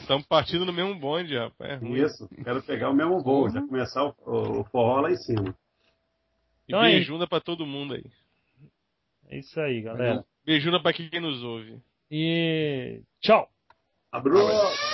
Estamos 0.00 0.26
partindo 0.26 0.64
no 0.64 0.72
mesmo 0.72 0.94
bonde, 0.98 1.36
rapaz. 1.36 1.82
É. 1.82 1.86
Isso, 1.88 2.28
quero 2.42 2.62
pegar 2.62 2.90
o 2.90 2.94
mesmo 2.94 3.20
voo, 3.22 3.50
já 3.50 3.60
começar 3.62 4.04
o, 4.04 4.14
o, 4.24 4.60
o 4.60 4.64
forró 4.64 5.00
lá 5.00 5.10
em 5.10 5.16
cima. 5.16 5.56
E 6.66 6.72
Então 6.72 6.82
é 6.84 6.90
beijunda 6.90 7.26
pra 7.26 7.40
todo 7.40 7.66
mundo 7.66 7.94
aí. 7.94 8.04
É 9.28 9.38
isso 9.38 9.58
aí, 9.60 9.80
galera. 9.82 10.24
Beijunda 10.44 10.80
pra 10.80 10.92
quem 10.92 11.08
nos 11.20 11.42
ouve. 11.42 11.80
E 12.10 13.00
tchau. 13.20 13.50
Abraço! 14.12 14.93